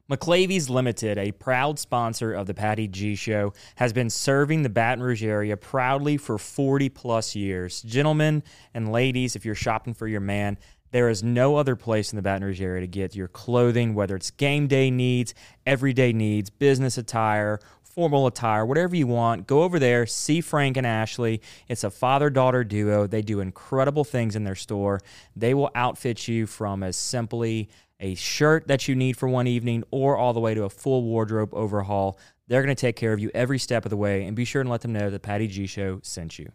McLavy's 0.09 0.71
Limited, 0.71 1.19
a 1.19 1.31
proud 1.33 1.77
sponsor 1.77 2.33
of 2.33 2.47
the 2.47 2.53
Patty 2.55 2.87
G 2.87 3.13
Show, 3.13 3.53
has 3.75 3.93
been 3.93 4.09
serving 4.09 4.63
the 4.63 4.69
Baton 4.69 5.03
Rouge 5.03 5.23
area 5.23 5.55
proudly 5.55 6.17
for 6.17 6.39
40 6.39 6.89
plus 6.89 7.35
years. 7.35 7.83
Gentlemen 7.83 8.41
and 8.73 8.91
ladies, 8.91 9.35
if 9.35 9.45
you're 9.45 9.53
shopping 9.53 9.93
for 9.93 10.07
your 10.07 10.21
man, 10.21 10.57
there 10.91 11.09
is 11.09 11.21
no 11.21 11.57
other 11.57 11.75
place 11.75 12.11
in 12.11 12.15
the 12.15 12.23
Baton 12.23 12.43
Rouge 12.43 12.61
area 12.61 12.81
to 12.81 12.87
get 12.87 13.15
your 13.15 13.27
clothing, 13.27 13.93
whether 13.93 14.15
it's 14.15 14.31
game 14.31 14.65
day 14.65 14.89
needs, 14.89 15.35
everyday 15.67 16.11
needs, 16.11 16.49
business 16.49 16.97
attire, 16.97 17.59
formal 17.99 18.27
attire, 18.27 18.65
whatever 18.65 18.95
you 18.95 19.05
want. 19.05 19.45
Go 19.45 19.63
over 19.63 19.77
there, 19.77 20.05
see 20.05 20.39
Frank 20.39 20.77
and 20.77 20.87
Ashley. 20.87 21.41
It's 21.67 21.83
a 21.83 21.89
father 21.89 22.29
daughter 22.29 22.63
duo. 22.63 23.07
They 23.07 23.21
do 23.21 23.41
incredible 23.41 24.05
things 24.05 24.37
in 24.37 24.45
their 24.45 24.55
store. 24.55 25.01
They 25.35 25.53
will 25.53 25.69
outfit 25.75 26.25
you 26.25 26.47
from 26.47 26.81
as 26.81 26.95
simply 26.95 27.67
a 27.99 28.15
shirt 28.15 28.69
that 28.69 28.87
you 28.87 28.95
need 28.95 29.17
for 29.17 29.27
one 29.27 29.47
evening 29.47 29.83
or 29.91 30.15
all 30.15 30.31
the 30.31 30.39
way 30.39 30.53
to 30.53 30.63
a 30.63 30.69
full 30.69 31.03
wardrobe 31.03 31.53
overhaul. 31.53 32.17
They're 32.47 32.63
going 32.63 32.73
to 32.73 32.79
take 32.79 32.95
care 32.95 33.11
of 33.11 33.19
you 33.19 33.31
every 33.33 33.59
step 33.59 33.83
of 33.85 33.89
the 33.89 33.97
way 33.97 34.23
and 34.23 34.33
be 34.33 34.45
sure 34.45 34.61
and 34.61 34.69
let 34.69 34.79
them 34.79 34.93
know 34.93 35.09
that 35.09 35.21
Patty 35.21 35.47
G 35.47 35.67
Show 35.67 35.99
sent 36.01 36.39
you. 36.39 36.49